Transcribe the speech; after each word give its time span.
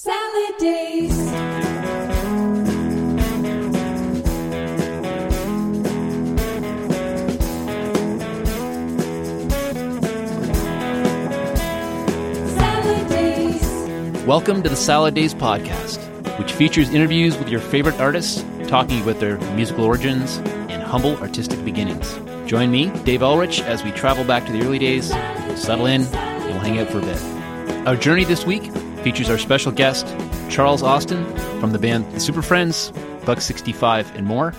Salad 0.00 0.56
days. 0.60 1.10
Welcome 14.24 14.62
to 14.62 14.68
the 14.68 14.76
Salad 14.76 15.14
Days 15.14 15.34
podcast, 15.34 15.98
which 16.38 16.52
features 16.52 16.90
interviews 16.90 17.36
with 17.36 17.48
your 17.48 17.58
favorite 17.58 17.98
artists 17.98 18.44
talking 18.68 19.02
about 19.02 19.18
their 19.18 19.38
musical 19.56 19.82
origins 19.84 20.36
and 20.68 20.80
humble 20.80 21.16
artistic 21.16 21.64
beginnings. 21.64 22.20
Join 22.46 22.70
me, 22.70 22.90
Dave 23.02 23.22
Ullrich, 23.22 23.64
as 23.64 23.82
we 23.82 23.90
travel 23.90 24.22
back 24.22 24.46
to 24.46 24.52
the 24.52 24.62
early 24.62 24.78
days, 24.78 25.08
settle 25.60 25.86
in, 25.86 26.02
and 26.02 26.44
we'll 26.44 26.60
hang 26.60 26.78
out 26.78 26.88
for 26.88 26.98
a 26.98 27.00
bit. 27.00 27.20
Our 27.84 27.96
journey 27.96 28.22
this 28.22 28.46
week 28.46 28.70
features 29.02 29.30
our 29.30 29.38
special 29.38 29.72
guest, 29.72 30.06
Charles 30.50 30.82
Austin, 30.82 31.24
from 31.60 31.72
the 31.72 31.78
band 31.78 32.10
The 32.12 32.20
Super 32.20 32.42
Friendz, 32.42 32.92
Buck 33.24 33.40
65, 33.40 34.14
and 34.16 34.26
more. 34.26 34.54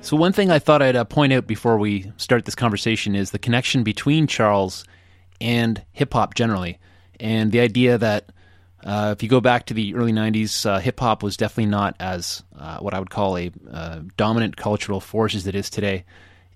So, 0.00 0.16
one 0.16 0.32
thing 0.32 0.50
I 0.50 0.58
thought 0.58 0.82
I'd 0.82 0.96
uh, 0.96 1.04
point 1.04 1.32
out 1.32 1.46
before 1.46 1.78
we 1.78 2.12
start 2.16 2.44
this 2.44 2.54
conversation 2.54 3.14
is 3.14 3.30
the 3.30 3.38
connection 3.38 3.82
between 3.82 4.26
Charles 4.26 4.84
and 5.40 5.82
hip 5.92 6.12
hop 6.12 6.34
generally, 6.34 6.78
and 7.18 7.52
the 7.52 7.60
idea 7.60 7.96
that 7.98 8.30
uh, 8.84 9.14
if 9.16 9.22
you 9.22 9.28
go 9.30 9.40
back 9.40 9.66
to 9.66 9.74
the 9.74 9.94
early 9.94 10.12
90s, 10.12 10.66
uh, 10.66 10.78
hip 10.78 11.00
hop 11.00 11.22
was 11.22 11.36
definitely 11.36 11.70
not 11.70 11.96
as 11.98 12.42
uh, 12.58 12.78
what 12.78 12.92
I 12.92 12.98
would 12.98 13.10
call 13.10 13.38
a 13.38 13.50
uh, 13.70 14.00
dominant 14.16 14.56
cultural 14.56 15.00
force 15.00 15.34
as 15.34 15.46
it 15.46 15.54
is 15.54 15.70
today. 15.70 16.04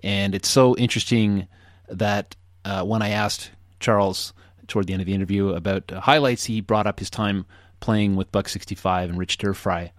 And 0.03 0.35
it's 0.35 0.49
so 0.49 0.77
interesting 0.77 1.49
that 1.89 2.37
uh, 2.67 2.85
when 2.85 3.01
I 3.01 3.11
asked 3.11 3.51
Charles 3.81 4.35
toward 4.69 4.87
the 4.87 4.93
end 4.93 5.03
of 5.03 5.07
the 5.07 5.15
interview 5.15 5.49
about 5.51 5.91
uh, 5.93 6.01
highlights, 6.01 6.45
he 6.45 6.61
brought 6.61 6.87
up 6.87 6.99
his 6.99 7.11
time 7.11 7.47
playing 7.81 8.17
with 8.17 8.31
Buck 8.33 8.49
65 8.49 9.11
and 9.11 9.19
Rich 9.19 9.39
Terfry. 9.39 9.91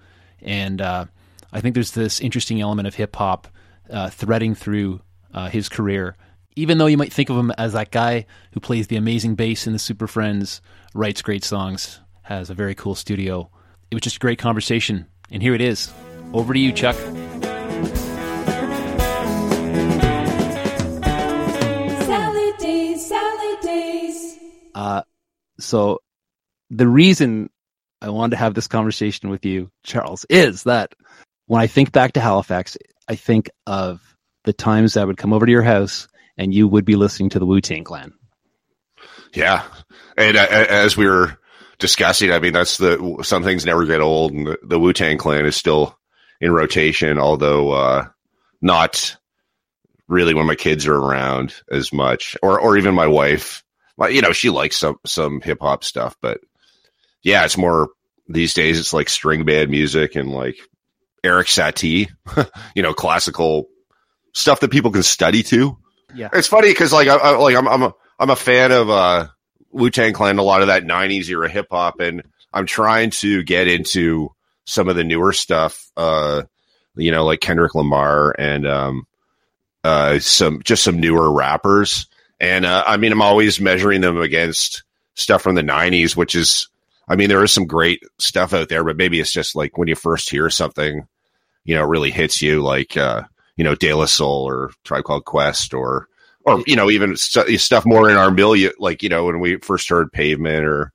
And 0.41 0.81
uh, 0.81 1.05
I 1.51 1.61
think 1.61 1.73
there's 1.73 1.91
this 1.91 2.19
interesting 2.21 2.61
element 2.61 2.87
of 2.87 2.95
hip 2.95 3.15
hop 3.15 3.47
uh, 3.89 4.09
threading 4.09 4.55
through 4.55 5.01
uh, 5.33 5.49
his 5.49 5.69
career. 5.69 6.15
Even 6.55 6.77
though 6.77 6.87
you 6.87 6.97
might 6.97 7.13
think 7.13 7.29
of 7.29 7.37
him 7.37 7.51
as 7.57 7.73
that 7.73 7.91
guy 7.91 8.25
who 8.53 8.59
plays 8.59 8.87
the 8.87 8.97
amazing 8.97 9.35
bass 9.35 9.67
in 9.67 9.73
the 9.73 9.79
Super 9.79 10.07
Friendz, 10.07 10.61
writes 10.93 11.21
great 11.21 11.43
songs, 11.43 11.99
has 12.23 12.49
a 12.49 12.53
very 12.53 12.75
cool 12.75 12.95
studio. 12.95 13.49
It 13.91 13.95
was 13.95 14.01
just 14.01 14.17
a 14.17 14.19
great 14.19 14.39
conversation. 14.39 15.07
And 15.31 15.41
here 15.41 15.55
it 15.55 15.61
is. 15.61 15.91
Over 16.33 16.53
to 16.53 16.59
you, 16.59 16.71
Chuck. 16.71 16.95
Uh, 24.75 25.03
so 25.59 25.99
the 26.69 26.87
reason 26.87 27.49
I 28.01 28.09
wanted 28.09 28.31
to 28.31 28.37
have 28.37 28.53
this 28.53 28.67
conversation 28.67 29.29
with 29.29 29.45
you, 29.45 29.69
Charles, 29.83 30.25
is 30.29 30.63
that 30.63 30.93
when 31.47 31.61
I 31.61 31.67
think 31.67 31.91
back 31.91 32.13
to 32.13 32.21
Halifax, 32.21 32.77
I 33.07 33.15
think 33.15 33.49
of 33.65 34.01
the 34.43 34.53
times 34.53 34.95
I 34.95 35.03
would 35.03 35.17
come 35.17 35.33
over 35.33 35.45
to 35.45 35.51
your 35.51 35.63
house 35.63 36.07
and 36.37 36.53
you 36.53 36.67
would 36.67 36.85
be 36.85 36.95
listening 36.95 37.29
to 37.31 37.39
the 37.39 37.45
Wu 37.45 37.59
Tang 37.59 37.83
Clan. 37.83 38.13
Yeah, 39.33 39.63
and 40.17 40.37
uh, 40.37 40.47
as 40.49 40.97
we 40.97 41.07
were 41.07 41.37
discussing, 41.77 42.31
I 42.31 42.39
mean, 42.39 42.53
that's 42.53 42.77
the 42.77 43.19
some 43.23 43.43
things 43.43 43.65
never 43.65 43.85
get 43.85 44.01
old, 44.01 44.33
and 44.33 44.47
the, 44.47 44.59
the 44.63 44.79
Wu 44.79 44.93
Tang 44.93 45.17
Clan 45.17 45.45
is 45.45 45.55
still 45.55 45.97
in 46.41 46.51
rotation, 46.51 47.19
although 47.19 47.71
uh, 47.71 48.07
not 48.61 49.17
really 50.07 50.33
when 50.33 50.47
my 50.47 50.55
kids 50.55 50.87
are 50.87 50.95
around 50.95 51.53
as 51.71 51.93
much, 51.93 52.35
or 52.41 52.59
or 52.59 52.77
even 52.77 52.95
my 52.95 53.07
wife. 53.07 53.63
You 54.07 54.21
know, 54.21 54.31
she 54.31 54.49
likes 54.49 54.77
some 54.77 54.99
some 55.05 55.41
hip 55.41 55.59
hop 55.61 55.83
stuff, 55.83 56.15
but 56.21 56.39
yeah, 57.21 57.45
it's 57.45 57.57
more 57.57 57.89
these 58.27 58.53
days. 58.53 58.79
It's 58.79 58.93
like 58.93 59.09
string 59.09 59.45
band 59.45 59.69
music 59.69 60.15
and 60.15 60.31
like 60.31 60.57
Eric 61.23 61.47
Satie, 61.47 62.09
you 62.75 62.83
know, 62.83 62.93
classical 62.93 63.67
stuff 64.33 64.61
that 64.61 64.71
people 64.71 64.91
can 64.91 65.03
study 65.03 65.43
to. 65.43 65.77
Yeah. 66.15 66.29
It's 66.33 66.47
funny 66.47 66.69
because 66.69 66.93
like 66.93 67.07
I, 67.07 67.17
I 67.17 67.37
like 67.37 67.55
I'm 67.55 67.67
I'm 67.67 67.83
a 67.83 67.93
I'm 68.19 68.29
a 68.29 68.35
fan 68.35 68.71
of 68.71 68.89
uh 68.89 69.27
Wu 69.71 69.89
Tang 69.89 70.13
Clan, 70.13 70.39
a 70.39 70.43
lot 70.43 70.61
of 70.61 70.67
that 70.67 70.83
'90s 70.83 71.29
era 71.29 71.49
hip 71.49 71.67
hop, 71.69 71.99
and 71.99 72.23
I'm 72.53 72.65
trying 72.65 73.11
to 73.11 73.43
get 73.43 73.67
into 73.67 74.33
some 74.65 74.87
of 74.87 74.95
the 74.95 75.03
newer 75.03 75.33
stuff. 75.33 75.89
Uh, 75.95 76.43
you 76.95 77.11
know, 77.11 77.25
like 77.25 77.39
Kendrick 77.39 77.75
Lamar 77.75 78.33
and 78.37 78.67
um, 78.67 79.07
uh, 79.83 80.19
some 80.19 80.61
just 80.63 80.83
some 80.83 80.99
newer 80.99 81.31
rappers. 81.31 82.07
And 82.39 82.65
uh, 82.65 82.83
I 82.85 82.97
mean, 82.97 83.11
I'm 83.11 83.21
always 83.21 83.59
measuring 83.59 84.01
them 84.01 84.19
against 84.19 84.83
stuff 85.15 85.41
from 85.41 85.55
the 85.55 85.61
'90s, 85.61 86.15
which 86.15 86.35
is, 86.35 86.69
I 87.07 87.15
mean, 87.15 87.29
there 87.29 87.43
is 87.43 87.51
some 87.51 87.67
great 87.67 88.01
stuff 88.17 88.53
out 88.53 88.69
there, 88.69 88.83
but 88.83 88.97
maybe 88.97 89.19
it's 89.19 89.31
just 89.31 89.55
like 89.55 89.77
when 89.77 89.87
you 89.87 89.95
first 89.95 90.29
hear 90.29 90.49
something, 90.49 91.07
you 91.65 91.75
know, 91.75 91.83
really 91.83 92.11
hits 92.11 92.41
you, 92.41 92.61
like 92.61 92.95
uh, 92.95 93.23
you 93.57 93.63
know, 93.63 93.75
De 93.75 93.93
La 93.93 94.05
Soul 94.05 94.45
or 94.47 94.71
Tribe 94.83 95.03
Called 95.03 95.25
Quest 95.25 95.73
or 95.73 96.07
or 96.45 96.63
you 96.65 96.75
know 96.75 96.89
even 96.89 97.15
st- 97.17 97.59
stuff 97.59 97.85
more 97.85 98.09
in 98.09 98.17
our 98.17 98.31
milieu, 98.31 98.71
like 98.79 99.03
you 99.03 99.09
know 99.09 99.25
when 99.25 99.39
we 99.39 99.57
first 99.57 99.89
heard 99.89 100.11
Pavement 100.11 100.65
or 100.65 100.93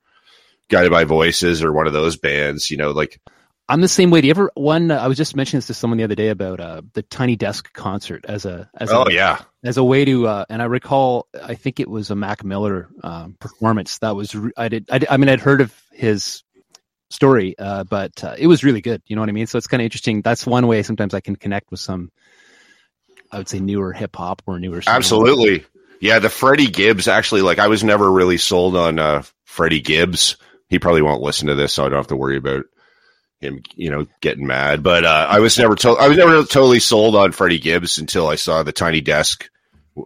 Guided 0.69 0.91
by 0.91 1.05
Voices 1.05 1.63
or 1.63 1.73
one 1.73 1.87
of 1.87 1.93
those 1.93 2.17
bands, 2.17 2.71
you 2.71 2.77
know, 2.77 2.91
like 2.93 3.21
I'm 3.69 3.81
the 3.81 3.89
same 3.89 4.11
way. 4.11 4.21
Do 4.21 4.27
you 4.27 4.33
ever 4.33 4.51
one? 4.55 4.91
I 4.91 5.09
was 5.09 5.17
just 5.17 5.37
mentioning 5.37 5.59
this 5.59 5.69
to 5.69 5.75
someone 5.75 5.97
the 5.97 6.05
other 6.05 6.15
day 6.15 6.29
about 6.29 6.61
uh, 6.61 6.83
the 6.93 7.03
Tiny 7.03 7.37
Desk 7.37 7.73
concert 7.73 8.25
as 8.29 8.45
a 8.45 8.69
as 8.75 8.91
oh 8.91 9.05
a, 9.05 9.13
yeah, 9.13 9.41
as 9.63 9.77
a 9.79 9.85
way 9.85 10.05
to 10.05 10.27
uh, 10.27 10.45
and 10.51 10.61
I 10.61 10.67
recall 10.67 11.29
I 11.43 11.55
think 11.55 11.81
it 11.81 11.89
was 11.89 12.11
a 12.11 12.15
Mac 12.15 12.45
Miller 12.45 12.89
um, 13.03 13.37
performance 13.41 13.99
that 13.99 14.15
was 14.15 14.35
re- 14.35 14.53
I 14.57 14.69
did 14.69 14.87
I, 14.91 14.99
did 14.99 15.09
I 15.09 15.17
mean 15.17 15.31
I'd 15.31 15.41
heard 15.41 15.63
of 15.63 15.75
his 15.93 16.43
story 17.09 17.55
uh, 17.59 17.85
but 17.85 18.23
uh, 18.23 18.35
it 18.37 18.47
was 18.47 18.65
really 18.65 18.81
good 18.81 19.03
you 19.07 19.17
know 19.17 19.23
what 19.23 19.29
I 19.29 19.33
mean 19.33 19.47
so 19.47 19.57
it's 19.57 19.67
kind 19.67 19.81
of 19.81 19.85
interesting 19.85 20.21
that's 20.21 20.47
one 20.47 20.67
way 20.67 20.83
sometimes 20.83 21.15
I 21.15 21.21
can 21.21 21.37
connect 21.37 21.71
with 21.71 21.81
some 21.81 22.11
I 23.35 23.39
would 23.39 23.49
say 23.49 23.59
newer 23.59 23.93
hip 23.93 24.15
hop 24.15 24.43
or 24.47 24.61
newer 24.61 24.81
songs. 24.81 24.95
absolutely, 24.95 25.65
yeah. 26.01 26.21
The 26.21 26.31
Freddie 26.31 26.69
Gibbs 26.69 27.09
actually, 27.09 27.43
like 27.43 27.59
I 27.59 27.67
was 27.67 27.83
never 27.83 28.11
really 28.11 28.39
sold 28.39 28.77
on 28.77 28.99
uh, 28.99 29.23
Freddie 29.45 29.81
Gibbs. 29.81 30.37
He 30.69 30.79
probably 30.79 31.03
won't 31.03 31.21
listen 31.21 31.49
to 31.49 31.55
this, 31.55 31.73
so 31.73 31.85
I 31.85 31.89
don't 31.89 31.99
have 31.99 32.07
to 32.09 32.17
worry 32.17 32.37
about 32.37 32.67
him, 33.45 33.63
you 33.77 33.91
know, 33.91 34.07
getting 34.21 34.47
mad. 34.47 34.83
But 34.83 35.05
uh, 35.05 35.27
I 35.31 35.41
was 35.41 35.59
never 35.59 35.75
to- 35.77 35.91
I 35.91 36.09
was 36.09 36.17
never 36.17 36.43
totally 36.45 36.81
sold 36.81 37.15
on 37.15 37.33
Freddie 37.33 37.59
Gibbs 37.59 37.99
until 37.99 38.27
I 38.29 38.35
saw 38.37 38.63
the 38.63 38.73
Tiny 38.73 39.01
Desk 39.01 39.49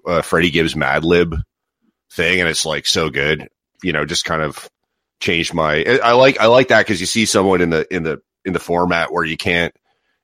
uh, 0.07 0.23
Freddie 0.23 0.51
Gibbs 0.51 0.75
Madlib 0.75 1.41
thing, 2.13 2.41
and 2.41 2.49
it's 2.49 2.67
like 2.67 2.87
so 2.87 3.11
good. 3.11 3.49
You 3.83 3.93
know, 3.93 4.05
just 4.05 4.25
kind 4.25 4.43
of 4.43 4.69
changed 5.21 5.55
my. 5.55 5.85
I 6.03 6.13
like 6.13 6.41
I 6.41 6.47
like 6.47 6.69
that 6.69 6.81
because 6.85 7.01
you 7.01 7.07
see 7.07 7.25
someone 7.27 7.61
in 7.61 7.71
the 7.71 7.87
in 7.95 8.03
the 8.03 8.21
in 8.45 8.53
the 8.53 8.59
format 8.61 9.13
where 9.13 9.25
you 9.25 9.37
can't 9.37 9.75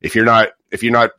if 0.00 0.14
you're 0.14 0.24
not 0.24 0.48
if 0.70 0.82
you're 0.82 0.92
not 0.92 1.10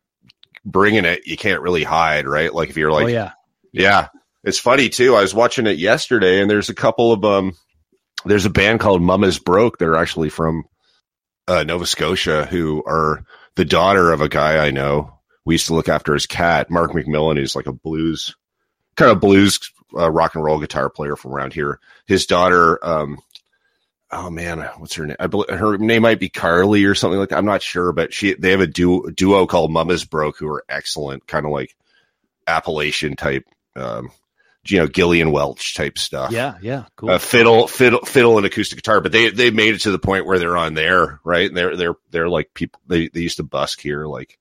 bringing 0.66 1.06
it, 1.06 1.26
you 1.28 1.38
can't 1.38 1.62
really 1.62 1.84
hide, 1.84 2.28
right? 2.28 2.54
Like 2.54 2.70
if 2.70 2.78
you're 2.78 2.92
like 2.92 3.06
oh 3.06 3.08
yeah 3.10 3.32
yeah. 3.72 4.08
It's 4.44 4.60
funny 4.60 4.90
too. 4.90 5.16
I 5.16 5.22
was 5.22 5.34
watching 5.34 5.66
it 5.66 5.78
yesterday 5.80 6.40
and 6.40 6.50
there's 6.50 6.70
a 6.70 6.76
couple 6.76 7.12
of 7.12 7.24
um 7.26 7.54
there's 8.26 8.46
a 8.46 8.50
band 8.52 8.80
called 8.80 9.02
Mama's 9.02 9.40
Broke. 9.40 9.78
They're 9.78 9.96
actually 9.96 10.30
from 10.30 10.66
uh, 11.48 11.64
Nova 11.64 11.86
Scotia 11.86 12.46
who 12.46 12.84
are 12.86 13.24
the 13.56 13.66
daughter 13.66 14.12
of 14.12 14.22
a 14.22 14.30
guy 14.30 14.66
I 14.66 14.72
know. 14.72 15.14
We 15.46 15.56
used 15.56 15.68
to 15.68 15.76
look 15.76 15.90
after 15.90 16.14
his 16.14 16.26
cat, 16.26 16.70
Mark 16.72 16.92
McMillan, 16.92 17.38
who's 17.38 17.56
like 17.56 17.68
a 17.68 17.74
blues 17.74 18.36
kind 18.96 19.12
of 19.12 19.20
blues 19.20 19.60
uh, 19.98 20.10
rock 20.10 20.36
and 20.36 20.44
roll 20.44 20.60
guitar 20.60 20.90
player 20.90 21.16
from 21.16 21.34
around 21.34 21.54
here. 21.54 21.80
His 22.08 22.26
daughter 22.26 22.84
um 22.86 23.20
oh 24.12 24.30
man, 24.30 24.60
what's 24.78 24.96
her 24.96 25.06
name? 25.06 25.18
I 25.20 25.28
believe 25.28 25.50
her 25.50 25.78
name 25.78 26.02
might 26.02 26.20
be 26.20 26.30
Carly 26.30 26.86
or 26.86 26.96
something 26.96 27.20
like 27.20 27.30
that. 27.30 27.38
I'm 27.38 27.46
not 27.46 27.62
sure, 27.62 27.92
but 27.92 28.14
she 28.14 28.34
they 28.34 28.52
have 28.52 28.62
a 28.62 28.68
duo, 28.68 29.10
duo 29.10 29.46
called 29.46 29.72
Mama's 29.72 30.06
Broke 30.06 30.38
who 30.38 30.48
are 30.48 30.64
excellent, 30.70 31.28
kind 31.28 31.46
of 31.46 31.52
like 31.52 31.76
Appalachian 32.48 33.16
type 33.16 33.46
um, 33.76 34.12
you 34.68 34.80
know, 34.80 34.88
Gillian 34.88 35.32
Welch 35.32 35.76
type 35.76 35.98
stuff. 35.98 36.32
yeah 36.32 36.56
yeah 36.62 36.86
cool 36.96 37.12
Uh, 37.12 37.18
fiddle, 37.20 37.68
fiddle, 37.68 38.02
fiddle, 38.02 38.38
and 38.38 38.46
acoustic 38.46 38.78
guitar. 38.78 39.02
But 39.02 39.12
they 39.12 39.30
they 39.30 39.52
made 39.52 39.76
it 39.76 39.82
to 39.82 39.92
the 39.92 40.00
point 40.00 40.26
where 40.26 40.40
they're 40.40 40.58
on 40.58 40.74
there, 40.74 41.20
right? 41.24 41.48
And 41.48 41.56
they're 41.58 41.76
they're 41.76 41.96
they're 42.12 42.30
like 42.30 42.54
people. 42.54 42.80
They 42.88 43.10
they 43.10 43.22
used 43.22 43.38
to 43.38 43.44
busk 43.44 43.80
here, 43.82 44.06
like 44.06 44.38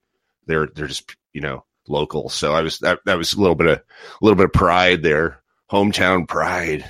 they're 0.46 0.66
they're 0.66 0.86
just 0.88 1.14
you 1.32 1.40
know 1.40 1.64
local. 1.88 2.28
So 2.28 2.52
I 2.54 2.62
was 2.62 2.78
that 2.78 3.00
that 3.04 3.18
was 3.18 3.34
a 3.34 3.40
little 3.40 3.54
bit 3.56 3.66
of 3.66 3.78
a 3.78 3.82
little 4.24 4.36
bit 4.36 4.46
of 4.46 4.52
pride 4.52 5.02
there, 5.02 5.42
hometown 5.70 6.26
pride. 6.28 6.84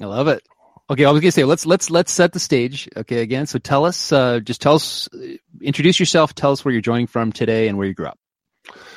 I 0.00 0.04
love 0.04 0.28
it. 0.28 0.42
Okay, 0.88 1.04
I 1.04 1.10
was 1.10 1.20
gonna 1.20 1.32
say 1.32 1.42
let's 1.44 1.66
let's 1.66 1.90
let's 1.90 2.12
set 2.12 2.32
the 2.32 2.38
stage. 2.38 2.88
Okay, 2.96 3.20
again, 3.20 3.46
so 3.46 3.58
tell 3.58 3.84
us, 3.84 4.12
uh, 4.12 4.38
just 4.38 4.60
tell 4.62 4.74
us, 4.76 5.08
introduce 5.60 5.98
yourself. 5.98 6.32
Tell 6.34 6.52
us 6.52 6.64
where 6.64 6.70
you're 6.70 6.80
joining 6.80 7.08
from 7.08 7.32
today 7.32 7.66
and 7.66 7.76
where 7.76 7.88
you 7.88 7.94
grew 7.94 8.06
up. 8.06 8.18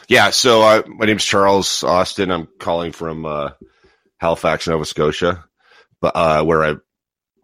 Yeah. 0.08 0.30
So 0.30 0.62
uh, 0.62 0.84
my 0.88 1.06
name's 1.08 1.26
Charles 1.26 1.84
Austin. 1.84 2.30
I'm 2.32 2.48
calling 2.60 2.92
from 2.92 3.26
uh, 3.26 3.52
Halifax, 4.20 4.68
Nova 4.68 4.86
Scotia, 4.86 5.44
but 6.02 6.16
uh, 6.16 6.44
where 6.44 6.64
I 6.64 6.76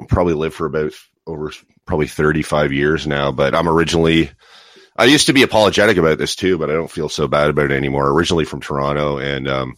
probably 0.07 0.33
lived 0.33 0.55
for 0.55 0.65
about 0.65 0.93
over 1.25 1.51
probably 1.85 2.07
35 2.07 2.71
years 2.73 3.07
now. 3.07 3.31
But 3.31 3.55
I'm 3.55 3.67
originally, 3.69 4.31
I 4.95 5.05
used 5.05 5.27
to 5.27 5.33
be 5.33 5.43
apologetic 5.43 5.97
about 5.97 6.17
this 6.17 6.35
too, 6.35 6.57
but 6.57 6.69
I 6.69 6.73
don't 6.73 6.91
feel 6.91 7.09
so 7.09 7.27
bad 7.27 7.49
about 7.49 7.71
it 7.71 7.75
anymore. 7.75 8.09
Originally 8.09 8.45
from 8.45 8.61
Toronto 8.61 9.17
and 9.17 9.47
um, 9.47 9.75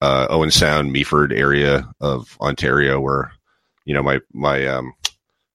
uh, 0.00 0.26
Owen 0.30 0.50
Sound, 0.50 0.94
Meaford 0.94 1.32
area 1.32 1.88
of 2.00 2.36
Ontario, 2.40 3.00
where 3.00 3.32
you 3.84 3.94
know 3.94 4.02
my 4.02 4.20
my 4.32 4.66
um, 4.66 4.92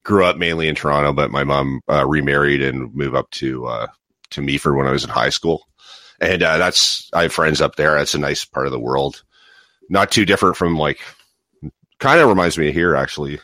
grew 0.03 0.25
up 0.25 0.37
mainly 0.37 0.67
in 0.67 0.75
Toronto, 0.75 1.13
but 1.13 1.31
my 1.31 1.43
mom 1.43 1.81
uh, 1.89 2.05
remarried 2.05 2.61
and 2.61 2.93
moved 2.93 3.15
up 3.15 3.29
to 3.31 3.65
uh, 3.67 3.87
to 4.31 4.41
Meaford 4.41 4.77
when 4.77 4.87
I 4.87 4.91
was 4.91 5.03
in 5.03 5.09
high 5.09 5.29
school, 5.29 5.67
and 6.19 6.41
uh, 6.41 6.57
that's 6.57 7.09
I 7.13 7.23
have 7.23 7.33
friends 7.33 7.61
up 7.61 7.75
there. 7.75 7.95
That's 7.95 8.15
a 8.15 8.19
nice 8.19 8.45
part 8.45 8.65
of 8.65 8.71
the 8.71 8.79
world, 8.79 9.23
not 9.89 10.11
too 10.11 10.25
different 10.25 10.55
from 10.55 10.77
like, 10.77 10.99
kind 11.99 12.19
of 12.21 12.29
reminds 12.29 12.57
me 12.57 12.69
of 12.69 12.73
here 12.75 12.95
actually. 12.95 13.39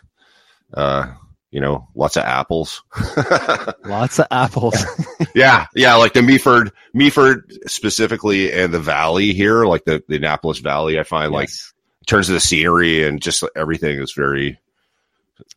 Uh, 0.73 1.13
you 1.51 1.61
know, 1.61 1.87
lots 1.95 2.17
of 2.17 2.23
apples. 2.23 2.83
Lots 3.85 4.19
of 4.19 4.27
apples. 4.29 4.75
yeah, 5.35 5.67
yeah, 5.73 5.95
like 5.95 6.11
the 6.11 6.19
Meaford, 6.19 6.71
Meaford 6.93 7.43
specifically, 7.67 8.51
and 8.51 8.73
the 8.73 8.79
valley 8.79 9.31
here, 9.33 9.63
like 9.65 9.85
the, 9.85 10.03
the 10.09 10.17
Annapolis 10.17 10.59
Valley. 10.59 10.99
I 10.99 11.03
find 11.03 11.31
like 11.31 11.47
Yes. 11.47 11.71
in 12.01 12.05
terms 12.07 12.27
of 12.29 12.33
the 12.33 12.41
scenery 12.41 13.07
and 13.07 13.21
just 13.21 13.41
everything 13.55 13.99
is 14.01 14.11
very 14.13 14.59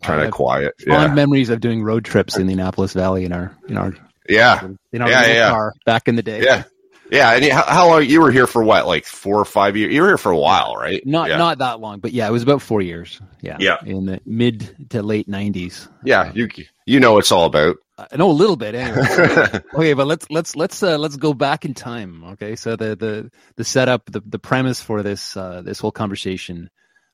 kind 0.00 0.22
of 0.22 0.30
quiet. 0.30 0.74
fond 0.80 0.88
Yeah, 1.10 1.14
memories 1.14 1.50
of 1.50 1.58
doing 1.58 1.82
road 1.82 2.04
trips 2.04 2.36
in 2.36 2.46
the 2.46 2.52
Annapolis 2.52 2.92
Valley 2.92 3.24
in 3.24 3.32
our 3.32 3.56
in 3.68 3.76
our 3.76 3.92
yeah, 4.28 4.62
in 4.92 5.02
our 5.02 5.10
Yeah, 5.10 5.26
yeah. 5.26 5.50
car 5.50 5.74
back 5.84 6.06
in 6.06 6.14
the 6.14 6.22
day. 6.22 6.44
yeah, 6.44 6.62
yeah. 7.10 7.32
And 7.34 7.44
how, 7.46 7.62
how 7.64 7.88
long 7.88 8.04
you 8.04 8.20
were 8.20 8.30
here 8.30 8.46
for? 8.46 8.62
What, 8.62 8.86
like 8.86 9.04
four 9.04 9.38
or 9.38 9.44
five 9.44 9.76
years? 9.76 9.92
You 9.94 10.02
were 10.02 10.08
here 10.08 10.18
for 10.18 10.32
a 10.32 10.38
while, 10.38 10.74
right? 10.76 11.04
Not 11.06 11.28
yeah. 11.28 11.36
not 11.38 11.58
that 11.58 11.80
long, 11.80 12.00
but 12.00 12.12
yeah, 12.12 12.28
it 12.28 12.32
was 12.32 12.42
about 12.42 12.62
four 12.62 12.80
years. 12.82 13.20
Yeah, 13.40 13.56
Yeah. 13.60 13.76
in 13.84 14.06
the 14.06 14.20
mid 14.26 14.90
to 14.90 15.02
late 15.02 15.28
nineties. 15.28 15.88
yeah. 16.04 16.32
You 16.34 16.48
you 16.86 17.00
know 17.00 17.12
what 17.12 17.20
it's 17.20 17.32
all 17.32 17.46
about. 17.46 17.76
I 17.98 18.16
know 18.16 18.30
a 18.30 18.32
little 18.32 18.56
bit 18.56 18.74
anyway. 18.76 19.60
okay, 19.74 19.92
but 19.94 20.06
let's 20.06 20.30
let's 20.30 20.54
let's 20.54 20.82
uh, 20.82 20.98
let's 20.98 21.16
go 21.16 21.34
back 21.34 21.64
in 21.64 21.74
time. 21.74 22.22
Okay, 22.32 22.54
so 22.56 22.76
the 22.76 22.94
the 22.94 23.30
the 23.56 23.64
setup, 23.64 24.04
the 24.06 24.20
the 24.24 24.38
premise 24.38 24.80
for 24.80 25.02
this 25.02 25.36
uh, 25.36 25.62
this 25.62 25.80
whole 25.80 25.90
conversation 25.90 26.70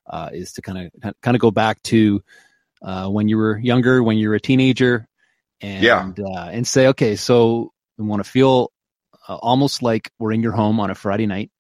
uh, 0.06 0.28
is 0.32 0.52
to 0.54 0.62
kind 0.62 0.90
of 1.02 1.14
kind 1.22 1.34
of 1.34 1.40
go 1.40 1.50
back 1.50 1.82
to 1.84 2.22
uh, 2.82 3.08
when 3.08 3.28
you 3.28 3.38
were 3.38 3.58
younger, 3.58 4.02
when 4.02 4.18
you 4.18 4.28
were 4.28 4.34
a 4.34 4.40
teenager, 4.40 5.08
and 5.62 5.82
Yeah. 5.82 6.10
uh, 6.22 6.50
and 6.52 6.66
say, 6.66 6.88
okay, 6.88 7.16
so 7.16 7.72
we 7.96 8.04
want 8.04 8.22
to 8.22 8.28
feel 8.30 8.70
uh, 9.28 9.36
almost 9.36 9.82
like 9.82 10.10
we're 10.18 10.32
in 10.32 10.42
your 10.42 10.52
home 10.52 10.80
on 10.80 10.90
a 10.90 10.94
Friday 10.94 11.26
night, 11.26 11.50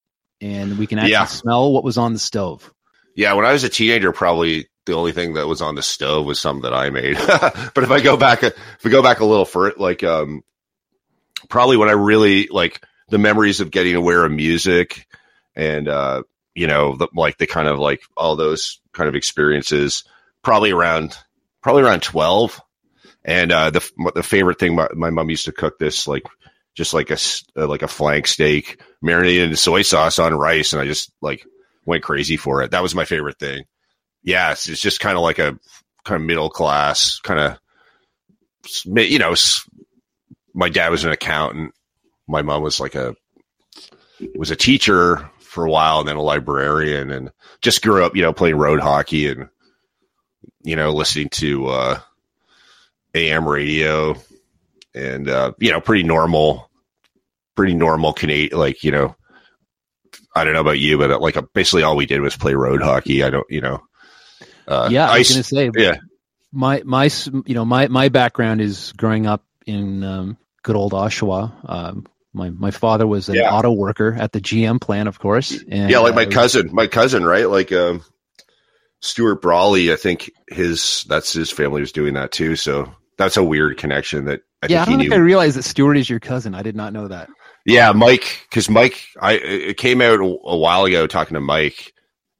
and 0.40 0.78
we 0.78 0.86
can 0.86 0.98
actually 0.98 1.12
Yeah. 1.12 1.24
smell 1.26 1.72
what 1.72 1.84
was 1.84 1.98
on 1.98 2.12
the 2.12 2.18
stove. 2.18 2.72
Yeah, 3.16 3.32
when 3.34 3.44
I 3.46 3.52
was 3.52 3.64
a 3.64 3.68
teenager, 3.68 4.12
probably 4.12 4.68
the 4.86 4.94
only 4.94 5.12
thing 5.12 5.34
that 5.34 5.46
was 5.46 5.62
on 5.62 5.76
the 5.76 5.82
stove 5.82 6.26
was 6.26 6.38
something 6.40 6.62
that 6.62 6.74
I 6.74 6.90
made. 6.90 7.16
but 7.74 7.84
if 7.84 7.90
I 7.90 8.00
go 8.00 8.16
back, 8.16 8.42
if 8.42 8.54
we 8.84 8.90
go 8.90 9.02
back 9.02 9.20
a 9.20 9.24
little 9.24 9.44
for 9.44 9.68
it, 9.68 9.78
like 9.78 10.02
um, 10.02 10.42
probably 11.48 11.76
when 11.76 11.88
I 11.88 11.92
really 11.92 12.48
like 12.48 12.82
the 13.08 13.18
memories 13.18 13.60
of 13.60 13.70
getting 13.70 13.94
aware 13.94 14.24
of 14.24 14.32
music 14.32 15.06
and 15.54 15.88
uh, 15.88 16.22
you 16.54 16.66
know, 16.66 16.96
the, 16.96 17.08
like 17.14 17.38
the 17.38 17.46
kind 17.46 17.68
of 17.68 17.78
like 17.78 18.02
all 18.16 18.36
those 18.36 18.80
kind 18.92 19.08
of 19.08 19.14
experiences, 19.14 20.04
probably 20.42 20.72
around 20.72 21.16
probably 21.62 21.82
around 21.82 22.02
twelve. 22.02 22.60
And 23.24 23.52
uh, 23.52 23.70
the 23.70 23.90
the 24.14 24.22
favorite 24.22 24.58
thing 24.58 24.74
my, 24.74 24.88
my 24.94 25.10
mom 25.10 25.30
used 25.30 25.46
to 25.46 25.52
cook 25.52 25.78
this 25.78 26.06
like 26.06 26.24
just 26.74 26.94
like 26.94 27.10
a 27.10 27.18
uh, 27.56 27.66
like 27.66 27.82
a 27.82 27.88
flank 27.88 28.26
steak 28.26 28.80
marinated 29.00 29.50
in 29.50 29.56
soy 29.56 29.82
sauce 29.82 30.18
on 30.18 30.34
rice, 30.34 30.72
and 30.72 30.82
I 30.82 30.86
just 30.86 31.12
like 31.20 31.46
went 31.86 32.02
crazy 32.02 32.36
for 32.36 32.62
it. 32.62 32.70
That 32.72 32.82
was 32.82 32.94
my 32.94 33.04
favorite 33.04 33.38
thing. 33.38 33.64
Yeah, 34.22 34.52
it's, 34.52 34.68
it's 34.68 34.80
just 34.80 35.00
kind 35.00 35.16
of 35.16 35.22
like 35.22 35.38
a 35.38 35.58
kind 36.04 36.20
of 36.20 36.26
middle 36.26 36.50
class 36.50 37.18
kind 37.20 37.40
of, 37.40 37.58
you 38.84 39.18
know, 39.18 39.34
my 40.54 40.68
dad 40.68 40.90
was 40.90 41.04
an 41.04 41.12
accountant. 41.12 41.72
My 42.26 42.42
mom 42.42 42.62
was 42.62 42.80
like 42.80 42.94
a, 42.94 43.14
was 44.36 44.50
a 44.50 44.56
teacher 44.56 45.30
for 45.40 45.66
a 45.66 45.70
while 45.70 46.00
and 46.00 46.08
then 46.08 46.16
a 46.16 46.22
librarian 46.22 47.10
and 47.10 47.30
just 47.60 47.82
grew 47.82 48.04
up, 48.04 48.16
you 48.16 48.22
know, 48.22 48.32
playing 48.32 48.56
road 48.56 48.80
hockey 48.80 49.28
and, 49.28 49.48
you 50.62 50.76
know, 50.76 50.92
listening 50.92 51.28
to, 51.30 51.66
uh, 51.66 52.00
AM 53.14 53.46
radio 53.46 54.16
and, 54.94 55.28
uh, 55.28 55.52
you 55.58 55.70
know, 55.70 55.80
pretty 55.80 56.04
normal, 56.04 56.70
pretty 57.54 57.74
normal 57.74 58.12
Canadian, 58.12 58.58
like, 58.58 58.84
you 58.84 58.90
know, 58.90 59.16
I 60.34 60.44
don't 60.44 60.54
know 60.54 60.60
about 60.60 60.78
you, 60.78 60.98
but 60.98 61.10
uh, 61.10 61.18
like 61.18 61.36
basically 61.52 61.82
all 61.82 61.96
we 61.96 62.06
did 62.06 62.20
was 62.20 62.36
play 62.36 62.54
road 62.54 62.82
hockey. 62.82 63.22
I 63.22 63.30
don't, 63.30 63.46
you 63.48 63.60
know, 63.60 63.82
uh, 64.66 64.88
yeah, 64.90 65.08
I 65.10 65.18
was 65.18 65.30
gonna 65.30 65.42
say, 65.42 65.70
yeah. 65.76 65.96
my 66.52 66.82
my 66.84 67.10
you 67.46 67.54
know 67.54 67.64
my 67.64 67.88
my 67.88 68.08
background 68.08 68.60
is 68.60 68.92
growing 68.96 69.26
up 69.26 69.44
in 69.66 70.02
um, 70.02 70.36
good 70.62 70.76
old 70.76 70.92
Oshawa. 70.92 71.52
Um, 71.68 72.06
my 72.32 72.50
my 72.50 72.70
father 72.70 73.06
was 73.06 73.28
an 73.28 73.36
Yeah. 73.36 73.54
auto 73.54 73.72
worker 73.72 74.16
at 74.18 74.32
the 74.32 74.40
GM 74.40 74.80
plant, 74.80 75.08
of 75.08 75.18
course. 75.18 75.62
And, 75.68 75.90
yeah, 75.90 75.98
like 75.98 76.14
my 76.14 76.24
uh, 76.24 76.30
cousin, 76.30 76.70
my 76.72 76.86
cousin, 76.86 77.24
right? 77.24 77.48
Like 77.48 77.72
um, 77.72 78.02
Stuart 79.00 79.42
Brawley, 79.42 79.92
I 79.92 79.96
think 79.96 80.30
his 80.48 81.04
that's 81.08 81.32
his 81.32 81.50
family 81.50 81.80
was 81.80 81.92
doing 81.92 82.14
that 82.14 82.32
too. 82.32 82.56
So 82.56 82.92
that's 83.16 83.36
a 83.36 83.44
weird 83.44 83.76
connection 83.78 84.24
that 84.24 84.40
I 84.64 84.72
yeah, 84.72 84.82
I 84.82 84.84
don't 84.86 84.98
think 84.98 85.10
knew. 85.10 85.16
I 85.16 85.20
realized 85.20 85.56
that 85.56 85.62
Stuart 85.62 85.96
is 85.96 86.08
your 86.08 86.20
cousin. 86.20 86.54
I 86.54 86.62
did 86.62 86.76
not 86.76 86.92
know 86.92 87.08
that. 87.08 87.28
yeah, 87.66 87.92
Mike, 87.92 88.46
because 88.48 88.68
Mike, 88.68 89.04
I 89.20 89.32
it 89.34 89.76
came 89.76 90.00
out 90.00 90.20
a, 90.20 90.24
a 90.24 90.56
while 90.56 90.84
ago 90.84 91.06
talking 91.06 91.34
to 91.34 91.40
Mike. 91.40 91.92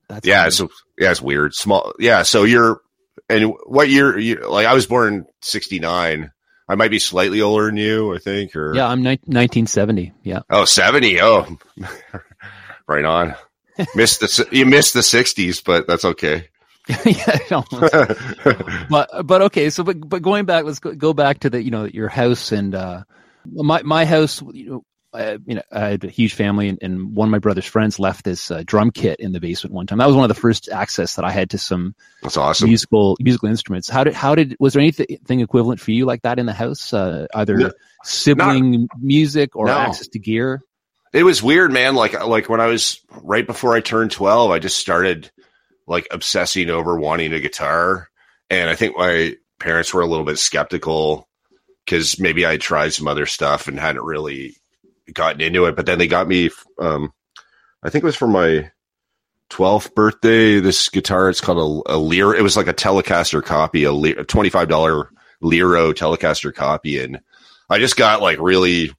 That's 0.09 0.27
Yeah, 0.27 0.49
so 0.51 0.69
yeah, 0.99 1.11
it's 1.11 1.23
weird. 1.23 1.55
Small, 1.55 1.93
yeah. 1.99 2.23
So 2.23 2.45
you're, 2.45 2.81
and 3.29 3.55
what 3.67 3.89
year? 3.89 4.19
You 4.19 4.49
like 4.49 4.67
I 4.67 4.75
was 4.75 4.87
born 4.87 5.15
in 5.15 5.27
'69. 5.43 6.31
I 6.67 6.75
might 6.77 6.91
be 6.91 6.99
slightly 6.99 7.43
older 7.43 7.67
than 7.67 7.77
you, 7.77 8.15
I 8.15 8.19
think, 8.19 8.57
or 8.57 8.75
yeah, 8.75 8.87
I'm 8.87 9.03
ni- 9.03 9.21
1970. 9.27 10.13
Yeah, 10.23 10.41
Oh, 10.49 10.65
70. 10.65 11.21
Oh, 11.21 11.59
right 12.89 13.05
on. 13.05 13.35
missed 13.95 14.21
the 14.21 14.49
you 14.51 14.65
missed 14.67 14.95
the 14.95 15.01
60s, 15.01 15.63
but 15.65 15.87
that's 15.87 16.05
okay. 16.05 16.49
yeah. 17.07 17.63
but 18.91 19.27
but 19.27 19.43
okay 19.43 19.71
so 19.71 19.83
but 19.83 20.07
but 20.07 20.21
going 20.21 20.45
back 20.45 20.65
let's 20.65 20.81
go, 20.81 20.95
go 20.95 21.13
back 21.15 21.41
to 21.41 21.49
the 21.49 21.63
you 21.63 21.71
know 21.71 21.85
your 21.85 22.09
house 22.09 22.53
and 22.53 22.75
uh 22.75 23.03
my 23.51 23.83
my 23.83 24.05
house 24.05 24.43
you 24.53 24.69
know 24.69 24.85
I, 25.15 25.39
you 25.47 25.55
know 25.55 25.63
I 25.71 25.81
had 25.91 26.05
a 26.05 26.09
huge 26.09 26.35
family 26.35 26.69
and, 26.69 26.79
and 26.83 27.15
one 27.15 27.29
of 27.29 27.31
my 27.31 27.39
brother's 27.39 27.65
friends 27.67 27.99
left 27.99 28.25
this 28.25 28.51
uh, 28.51 28.65
drum 28.67 28.91
kit 28.91 29.21
in 29.21 29.33
the 29.33 29.41
basement 29.41 29.73
one 29.73 29.87
time 29.87 29.99
that 29.99 30.07
was 30.07 30.17
one 30.17 30.25
of 30.25 30.35
the 30.35 30.41
first 30.41 30.69
access 30.69 31.15
that 31.17 31.25
I 31.25 31.31
had 31.31 31.51
to 31.51 31.59
some 31.59 31.95
that's 32.23 32.37
awesome. 32.37 32.69
musical 32.69 33.17
musical 33.21 33.49
instruments 33.49 33.89
how 33.89 34.05
did 34.05 34.13
how 34.13 34.35
did 34.35 34.57
was 34.61 34.75
there 34.75 34.83
anything 34.83 35.41
equivalent 35.41 35.81
for 35.81 35.93
you 35.93 36.05
like 36.05 36.23
that 36.23 36.39
in 36.39 36.47
the 36.47 36.53
house 36.53 36.93
uh, 36.93 37.27
either 37.35 37.57
No, 37.57 37.73
sibling 38.03 38.89
music 39.01 39.57
or 39.57 39.67
No. 39.67 39.73
access 39.73 40.09
to 40.09 40.19
gear 40.19 40.63
It 41.15 41.23
was 41.23 41.43
weird, 41.43 41.73
man. 41.73 41.95
Like 41.95 42.13
like 42.27 42.49
when 42.49 42.61
I 42.61 42.67
was 42.67 43.01
right 43.23 43.47
before 43.47 43.75
I 43.75 43.81
turned 43.81 44.11
12, 44.11 44.51
I 44.51 44.59
just 44.59 44.77
started 44.77 45.31
like 45.87 46.07
obsessing 46.11 46.71
over 46.71 46.99
wanting 46.99 47.33
a 47.33 47.41
guitar, 47.41 48.09
and 48.51 48.71
I 48.71 48.75
think 48.75 48.97
my 48.97 49.37
parents 49.61 49.93
were 49.95 50.03
a 50.03 50.07
little 50.07 50.25
bit 50.25 50.39
skeptical 50.39 51.29
because 51.85 52.19
maybe 52.19 52.47
I 52.47 52.57
tried 52.57 52.93
some 52.93 53.09
other 53.09 53.27
stuff 53.27 53.69
and 53.69 53.79
hadn't 53.79 54.05
really 54.05 54.57
gotten 55.13 55.41
into 55.41 55.67
it. 55.67 55.77
But 55.77 55.87
then 55.87 55.99
they 55.99 56.07
got 56.07 56.29
me, 56.29 56.51
um, 56.79 57.13
I 57.83 57.91
think 57.91 58.03
it 58.03 58.07
was 58.07 58.17
for 58.17 58.29
my 58.29 58.71
12th 59.51 59.95
birthday. 59.95 60.61
This 60.61 60.89
guitar, 60.89 61.29
it's 61.29 61.41
called 61.41 61.85
a, 61.87 61.95
a 61.95 61.99
Lear. 61.99 62.35
It 62.35 62.43
was 62.43 62.57
like 62.57 62.67
a 62.67 62.75
Telecaster 62.75 63.43
copy, 63.43 63.85
a, 63.85 63.93
Le- 63.93 64.11
a 64.11 64.25
$25 64.25 65.09
Lero 65.41 65.93
Telecaster 65.93 66.55
copy, 66.55 66.99
and 67.03 67.21
I 67.69 67.79
just 67.79 67.97
got 67.97 68.23
like 68.23 68.39
really 68.41 68.93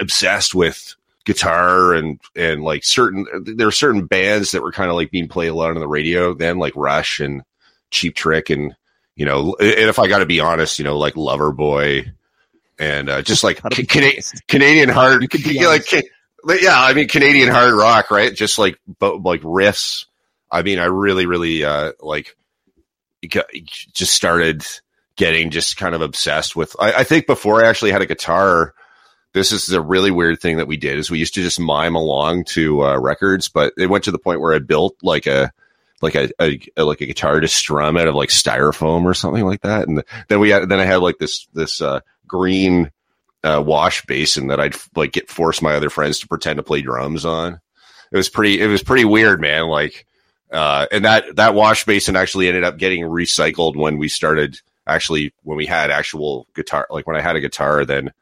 obsessed 0.00 0.54
with 0.54 0.94
guitar 1.28 1.92
and 1.92 2.18
and 2.34 2.62
like 2.62 2.82
certain 2.82 3.26
there 3.44 3.68
are 3.68 3.70
certain 3.70 4.06
bands 4.06 4.52
that 4.52 4.62
were 4.62 4.72
kind 4.72 4.88
of 4.88 4.96
like 4.96 5.10
being 5.10 5.28
played 5.28 5.48
a 5.48 5.54
lot 5.54 5.68
on 5.68 5.78
the 5.78 5.86
radio 5.86 6.32
then 6.32 6.58
like 6.58 6.72
Rush 6.74 7.20
and 7.20 7.42
Cheap 7.90 8.14
Trick 8.14 8.48
and 8.48 8.74
you 9.14 9.26
know 9.26 9.54
and 9.60 9.90
if 9.90 9.98
I 9.98 10.08
got 10.08 10.20
to 10.20 10.26
be 10.26 10.40
honest 10.40 10.78
you 10.78 10.86
know 10.86 10.96
like 10.96 11.14
Loverboy 11.14 12.10
and 12.78 13.10
uh, 13.10 13.20
just 13.20 13.44
like 13.44 13.60
Cana- 13.88 14.22
Canadian 14.48 14.88
hard 14.88 15.20
You 15.20 15.28
can 15.28 15.42
be 15.42 15.66
like 15.66 15.84
yeah 16.62 16.80
I 16.82 16.94
mean 16.94 17.08
Canadian 17.08 17.50
hard 17.50 17.74
rock 17.74 18.10
right? 18.10 18.34
Just 18.34 18.58
like 18.58 18.78
bo- 18.98 19.20
like 19.22 19.42
riffs. 19.42 20.06
I 20.50 20.62
mean 20.62 20.78
I 20.78 20.86
really 20.86 21.26
really 21.26 21.62
uh 21.62 21.92
like 22.00 22.34
just 23.92 24.14
started 24.14 24.64
getting 25.16 25.50
just 25.50 25.76
kind 25.76 25.94
of 25.94 26.00
obsessed 26.00 26.56
with 26.56 26.74
I, 26.80 26.92
I 27.00 27.04
think 27.04 27.26
before 27.26 27.62
I 27.62 27.68
actually 27.68 27.90
had 27.90 28.00
a 28.00 28.06
guitar 28.06 28.72
this 29.38 29.52
is 29.52 29.72
a 29.72 29.80
really 29.80 30.10
weird 30.10 30.40
thing 30.40 30.58
that 30.58 30.66
we 30.66 30.76
did 30.76 30.98
is 30.98 31.10
we 31.10 31.18
used 31.18 31.34
to 31.34 31.42
just 31.42 31.60
mime 31.60 31.94
along 31.94 32.44
to 32.44 32.84
uh, 32.84 32.98
records, 32.98 33.48
but 33.48 33.72
it 33.76 33.86
went 33.86 34.04
to 34.04 34.10
the 34.10 34.18
point 34.18 34.40
where 34.40 34.54
I 34.54 34.58
built 34.58 34.96
like 35.02 35.26
a 35.26 35.52
like 36.00 36.14
a, 36.14 36.30
a, 36.40 36.60
a 36.76 36.84
like 36.84 37.00
a 37.00 37.06
guitar 37.06 37.40
to 37.40 37.48
strum 37.48 37.96
out 37.96 38.08
of 38.08 38.14
like 38.14 38.28
styrofoam 38.28 39.04
or 39.04 39.14
something 39.14 39.44
like 39.44 39.62
that, 39.62 39.88
and 39.88 40.02
then 40.28 40.40
we 40.40 40.50
had 40.50 40.68
then 40.68 40.80
I 40.80 40.84
had 40.84 40.96
like 40.96 41.18
this 41.18 41.46
this 41.54 41.80
uh, 41.80 42.00
green 42.26 42.90
uh, 43.44 43.62
wash 43.64 44.04
basin 44.06 44.48
that 44.48 44.60
I'd 44.60 44.76
like 44.94 45.12
get 45.12 45.30
force 45.30 45.62
my 45.62 45.74
other 45.74 45.90
friends 45.90 46.20
to 46.20 46.28
pretend 46.28 46.58
to 46.58 46.62
play 46.62 46.82
drums 46.82 47.24
on. 47.24 47.60
It 48.12 48.16
was 48.16 48.28
pretty 48.28 48.60
it 48.60 48.66
was 48.66 48.82
pretty 48.82 49.04
weird, 49.04 49.40
man. 49.40 49.66
Like 49.66 50.06
uh, 50.50 50.86
and 50.90 51.04
that 51.04 51.36
that 51.36 51.54
wash 51.54 51.84
basin 51.84 52.16
actually 52.16 52.48
ended 52.48 52.64
up 52.64 52.78
getting 52.78 53.04
recycled 53.04 53.76
when 53.76 53.98
we 53.98 54.08
started 54.08 54.60
actually 54.86 55.32
when 55.42 55.56
we 55.56 55.66
had 55.66 55.90
actual 55.90 56.46
guitar 56.54 56.86
like 56.90 57.06
when 57.06 57.16
I 57.16 57.20
had 57.20 57.36
a 57.36 57.40
guitar 57.40 57.84
then 57.84 58.12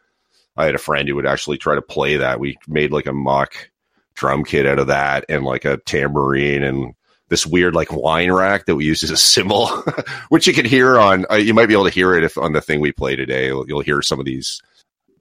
I 0.57 0.65
had 0.65 0.75
a 0.75 0.79
friend 0.79 1.09
who 1.09 1.17
would 1.17 1.27
actually 1.27 1.59
try 1.59 1.75
to 1.75 1.83
play 1.83 2.19
that. 2.19 2.41
We 2.41 2.59
made 2.67 2.93
like 2.93 3.07
a 3.07 3.13
mock 3.13 3.71
drum 4.15 4.45
kit 4.45 4.67
out 4.67 4.79
of 4.79 4.87
that 4.87 5.27
and 5.29 5.45
like 5.45 5.65
a 5.65 5.77
tambourine 5.79 6.63
and 6.63 6.95
this 7.29 7.47
weird 7.47 7.75
like 7.75 7.93
wine 7.93 8.33
rack 8.33 8.67
that 8.67 8.77
we 8.77 8.85
use 8.85 9.03
as 9.03 9.11
a 9.11 9.17
cymbal, 9.17 9.67
which 10.29 10.47
you 10.47 10.53
can 10.53 10.65
hear 10.65 10.99
on. 10.99 11.27
Uh, 11.31 11.35
you 11.35 11.55
might 11.55 11.67
be 11.67 11.75
able 11.75 11.85
to 11.85 11.91
hear 11.91 12.15
it 12.15 12.25
if 12.25 12.39
on 12.39 12.53
the 12.53 12.61
thing 12.61 12.81
we 12.81 12.93
play 12.93 13.17
today. 13.17 13.47
You'll, 13.47 13.67
you'll 13.69 13.81
hear 13.81 14.01
some 14.03 14.19
of 14.21 14.27
these. 14.27 14.61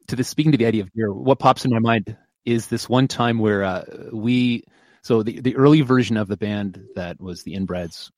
to 0.07 0.15
the 0.15 0.23
speaking 0.23 0.51
to 0.51 0.57
the 0.57 0.65
idea 0.65 0.83
of 0.83 0.93
gear, 0.93 1.11
what 1.11 1.39
pops 1.39 1.65
in 1.65 1.71
my 1.71 1.79
mind 1.79 2.15
is 2.45 2.67
this 2.67 2.87
one 2.87 3.07
time 3.07 3.39
where 3.39 3.63
uh, 3.63 3.83
we 4.13 4.63
so 5.01 5.23
the 5.23 5.39
the 5.39 5.55
early 5.55 5.81
version 5.81 6.15
of 6.15 6.27
the 6.27 6.37
band 6.37 6.83
that 6.95 7.19
was 7.19 7.43
the 7.43 7.55
inbreds 7.55 8.11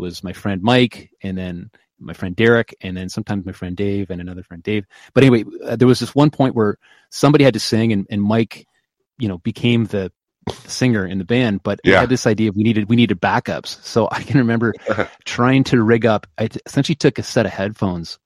was 0.00 0.24
my 0.24 0.32
friend 0.32 0.62
Mike 0.62 1.10
and 1.22 1.36
then 1.36 1.70
my 1.98 2.14
friend 2.14 2.34
Derek 2.34 2.74
and 2.80 2.96
then 2.96 3.08
sometimes 3.08 3.44
my 3.44 3.52
friend 3.52 3.76
Dave 3.76 4.10
and 4.10 4.20
another 4.20 4.42
friend 4.42 4.62
Dave. 4.62 4.86
But 5.14 5.24
anyway, 5.24 5.44
uh, 5.64 5.76
there 5.76 5.88
was 5.88 6.00
this 6.00 6.14
one 6.14 6.30
point 6.30 6.54
where 6.54 6.78
somebody 7.10 7.44
had 7.44 7.54
to 7.54 7.60
sing 7.60 7.92
and, 7.92 8.06
and 8.10 8.22
Mike, 8.22 8.66
you 9.18 9.28
know, 9.28 9.38
became 9.38 9.84
the 9.84 10.10
singer 10.66 11.06
in 11.06 11.18
the 11.18 11.24
band, 11.24 11.62
but 11.62 11.80
I 11.98 12.00
had 12.00 12.08
this 12.08 12.26
idea 12.26 12.48
of 12.48 12.56
we 12.56 12.62
needed 12.62 12.88
we 12.88 12.96
needed 12.96 13.20
backups. 13.20 13.82
So 13.84 14.08
I 14.12 14.22
can 14.22 14.38
remember 14.38 14.74
trying 15.24 15.64
to 15.64 15.82
rig 15.82 16.06
up. 16.06 16.26
I 16.38 16.48
t- 16.48 16.60
essentially 16.66 16.96
took 16.96 17.18
a 17.18 17.22
set 17.22 17.46
of 17.46 17.52
headphones, 17.52 18.18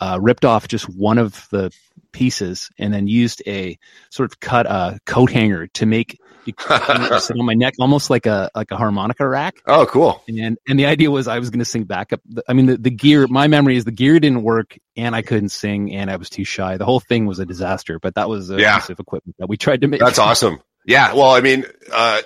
uh, 0.00 0.18
ripped 0.20 0.44
off 0.44 0.68
just 0.68 0.88
one 0.88 1.18
of 1.18 1.46
the 1.50 1.72
pieces, 2.12 2.70
and 2.78 2.92
then 2.92 3.06
used 3.06 3.42
a 3.46 3.78
sort 4.10 4.30
of 4.30 4.40
cut 4.40 4.66
uh, 4.66 4.98
coat 5.06 5.30
hanger 5.30 5.68
to 5.68 5.86
make 5.86 6.18
it 6.46 7.22
sit 7.22 7.38
on 7.38 7.44
my 7.46 7.54
neck, 7.54 7.74
almost 7.80 8.10
like 8.10 8.26
a 8.26 8.50
like 8.54 8.70
a 8.70 8.76
harmonica 8.76 9.26
rack. 9.28 9.56
Oh, 9.66 9.86
cool. 9.86 10.22
And 10.28 10.58
and 10.68 10.78
the 10.78 10.86
idea 10.86 11.10
was 11.10 11.28
I 11.28 11.38
was 11.38 11.50
going 11.50 11.60
to 11.60 11.64
sing 11.64 11.84
backup. 11.84 12.20
I 12.48 12.52
mean, 12.52 12.66
the, 12.66 12.76
the 12.76 12.90
gear. 12.90 13.26
My 13.28 13.46
memory 13.48 13.76
is 13.76 13.84
the 13.84 13.92
gear 13.92 14.18
didn't 14.20 14.42
work, 14.42 14.76
and 14.96 15.14
I 15.14 15.22
couldn't 15.22 15.48
sing, 15.50 15.94
and 15.94 16.10
I 16.10 16.16
was 16.16 16.28
too 16.30 16.44
shy. 16.44 16.76
The 16.76 16.84
whole 16.84 17.00
thing 17.00 17.26
was 17.26 17.38
a 17.38 17.46
disaster. 17.46 17.98
But 17.98 18.14
that 18.16 18.28
was 18.28 18.50
a 18.50 18.58
Yeah. 18.58 18.78
piece 18.78 18.90
of 18.90 19.00
equipment 19.00 19.36
that 19.38 19.48
we 19.48 19.56
tried 19.56 19.80
to 19.82 19.88
make. 19.88 20.00
That's 20.00 20.18
awesome. 20.30 20.60
Yeah. 20.84 21.14
Well, 21.14 21.30
I 21.30 21.40
mean, 21.40 21.64
uh, 21.92 22.22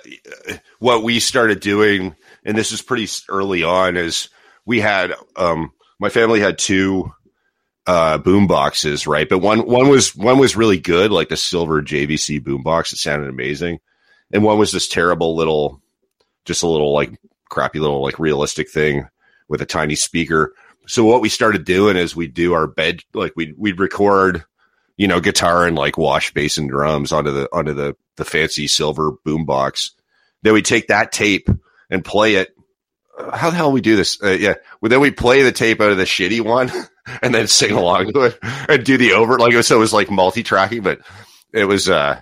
what 0.79 1.03
we 1.03 1.19
started 1.19 1.59
doing, 1.59 2.15
and 2.43 2.57
this 2.57 2.71
is 2.71 2.81
pretty 2.81 3.07
early 3.29 3.61
on, 3.63 3.97
is 3.97 4.29
we 4.65 4.79
had, 4.79 5.13
um, 5.35 5.71
my 5.99 6.09
family 6.09 6.39
had 6.39 6.57
two, 6.57 7.11
uh, 7.85 8.17
boom 8.17 8.47
boxes, 8.47 9.05
right? 9.05 9.29
But 9.29 9.39
one, 9.39 9.59
one 9.67 9.89
was, 9.89 10.15
one 10.15 10.39
was 10.39 10.55
really 10.57 10.79
good, 10.79 11.11
like 11.11 11.29
the 11.29 11.37
silver 11.37 11.81
JVC 11.83 12.43
boom 12.43 12.63
box. 12.63 12.91
It 12.93 12.97
sounded 12.97 13.29
amazing. 13.29 13.77
And 14.31 14.43
one 14.43 14.57
was 14.57 14.71
this 14.71 14.87
terrible 14.87 15.35
little, 15.35 15.81
just 16.45 16.63
a 16.63 16.67
little 16.67 16.93
like 16.93 17.19
crappy 17.49 17.79
little 17.79 18.01
like 18.01 18.19
realistic 18.19 18.69
thing 18.69 19.07
with 19.47 19.61
a 19.61 19.65
tiny 19.65 19.95
speaker. 19.95 20.53
So 20.87 21.03
what 21.03 21.21
we 21.21 21.29
started 21.29 21.65
doing 21.65 21.97
is 21.97 22.15
we'd 22.15 22.33
do 22.33 22.53
our 22.53 22.67
bed, 22.67 23.01
like 23.13 23.33
we'd, 23.35 23.55
we'd 23.57 23.79
record, 23.79 24.43
you 24.95 25.07
know, 25.07 25.19
guitar 25.19 25.65
and 25.65 25.75
like 25.75 25.97
wash 25.97 26.33
bass 26.33 26.57
and 26.57 26.69
drums 26.69 27.11
onto 27.11 27.31
the, 27.31 27.49
onto 27.53 27.73
the, 27.73 27.95
the 28.15 28.25
fancy 28.25 28.67
silver 28.67 29.11
boom 29.23 29.45
box. 29.45 29.91
Then 30.43 30.53
we 30.53 30.61
take 30.61 30.87
that 30.87 31.11
tape 31.11 31.49
and 31.89 32.03
play 32.03 32.35
it. 32.35 32.53
How 33.33 33.49
the 33.49 33.55
hell 33.55 33.71
we 33.71 33.81
do 33.81 33.95
this? 33.95 34.21
Uh, 34.21 34.29
yeah. 34.29 34.55
Well, 34.79 34.89
then 34.89 34.99
we 34.99 35.11
play 35.11 35.41
the 35.41 35.51
tape 35.51 35.81
out 35.81 35.91
of 35.91 35.97
the 35.97 36.03
shitty 36.03 36.41
one 36.41 36.71
and 37.21 37.33
then 37.33 37.47
sing 37.47 37.71
along 37.71 38.13
to 38.13 38.21
it 38.21 38.39
and 38.69 38.83
do 38.83 38.97
the 38.97 39.13
over 39.13 39.39
like 39.39 39.53
so 39.63 39.75
it 39.75 39.79
was 39.79 39.93
like 39.93 40.11
multi-tracking, 40.11 40.83
but 40.83 40.99
it 41.53 41.65
was 41.65 41.89
uh 41.89 42.21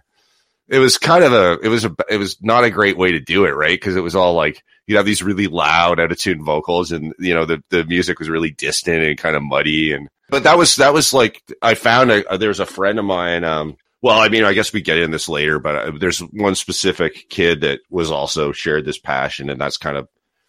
it 0.68 0.80
was 0.80 0.98
kind 0.98 1.24
of 1.24 1.34
a 1.34 1.60
it 1.62 1.70
was 1.70 1.86
a 1.86 1.96
it 2.10 2.18
was 2.18 2.42
not 2.42 2.64
a 2.64 2.72
great 2.72 2.98
way 2.98 3.12
to 3.12 3.20
do 3.20 3.46
it, 3.46 3.52
right? 3.52 3.80
Because 3.80 3.96
it 3.96 4.02
was 4.02 4.16
all 4.16 4.34
like 4.34 4.64
you'd 4.88 4.98
have 4.98 5.06
these 5.06 5.24
really 5.24 5.48
loud 5.48 6.00
tune 6.18 6.44
vocals 6.44 6.92
and 6.92 7.14
you 7.20 7.34
know 7.34 7.46
the 7.46 7.64
the 7.70 7.84
music 7.86 8.20
was 8.20 8.30
really 8.30 8.52
distant 8.52 9.04
and 9.04 9.18
kind 9.18 9.36
of 9.36 9.44
muddy 9.44 9.92
and 9.94 10.10
but 10.30 10.44
that 10.44 10.58
was 10.58 10.76
that 10.78 10.94
was 10.94 11.14
like 11.14 11.42
I 11.62 11.76
found 11.76 12.12
a 12.12 12.38
there 12.38 12.50
was 12.50 12.60
a 12.60 12.66
friend 12.66 13.00
of 13.00 13.06
mine 13.06 13.44
um 13.44 13.78
well 14.02 14.20
I 14.20 14.30
mean 14.30 14.44
I 14.44 14.54
guess 14.54 14.74
we 14.74 14.82
get 14.82 14.98
in 14.98 15.12
this 15.12 15.30
later 15.30 15.60
but 15.60 15.76
uh, 15.76 15.92
there's 16.00 16.20
one 16.20 16.56
specific 16.56 17.30
kid 17.30 17.62
that 17.62 17.80
was 17.90 18.12
also 18.12 18.52
shared 18.52 18.86
this 18.86 19.00
passion 19.00 19.50
and 19.50 19.60
that's 19.60 19.78
kind 19.78 19.98
of 19.98 20.08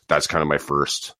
that's 0.08 0.26
kind 0.26 0.42
of 0.42 0.48
my 0.48 0.58
first 0.58 1.14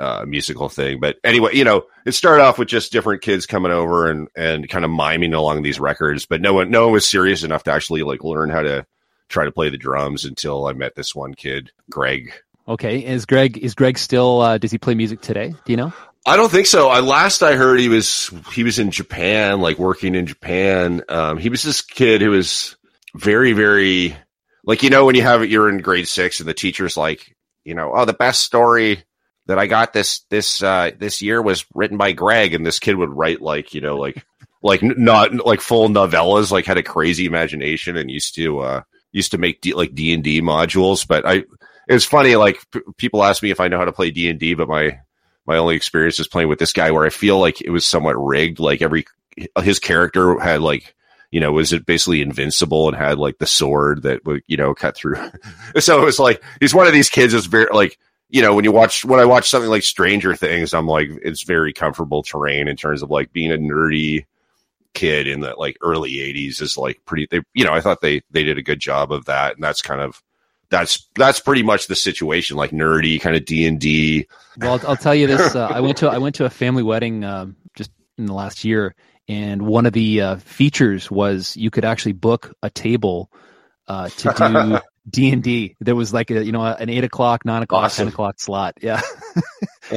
uh, 0.00 0.24
musical 0.26 0.68
thing. 0.68 0.98
But 0.98 1.16
anyway, 1.22 1.54
you 1.54 1.64
know, 1.64 1.84
it 2.06 2.12
started 2.12 2.42
off 2.42 2.58
with 2.58 2.68
just 2.68 2.90
different 2.90 3.22
kids 3.22 3.46
coming 3.46 3.70
over 3.70 4.10
and, 4.10 4.28
and 4.34 4.68
kind 4.68 4.84
of 4.84 4.90
miming 4.90 5.34
along 5.34 5.62
these 5.62 5.78
records, 5.78 6.26
but 6.26 6.40
no 6.40 6.54
one, 6.54 6.70
no 6.70 6.84
one 6.84 6.94
was 6.94 7.08
serious 7.08 7.42
enough 7.42 7.64
to 7.64 7.72
actually 7.72 8.02
like 8.02 8.24
learn 8.24 8.48
how 8.48 8.62
to 8.62 8.86
try 9.28 9.44
to 9.44 9.52
play 9.52 9.68
the 9.68 9.76
drums 9.76 10.24
until 10.24 10.66
I 10.66 10.72
met 10.72 10.94
this 10.94 11.14
one 11.14 11.34
kid, 11.34 11.70
Greg. 11.90 12.32
Okay, 12.66 13.04
is 13.04 13.26
Greg 13.26 13.58
is 13.58 13.74
Greg 13.74 13.98
still? 13.98 14.40
Uh, 14.40 14.58
does 14.58 14.70
he 14.70 14.78
play 14.78 14.94
music 14.94 15.20
today? 15.20 15.50
Do 15.50 15.72
you 15.72 15.76
know? 15.76 15.92
I 16.26 16.36
don't 16.36 16.50
think 16.50 16.66
so. 16.66 16.88
I 16.88 17.00
last 17.00 17.42
I 17.42 17.56
heard 17.56 17.80
he 17.80 17.88
was 17.88 18.30
he 18.52 18.64
was 18.64 18.78
in 18.78 18.90
Japan, 18.90 19.60
like 19.60 19.78
working 19.78 20.14
in 20.14 20.26
Japan. 20.26 21.02
Um, 21.08 21.38
he 21.38 21.48
was 21.48 21.62
this 21.62 21.82
kid 21.82 22.20
who 22.20 22.30
was 22.30 22.76
very, 23.14 23.52
very 23.52 24.16
like 24.64 24.82
you 24.82 24.90
know 24.90 25.06
when 25.06 25.14
you 25.14 25.22
have 25.22 25.48
you're 25.48 25.68
in 25.68 25.78
grade 25.78 26.06
six 26.06 26.40
and 26.40 26.48
the 26.48 26.54
teacher's 26.54 26.96
like, 26.96 27.34
you 27.64 27.74
know, 27.74 27.92
oh 27.94 28.04
the 28.04 28.12
best 28.12 28.42
story 28.42 29.02
that 29.50 29.58
I 29.58 29.66
got 29.66 29.92
this 29.92 30.20
this 30.30 30.62
uh 30.62 30.92
this 30.96 31.20
year 31.20 31.42
was 31.42 31.66
written 31.74 31.96
by 31.96 32.12
Greg, 32.12 32.54
and 32.54 32.64
this 32.64 32.78
kid 32.78 32.94
would 32.94 33.10
write 33.10 33.40
like 33.40 33.74
you 33.74 33.80
know 33.80 33.96
like 33.96 34.24
like 34.62 34.80
not 34.80 35.34
like 35.44 35.60
full 35.60 35.88
novellas, 35.88 36.52
like 36.52 36.66
had 36.66 36.78
a 36.78 36.84
crazy 36.84 37.26
imagination 37.26 37.96
and 37.96 38.08
used 38.08 38.36
to 38.36 38.60
uh 38.60 38.82
used 39.10 39.32
to 39.32 39.38
make 39.38 39.60
D, 39.60 39.74
like 39.74 39.92
D 39.92 40.14
and 40.14 40.22
D 40.22 40.40
modules. 40.40 41.06
But 41.06 41.26
I 41.26 41.44
it's 41.88 42.04
funny 42.04 42.36
like 42.36 42.60
p- 42.70 42.80
people 42.96 43.24
ask 43.24 43.42
me 43.42 43.50
if 43.50 43.58
I 43.58 43.66
know 43.66 43.78
how 43.78 43.84
to 43.84 43.92
play 43.92 44.12
D 44.12 44.30
and 44.30 44.38
D, 44.38 44.54
but 44.54 44.68
my 44.68 45.00
my 45.46 45.56
only 45.56 45.74
experience 45.74 46.20
is 46.20 46.28
playing 46.28 46.48
with 46.48 46.60
this 46.60 46.72
guy 46.72 46.92
where 46.92 47.04
I 47.04 47.10
feel 47.10 47.40
like 47.40 47.60
it 47.60 47.70
was 47.70 47.84
somewhat 47.84 48.14
rigged. 48.24 48.60
Like 48.60 48.82
every 48.82 49.04
his 49.60 49.80
character 49.80 50.38
had 50.38 50.60
like 50.60 50.94
you 51.32 51.40
know 51.40 51.50
was 51.50 51.72
it 51.72 51.86
basically 51.86 52.22
invincible 52.22 52.86
and 52.86 52.96
had 52.96 53.18
like 53.18 53.38
the 53.38 53.46
sword 53.46 54.02
that 54.02 54.24
would 54.24 54.42
you 54.46 54.56
know 54.56 54.74
cut 54.74 54.94
through. 54.94 55.16
so 55.80 56.00
it 56.00 56.04
was 56.04 56.20
like 56.20 56.40
he's 56.60 56.72
one 56.72 56.86
of 56.86 56.92
these 56.92 57.10
kids 57.10 57.32
that's 57.32 57.46
very 57.46 57.66
like 57.72 57.98
you 58.30 58.42
know 58.42 58.54
when 58.54 58.64
you 58.64 58.72
watch 58.72 59.04
when 59.04 59.20
I 59.20 59.24
watch 59.24 59.48
something 59.48 59.70
like 59.70 59.82
Stranger 59.82 60.34
Things, 60.34 60.72
I'm 60.72 60.86
like 60.86 61.10
it's 61.22 61.42
very 61.42 61.72
comfortable 61.72 62.22
terrain 62.22 62.68
in 62.68 62.76
terms 62.76 63.02
of 63.02 63.10
like 63.10 63.32
being 63.32 63.52
a 63.52 63.56
nerdy 63.56 64.24
kid 64.94 65.28
in 65.28 65.40
the 65.40 65.54
like 65.56 65.76
early 65.82 66.14
80s 66.14 66.60
is 66.60 66.76
like 66.76 67.00
pretty 67.04 67.28
they 67.30 67.40
you 67.54 67.64
know 67.64 67.72
i 67.72 67.80
thought 67.80 68.00
they 68.00 68.22
they 68.32 68.42
did 68.42 68.58
a 68.58 68.62
good 68.62 68.80
job 68.80 69.12
of 69.12 69.26
that 69.26 69.54
and 69.54 69.62
that's 69.62 69.82
kind 69.82 70.00
of 70.00 70.20
that's 70.70 71.08
that's 71.16 71.40
pretty 71.40 71.62
much 71.62 71.86
the 71.86 71.94
situation 71.94 72.56
like 72.56 72.70
nerdy 72.70 73.20
kind 73.20 73.36
of 73.36 73.44
d&d 73.44 74.26
Well, 74.58 74.72
I'll, 74.72 74.90
I'll 74.90 74.96
tell 74.96 75.14
you 75.14 75.26
this. 75.26 75.54
Uh, 75.60 75.66
I 75.66 75.80
went 75.80 75.98
to 75.98 76.08
I 76.08 76.18
went 76.18 76.36
to 76.36 76.44
a 76.44 76.50
family 76.50 76.82
wedding 76.82 77.24
um, 77.24 77.56
just 77.74 77.90
in 78.16 78.26
the 78.26 78.32
last 78.32 78.64
year, 78.64 78.94
and 79.28 79.62
one 79.62 79.84
of 79.84 79.92
the 79.92 80.20
uh, 80.20 80.36
features 80.36 81.10
was 81.10 81.56
you 81.56 81.70
could 81.70 81.84
actually 81.84 82.12
book 82.12 82.54
a 82.62 82.70
table 82.70 83.32
uh, 83.88 84.08
to 84.08 84.32
do 84.36 84.78
D 85.08 85.30
and 85.32 85.42
D. 85.42 85.76
There 85.80 85.96
was 85.96 86.12
like 86.12 86.30
a 86.30 86.44
you 86.44 86.52
know 86.52 86.62
an 86.64 86.88
eight 86.90 87.04
o'clock, 87.04 87.44
nine 87.44 87.62
o'clock, 87.62 87.84
Awesome. 87.84 88.06
ten 88.06 88.12
o'clock 88.12 88.40
slot. 88.40 88.74
Yeah. 88.82 89.00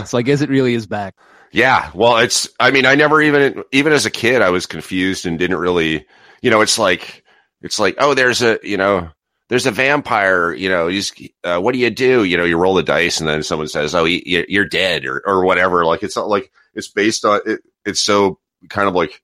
so 0.06 0.18
I 0.18 0.22
guess 0.22 0.42
it 0.42 0.50
really 0.50 0.74
is 0.74 0.88
back. 0.88 1.16
Yeah, 1.52 1.92
well, 1.94 2.18
it's. 2.18 2.50
I 2.60 2.72
mean, 2.72 2.86
I 2.86 2.96
never 2.96 3.22
even 3.22 3.64
even 3.72 3.94
as 3.94 4.06
a 4.06 4.12
kid, 4.12 4.42
I 4.42 4.50
was 4.50 4.66
confused 4.66 5.26
and 5.26 5.38
didn't 5.38 5.58
really. 5.60 6.06
You 6.42 6.50
know, 6.50 6.62
it's 6.62 6.80
like 6.80 7.24
it's 7.62 7.80
like 7.80 7.96
oh, 8.00 8.14
there's 8.16 8.42
a 8.42 8.60
you 8.64 8.78
know 8.78 9.10
there's 9.50 9.68
a 9.68 9.72
vampire. 9.72 10.52
You 10.54 10.70
know, 10.70 10.88
he's 10.88 11.12
uh, 11.44 11.60
what 11.60 11.74
do 11.74 11.80
you 11.80 11.92
do? 11.92 12.24
You 12.24 12.38
know, 12.38 12.44
you 12.44 12.58
roll 12.58 12.74
the 12.74 12.82
dice 12.84 13.20
and 13.20 13.30
then 13.30 13.44
someone 13.44 13.68
says, 13.68 13.94
oh, 13.94 14.06
he, 14.06 14.46
you're 14.50 14.66
dead 14.66 15.06
or 15.06 15.22
or 15.26 15.46
whatever. 15.46 15.86
Like 15.86 16.02
it's 16.02 16.16
not 16.16 16.28
like 16.28 16.52
it's 16.74 16.88
based 16.90 17.24
on 17.24 17.42
it. 17.46 17.62
It's 17.86 18.02
so 18.02 18.40
kind 18.70 18.88
of 18.88 18.96
like 18.96 19.22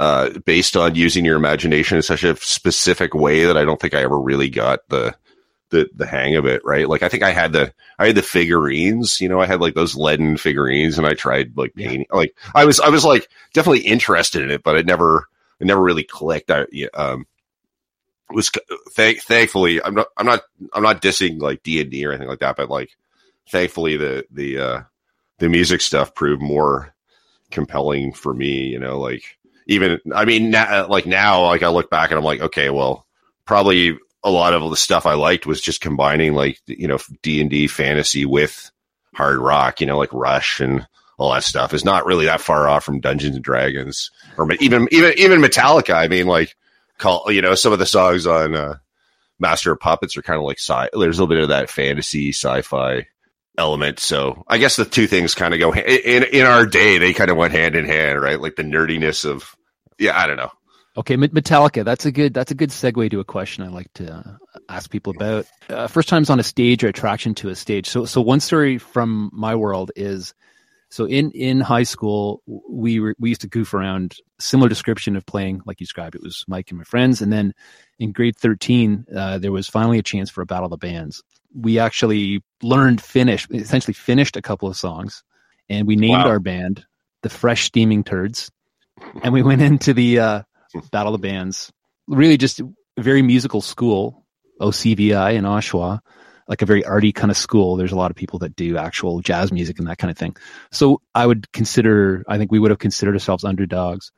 uh 0.00 0.30
based 0.44 0.76
on 0.76 0.94
using 0.94 1.24
your 1.24 1.36
imagination 1.36 1.96
in 1.96 2.02
such 2.02 2.24
a 2.24 2.36
specific 2.36 3.14
way 3.14 3.44
that 3.44 3.56
I 3.56 3.64
don't 3.64 3.80
think 3.80 3.94
I 3.94 4.02
ever 4.02 4.18
really 4.18 4.48
got 4.48 4.80
the 4.88 5.16
the 5.70 5.88
the 5.94 6.06
hang 6.06 6.36
of 6.36 6.46
it, 6.46 6.62
right? 6.64 6.88
Like 6.88 7.02
I 7.02 7.08
think 7.08 7.22
I 7.22 7.30
had 7.30 7.52
the 7.52 7.72
I 7.98 8.06
had 8.06 8.16
the 8.16 8.22
figurines, 8.22 9.20
you 9.20 9.28
know, 9.28 9.40
I 9.40 9.46
had 9.46 9.60
like 9.60 9.74
those 9.74 9.96
leaden 9.96 10.36
figurines 10.36 10.98
and 10.98 11.06
I 11.06 11.14
tried 11.14 11.56
like 11.56 11.74
painting 11.74 12.06
like 12.10 12.34
I 12.54 12.64
was 12.64 12.80
I 12.80 12.88
was 12.88 13.04
like 13.04 13.28
definitely 13.52 13.80
interested 13.86 14.42
in 14.42 14.50
it, 14.50 14.62
but 14.62 14.76
it 14.76 14.86
never 14.86 15.28
it 15.60 15.66
never 15.66 15.82
really 15.82 16.04
clicked. 16.04 16.50
I 16.50 16.66
um 16.94 17.26
was 18.30 18.50
thank 18.92 19.22
thankfully 19.22 19.82
I'm 19.82 19.94
not 19.94 20.08
I'm 20.16 20.26
not 20.26 20.42
I'm 20.72 20.82
not 20.82 21.02
dissing 21.02 21.40
like 21.40 21.62
D 21.62 21.80
and 21.80 21.90
D 21.90 22.04
or 22.04 22.10
anything 22.10 22.28
like 22.28 22.40
that, 22.40 22.56
but 22.56 22.70
like 22.70 22.90
thankfully 23.50 23.96
the 23.96 24.26
the 24.30 24.58
uh 24.58 24.82
the 25.38 25.48
music 25.48 25.80
stuff 25.80 26.14
proved 26.14 26.42
more 26.42 26.94
compelling 27.50 28.12
for 28.12 28.34
me, 28.34 28.66
you 28.66 28.78
know, 28.78 28.98
like 28.98 29.37
even 29.68 30.00
I 30.12 30.24
mean 30.24 30.50
now, 30.50 30.88
like 30.88 31.06
now 31.06 31.44
like 31.44 31.62
I 31.62 31.68
look 31.68 31.90
back 31.90 32.10
and 32.10 32.18
I'm 32.18 32.24
like 32.24 32.40
okay, 32.40 32.70
well 32.70 33.06
probably 33.44 33.96
a 34.24 34.30
lot 34.30 34.52
of 34.52 34.68
the 34.68 34.76
stuff 34.76 35.06
I 35.06 35.14
liked 35.14 35.46
was 35.46 35.60
just 35.60 35.80
combining 35.80 36.34
like 36.34 36.58
you 36.66 36.88
know 36.88 36.98
D 37.22 37.40
and 37.40 37.48
D 37.50 37.68
fantasy 37.68 38.24
with 38.24 38.70
hard 39.14 39.38
rock, 39.38 39.80
you 39.80 39.86
know, 39.86 39.98
like 39.98 40.12
Rush 40.12 40.60
and 40.60 40.86
all 41.18 41.32
that 41.32 41.44
stuff 41.44 41.74
is 41.74 41.84
not 41.84 42.06
really 42.06 42.26
that 42.26 42.40
far 42.40 42.68
off 42.68 42.84
from 42.84 43.00
Dungeons 43.00 43.36
and 43.36 43.44
Dragons 43.44 44.10
or 44.36 44.50
even 44.54 44.88
even 44.90 45.12
even 45.16 45.40
Metallica. 45.40 45.94
I 45.94 46.08
mean, 46.08 46.26
like 46.26 46.56
call 46.98 47.30
you 47.30 47.42
know 47.42 47.54
some 47.54 47.72
of 47.72 47.78
the 47.78 47.86
songs 47.86 48.26
on 48.26 48.54
uh, 48.54 48.76
Master 49.38 49.72
of 49.72 49.80
Puppets 49.80 50.16
are 50.16 50.22
kind 50.22 50.38
of 50.38 50.44
like 50.44 50.58
sci. 50.58 50.88
There's 50.92 51.18
a 51.18 51.22
little 51.22 51.26
bit 51.34 51.42
of 51.42 51.48
that 51.50 51.70
fantasy 51.70 52.30
sci-fi 52.30 53.06
element. 53.58 53.98
So 53.98 54.44
I 54.46 54.58
guess 54.58 54.76
the 54.76 54.84
two 54.84 55.06
things 55.06 55.34
kind 55.34 55.52
of 55.52 55.60
go 55.60 55.74
in 55.74 56.24
in 56.24 56.46
our 56.46 56.64
day. 56.64 56.98
They 56.98 57.12
kind 57.12 57.30
of 57.30 57.36
went 57.36 57.52
hand 57.52 57.74
in 57.74 57.84
hand, 57.84 58.20
right? 58.20 58.40
Like 58.40 58.56
the 58.56 58.62
nerdiness 58.62 59.24
of 59.24 59.56
yeah, 59.98 60.18
I 60.18 60.26
don't 60.26 60.36
know. 60.36 60.50
Okay, 60.96 61.16
Metallica. 61.16 61.84
That's 61.84 62.06
a 62.06 62.12
good. 62.12 62.34
That's 62.34 62.50
a 62.50 62.56
good 62.56 62.70
segue 62.70 63.10
to 63.12 63.20
a 63.20 63.24
question 63.24 63.62
I 63.62 63.68
like 63.68 63.92
to 63.94 64.12
uh, 64.12 64.60
ask 64.68 64.90
people 64.90 65.12
about. 65.16 65.46
Uh, 65.68 65.86
first 65.86 66.08
times 66.08 66.28
on 66.28 66.40
a 66.40 66.42
stage 66.42 66.82
or 66.82 66.88
attraction 66.88 67.34
to 67.36 67.50
a 67.50 67.54
stage. 67.54 67.88
So, 67.88 68.04
so 68.04 68.20
one 68.20 68.40
story 68.40 68.78
from 68.78 69.30
my 69.32 69.54
world 69.54 69.92
is, 69.94 70.34
so 70.90 71.04
in 71.04 71.30
in 71.32 71.60
high 71.60 71.84
school 71.84 72.42
we 72.68 72.98
were 72.98 73.14
we 73.20 73.28
used 73.28 73.42
to 73.42 73.48
goof 73.48 73.74
around. 73.74 74.16
Similar 74.40 74.68
description 74.68 75.14
of 75.14 75.24
playing 75.24 75.60
like 75.66 75.78
you 75.78 75.86
described. 75.86 76.16
It 76.16 76.22
was 76.22 76.44
Mike 76.48 76.70
and 76.70 76.78
my 76.78 76.84
friends, 76.84 77.22
and 77.22 77.32
then 77.32 77.54
in 78.00 78.10
grade 78.10 78.36
thirteen 78.36 79.06
uh, 79.16 79.38
there 79.38 79.52
was 79.52 79.68
finally 79.68 79.98
a 79.98 80.02
chance 80.02 80.30
for 80.30 80.42
a 80.42 80.46
battle 80.46 80.66
of 80.66 80.70
the 80.70 80.78
bands. 80.78 81.22
We 81.54 81.78
actually 81.78 82.42
learned 82.62 83.00
finish, 83.00 83.46
essentially 83.50 83.94
finished 83.94 84.36
a 84.36 84.42
couple 84.42 84.68
of 84.68 84.76
songs, 84.76 85.22
and 85.68 85.86
we 85.86 85.94
named 85.94 86.24
Wow. 86.24 86.28
our 86.28 86.40
band 86.40 86.84
the 87.22 87.28
Fresh 87.28 87.64
Steaming 87.64 88.04
Turds, 88.04 88.50
and 89.22 89.32
we 89.32 89.42
went 89.42 89.62
into 89.62 89.94
the 89.94 90.18
uh, 90.18 90.42
Battle 90.90 91.14
of 91.14 91.20
Bands. 91.20 91.72
Really, 92.06 92.36
just 92.36 92.60
a 92.60 92.68
very 92.98 93.22
musical 93.22 93.60
school, 93.60 94.24
OCVI 94.60 95.34
in 95.34 95.44
Oshawa, 95.44 96.00
like 96.48 96.62
a 96.62 96.66
very 96.66 96.84
arty 96.84 97.12
kind 97.12 97.30
of 97.30 97.36
school. 97.36 97.76
There's 97.76 97.92
a 97.92 97.96
lot 97.96 98.10
of 98.10 98.16
people 98.16 98.38
that 98.40 98.56
do 98.56 98.76
actual 98.76 99.20
jazz 99.20 99.52
music 99.52 99.78
and 99.78 99.88
that 99.88 99.98
kind 99.98 100.10
of 100.10 100.16
thing. 100.16 100.36
So 100.72 101.00
I 101.14 101.26
would 101.26 101.50
consider, 101.52 102.24
I 102.28 102.38
think 102.38 102.50
we 102.50 102.58
would 102.58 102.70
have 102.70 102.78
considered 102.78 103.14
ourselves 103.14 103.44
underdogs. 103.44 104.10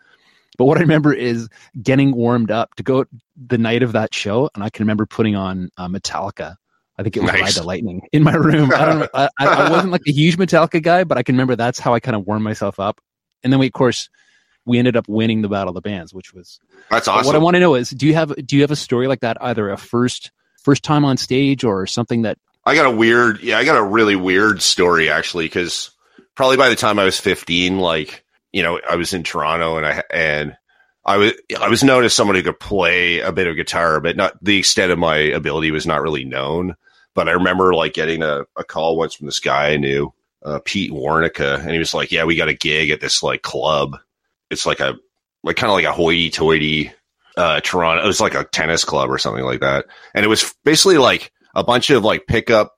But 0.57 0.67
what 0.67 0.79
I 0.79 0.83
remember 0.83 1.13
is 1.13 1.49
getting 1.83 2.15
warmed 2.15 2.51
up 2.51 2.75
to 2.75 2.83
go 2.83 3.07
the 3.37 3.59
night 3.59 3.83
of 3.83 3.93
that 3.93 4.15
show, 4.15 4.51
and 4.55 4.63
I 4.63 4.71
can 4.71 4.85
remember 4.85 5.07
putting 5.07 5.35
on 5.35 5.71
uh, 5.77 5.89
Metallica. 5.89 6.57
I 6.99 7.03
think 7.03 7.17
it 7.17 7.23
was 7.23 7.33
Nice. 7.33 7.41
Ride 7.41 7.55
the 7.55 7.63
Lightning 7.63 8.03
in 8.13 8.23
my 8.23 8.35
room. 8.35 8.71
I 8.75 8.85
don't. 8.85 9.11
I, 9.15 9.29
I 9.39 9.47
I 9.47 9.71
wasn't 9.75 9.93
like 9.93 10.03
a 10.07 10.13
huge 10.13 10.37
Metallica 10.37 10.83
guy, 10.83 11.05
but 11.05 11.17
I 11.17 11.23
can 11.23 11.35
remember 11.35 11.57
that's 11.57 11.79
how 11.79 11.95
I 11.95 12.01
kind 12.01 12.15
of 12.15 12.27
warmed 12.27 12.45
myself 12.45 12.79
up. 12.79 13.01
And 13.43 13.51
then 13.51 13.59
we, 13.59 13.69
of 13.69 13.73
course, 13.73 14.11
we 14.71 14.79
ended 14.79 14.97
up 14.97 15.09
winning 15.09 15.43
the 15.43 15.49
Battle 15.49 15.71
of 15.71 15.75
the 15.75 15.81
Bands, 15.81 16.15
which 16.15 16.33
was 16.33 16.61
That's 16.91 17.09
awesome. 17.09 17.27
What 17.27 17.35
I 17.35 17.39
want 17.39 17.57
to 17.57 17.61
know 17.61 17.75
is, 17.75 17.91
do 17.91 18.07
you 18.07 18.15
have 18.15 18.35
do 18.47 18.55
you 18.55 18.63
have 18.63 18.71
a 18.71 18.77
story 18.77 19.09
like 19.09 19.21
that, 19.21 19.37
either 19.41 19.69
a 19.69 19.77
first 19.77 20.31
first 20.63 20.85
time 20.85 21.05
on 21.05 21.17
stage 21.17 21.65
or 21.65 21.87
something 21.87 22.23
that? 22.23 22.39
I 22.65 22.75
got 22.75 22.87
a 22.87 22.91
weird, 22.91 23.43
yeah, 23.43 23.59
I 23.59 23.65
got 23.65 23.79
a 23.79 23.83
really 23.83 24.17
weird 24.17 24.63
story 24.63 25.11
actually, 25.11 25.47
because 25.47 25.91
probably 26.37 26.57
by 26.57 26.69
the 26.69 26.77
time 26.77 26.99
I 26.99 27.05
was 27.05 27.19
15, 27.19 27.79
like, 27.79 28.25
you 28.53 28.63
know, 28.63 28.81
I 28.89 28.97
was 28.97 29.13
in 29.13 29.25
Toronto 29.25 29.77
and 29.77 29.87
I, 29.87 30.03
and 30.11 30.57
I 31.05 31.17
was, 31.17 31.33
I 31.59 31.69
was 31.69 31.83
known 31.83 32.05
as 32.05 32.13
someone 32.13 32.37
who 32.37 32.43
could 32.43 32.61
play 32.61 33.21
a 33.21 33.33
bit 33.33 33.47
of 33.47 33.57
guitar, 33.57 34.01
but 34.01 34.17
not 34.17 34.43
the 34.45 34.59
extent 34.59 34.93
of 34.93 34.99
my 34.99 35.17
ability 35.17 35.71
was 35.71 35.87
not 35.87 36.03
really 36.03 36.25
known. 36.25 36.77
But 37.15 37.29
I 37.29 37.33
remember 37.33 37.75
like 37.75 37.95
getting 37.95 38.23
a, 38.23 38.43
a 38.57 38.63
call 38.63 38.97
once 38.97 39.15
from 39.15 39.27
this 39.27 39.41
guy 39.41 39.71
I 39.71 39.77
knew, 39.79 40.13
uh, 40.45 40.61
Pete 40.65 40.93
Warnica, 40.93 41.59
and 41.61 41.71
he 41.71 41.79
was 41.79 41.95
like, 41.95 42.13
yeah, 42.13 42.25
we 42.25 42.37
got 42.37 42.49
a 42.49 42.55
gig 42.55 42.91
at 42.91 43.01
this 43.01 43.23
like 43.23 43.43
club. 43.43 43.99
It's 44.51 44.67
like 44.67 44.81
a, 44.81 44.97
like 45.43 45.57
kind 45.57 45.71
of 45.71 45.75
like 45.75 45.85
a 45.85 45.93
hoity 45.93 46.31
toity, 46.31 46.93
uh, 47.37 47.61
Toronto. 47.61 48.05
It 48.05 48.07
was 48.07 48.21
like 48.21 48.35
a 48.35 48.45
tennis 48.45 48.85
club 48.85 49.11
or 49.11 49.19
something 49.19 49.45
like 49.45 49.61
that. 49.61 49.87
And 50.15 50.25
it 50.25 50.29
was 50.29 50.55
basically 50.65 50.99
like, 50.99 51.33
a 51.55 51.65
bunch 51.65 51.91
of 51.91 52.05
like 52.05 52.27
pickup, 52.27 52.77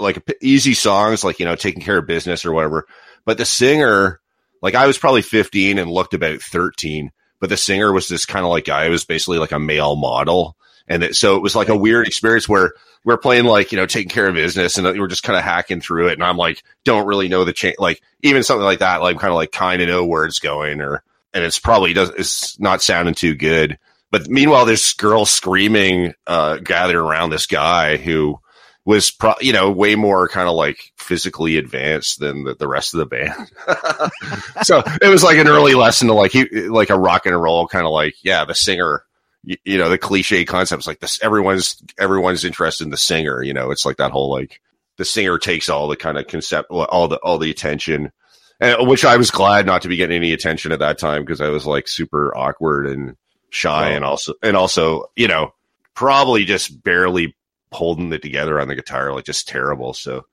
like 0.00 0.22
easy 0.40 0.74
songs, 0.74 1.24
like, 1.24 1.38
you 1.38 1.44
know, 1.44 1.56
taking 1.56 1.82
care 1.82 1.98
of 1.98 2.06
business 2.06 2.44
or 2.44 2.52
whatever. 2.52 2.86
But 3.24 3.38
the 3.38 3.44
singer, 3.44 4.20
like 4.62 4.74
I 4.74 4.86
was 4.86 4.98
probably 4.98 5.22
15 5.22 5.78
and 5.78 5.90
looked 5.90 6.14
about 6.14 6.40
13, 6.40 7.10
but 7.40 7.50
the 7.50 7.56
singer 7.56 7.92
was 7.92 8.08
this 8.08 8.26
kind 8.26 8.44
of 8.44 8.50
like 8.50 8.64
guy 8.64 8.88
was 8.88 9.04
basically 9.04 9.38
like 9.38 9.52
a 9.52 9.58
male 9.58 9.96
model. 9.96 10.56
And 10.88 11.02
it, 11.02 11.16
so 11.16 11.36
it 11.36 11.42
was 11.42 11.56
like 11.56 11.68
a 11.68 11.76
weird 11.76 12.06
experience 12.06 12.48
where 12.48 12.72
we're 13.06 13.16
playing 13.16 13.44
like, 13.44 13.70
you 13.70 13.78
know, 13.78 13.86
taking 13.86 14.10
care 14.10 14.26
of 14.26 14.34
business 14.34 14.76
and 14.76 14.98
we're 14.98 15.06
just 15.06 15.22
kind 15.22 15.38
of 15.38 15.44
hacking 15.44 15.80
through 15.80 16.08
it. 16.08 16.14
And 16.14 16.24
I'm 16.24 16.36
like, 16.36 16.64
don't 16.84 17.06
really 17.06 17.28
know 17.28 17.44
the 17.44 17.52
change. 17.52 17.76
Like 17.78 18.02
even 18.22 18.42
something 18.42 18.64
like 18.64 18.80
that, 18.80 19.00
like 19.00 19.16
kind 19.18 19.30
of 19.30 19.36
like 19.36 19.52
kind 19.52 19.80
of 19.80 19.88
know 19.88 20.04
where 20.04 20.26
it's 20.26 20.40
going 20.40 20.80
or, 20.80 21.04
and 21.32 21.44
it's 21.44 21.60
probably 21.60 21.92
does, 21.92 22.10
it's 22.10 22.58
not 22.58 22.82
sounding 22.82 23.14
too 23.14 23.36
good. 23.36 23.78
But 24.10 24.28
meanwhile, 24.28 24.66
there's 24.66 24.92
girls 24.94 25.30
screaming, 25.30 26.14
uh, 26.26 26.56
gathered 26.56 27.00
around 27.00 27.30
this 27.30 27.46
guy 27.46 27.96
who 27.96 28.40
was, 28.84 29.12
pro- 29.12 29.34
you 29.40 29.52
know, 29.52 29.70
way 29.70 29.94
more 29.94 30.26
kind 30.26 30.48
of 30.48 30.56
like 30.56 30.92
physically 30.96 31.58
advanced 31.58 32.18
than 32.18 32.42
the, 32.42 32.56
the 32.56 32.66
rest 32.66 32.92
of 32.92 32.98
the 32.98 33.06
band. 33.06 33.52
so 34.64 34.82
it 35.00 35.08
was 35.08 35.22
like 35.22 35.38
an 35.38 35.46
early 35.46 35.74
lesson 35.74 36.08
to 36.08 36.14
like, 36.14 36.32
he, 36.32 36.44
like 36.68 36.90
a 36.90 36.98
rock 36.98 37.24
and 37.26 37.40
roll 37.40 37.68
kind 37.68 37.86
of 37.86 37.92
like, 37.92 38.16
yeah, 38.24 38.44
the 38.44 38.54
singer, 38.54 39.04
you, 39.46 39.56
you 39.64 39.78
know, 39.78 39.88
the 39.88 39.96
cliche 39.96 40.44
concepts 40.44 40.86
like 40.86 41.00
this, 41.00 41.22
everyone's, 41.22 41.82
everyone's 41.98 42.44
interested 42.44 42.84
in 42.84 42.90
the 42.90 42.98
singer, 42.98 43.42
you 43.42 43.54
know, 43.54 43.70
it's 43.70 43.86
like 43.86 43.96
that 43.96 44.10
whole 44.12 44.30
like, 44.30 44.60
the 44.98 45.04
singer 45.06 45.38
takes 45.38 45.70
all 45.70 45.88
the 45.88 45.96
kind 45.96 46.18
of 46.18 46.26
concept, 46.26 46.70
all 46.70 47.08
the, 47.08 47.16
all 47.16 47.38
the 47.38 47.50
attention. 47.50 48.12
And, 48.60 48.86
which 48.88 49.04
I 49.04 49.16
was 49.16 49.30
glad 49.30 49.64
not 49.66 49.82
to 49.82 49.88
be 49.88 49.96
getting 49.96 50.16
any 50.16 50.32
attention 50.32 50.72
at 50.72 50.78
that 50.80 50.98
time 50.98 51.22
because 51.22 51.40
I 51.40 51.48
was 51.48 51.66
like 51.66 51.88
super 51.88 52.34
awkward 52.36 52.86
and 52.86 53.16
shy 53.50 53.92
Oh. 53.92 53.94
and 53.94 54.04
also 54.04 54.32
and 54.42 54.56
also 54.56 55.04
you 55.14 55.28
know 55.28 55.52
probably 55.94 56.44
just 56.44 56.82
barely 56.82 57.36
holding 57.72 58.12
it 58.12 58.22
together 58.22 58.58
on 58.60 58.68
the 58.68 58.74
guitar 58.74 59.12
like 59.12 59.24
just 59.24 59.46
terrible 59.46 59.94
so 59.94 60.24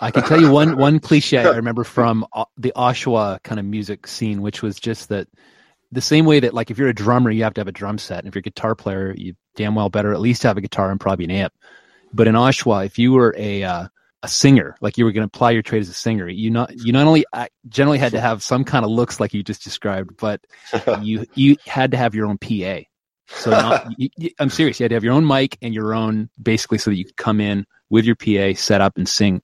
I 0.00 0.10
can 0.10 0.24
tell 0.24 0.40
you 0.40 0.50
one 0.50 0.76
one 0.76 0.98
cliche 1.00 1.38
I 1.38 1.48
remember 1.56 1.84
from 1.84 2.26
uh, 2.32 2.44
the 2.58 2.72
Oshawa 2.76 3.42
kind 3.44 3.58
of 3.58 3.64
music 3.66 4.06
scene, 4.06 4.42
which 4.42 4.62
was 4.62 4.78
just 4.78 5.08
that 5.08 5.26
the 5.92 6.00
same 6.00 6.24
way 6.24 6.40
that 6.40 6.54
like 6.54 6.70
if 6.70 6.78
you're 6.78 6.88
a 6.88 6.94
drummer, 6.94 7.30
you 7.30 7.42
have 7.44 7.54
to 7.54 7.60
have 7.60 7.68
a 7.68 7.72
drum 7.72 7.98
set, 7.98 8.18
and 8.20 8.28
if 8.28 8.34
you're 8.34 8.40
a 8.40 8.42
guitar 8.42 8.74
player, 8.74 9.14
you 9.16 9.34
damn 9.56 9.74
well 9.74 9.88
better 9.88 10.12
at 10.12 10.20
least 10.20 10.42
have 10.44 10.56
a 10.56 10.60
guitar 10.60 10.90
and 10.90 11.00
probably 11.00 11.24
an 11.24 11.30
amp. 11.30 11.52
But 12.12 12.28
in 12.28 12.34
Oshawa, 12.34 12.86
if 12.86 12.98
you 12.98 13.12
were 13.12 13.34
a 13.36 13.62
uh, 13.62 13.88
a 14.22 14.28
singer, 14.28 14.76
like 14.80 14.98
you 14.98 15.04
were 15.04 15.12
going 15.12 15.28
to 15.28 15.34
apply 15.34 15.52
your 15.52 15.62
trade 15.62 15.80
as 15.80 15.88
a 15.88 15.94
singer, 15.94 16.28
you 16.28 16.50
not 16.50 16.72
you 16.76 16.92
not 16.92 17.06
only 17.06 17.24
uh, 17.32 17.46
generally 17.68 17.98
had 17.98 18.12
to 18.12 18.20
have 18.28 18.42
some 18.42 18.64
kind 18.64 18.84
of 18.84 18.90
looks 18.90 19.20
like 19.20 19.34
you 19.34 19.42
just 19.42 19.64
described, 19.64 20.16
but 20.16 20.40
you 21.02 21.26
you 21.34 21.56
had 21.66 21.90
to 21.92 21.96
have 21.96 22.14
your 22.14 22.26
own 22.26 22.38
PA. 22.38 22.80
So 23.32 23.50
not, 23.52 23.86
you, 23.96 24.08
you, 24.16 24.30
I'm 24.40 24.50
serious. 24.50 24.80
You 24.80 24.84
had 24.84 24.90
to 24.90 24.96
have 24.96 25.04
your 25.04 25.12
own 25.14 25.24
mic 25.24 25.56
and 25.62 25.72
your 25.72 25.94
own 25.94 26.30
basically 26.42 26.78
so 26.78 26.90
that 26.90 26.96
you 26.96 27.04
could 27.04 27.16
come 27.16 27.40
in 27.40 27.64
with 27.88 28.04
your 28.04 28.16
PA, 28.16 28.58
set 28.58 28.80
up 28.80 28.96
and 28.96 29.08
sing. 29.08 29.40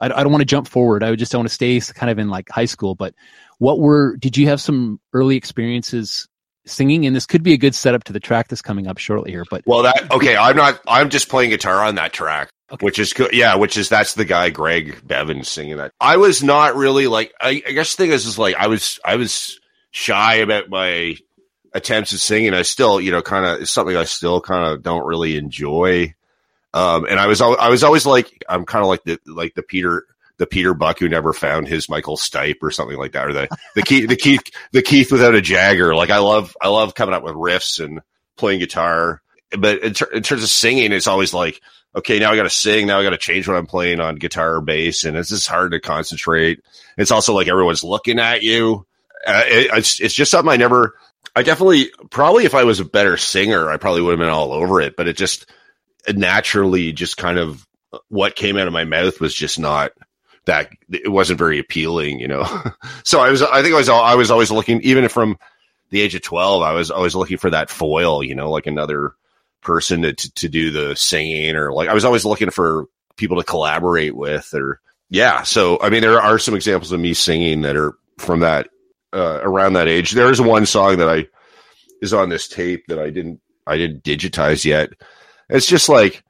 I, 0.00 0.06
I 0.06 0.22
don't 0.22 0.30
want 0.32 0.42
to 0.42 0.46
jump 0.46 0.68
forward. 0.68 1.02
I 1.02 1.10
would 1.10 1.18
just 1.18 1.34
I 1.34 1.38
want 1.38 1.48
to 1.48 1.54
stay 1.54 1.80
kind 1.80 2.10
of 2.10 2.18
in 2.18 2.28
like 2.28 2.48
high 2.50 2.64
school. 2.64 2.94
But 2.94 3.14
what 3.58 3.78
were? 3.80 4.16
Did 4.16 4.36
you 4.36 4.48
have 4.48 4.60
some 4.60 5.00
early 5.12 5.36
experiences 5.36 6.28
singing? 6.66 7.06
And 7.06 7.14
this 7.14 7.26
could 7.26 7.42
be 7.42 7.52
a 7.52 7.58
good 7.58 7.74
setup 7.74 8.04
to 8.04 8.12
the 8.12 8.20
track 8.20 8.48
that's 8.48 8.62
coming 8.62 8.86
up 8.86 8.98
shortly 8.98 9.30
here. 9.30 9.44
But 9.50 9.62
well 9.66 9.82
that 9.82 10.10
okay 10.12 10.36
i'm 10.36 10.56
not 10.56 10.80
i'm 10.88 11.10
just 11.10 11.28
playing 11.28 11.50
guitar 11.50 11.82
on 11.82 11.94
that 11.96 12.12
track 12.12 12.50
Okay. 12.72 12.84
which 12.84 12.98
is 12.98 13.12
good 13.12 13.32
yeah 13.32 13.54
which 13.54 13.76
is 13.76 13.88
that's 13.88 14.14
the 14.14 14.24
guy 14.24 14.50
greg 14.50 14.98
bevins 15.06 15.48
singing 15.48 15.76
that 15.76 15.92
i 16.00 16.16
was 16.16 16.42
not 16.42 16.74
really 16.74 17.06
like 17.06 17.32
i, 17.40 17.62
I 17.64 17.70
guess 17.70 17.94
the 17.94 18.02
thing 18.02 18.10
is 18.12 18.26
is 18.26 18.40
like 18.40 18.56
i 18.56 18.66
was 18.66 18.98
i 19.04 19.14
was 19.14 19.60
shy 19.92 20.36
about 20.36 20.68
my 20.68 21.16
attempts 21.72 22.12
at 22.12 22.18
singing 22.18 22.54
i 22.54 22.62
still 22.62 23.00
you 23.00 23.12
know 23.12 23.22
kind 23.22 23.44
of 23.46 23.62
it's 23.62 23.70
something 23.70 23.96
i 23.96 24.02
still 24.02 24.40
kind 24.40 24.72
of 24.72 24.82
don't 24.82 25.06
really 25.06 25.36
enjoy 25.36 26.12
um 26.74 27.04
and 27.06 27.18
i 27.18 27.26
was 27.26 27.40
i 27.40 27.68
was 27.68 27.82
always 27.82 28.06
like 28.06 28.44
i'm 28.48 28.64
kind 28.64 28.82
of 28.82 28.88
like 28.88 29.02
the 29.04 29.18
like 29.26 29.54
the 29.54 29.62
peter 29.62 30.06
the 30.38 30.46
Peter 30.46 30.74
Buck 30.74 30.98
who 30.98 31.08
never 31.08 31.32
found 31.32 31.66
his 31.66 31.88
Michael 31.88 32.18
Stipe 32.18 32.62
or 32.62 32.70
something 32.70 32.98
like 32.98 33.12
that, 33.12 33.28
or 33.28 33.32
the 33.32 33.48
the 33.74 33.82
Keith 33.82 34.08
the 34.08 34.16
Keith 34.16 34.42
the 34.72 34.82
Keith 34.82 35.10
without 35.10 35.34
a 35.34 35.40
Jagger. 35.40 35.94
Like 35.94 36.10
I 36.10 36.18
love 36.18 36.54
I 36.60 36.68
love 36.68 36.94
coming 36.94 37.14
up 37.14 37.22
with 37.22 37.34
riffs 37.34 37.82
and 37.82 38.02
playing 38.36 38.60
guitar, 38.60 39.22
but 39.58 39.82
in, 39.82 39.94
ter- 39.94 40.12
in 40.12 40.22
terms 40.22 40.42
of 40.42 40.50
singing, 40.50 40.92
it's 40.92 41.06
always 41.06 41.32
like 41.32 41.60
okay, 41.96 42.18
now 42.18 42.30
I 42.30 42.36
got 42.36 42.42
to 42.42 42.50
sing, 42.50 42.86
now 42.86 43.00
I 43.00 43.02
got 43.02 43.10
to 43.10 43.18
change 43.18 43.48
what 43.48 43.56
I'm 43.56 43.66
playing 43.66 44.00
on 44.00 44.16
guitar 44.16 44.56
or 44.56 44.60
bass, 44.60 45.04
and 45.04 45.16
it's 45.16 45.30
just 45.30 45.48
hard 45.48 45.72
to 45.72 45.80
concentrate. 45.80 46.60
It's 46.98 47.10
also 47.10 47.34
like 47.34 47.48
everyone's 47.48 47.82
looking 47.82 48.18
at 48.18 48.42
you. 48.42 48.86
Uh, 49.26 49.44
it, 49.46 49.70
it's 49.72 50.00
it's 50.00 50.14
just 50.14 50.30
something 50.30 50.52
I 50.52 50.56
never. 50.56 50.94
I 51.34 51.42
definitely 51.42 51.90
probably 52.10 52.44
if 52.44 52.54
I 52.54 52.64
was 52.64 52.80
a 52.80 52.84
better 52.84 53.16
singer, 53.16 53.70
I 53.70 53.78
probably 53.78 54.02
would 54.02 54.12
have 54.12 54.18
been 54.18 54.28
all 54.28 54.52
over 54.52 54.80
it, 54.80 54.96
but 54.96 55.08
it 55.08 55.16
just 55.16 55.50
naturally 56.14 56.92
just 56.92 57.16
kind 57.16 57.38
of 57.38 57.66
what 58.08 58.36
came 58.36 58.56
out 58.56 58.66
of 58.66 58.72
my 58.72 58.84
mouth 58.84 59.20
was 59.20 59.34
just 59.34 59.58
not 59.58 59.92
that 60.46 60.70
it 60.88 61.10
wasn't 61.10 61.38
very 61.38 61.58
appealing, 61.58 62.20
you 62.20 62.28
know. 62.28 62.44
so 63.04 63.20
I 63.20 63.30
was, 63.30 63.42
I 63.42 63.62
think 63.62 63.74
I 63.74 63.78
was, 63.78 63.88
I 63.88 64.14
was 64.14 64.30
always 64.30 64.50
looking, 64.50 64.80
even 64.82 65.08
from 65.08 65.38
the 65.90 66.00
age 66.00 66.14
of 66.14 66.22
12, 66.22 66.62
I 66.62 66.72
was 66.72 66.90
always 66.90 67.14
looking 67.14 67.36
for 67.36 67.50
that 67.50 67.70
foil, 67.70 68.22
you 68.22 68.34
know, 68.34 68.50
like 68.50 68.66
another 68.66 69.14
person 69.60 70.02
to, 70.02 70.12
to, 70.12 70.32
to 70.34 70.48
do 70.48 70.70
the 70.70 70.94
singing 70.96 71.56
or 71.56 71.72
like, 71.72 71.88
I 71.88 71.94
was 71.94 72.04
always 72.04 72.24
looking 72.24 72.50
for 72.50 72.86
people 73.16 73.38
to 73.38 73.44
collaborate 73.44 74.16
with 74.16 74.54
or, 74.54 74.80
yeah. 75.08 75.42
So, 75.42 75.78
I 75.80 75.90
mean, 75.90 76.00
there 76.00 76.20
are 76.20 76.38
some 76.38 76.54
examples 76.54 76.92
of 76.92 77.00
me 77.00 77.14
singing 77.14 77.62
that 77.62 77.76
are 77.76 77.94
from 78.18 78.40
that, 78.40 78.68
uh, 79.12 79.40
around 79.42 79.74
that 79.74 79.88
age. 79.88 80.12
There's 80.12 80.40
one 80.40 80.66
song 80.66 80.98
that 80.98 81.08
I 81.08 81.26
is 82.02 82.12
on 82.12 82.28
this 82.28 82.48
tape 82.48 82.86
that 82.88 82.98
I 82.98 83.10
didn't, 83.10 83.40
I 83.66 83.76
didn't 83.76 84.02
digitize 84.02 84.64
yet. 84.64 84.90
It's 85.48 85.66
just 85.66 85.88
like, 85.88 86.22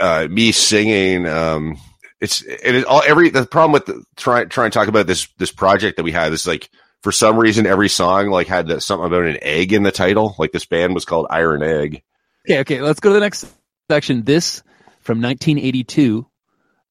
uh, 0.00 0.26
me 0.28 0.52
singing, 0.52 1.26
um, 1.28 1.78
it's 2.20 2.42
and 2.42 2.76
it 2.76 2.84
all 2.86 3.02
every 3.06 3.28
the 3.30 3.46
problem 3.46 3.72
with 3.72 4.06
trying 4.16 4.48
trying 4.48 4.70
to 4.70 4.78
talk 4.78 4.88
about 4.88 5.06
this 5.06 5.28
this 5.38 5.52
project 5.52 5.96
that 5.96 6.04
we 6.04 6.12
had 6.12 6.32
is 6.32 6.46
like 6.46 6.70
for 7.02 7.12
some 7.12 7.36
reason 7.38 7.66
every 7.66 7.88
song 7.88 8.30
like 8.30 8.46
had 8.46 8.66
the, 8.66 8.80
something 8.80 9.06
about 9.06 9.24
an 9.24 9.38
egg 9.42 9.72
in 9.72 9.82
the 9.82 9.92
title 9.92 10.34
like 10.38 10.50
this 10.50 10.64
band 10.64 10.94
was 10.94 11.04
called 11.04 11.26
Iron 11.28 11.62
Egg. 11.62 12.02
Okay, 12.46 12.60
okay, 12.60 12.80
let's 12.80 13.00
go 13.00 13.10
to 13.10 13.14
the 13.14 13.20
next 13.20 13.46
section. 13.90 14.24
This 14.24 14.62
from 15.00 15.20
1982. 15.20 16.26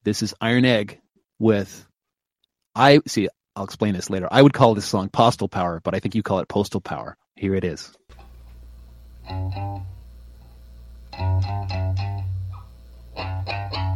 This 0.03 0.21
is 0.21 0.35
Iron 0.39 0.65
Egg 0.65 0.99
with 1.39 1.87
I 2.75 2.99
see. 3.07 3.29
I'll 3.55 3.65
explain 3.65 3.93
this 3.93 4.09
later. 4.09 4.27
I 4.31 4.41
would 4.41 4.53
call 4.53 4.75
this 4.75 4.85
song 4.85 5.09
Postal 5.09 5.47
Power, 5.47 5.79
but 5.83 5.95
I 5.95 5.99
think 5.99 6.15
you 6.15 6.23
call 6.23 6.39
it 6.39 6.47
Postal 6.47 6.81
Power. 6.81 7.17
Here 7.35 7.55
it 7.55 7.63
is. 7.63 7.91
Thank 11.15 11.43
you. 13.73 13.92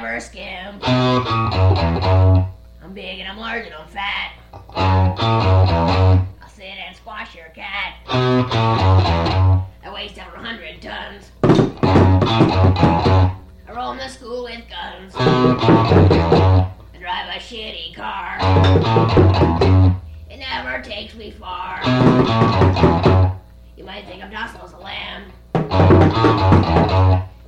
Never 0.00 0.18
skim. 0.18 0.80
I'm 0.82 2.48
big 2.94 3.20
and 3.20 3.28
I'm 3.28 3.38
large 3.38 3.66
and 3.66 3.74
I'm 3.76 3.86
fat. 3.86 4.32
I'll 4.74 6.26
sit 6.48 6.64
and 6.64 6.96
squash 6.96 7.36
your 7.36 7.46
cat. 7.54 7.94
I 8.08 9.90
weigh 9.94 10.12
several 10.12 10.44
hundred 10.44 10.82
tons. 10.82 11.30
I 11.44 13.36
roam 13.68 13.98
the 13.98 14.08
school 14.08 14.42
with 14.42 14.68
guns. 14.68 15.14
I 15.14 16.68
drive 16.98 17.28
a 17.28 17.38
shitty 17.38 17.94
car. 17.94 18.38
It 20.28 20.38
never 20.38 20.82
takes 20.82 21.14
me 21.14 21.30
far. 21.30 21.78
You 23.76 23.84
might 23.84 24.06
think 24.06 24.24
I'm 24.24 24.32
docile 24.32 24.64
as 24.64 24.72
a 24.72 24.78
lamb. 24.78 25.30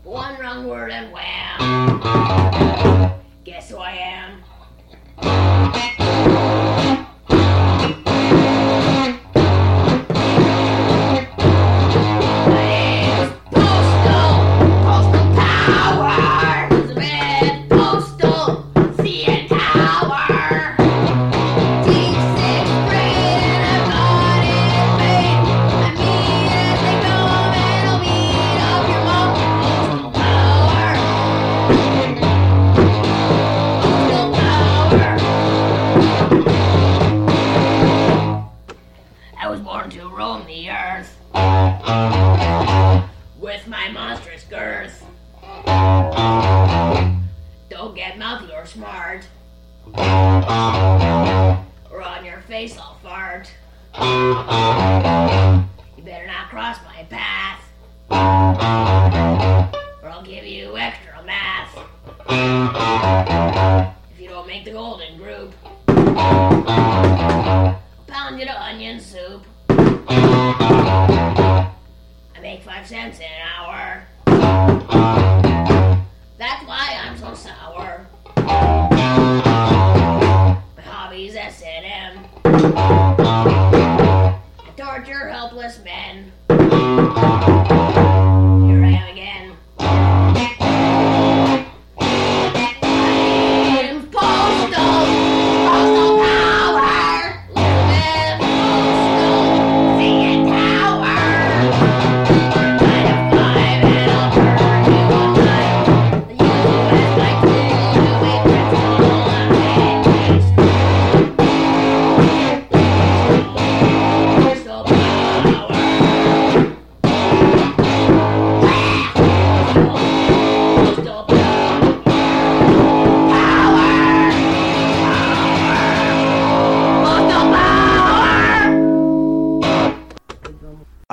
One 0.07 0.39
wrong 0.39 0.69
word 0.69 0.93
and 0.93 1.13
wham. 1.13 1.59
Guess 3.43 3.71
who 3.71 3.79
I 3.79 3.91
am? 3.91 4.45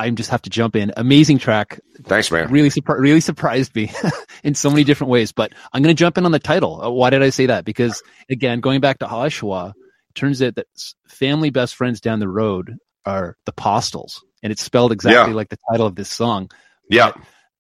I 0.03 0.09
just 0.11 0.29
have 0.29 0.41
to 0.43 0.49
jump 0.49 0.75
in. 0.75 0.91
Amazing 0.97 1.39
track. 1.39 1.79
Thanks, 2.03 2.31
man. 2.31 2.51
Really, 2.51 2.69
surpri- 2.69 2.99
really 2.99 3.21
surprised 3.21 3.75
me 3.75 3.91
in 4.43 4.55
so 4.55 4.69
many 4.69 4.83
different 4.83 5.09
ways. 5.11 5.31
But 5.31 5.53
I'm 5.71 5.81
going 5.81 5.95
to 5.95 5.99
jump 5.99 6.17
in 6.17 6.25
on 6.25 6.31
the 6.31 6.39
title. 6.39 6.81
Uh, 6.81 6.89
Why 6.89 7.09
did 7.09 7.23
I 7.23 7.29
say 7.29 7.47
that? 7.47 7.65
Because 7.65 8.01
again, 8.29 8.59
going 8.59 8.81
back 8.81 8.99
to 8.99 9.05
Oshawa, 9.07 9.69
it 9.71 10.15
turns 10.15 10.41
out 10.41 10.55
that 10.55 10.67
family 11.07 11.49
best 11.49 11.75
friends 11.75 12.01
down 12.01 12.19
the 12.19 12.27
road 12.29 12.75
are 13.05 13.35
the 13.45 13.51
Postals, 13.53 14.19
and 14.41 14.51
it's 14.51 14.61
spelled 14.61 14.91
exactly 14.91 15.31
Yeah. 15.31 15.35
like 15.35 15.49
the 15.49 15.57
title 15.71 15.87
of 15.87 15.95
this 15.95 16.09
song. 16.09 16.49
Yeah. 16.89 17.11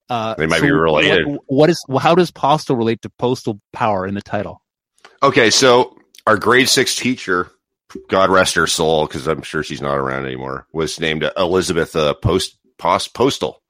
Uh, 0.09 0.35
They 0.35 0.47
might 0.47 0.61
be 0.61 0.71
related. 0.71 1.25
What, 1.27 1.39
what 1.47 1.69
is? 1.69 1.83
How 1.99 2.13
does 2.15 2.29
postal 2.31 2.75
relate 2.75 3.01
to 3.03 3.09
postal 3.17 3.59
power 3.71 4.05
in 4.05 4.13
the 4.15 4.21
title? 4.21 4.61
Okay, 5.23 5.49
so 5.49 5.97
our 6.27 6.37
grade 6.37 6.67
six 6.69 6.95
teacher, 6.95 7.49
God 8.09 8.29
rest 8.29 8.55
her 8.55 8.67
soul, 8.67 9.07
because 9.07 9.27
I'm 9.27 9.41
sure 9.41 9.63
she's 9.63 9.81
not 9.81 9.97
around 9.97 10.25
anymore, 10.25 10.67
was 10.71 10.99
named 10.99 11.29
Elizabeth 11.37 11.95
uh, 11.95 12.13
Post, 12.13 12.57
Post 12.77 13.13
Postal. 13.13 13.61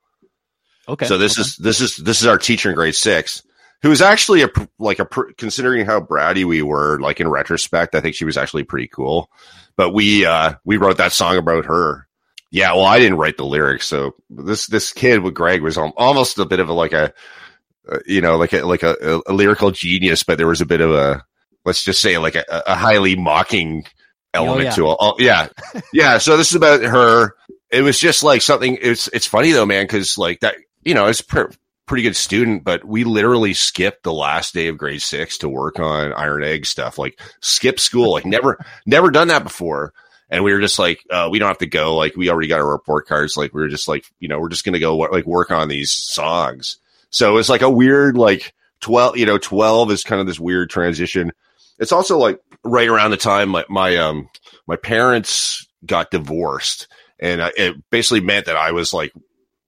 Okay. 0.88 1.06
So 1.06 1.18
this 1.18 1.38
is 1.38 1.56
this 1.58 1.80
is 1.80 1.96
this 1.98 2.22
is 2.22 2.28
our 2.28 2.38
teacher 2.38 2.70
in 2.70 2.76
grade 2.76 2.96
six, 2.96 3.44
who 3.82 3.92
is 3.92 4.02
actually 4.02 4.42
a 4.44 4.50
like 4.80 5.00
a 5.00 5.06
considering 5.38 5.86
how 5.86 6.02
bratty 6.02 6.44
we 6.46 6.62
were. 6.62 7.00
Like 7.00 7.22
in 7.22 7.30
retrospect, 7.30 7.96
I 7.96 8.02
think 8.02 8.16
she 8.16 8.26
was 8.26 8.38
actually 8.38 8.64
pretty 8.64 8.88
cool. 8.88 9.30
But 9.78 9.94
we 9.94 10.26
uh 10.26 10.56
we 10.66 10.78
wrote 10.78 10.98
that 10.98 11.14
song 11.14 11.38
about 11.38 11.66
her. 11.66 12.08
Yeah, 12.52 12.74
well, 12.74 12.86
I 12.86 13.00
didn't 13.00 13.18
write 13.18 13.38
the 13.38 13.46
lyrics, 13.46 13.88
so 13.88 14.14
this 14.30 14.68
this 14.68 14.92
kid 14.92 15.22
with 15.22 15.34
Greg 15.34 15.62
was 15.62 15.78
almost 15.78 16.38
a 16.38 16.46
bit 16.46 16.60
of 16.60 16.70
a 16.70 16.74
like 16.74 16.94
a 16.94 17.14
uh, 17.92 18.00
you 18.06 18.22
know 18.22 18.38
like 18.38 18.54
a 18.54 18.64
like 18.64 18.84
a, 18.84 19.22
a 19.26 19.34
lyrical 19.34 19.72
genius, 19.72 20.24
but 20.24 20.38
there 20.38 20.48
was 20.48 20.62
a 20.62 20.66
bit 20.66 20.82
of 20.82 20.92
a 20.92 21.24
let's 21.66 21.84
just 21.84 22.02
say 22.02 22.18
like 22.18 22.36
a, 22.36 22.46
a 22.68 22.76
highly 22.76 23.16
mocking 23.16 23.86
element 24.34 24.66
yeah. 24.66 24.72
to 24.72 24.92
it. 24.92 24.98
Oh, 25.00 25.16
yeah, 25.20 25.48
yeah. 25.94 26.18
So 26.18 26.38
this 26.38 26.50
is 26.50 26.56
about 26.56 26.82
her. 26.82 27.36
It 27.72 27.82
was 27.82 28.00
just 28.00 28.24
like 28.24 28.42
something. 28.42 28.78
It's 28.82 29.08
it's 29.10 29.26
funny 29.26 29.52
though, 29.52 29.66
man, 29.66 29.86
because 29.86 30.18
like 30.18 30.42
that 30.42 30.56
you 30.84 30.94
know 30.94 31.08
it's 31.08 31.22
pr- 31.22 31.52
pretty 31.86 32.04
good 32.04 32.16
student, 32.16 32.64
but 32.64 32.86
we 32.86 33.04
literally 33.04 33.54
skipped 33.54 34.04
the 34.04 34.14
last 34.14 34.54
day 34.54 34.68
of 34.68 34.78
grade 34.78 35.02
six 35.02 35.38
to 35.40 35.50
work 35.50 35.80
on 35.80 36.14
Iron 36.14 36.44
Egg 36.44 36.66
stuff. 36.66 36.98
Like 36.98 37.20
skip 37.42 37.80
school, 37.80 38.12
like 38.12 38.26
never 38.26 38.64
never 38.86 39.12
done 39.12 39.30
that 39.30 39.44
before. 39.44 39.94
And 40.30 40.44
we 40.44 40.54
were 40.54 40.62
just 40.62 40.80
like, 40.80 41.04
uh, 41.12 41.30
we 41.32 41.38
don't 41.38 41.50
have 41.50 41.60
to 41.60 41.68
go. 41.68 41.96
Like 41.96 42.16
we 42.16 42.30
already 42.30 42.48
got 42.48 42.60
our 42.60 42.72
report 42.72 43.08
cards. 43.08 43.38
Like 43.38 43.54
we 43.54 43.62
were 43.62 43.68
just 43.68 43.88
like, 43.88 44.06
you 44.20 44.28
know, 44.28 44.40
we're 44.40 44.50
just 44.50 44.66
gonna 44.66 44.80
go 44.80 44.98
like 44.98 45.26
work 45.26 45.52
on 45.52 45.68
these 45.68 45.92
songs. 45.92 46.78
So 47.10 47.38
it's 47.38 47.50
like 47.50 47.62
a 47.62 47.70
weird 47.70 48.18
like 48.18 48.54
twelve. 48.80 49.18
You 49.18 49.26
know, 49.26 49.38
twelve 49.38 49.92
is 49.92 50.04
kind 50.04 50.22
of 50.22 50.28
this 50.28 50.40
weird 50.40 50.70
transition. 50.70 51.32
It's 51.78 51.92
also 51.92 52.18
like 52.18 52.40
right 52.64 52.88
around 52.88 53.12
the 53.12 53.18
time 53.18 53.50
my 53.50 53.66
my 53.70 53.98
um 53.98 54.30
my 54.68 54.76
parents 54.76 55.68
got 55.86 56.12
divorced 56.12 56.88
and 57.20 57.42
uh, 57.42 57.52
it 57.56 57.76
basically 57.90 58.22
meant 58.22 58.46
that 58.46 58.58
I 58.58 58.72
was 58.72 58.94
like 58.94 59.14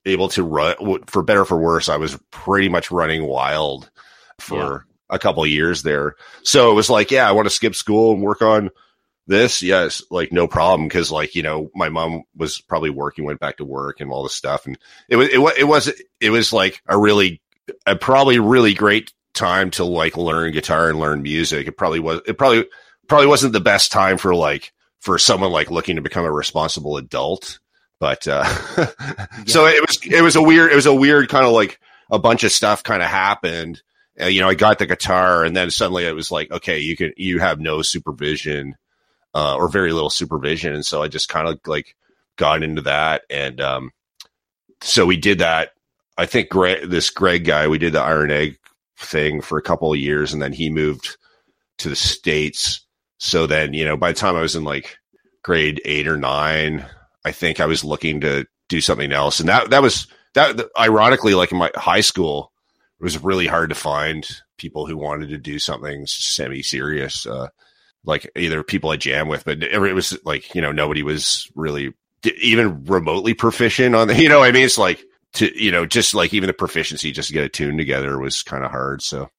able 0.05 0.29
to 0.29 0.43
run 0.43 1.03
for 1.07 1.23
better 1.23 1.41
or 1.41 1.45
for 1.45 1.57
worse. 1.57 1.89
I 1.89 1.97
was 1.97 2.17
pretty 2.31 2.69
much 2.69 2.91
running 2.91 3.23
wild 3.23 3.89
for 4.39 4.85
a 5.09 5.19
couple 5.19 5.43
of 5.43 5.49
years 5.49 5.83
there. 5.83 6.15
So 6.43 6.71
it 6.71 6.75
was 6.75 6.89
like, 6.89 7.11
yeah, 7.11 7.27
I 7.27 7.31
want 7.31 7.45
to 7.45 7.53
skip 7.53 7.75
school 7.75 8.13
and 8.13 8.21
work 8.21 8.41
on 8.41 8.69
this. 9.27 9.61
Yes, 9.61 10.03
like 10.11 10.31
no 10.31 10.47
problem 10.47 10.87
because 10.87 11.11
like 11.11 11.35
you 11.35 11.43
know 11.43 11.71
my 11.73 11.89
mom 11.89 12.23
was 12.35 12.61
probably 12.61 12.89
working, 12.89 13.25
went 13.25 13.39
back 13.39 13.57
to 13.57 13.65
work 13.65 14.01
and 14.01 14.11
all 14.11 14.23
this 14.23 14.35
stuff, 14.35 14.65
and 14.65 14.77
it 15.09 15.15
was 15.15 15.29
it 15.29 15.39
was 15.39 15.53
it 15.57 15.67
was 15.67 16.01
it 16.19 16.29
was 16.29 16.53
like 16.53 16.81
a 16.87 16.97
really 16.97 17.41
a 17.85 17.95
probably 17.95 18.37
really 18.39 18.73
great 18.73 19.13
time 19.33 19.71
to 19.71 19.83
like 19.83 20.17
learn 20.17 20.51
guitar 20.51 20.89
and 20.89 20.99
learn 20.99 21.23
music. 21.23 21.67
It 21.67 21.77
probably 21.77 21.99
was 21.99 22.21
it 22.27 22.37
probably 22.37 22.65
probably 23.07 23.27
wasn't 23.27 23.53
the 23.53 23.59
best 23.59 23.91
time 23.91 24.17
for 24.17 24.35
like 24.35 24.73
for 24.99 25.17
someone 25.17 25.51
like 25.51 25.71
looking 25.71 25.95
to 25.95 26.01
become 26.01 26.25
a 26.25 26.31
responsible 26.31 26.97
adult. 26.97 27.59
But 27.99 28.27
uh 28.27 28.43
so 29.45 29.65
it 29.65 29.81
was 29.85 29.99
it 30.03 30.21
was 30.21 30.35
a 30.35 30.41
weird 30.41 30.71
it 30.71 30.75
was 30.75 30.85
a 30.85 30.93
weird 30.93 31.29
kind 31.29 31.45
of 31.45 31.51
like 31.51 31.79
a 32.11 32.19
bunch 32.19 32.43
of 32.43 32.51
stuff 32.51 32.83
kind 32.83 33.01
of 33.01 33.09
happened. 33.09 33.81
Uh, 34.19 34.27
you 34.27 34.39
know, 34.41 34.49
I 34.49 34.55
got 34.55 34.79
the 34.79 34.85
guitar 34.85 35.43
and 35.43 35.55
then 35.55 35.71
suddenly 35.71 36.05
it 36.05 36.15
was 36.15 36.31
like, 36.31 36.51
okay, 36.51 36.79
you 36.79 36.95
can 36.95 37.13
you 37.17 37.39
have 37.39 37.59
no 37.59 37.81
supervision 37.81 38.75
uh 39.33 39.55
or 39.55 39.69
very 39.69 39.91
little 39.91 40.09
supervision 40.09 40.73
and 40.73 40.85
so 40.85 41.01
I 41.01 41.07
just 41.07 41.29
kind 41.29 41.47
of 41.47 41.59
like 41.65 41.95
got 42.37 42.63
into 42.63 42.81
that 42.83 43.23
and 43.29 43.61
um 43.61 43.91
so 44.81 45.05
we 45.05 45.17
did 45.17 45.39
that 45.39 45.71
I 46.17 46.25
think 46.25 46.49
Greg, 46.49 46.89
this 46.89 47.09
Greg 47.09 47.45
guy, 47.45 47.67
we 47.67 47.77
did 47.77 47.93
the 47.93 48.01
Iron 48.01 48.31
Egg 48.31 48.57
thing 48.97 49.41
for 49.41 49.57
a 49.57 49.63
couple 49.63 49.91
of 49.91 49.99
years, 49.99 50.33
and 50.33 50.41
then 50.41 50.53
he 50.53 50.69
moved 50.69 51.17
to 51.79 51.89
the 51.89 51.95
states. 51.95 52.84
So 53.25 53.47
then, 53.47 53.73
you 53.73 53.85
know, 53.85 53.97
by 53.97 54.11
the 54.11 54.19
time 54.19 54.35
I 54.35 54.41
was 54.41 54.55
in 54.55 54.63
like 54.63 54.97
grade 55.43 55.81
eight 55.83 56.07
or 56.07 56.17
nine, 56.17 56.85
I 57.25 57.31
think 57.31 57.59
I 57.59 57.65
was 57.65 57.83
looking 57.83 58.21
to 58.21 58.45
do 58.69 58.81
something 58.81 59.11
else, 59.11 59.39
and 59.39 59.49
that 59.49 59.71
that 59.71 59.81
was 59.81 60.07
that. 60.33 60.69
Ironically, 60.79 61.33
like 61.33 61.51
in 61.51 61.57
my 61.57 61.71
high 61.75 62.01
school, 62.01 62.51
it 62.99 63.03
was 63.03 63.23
really 63.23 63.47
hard 63.47 63.69
to 63.69 63.75
find 63.75 64.27
people 64.57 64.85
who 64.85 64.95
wanted 64.95 65.29
to 65.29 65.37
do 65.37 65.59
something 65.59 66.05
semi-serious, 66.07 67.25
uh, 67.25 67.47
like 68.05 68.29
either 68.35 68.63
people 68.63 68.91
I 68.91 68.97
jam 68.97 69.27
with, 69.27 69.43
but 69.43 69.63
it 69.63 69.93
was 69.93 70.17
like 70.23 70.53
you 70.53 70.61
know 70.61 70.71
nobody 70.71 71.03
was 71.03 71.49
really 71.55 71.93
even 72.41 72.83
remotely 72.85 73.33
proficient 73.33 73.95
on 73.95 74.07
the. 74.07 74.15
You 74.21 74.29
know, 74.29 74.43
I 74.43 74.51
mean, 74.51 74.65
it's 74.65 74.77
like 74.77 75.03
to 75.35 75.51
you 75.61 75.71
know 75.71 75.85
just 75.85 76.13
like 76.13 76.33
even 76.33 76.47
the 76.47 76.53
proficiency 76.53 77.11
just 77.11 77.27
to 77.27 77.33
get 77.33 77.45
a 77.45 77.49
tune 77.49 77.77
together 77.77 78.17
was 78.17 78.41
kind 78.41 78.63
of 78.63 78.71
hard 78.71 79.01
so 79.01 79.29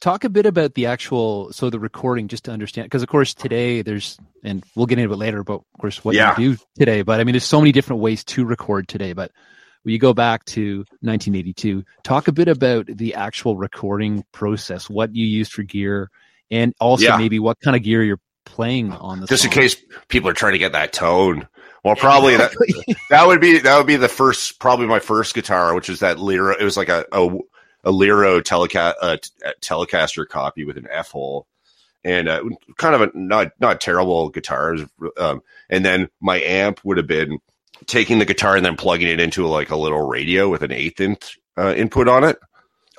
talk 0.00 0.24
a 0.24 0.28
bit 0.28 0.46
about 0.46 0.74
the 0.74 0.86
actual 0.86 1.52
so 1.52 1.70
the 1.70 1.78
recording 1.78 2.28
just 2.28 2.44
to 2.44 2.50
understand 2.50 2.86
because 2.86 3.02
of 3.02 3.08
course 3.08 3.32
today 3.34 3.80
there's 3.82 4.18
and 4.42 4.64
we'll 4.74 4.86
get 4.86 4.98
into 4.98 5.12
it 5.12 5.16
later 5.16 5.42
but 5.44 5.54
of 5.54 5.80
course 5.80 6.04
what 6.04 6.14
Yeah. 6.14 6.38
you 6.38 6.56
do 6.56 6.62
today 6.78 7.02
but 7.02 7.20
i 7.20 7.24
mean 7.24 7.32
there's 7.32 7.44
so 7.44 7.60
many 7.60 7.72
different 7.72 8.02
ways 8.02 8.24
to 8.24 8.44
record 8.44 8.88
today 8.88 9.12
but 9.12 9.30
when 9.82 9.92
you 9.92 9.98
go 9.98 10.12
back 10.14 10.44
to 10.46 10.78
1982 11.00 11.84
talk 12.02 12.28
a 12.28 12.32
bit 12.32 12.48
about 12.48 12.86
the 12.86 13.14
actual 13.14 13.56
recording 13.56 14.24
process 14.32 14.90
what 14.90 15.14
you 15.14 15.26
used 15.26 15.52
for 15.52 15.62
gear 15.62 16.10
and 16.50 16.74
also 16.80 17.04
Yeah. 17.04 17.16
maybe 17.16 17.38
what 17.38 17.60
kind 17.60 17.76
of 17.76 17.82
gear 17.82 18.02
you're 18.02 18.20
playing 18.44 18.92
on 18.92 19.20
the 19.20 19.26
just 19.26 19.44
in 19.44 19.50
case 19.50 19.76
people 20.08 20.28
are 20.28 20.34
trying 20.34 20.52
to 20.52 20.58
get 20.58 20.72
that 20.72 20.92
tone 20.92 21.48
well 21.82 21.96
probably 21.96 22.36
that 22.36 22.52
that 23.10 23.26
would 23.26 23.40
be 23.40 23.58
that 23.58 23.78
would 23.78 23.86
be 23.86 23.96
the 23.96 24.08
first 24.08 24.58
probably 24.60 24.86
my 24.86 24.98
first 25.00 25.34
guitar 25.34 25.74
which 25.74 25.88
is 25.88 26.00
that 26.00 26.18
Lero 26.18 26.54
it 26.54 26.62
was 26.64 26.76
like 26.76 26.90
a 26.90 27.06
a, 27.12 27.26
a 27.84 27.90
Lero 27.90 28.40
teleca- 28.40 28.94
uh, 29.00 29.16
t- 29.16 29.30
telecaster 29.60 30.26
copy 30.28 30.64
with 30.64 30.76
an 30.76 30.86
F 30.90 31.10
hole 31.10 31.46
and 32.04 32.28
uh, 32.28 32.42
kind 32.76 32.94
of 32.94 33.00
a 33.02 33.10
not 33.14 33.52
not 33.60 33.80
terrible 33.80 34.28
guitar 34.30 34.76
um, 35.16 35.40
and 35.70 35.84
then 35.84 36.08
my 36.20 36.40
amp 36.40 36.80
would 36.84 36.96
have 36.98 37.06
been 37.06 37.38
taking 37.86 38.18
the 38.18 38.24
guitar 38.24 38.56
and 38.56 38.64
then 38.64 38.76
plugging 38.76 39.08
it 39.08 39.20
into 39.20 39.46
like 39.46 39.70
a 39.70 39.76
little 39.76 40.06
radio 40.06 40.48
with 40.48 40.62
an 40.62 40.72
eighth 40.72 41.00
inch 41.00 41.38
uh, 41.58 41.74
input 41.74 42.08
on 42.08 42.24
it 42.24 42.38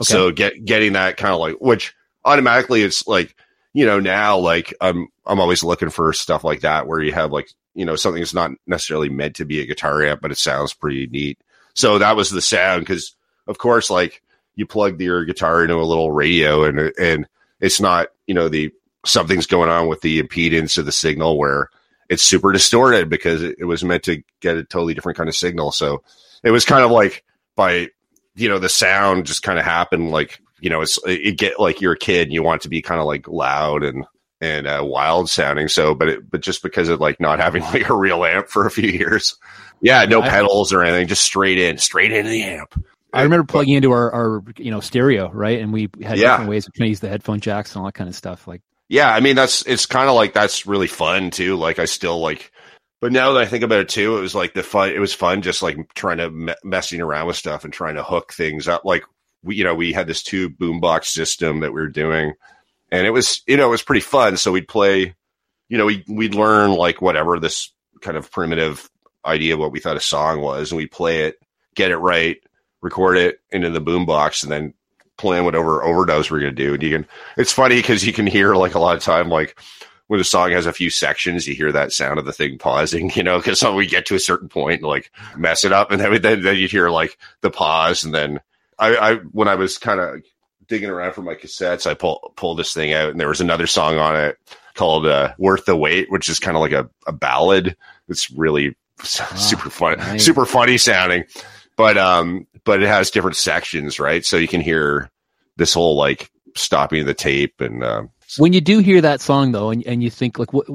Okay. 0.02 0.12
so 0.12 0.32
get 0.32 0.66
getting 0.66 0.94
that 0.94 1.16
kind 1.18 1.34
of 1.34 1.40
like 1.40 1.56
which 1.62 1.94
automatically 2.26 2.82
it's 2.84 3.08
like 3.08 3.34
you 3.74 3.86
know 3.86 4.00
now 4.00 4.38
like 4.38 4.74
I'm 4.82 5.08
I'm 5.26 5.40
always 5.40 5.64
looking 5.64 5.90
for 5.90 6.12
stuff 6.12 6.44
like 6.44 6.62
that 6.62 6.86
where 6.86 7.02
you 7.02 7.14
have 7.14 7.32
like 7.32 7.50
you 7.76 7.86
know 7.86 7.96
something 7.96 8.22
that's 8.22 8.34
not 8.34 8.52
necessarily 8.68 9.08
meant 9.10 9.38
to 9.38 9.46
be 9.46 9.62
a 9.62 9.66
guitar 9.66 10.04
amp 10.04 10.20
but 10.22 10.32
it 10.32 10.38
sounds 10.38 10.74
pretty 10.74 11.08
neat. 11.08 11.40
So 11.76 12.00
that 12.00 12.16
was 12.18 12.30
the 12.30 12.42
sound 12.42 12.82
because 12.82 13.16
of 13.48 13.58
course 13.58 13.90
like 13.90 14.22
you 14.56 14.66
plug 14.66 15.00
your 15.02 15.26
guitar 15.26 15.64
into 15.64 15.76
a 15.76 15.84
little 15.84 16.12
radio 16.12 16.64
and 16.64 16.80
and 17.00 17.28
it's 17.60 17.80
not 17.80 18.08
you 18.28 18.34
know 18.34 18.50
the 18.50 18.72
something's 19.06 19.48
going 19.48 19.70
on 19.70 19.88
with 19.88 20.02
the 20.02 20.22
impedance 20.22 20.78
of 20.78 20.86
the 20.86 20.92
signal 20.92 21.38
where 21.38 21.70
it's 22.10 22.24
super 22.24 22.52
distorted 22.52 23.10
because 23.10 23.42
it, 23.42 23.56
it 23.60 23.66
was 23.66 23.84
meant 23.84 24.04
to 24.04 24.24
get 24.40 24.58
a 24.58 24.64
totally 24.64 24.94
different 24.94 25.18
kind 25.18 25.30
of 25.30 25.36
signal. 25.36 25.72
So 25.72 26.04
it 26.44 26.52
was 26.52 26.66
kind 26.66 26.84
of 26.84 26.92
like 26.92 27.24
by 27.56 27.90
you 28.36 28.50
know 28.50 28.60
the 28.60 28.70
sound 28.70 29.26
just 29.26 29.44
kind 29.44 29.58
of 29.58 29.66
happened 29.66 30.12
like 30.12 30.42
you 30.60 30.70
know 30.70 30.82
it's 30.82 31.00
it 31.06 31.38
get 31.38 31.60
like 31.60 31.82
you're 31.82 31.94
a 31.94 31.98
kid 31.98 32.24
and 32.24 32.34
you 32.34 32.44
want 32.44 32.64
to 32.64 32.70
be 32.70 32.82
kind 32.82 33.00
of 33.00 33.08
like 33.08 33.28
loud 33.28 33.84
and 33.84 34.06
and 34.42 34.68
uh, 34.68 34.82
wild 34.84 35.30
sounding. 35.30 35.68
So 35.68 35.96
but 35.96 36.10
it, 36.10 36.30
but 36.30 36.42
just 36.42 36.62
because 36.62 36.90
of 36.90 37.00
like 37.00 37.20
not 37.20 37.40
having 37.40 37.64
like 37.74 37.90
a 37.90 37.96
real 37.96 38.26
amp 38.26 38.50
for 38.50 38.66
a 38.66 38.72
few 38.72 38.90
years. 38.90 39.36
Yeah 39.82 40.06
no 40.06 40.22
pedals 40.22 40.72
or 40.72 40.84
anything 40.84 41.08
just 41.08 41.24
straight 41.24 41.60
in 41.60 41.78
straight 41.78 42.12
into 42.12 42.30
the 42.30 42.44
amp 42.44 42.86
I 43.16 43.24
remember 43.24 43.46
plugging 43.46 43.74
into 43.76 43.92
our, 43.92 44.12
our 44.14 44.44
you 44.58 44.72
know 44.72 44.80
stereo 44.80 45.32
right 45.32 45.60
and 45.62 45.72
we 45.74 45.90
had 46.02 46.18
Yeah. 46.18 46.32
different 46.32 46.50
ways 46.50 46.68
of 46.68 46.74
trying 46.74 46.88
to 46.88 46.90
use 46.92 47.00
the 47.00 47.10
headphone 47.10 47.40
jacks 47.40 47.74
and 47.74 47.80
all 47.80 47.86
that 47.86 47.94
kind 47.94 48.10
of 48.10 48.16
stuff 48.16 48.48
like 48.48 48.62
yeah 48.90 49.14
i 49.14 49.20
mean 49.20 49.36
that's 49.36 49.66
it's 49.66 49.86
kind 49.86 50.10
of 50.10 50.16
like 50.16 50.34
that's 50.34 50.66
really 50.68 50.88
fun 50.88 51.32
too 51.32 51.56
like 51.56 51.80
i 51.80 51.86
still 51.86 52.20
like 52.20 52.52
but 53.02 53.12
now 53.12 53.34
that 53.34 53.42
i 53.42 53.46
think 53.46 53.64
about 53.64 53.80
it 53.80 53.90
too 53.90 54.18
it 54.18 54.22
was 54.22 54.36
like 54.36 54.54
the 54.54 54.62
fun 54.64 54.90
it 54.92 55.00
was 55.00 55.14
fun 55.14 55.42
just 55.42 55.62
like 55.64 55.78
trying 55.96 56.18
to 56.18 56.30
me- 56.30 56.54
messing 56.64 57.02
around 57.02 57.26
with 57.28 57.36
stuff 57.36 57.64
and 57.64 57.74
trying 57.74 57.96
to 57.96 58.04
hook 58.04 58.32
things 58.34 58.68
up 58.68 58.86
like 58.86 59.04
we 59.44 59.56
you 59.56 59.64
know 59.64 59.74
we 59.76 59.92
had 59.94 60.08
this 60.08 60.22
two 60.24 60.50
boombox 60.50 61.06
system 61.06 61.62
that 61.62 61.74
we 61.74 61.82
were 61.82 61.88
doing 61.88 62.34
and 62.92 63.08
it 63.08 63.12
was 63.12 63.42
you 63.48 63.58
know 63.58 63.66
it 63.68 63.72
was 63.72 63.82
pretty 63.84 64.02
fun 64.02 64.38
so 64.38 64.52
we'd 64.52 64.68
play 64.68 65.16
you 65.70 65.78
know 65.78 65.86
we 65.86 66.04
we'd 66.08 66.36
learn 66.36 66.72
like 66.72 67.02
whatever 67.02 67.40
this 67.40 67.72
kind 68.02 68.18
of 68.18 68.30
primitive 68.32 68.88
idea 69.26 69.54
of 69.56 69.60
what 69.60 69.72
we 69.72 69.80
thought 69.80 69.98
a 69.98 70.02
song 70.02 70.40
was 70.42 70.72
and 70.72 70.78
we'd 70.78 70.92
play 70.92 71.22
it 71.24 71.38
get 71.74 71.90
it 71.90 71.98
right 71.98 72.38
record 72.86 73.18
it 73.18 73.42
into 73.52 73.70
the 73.70 73.82
boombox 73.82 74.44
and 74.44 74.52
then 74.52 74.74
plan 75.18 75.44
whatever 75.44 75.84
overdose 75.84 76.30
we're 76.30 76.40
going 76.40 76.56
to 76.56 76.64
do. 76.64 76.74
And 76.76 76.84
you 76.84 76.92
can 76.92 77.08
it's 77.38 77.52
funny 77.52 77.78
because 77.78 78.06
you 78.06 78.14
can 78.14 78.28
hear 78.28 78.56
like 78.56 78.76
a 78.76 78.80
lot 78.80 78.96
of 78.96 79.04
time 79.04 79.30
like 79.30 79.60
when 80.08 80.20
a 80.20 80.24
song 80.24 80.52
has 80.52 80.68
a 80.68 80.74
few 80.74 80.92
sections 80.92 81.48
you 81.48 81.56
hear 81.56 81.72
that 81.72 81.92
sound 81.92 82.20
of 82.20 82.26
the 82.26 82.32
thing 82.32 82.58
pausing 82.60 83.12
you 83.16 83.24
know 83.24 83.38
because 83.38 83.64
we 83.64 83.88
get 83.88 84.06
to 84.06 84.16
a 84.16 84.20
certain 84.20 84.48
point 84.48 84.82
and 84.82 84.88
like 84.88 85.12
mess 85.36 85.66
it 85.66 85.74
up 85.74 85.90
and 85.90 86.00
then 86.00 86.22
then, 86.22 86.44
then 86.44 86.58
you 86.58 86.68
hear 86.68 86.90
like 86.90 87.18
the 87.42 87.50
pause 87.50 88.04
and 88.04 88.14
then 88.14 88.40
i 88.78 88.96
i 88.96 89.16
when 89.32 89.48
i 89.48 89.56
was 89.56 89.80
kind 89.80 90.00
of 90.00 90.22
digging 90.68 90.92
around 90.92 91.14
for 91.14 91.24
my 91.24 91.34
cassettes 91.34 91.90
i 91.90 91.96
pull 91.96 92.32
pulled 92.36 92.60
this 92.60 92.72
thing 92.72 92.94
out 92.94 93.10
and 93.10 93.20
there 93.20 93.28
was 93.28 93.42
another 93.42 93.66
song 93.66 93.98
on 93.98 94.16
it 94.16 94.38
called 94.76 95.08
uh, 95.08 95.34
worth 95.40 95.66
the 95.66 95.76
wait 95.76 96.12
which 96.12 96.30
is 96.30 96.40
kind 96.40 96.56
of 96.56 96.62
like 96.62 96.74
a, 96.74 96.88
a 97.08 97.12
ballad. 97.12 97.76
It's 98.08 98.30
really 98.30 98.76
super 99.04 99.70
fun, 99.70 99.98
nice. 99.98 100.24
super 100.24 100.46
funny 100.46 100.78
sounding 100.78 101.24
but 101.78 101.98
um 101.98 102.48
but 102.64 102.82
it 102.82 102.88
has 102.88 103.12
different 103.12 103.38
sections 103.38 104.00
right? 104.00 104.26
So 104.26 104.38
you 104.38 104.48
can 104.48 104.62
hear 104.62 105.10
this 105.58 105.74
whole 105.74 105.96
like 105.96 106.32
stopping 106.56 107.06
the 107.06 107.14
tape 107.14 107.62
and 107.62 107.84
um 107.84 108.10
when 108.38 108.54
you 108.54 108.62
do 108.62 108.80
hear 108.80 109.02
that 109.02 109.22
song 109.22 109.52
though 109.52 109.70
and, 109.70 109.86
and 109.86 110.04
you 110.04 110.10
think 110.10 110.40
like 110.40 110.54
what 110.54 110.68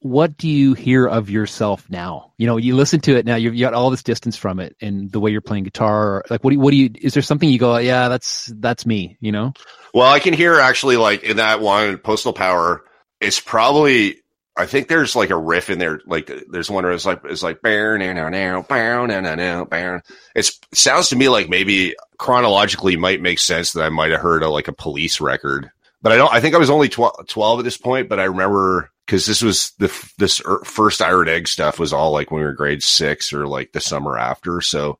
what 0.00 0.36
do 0.36 0.48
you 0.48 0.74
hear 0.74 1.08
of 1.08 1.28
yourself 1.28 1.84
now? 1.90 2.32
You 2.38 2.46
know 2.46 2.56
you 2.56 2.76
listen 2.76 3.00
to 3.00 3.16
it 3.16 3.26
now 3.26 3.36
you've 3.36 3.54
you 3.54 3.60
got 3.60 3.74
all 3.74 3.90
this 3.90 4.02
distance 4.02 4.36
from 4.36 4.60
it 4.60 4.76
and 4.80 5.10
the 5.10 5.20
way 5.20 5.30
you're 5.30 5.40
playing 5.40 5.64
guitar 5.64 6.16
or, 6.16 6.24
like 6.30 6.44
what 6.44 6.50
do 6.50 6.54
you, 6.54 6.60
what 6.60 6.70
do 6.70 6.76
you 6.76 6.90
is 7.00 7.14
there 7.14 7.22
something 7.22 7.48
you 7.48 7.58
go 7.58 7.76
yeah 7.78 8.08
that's 8.08 8.52
that's 8.56 8.86
me 8.86 9.16
you 9.20 9.32
know? 9.32 9.52
Well, 9.94 10.10
I 10.10 10.18
can 10.20 10.34
hear 10.34 10.60
actually 10.60 10.96
like 10.96 11.24
in 11.24 11.38
that 11.38 11.60
one 11.60 11.98
postal 11.98 12.32
power, 12.32 12.84
it's 13.20 13.40
probably 13.40 14.22
I 14.58 14.66
think 14.66 14.88
there's 14.88 15.14
like 15.14 15.30
a 15.30 15.36
riff 15.36 15.70
in 15.70 15.78
there. 15.78 16.00
Like 16.04 16.30
there's 16.48 16.70
one 16.70 16.84
where 16.84 16.92
it's 16.92 17.06
like 17.06 17.20
it's 17.24 17.42
like 17.42 17.62
bow 17.62 17.96
now 17.96 18.12
now 18.12 18.28
now 18.28 18.62
bow 18.62 19.06
now 19.06 19.20
now 19.20 19.66
now 19.70 20.00
it 20.34 20.50
sounds 20.74 21.08
to 21.10 21.16
me 21.16 21.28
like 21.28 21.48
maybe 21.48 21.94
chronologically 22.18 22.96
might 22.96 23.22
make 23.22 23.38
sense 23.38 23.72
that 23.72 23.84
I 23.84 23.88
might 23.88 24.10
have 24.10 24.20
heard 24.20 24.42
a, 24.42 24.50
like 24.50 24.66
a 24.66 24.72
police 24.72 25.20
record, 25.20 25.70
but 26.02 26.12
I 26.12 26.16
don't. 26.16 26.32
I 26.32 26.40
think 26.40 26.54
I 26.54 26.58
was 26.58 26.70
only 26.70 26.88
12, 26.88 27.28
12 27.28 27.60
at 27.60 27.64
this 27.64 27.76
point, 27.76 28.08
but 28.08 28.18
I 28.18 28.24
remember 28.24 28.90
because 29.06 29.26
this 29.26 29.42
was 29.42 29.72
the 29.78 29.88
this 30.18 30.42
er, 30.44 30.60
first 30.64 31.00
Iron 31.00 31.28
Egg 31.28 31.48
stuff 31.48 31.78
was 31.78 31.92
all 31.92 32.10
like 32.10 32.30
when 32.30 32.40
we 32.40 32.44
were 32.44 32.52
grade 32.52 32.82
six 32.82 33.32
or 33.32 33.46
like 33.46 33.72
the 33.72 33.80
summer 33.80 34.18
after. 34.18 34.60
So 34.60 34.98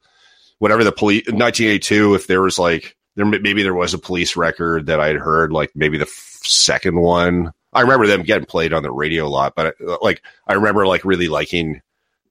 whatever 0.59 0.85
the 0.85 0.93
police 0.93 1.27
1982, 1.27 2.15
if 2.15 2.27
there 2.27 2.43
was 2.43 2.59
like 2.59 2.97
there 3.17 3.27
maybe 3.27 3.63
there 3.65 3.75
was 3.75 3.93
a 3.93 3.99
police 3.99 4.37
record 4.37 4.87
that 4.87 5.01
I'd 5.01 5.17
heard, 5.17 5.53
like 5.53 5.73
maybe 5.75 5.99
the 5.99 6.05
f- 6.05 6.41
second 6.43 7.01
one. 7.01 7.53
I 7.73 7.83
remember 7.83 8.07
them 8.07 8.23
getting 8.23 8.47
played 8.47 8.73
on 8.73 8.83
the 8.83 8.91
radio 8.91 9.27
a 9.27 9.29
lot, 9.29 9.55
but 9.55 9.75
uh, 9.87 9.99
like 10.03 10.23
I 10.47 10.55
remember 10.55 10.87
like 10.87 11.05
really 11.05 11.29
liking 11.29 11.83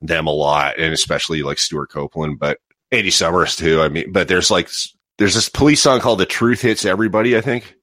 them 0.02 0.28
a 0.28 0.32
lot, 0.32 0.80
and 0.80 0.94
especially 0.94 1.44
like 1.44 1.60
Stewart 1.60 1.90
Copeland, 1.90 2.40
but 2.40 2.60
Andy 2.92 3.12
Summers 3.12 3.56
too. 3.56 3.82
I 3.82 3.90
mean, 3.90 4.12
but 4.12 4.28
there's 4.28 4.50
like 4.52 4.70
there's 5.18 5.36
this 5.36 5.50
police 5.50 5.82
song 5.82 6.00
called 6.00 6.20
"The 6.20 6.26
Truth 6.26 6.62
Hits 6.62 6.86
Everybody," 6.86 7.38
I 7.38 7.42
think, 7.42 7.76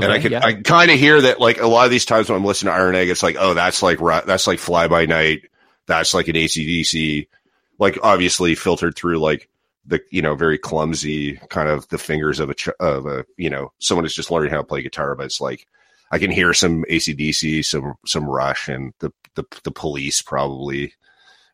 and 0.00 0.12
I 0.12 0.18
Okay, 0.18 0.20
could 0.20 0.32
yeah. 0.32 0.40
I 0.42 0.54
kind 0.54 0.90
of 0.90 0.98
hear 0.98 1.20
that 1.20 1.40
like 1.40 1.60
a 1.60 1.66
lot 1.66 1.84
of 1.84 1.90
these 1.90 2.04
times 2.04 2.28
when 2.28 2.36
I'm 2.36 2.44
listening 2.44 2.72
to 2.72 2.78
Iron 2.78 2.94
Egg, 2.94 3.08
it's 3.08 3.22
like 3.22 3.36
oh 3.38 3.54
that's 3.54 3.82
like 3.82 3.98
that's 4.26 4.46
like 4.46 4.58
Fly 4.58 4.88
By 4.88 5.06
Night, 5.06 5.42
that's 5.86 6.14
like 6.14 6.28
an 6.28 6.34
ACDC, 6.36 7.28
like 7.78 7.98
obviously 8.02 8.54
filtered 8.54 8.96
through 8.96 9.18
like 9.18 9.48
the 9.86 10.00
you 10.10 10.22
know 10.22 10.34
very 10.34 10.58
clumsy 10.58 11.36
kind 11.48 11.68
of 11.68 11.88
the 11.88 11.98
fingers 11.98 12.38
of 12.40 12.50
a 12.50 12.54
ch- 12.54 12.68
of 12.80 13.06
a 13.06 13.24
you 13.36 13.50
know 13.50 13.72
someone 13.78 14.04
who's 14.04 14.14
just 14.14 14.30
learning 14.30 14.50
how 14.50 14.58
to 14.58 14.64
play 14.64 14.82
guitar, 14.82 15.14
but 15.14 15.26
it's 15.26 15.40
like 15.40 15.66
I 16.12 16.18
can 16.18 16.30
hear 16.30 16.52
some 16.52 16.84
ACDC, 16.90 17.64
some 17.64 17.94
some 18.06 18.28
Rush, 18.28 18.68
and 18.68 18.92
the 18.98 19.10
the 19.34 19.44
the 19.64 19.70
Police 19.70 20.20
probably, 20.20 20.92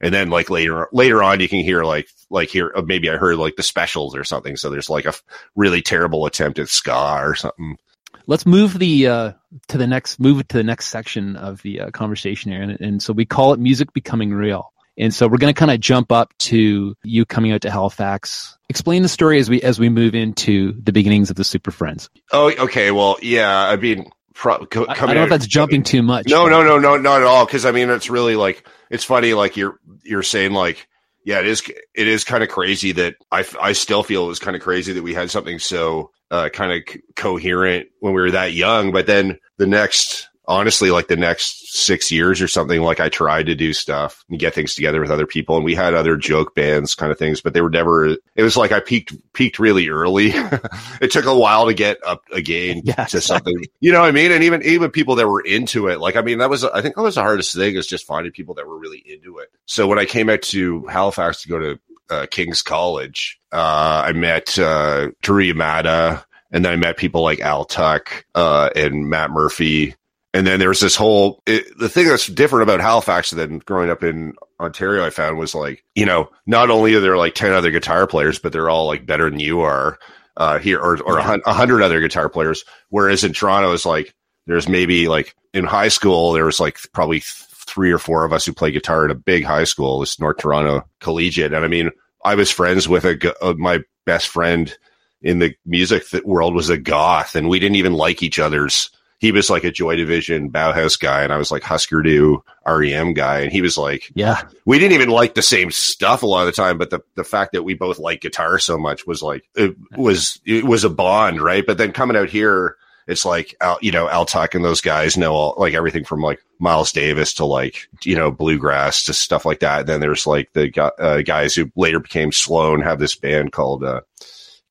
and 0.01 0.13
then 0.13 0.31
like 0.31 0.51
later 0.51 0.89
later 0.93 1.23
on 1.23 1.39
you 1.39 1.49
can 1.49 1.61
hear 1.61 1.85
like 1.85 2.09
like 2.29 2.49
here 2.51 2.73
uh, 2.75 2.83
maybe 2.83 3.09
I 3.09 3.17
heard 3.17 3.37
like 3.37 3.55
the 3.55 3.63
Specials 3.63 4.17
or 4.17 4.25
something. 4.25 4.57
So 4.57 4.69
there's 4.69 4.91
like 4.91 5.07
a 5.07 5.15
really 5.55 5.81
terrible 5.81 6.27
attempt 6.27 6.59
at 6.59 6.69
ska 6.69 7.21
or 7.23 7.37
something. 7.37 7.79
Let's 8.27 8.45
move 8.45 8.79
the 8.79 9.07
uh, 9.07 9.33
to 9.69 9.79
the 9.79 9.87
next 9.87 10.19
move 10.19 10.47
to 10.49 10.57
the 10.57 10.65
next 10.65 10.87
section 10.89 11.37
of 11.37 11.63
the 11.63 11.81
uh, 11.83 11.91
conversation 11.93 12.51
here, 12.51 12.61
and, 12.61 12.81
and 12.81 13.03
so 13.03 13.13
we 13.13 13.25
call 13.25 13.53
it 13.53 13.61
music 13.61 13.93
becoming 13.93 14.35
real. 14.35 14.73
And 14.99 15.15
so 15.15 15.29
we're 15.29 15.39
going 15.39 15.55
to 15.55 15.59
kind 15.59 15.71
of 15.71 15.79
jump 15.79 16.11
up 16.11 16.37
to 16.39 16.97
you 17.05 17.25
coming 17.25 17.53
out 17.53 17.61
to 17.61 17.71
Halifax. 17.71 18.59
Explain 18.69 19.03
the 19.03 19.09
story 19.09 19.39
as 19.39 19.49
we 19.49 19.63
as 19.63 19.79
we 19.79 19.89
move 19.89 20.17
into 20.17 20.73
the 20.83 20.93
beginnings 20.93 21.31
of 21.31 21.37
the 21.37 21.45
Super 21.45 21.71
Friendz. 21.71 22.09
Oh, 22.33 22.51
okay. 22.51 22.91
Well, 22.91 23.17
yeah. 23.23 23.57
I 23.57 23.77
mean, 23.77 24.11
pro- 24.39 24.65
co- 24.67 24.87
I, 24.87 24.93
I 24.93 24.95
don't 24.95 25.15
know 25.17 25.25
if 25.25 25.31
that's 25.31 25.47
jumping 25.47 25.83
too 25.83 26.03
much. 26.03 26.27
No, 26.29 26.45
but- 26.45 26.51
no, 26.51 26.63
no, 26.63 26.79
no, 26.79 26.97
not 26.97 27.21
at 27.21 27.27
all. 27.27 27.45
Because 27.45 27.67
I 27.67 27.73
mean, 27.73 27.91
it's 27.91 28.09
really 28.09 28.37
like 28.37 28.67
it's 28.91 29.05
funny. 29.05 29.35
Like 29.35 29.57
you're 29.57 29.79
you're 30.05 30.23
saying 30.23 30.53
like. 30.53 30.87
Yeah, 31.25 31.41
it 31.41 31.47
is. 31.47 31.63
It 31.95 32.09
is 32.09 32.25
kind 32.25 32.43
of 32.43 32.49
crazy 32.49 32.93
that 32.93 33.17
I, 33.31 33.45
I 33.61 33.73
still 33.73 34.03
feel 34.03 34.25
it 34.25 34.29
was 34.29 34.39
kind 34.39 34.57
of 34.57 34.63
crazy 34.63 34.95
that 34.95 35.03
we 35.03 35.13
had 35.13 35.31
something 35.31 35.59
so 35.59 36.11
uh, 36.31 36.49
kind 36.49 36.73
of 36.73 36.83
c- 36.89 37.01
coherent 37.17 37.89
when 38.01 38.15
we 38.15 38.23
were 38.23 38.31
that 38.31 38.55
young. 38.55 38.93
But 38.93 39.07
then 39.07 39.39
the 39.59 39.67
next, 39.67 40.27
honestly, 40.49 40.91
like 40.91 41.09
the 41.09 41.17
next 41.17 41.77
six 41.77 42.11
years 42.11 42.41
or 42.41 42.49
something, 42.49 42.81
like 42.81 42.99
I 42.99 43.11
tried 43.11 43.47
to 43.47 43.55
do 43.55 43.73
stuff 43.75 44.25
and 44.29 44.39
get 44.39 44.55
things 44.55 44.75
together 44.75 45.01
with 45.01 45.11
other 45.11 45.27
people, 45.27 45.57
and 45.57 45.65
we 45.65 45.75
had 45.75 45.95
other 45.95 46.17
joke 46.17 46.55
bands 46.55 46.95
kind 46.95 47.13
of 47.13 47.19
things, 47.19 47.41
but 47.41 47.53
they 47.53 47.61
were 47.61 47.71
never. 47.71 48.07
It 48.35 48.43
was 48.43 48.57
like 48.57 48.73
I 48.73 48.81
peaked 48.81 49.13
peaked 49.35 49.59
really 49.59 49.89
early. 49.89 50.31
it 51.01 51.13
took 51.13 51.27
a 51.27 51.39
while 51.39 51.67
to 51.67 51.75
get 51.75 51.99
up 52.05 52.23
again 52.33 52.81
Yeah, 52.85 53.05
to 53.05 53.21
something. 53.21 53.63
You 53.81 53.93
know 53.93 54.01
what 54.01 54.09
I 54.09 54.13
mean? 54.13 54.33
And 54.33 54.43
even 54.43 54.63
even 54.63 54.91
people 54.91 55.15
that 55.17 55.29
were 55.29 55.43
into 55.43 55.89
it, 55.89 56.01
like 56.01 56.17
I 56.17 56.23
mean, 56.23 56.39
that 56.39 56.51
was 56.51 56.65
I 56.65 56.81
think 56.81 56.97
that 56.97 57.03
was 57.03 57.17
the 57.17 57.23
hardest 57.23 57.55
thing 57.55 57.77
is 57.77 57.87
just 57.87 58.07
finding 58.07 58.33
people 58.33 58.55
that 58.55 58.67
were 58.67 58.79
really 58.79 59.05
into 59.07 59.39
it. 59.39 59.53
So 59.67 59.87
when 59.87 59.99
I 59.99 60.07
came 60.07 60.31
out 60.31 60.43
to 60.43 60.87
Halifax 60.87 61.43
to 61.43 61.49
go 61.49 61.59
to 61.59 61.79
uh, 62.11 62.27
King's 62.31 62.63
College, 62.63 63.39
uh, 63.53 64.03
I 64.07 64.13
met 64.13 64.59
uh, 64.59 65.11
Drew 65.21 65.45
Yamada, 65.45 66.25
and 66.51 66.65
then 66.65 66.73
I 66.73 66.77
met 66.77 66.97
people 66.97 67.23
like 67.23 67.41
Al 67.41 67.67
Tuck 67.67 68.25
uh, 68.35 68.71
and 68.75 69.11
Matt 69.11 69.31
Murphy. 69.31 69.95
And 70.35 70.47
then 70.47 70.61
there's 70.61 70.81
this 70.81 70.95
whole 70.95 71.43
it, 71.47 71.67
the 71.79 71.89
thing 71.89 72.07
that's 72.07 72.27
different 72.27 72.65
about 72.65 72.81
Halifax 72.81 73.31
than 73.31 73.61
growing 73.61 73.91
up 73.91 74.03
in 74.03 74.35
Ontario. 74.61 75.05
I 75.05 75.11
found 75.11 75.39
was 75.39 75.55
like 75.55 75.85
you 75.95 76.07
know 76.07 76.31
not 76.47 76.71
only 76.71 76.95
are 76.95 77.01
there 77.01 77.17
like 77.17 77.35
ten 77.35 77.53
other 77.53 77.71
guitar 77.71 78.07
players, 78.07 78.39
but 78.39 78.53
they're 78.53 78.71
all 78.71 78.87
like 78.87 79.07
better 79.07 79.31
than 79.31 79.41
you 79.41 79.61
are 79.61 79.99
uh, 80.37 80.59
here, 80.59 80.79
or 80.79 81.03
or 81.03 81.19
a 81.19 81.53
hundred 81.53 81.83
other 81.83 82.01
guitar 82.01 82.29
players. 82.29 82.65
Whereas 82.91 83.25
in 83.25 83.33
Toronto, 83.33 83.73
it's 83.73 83.87
like 83.87 84.15
there's 84.47 84.69
maybe 84.69 85.09
like 85.09 85.35
in 85.55 85.65
high 85.65 85.89
school 85.89 86.33
there 86.33 86.45
was 86.45 86.61
like 86.61 86.79
probably 86.93 87.21
three 87.23 87.91
or 87.91 87.99
four 87.99 88.25
of 88.25 88.33
us 88.33 88.45
who 88.45 88.53
play 88.53 88.71
guitar 88.71 89.05
at 89.05 89.11
a 89.11 89.15
big 89.15 89.45
high 89.45 89.65
school, 89.65 90.01
this 90.01 90.21
North 90.21 90.39
Toronto 90.39 90.87
Collegiate, 91.01 91.53
and 91.53 91.65
I 91.65 91.69
mean 91.69 91.91
I 92.25 92.35
was 92.35 92.51
friends 92.51 92.89
with 92.89 93.05
a 93.05 93.35
uh, 93.43 93.55
my 93.55 93.81
best 94.05 94.29
friend 94.29 94.77
in 95.23 95.39
the 95.39 95.55
music 95.67 96.07
th- 96.09 96.25
world 96.25 96.55
was 96.55 96.71
a 96.71 96.79
goth, 96.79 97.35
and 97.35 97.49
we 97.49 97.59
didn't 97.59 97.77
even 97.77 97.95
like 97.95 98.23
each 98.23 98.39
other's. 98.39 98.91
He 99.19 99.33
was 99.33 99.51
like 99.51 99.65
a 99.65 99.73
Joy 99.73 99.97
Division 99.97 100.51
Bauhaus 100.51 100.99
guy, 100.99 101.23
and 101.23 101.33
I 101.33 101.39
was 101.39 101.51
like 101.51 101.65
Husker 101.65 102.03
Du 102.03 102.43
REM 102.65 103.15
guy, 103.15 103.41
and 103.41 103.51
he 103.51 103.61
was 103.61 103.77
like 103.77 104.11
Yeah, 104.15 104.43
we 104.65 104.79
didn't 104.79 104.95
even 104.95 105.09
like 105.09 105.35
the 105.35 105.43
same 105.43 105.71
stuff 105.71 106.23
a 106.23 106.27
lot 106.27 106.43
of 106.43 106.47
the 106.47 106.53
time, 106.53 106.79
but 106.79 106.91
the, 106.91 107.01
the 107.17 107.25
fact 107.25 107.53
that 107.53 107.65
we 107.65 107.75
both 107.75 107.99
like 107.99 108.21
guitar 108.21 108.59
so 108.59 108.79
much 108.79 109.07
was 109.07 109.21
like 109.23 109.49
it 109.57 109.77
was 109.97 110.41
it 110.45 110.65
was 110.65 110.85
a 110.85 110.91
bond, 110.91 111.41
right? 111.41 111.67
But 111.67 111.79
then 111.79 111.93
coming 111.93 112.17
out 112.17 112.29
here, 112.29 112.77
it's 113.09 113.25
like 113.25 113.57
Al, 113.61 113.79
you 113.81 113.91
know 113.91 114.09
Al 114.09 114.25
Tuck 114.25 114.55
and 114.55 114.65
those 114.65 114.81
guys 114.81 115.17
know 115.17 115.33
all, 115.33 115.55
like 115.59 115.75
everything 115.75 116.05
from 116.05 116.21
like 116.21 116.41
Miles 116.61 116.93
Davis 116.93 117.33
to 117.35 117.45
like 117.45 117.89
you 118.05 118.15
know 118.15 118.31
bluegrass 118.31 119.03
to 119.05 119.15
stuff 119.15 119.45
like 119.45 119.61
that. 119.61 119.81
And 119.81 119.89
then 119.89 120.01
there's 120.01 120.27
like 120.29 120.53
the 120.53 120.71
uh, 121.01 121.23
guys 121.23 121.55
who 121.55 121.73
later 121.75 121.99
became 121.99 122.31
Sloan 122.31 122.83
have 122.83 123.01
this 123.01 123.17
band 123.17 123.51
called 123.51 123.83
uh, 123.83 124.03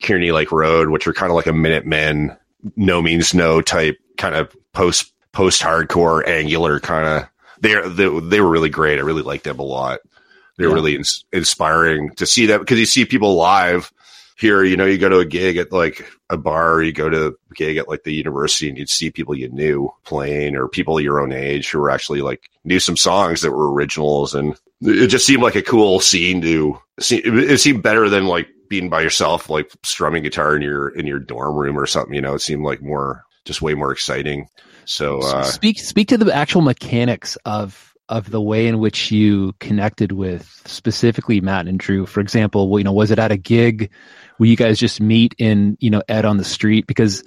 Kearney 0.01 0.31
Lake 0.31 0.51
Road, 0.53 0.89
which 0.89 1.05
are 1.07 1.13
kind 1.13 1.31
of 1.31 1.36
like 1.36 1.47
a 1.47 1.53
Minutemen, 1.53 2.38
no 2.75 3.01
means 3.01 3.33
no 3.33 3.62
type 3.62 3.97
kind 4.17 4.36
of 4.36 4.56
post 4.73 5.13
post 5.32 5.62
hardcore 5.62 6.27
angular 6.27 6.80
kind 6.80 7.08
of. 7.08 7.30
They're 7.60 7.88
they, 7.89 8.08
they 8.21 8.41
were 8.41 8.49
really 8.49 8.69
great. 8.69 8.99
I 8.99 9.01
really 9.01 9.23
liked 9.23 9.43
them 9.45 9.60
a 9.60 9.63
lot. 9.63 9.99
They're 10.58 10.67
Yeah. 10.69 10.73
really 10.75 10.95
ins- 10.95 11.25
inspiring 11.32 12.12
to 12.15 12.25
see 12.25 12.47
that 12.47 12.60
because 12.60 12.80
you 12.80 12.86
see 12.86 13.06
people 13.06 13.36
live 13.36 13.91
here. 14.38 14.63
You 14.63 14.77
know, 14.77 14.86
you 14.86 14.97
go 14.97 15.10
to 15.10 15.19
a 15.19 15.25
gig 15.25 15.58
at 15.58 15.71
like 15.71 16.08
a 16.30 16.38
bar, 16.38 16.73
or 16.75 16.84
you 16.84 16.93
go 16.93 17.10
to 17.10 17.27
a 17.27 17.53
gig 17.56 17.77
at 17.77 17.88
like 17.88 18.03
the 18.03 18.13
university, 18.13 18.69
and 18.69 18.77
you'd 18.77 18.89
see 18.89 19.10
people 19.12 19.36
you 19.36 19.49
knew 19.49 19.91
playing, 20.03 20.56
or 20.56 20.67
people 20.67 20.99
your 21.01 21.19
own 21.19 21.32
age 21.32 21.69
who 21.71 21.80
were 21.80 21.89
actually 21.89 22.21
like 22.21 22.49
knew 22.63 22.80
some 22.80 22.97
songs 22.97 23.41
that 23.41 23.51
were 23.51 23.71
originals, 23.73 24.36
and 24.36 24.56
it 24.82 25.08
just 25.08 25.25
seemed 25.25 25.41
like 25.43 25.56
a 25.56 25.62
cool 25.63 25.99
scene 25.99 26.41
to 26.41 26.80
see. 26.99 27.17
It, 27.17 27.51
it 27.51 27.58
seemed 27.60 27.82
better 27.82 28.08
than 28.10 28.27
like 28.27 28.47
being 28.69 28.89
by 28.89 29.01
yourself, 29.01 29.49
like 29.49 29.71
strumming 29.84 30.21
guitar 30.23 30.56
in 30.56 30.62
your 30.62 30.89
in 30.89 31.08
your 31.08 31.19
dorm 31.19 31.56
room 31.56 31.77
or 31.80 31.86
something. 31.88 32.13
You 32.13 32.21
know, 32.21 32.36
it 32.36 32.41
seemed 32.41 32.63
like 32.63 32.82
more 32.82 33.23
just 33.47 33.62
way 33.62 33.73
more 33.73 33.91
exciting. 33.91 34.47
So 34.86 35.19
uh, 35.23 35.43
speak 35.43 35.79
speak 35.79 36.10
to 36.10 36.17
the 36.17 36.33
actual 36.33 36.62
mechanics 36.62 37.38
of 37.45 37.93
of 38.10 38.29
the 38.31 38.41
way 38.41 38.67
in 38.67 38.79
which 38.79 39.12
you 39.12 39.53
connected 39.60 40.13
with 40.13 40.45
specifically 40.65 41.41
Matt 41.41 41.67
and 41.67 41.77
Drew. 41.77 42.05
For 42.05 42.21
example, 42.21 42.77
you 42.77 42.83
know, 42.86 42.93
was 42.93 43.12
it 43.12 43.19
at 43.19 43.31
a 43.31 43.38
gig 43.38 43.91
where 44.38 44.47
you 44.49 44.55
guys 44.55 44.79
just 44.79 45.01
meet 45.01 45.33
in 45.38 45.77
you 45.79 45.89
know 45.89 46.03
Ed 46.07 46.23
on 46.25 46.38
the 46.38 46.45
street? 46.45 46.88
Because 46.88 47.23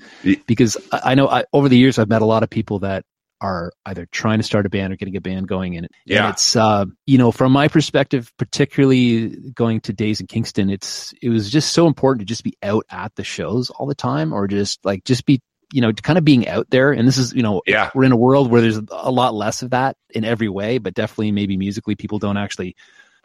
because 0.46 0.76
I 0.92 1.14
know 1.14 1.28
I, 1.28 1.44
over 1.52 1.68
the 1.68 1.76
years 1.76 1.98
I've 1.98 2.08
met 2.08 2.22
a 2.22 2.26
lot 2.26 2.42
of 2.42 2.50
people 2.50 2.78
that 2.80 3.04
are 3.42 3.72
either 3.86 4.06
trying 4.12 4.38
to 4.38 4.42
start 4.42 4.66
a 4.66 4.68
band 4.68 4.92
or 4.92 4.96
getting 4.96 5.16
a 5.16 5.20
band 5.20 5.48
going 5.48 5.74
and, 5.76 5.86
it- 5.86 5.92
Yeah. 6.04 6.24
and 6.26 6.34
it's 6.34 6.54
uh 6.56 6.84
you 7.06 7.16
know 7.16 7.32
from 7.32 7.52
my 7.52 7.68
perspective 7.68 8.30
particularly 8.36 9.28
going 9.54 9.80
to 9.82 9.94
days 9.94 10.20
in 10.20 10.26
kingston 10.26 10.68
it's 10.68 11.14
it 11.22 11.30
was 11.30 11.50
just 11.50 11.72
so 11.72 11.86
important 11.86 12.20
to 12.20 12.26
just 12.26 12.44
be 12.44 12.52
out 12.62 12.84
at 12.90 13.14
the 13.16 13.24
shows 13.24 13.70
all 13.70 13.86
the 13.86 13.94
time 13.94 14.34
or 14.34 14.46
just 14.46 14.78
like 14.84 15.04
just 15.04 15.24
be 15.24 15.40
you 15.72 15.80
know 15.80 15.92
kind 15.92 16.18
of 16.18 16.24
being 16.24 16.48
out 16.48 16.68
there 16.70 16.92
and 16.92 17.06
this 17.06 17.18
is 17.18 17.32
you 17.32 17.42
know 17.42 17.62
yeah, 17.66 17.90
we're 17.94 18.04
in 18.04 18.12
a 18.12 18.16
world 18.16 18.50
where 18.50 18.60
there's 18.60 18.80
a 18.90 19.10
lot 19.10 19.34
less 19.34 19.62
of 19.62 19.70
that 19.70 19.96
in 20.10 20.24
every 20.24 20.48
way, 20.48 20.78
but 20.78 20.94
definitely 20.94 21.32
maybe 21.32 21.56
musically 21.56 21.94
people 21.94 22.18
don't 22.18 22.36
actually, 22.36 22.74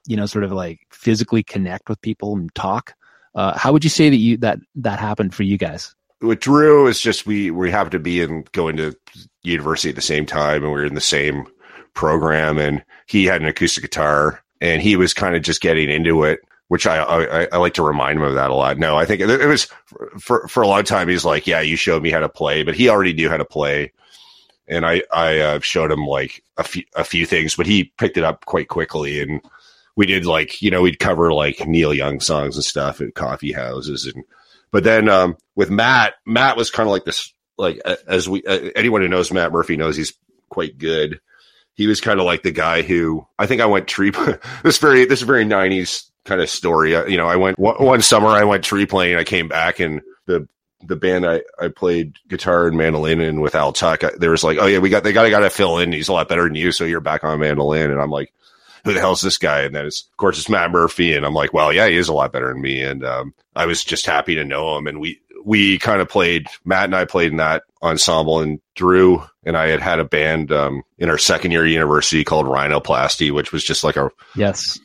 you 0.05 0.15
know, 0.15 0.25
sort 0.25 0.43
of 0.43 0.51
like 0.51 0.81
physically 0.91 1.43
connect 1.43 1.89
with 1.89 2.01
people 2.01 2.35
and 2.35 2.53
talk. 2.55 2.93
Uh, 3.33 3.57
how 3.57 3.73
would 3.73 3.83
you 3.83 3.89
say 3.89 4.09
that 4.09 4.17
you 4.17 4.37
that 4.37 4.59
that 4.75 4.99
happened 4.99 5.33
for 5.33 5.43
you 5.43 5.57
guys? 5.57 5.95
with 6.21 6.39
Drew, 6.39 6.87
it's 6.87 7.01
just 7.01 7.25
we 7.25 7.51
we 7.51 7.71
happened 7.71 7.91
to 7.93 7.99
be 7.99 8.21
in 8.21 8.45
going 8.51 8.77
to 8.77 8.95
university 9.43 9.89
at 9.89 9.95
the 9.95 10.01
same 10.01 10.25
time, 10.25 10.63
and 10.63 10.71
we 10.71 10.79
were 10.79 10.85
in 10.85 10.95
the 10.95 11.01
same 11.01 11.45
program. 11.93 12.57
And 12.57 12.83
he 13.05 13.25
had 13.25 13.41
an 13.41 13.47
acoustic 13.47 13.83
guitar, 13.83 14.41
and 14.61 14.81
he 14.81 14.95
was 14.95 15.13
kind 15.13 15.35
of 15.35 15.43
just 15.43 15.61
getting 15.61 15.89
into 15.89 16.23
it, 16.23 16.39
which 16.67 16.87
I, 16.87 16.97
I 16.97 17.47
I 17.51 17.57
like 17.57 17.75
to 17.75 17.83
remind 17.83 18.19
him 18.19 18.25
of 18.25 18.35
that 18.35 18.49
a 18.49 18.55
lot. 18.55 18.77
No, 18.77 18.95
I 18.95 19.05
think 19.05 19.21
it, 19.21 19.47
was 19.47 19.67
for 20.19 20.47
for 20.47 20.63
a 20.63 20.67
long 20.67 20.83
time. 20.83 21.07
He's 21.07 21.25
like, 21.25 21.47
yeah, 21.47 21.61
you 21.61 21.75
showed 21.75 22.03
me 22.03 22.11
how 22.11 22.19
to 22.19 22.29
play, 22.29 22.63
but 22.63 22.75
he 22.75 22.89
already 22.89 23.13
knew 23.13 23.29
how 23.29 23.37
to 23.37 23.45
play. 23.45 23.91
And 24.67 24.85
I 24.85 25.03
I 25.11 25.39
uh, 25.39 25.59
showed 25.59 25.91
him 25.91 26.05
like 26.05 26.43
a 26.57 26.63
few 26.63 26.83
a 26.95 27.03
few 27.03 27.25
things, 27.25 27.55
but 27.55 27.67
he 27.67 27.93
picked 27.97 28.17
it 28.17 28.23
up 28.23 28.45
quite 28.45 28.67
quickly 28.67 29.21
and. 29.21 29.41
We 29.97 30.05
did 30.05 30.25
like 30.25 30.61
you 30.61 30.71
know 30.71 30.81
we'd 30.81 30.99
cover 30.99 31.31
like 31.31 31.65
Neil 31.65 31.93
Young 31.93 32.19
songs 32.19 32.57
and 32.57 32.65
stuff 32.65 32.99
at 32.99 33.15
coffee 33.15 33.53
houses 33.53 34.05
and 34.05 34.25
but 34.75 34.83
then 34.83 35.07
um, 35.07 35.37
with 35.55 35.69
Matt, 35.69 36.15
Matt 36.25 36.57
was 36.57 36.69
kind 36.69 36.85
of 36.85 36.91
like 36.91 37.05
this, 37.05 37.33
like 37.57 37.79
as 38.09 38.27
we 38.27 38.43
uh, 38.43 38.71
anyone 38.75 39.01
who 39.01 39.07
knows 39.07 39.31
Matt 39.31 39.53
Murphy 39.53 39.77
knows 39.77 39.95
he's 39.95 40.13
quite 40.49 40.77
good. 40.77 41.21
He 41.75 41.87
was 41.87 42.01
kind 42.01 42.19
of 42.19 42.25
like 42.25 42.43
the 42.43 42.51
guy 42.51 42.81
who 42.81 43.25
I 43.39 43.45
think 43.45 43.61
I 43.61 43.67
went 43.67 43.87
tree. 43.87 44.11
this 44.63 44.79
very 44.79 45.05
this 45.05 45.21
very 45.21 45.45
nineties 45.45 46.11
kind 46.25 46.41
of 46.41 46.49
story. 46.49 46.95
Uh, 46.95 47.05
you 47.05 47.17
know, 47.17 47.27
I 47.27 47.37
went 47.37 47.57
one, 47.57 48.01
summer. 48.01 48.27
I 48.27 48.43
went 48.43 48.63
tree 48.63 48.85
playing. 48.85 49.15
I 49.15 49.23
came 49.23 49.47
back 49.47 49.79
and 49.79 50.01
the 50.25 50.47
the 50.85 50.95
band 50.95 51.25
I, 51.25 51.41
I 51.59 51.69
played 51.69 52.15
guitar 52.27 52.67
and 52.67 52.77
mandolin 52.77 53.21
in 53.21 53.41
with 53.41 53.55
Al 53.55 53.73
Tuck. 53.73 54.03
I, 54.03 54.11
there 54.17 54.31
was 54.31 54.43
like, 54.43 54.57
oh 54.59 54.65
yeah, 54.65 54.79
we 54.79 54.89
got 54.89 55.03
they 55.03 55.13
got 55.13 55.23
to 55.23 55.29
got 55.29 55.39
to 55.39 55.49
fill 55.49 55.79
in. 55.79 55.91
He's 55.91 56.09
a 56.09 56.13
lot 56.13 56.27
better 56.27 56.43
than 56.43 56.55
you, 56.55 56.71
so 56.71 56.83
you're 56.83 56.99
back 56.99 57.23
on 57.23 57.39
mandolin. 57.39 57.91
And 57.91 58.01
I'm 58.01 58.11
like, 58.11 58.33
who 58.85 58.93
the 58.93 58.99
hell's 58.99 59.21
this 59.21 59.39
guy? 59.39 59.61
And 59.61 59.73
then 59.73 59.85
it's, 59.87 60.03
of 60.11 60.17
course, 60.17 60.37
it's 60.37 60.47
Matt 60.47 60.71
Murphy. 60.71 61.15
And 61.15 61.25
I'm 61.25 61.33
like, 61.33 61.53
well, 61.53 61.73
yeah, 61.73 61.87
he 61.87 61.97
is 61.97 62.07
a 62.07 62.13
lot 62.13 62.31
better 62.31 62.53
than 62.53 62.61
me. 62.61 62.81
And, 62.81 63.03
um, 63.03 63.33
I 63.55 63.65
was 63.65 63.83
just 63.83 64.05
happy 64.05 64.35
to 64.35 64.45
know 64.45 64.77
him. 64.77 64.85
And 64.85 64.99
we, 64.99 65.19
we 65.43 65.79
kind 65.79 66.01
of 66.01 66.07
played, 66.07 66.47
Matt 66.63 66.85
and 66.85 66.95
I 66.95 67.05
played 67.05 67.31
in 67.31 67.37
that 67.37 67.63
ensemble 67.81 68.41
and 68.41 68.61
Drew 68.75 69.23
and 69.43 69.57
I 69.57 69.67
had 69.69 69.81
had 69.81 69.99
a 69.99 70.05
band, 70.05 70.51
um, 70.51 70.83
in 70.99 71.09
our 71.09 71.17
second 71.17 71.51
year 71.51 71.65
of 71.65 71.71
university 71.71 72.23
called 72.23 72.45
Rhinoplasty, 72.45 73.31
which 73.31 73.51
was 73.51 73.63
just 73.63 73.83
like 73.83 73.95
a, 73.95 74.11
Yes. 74.35 74.79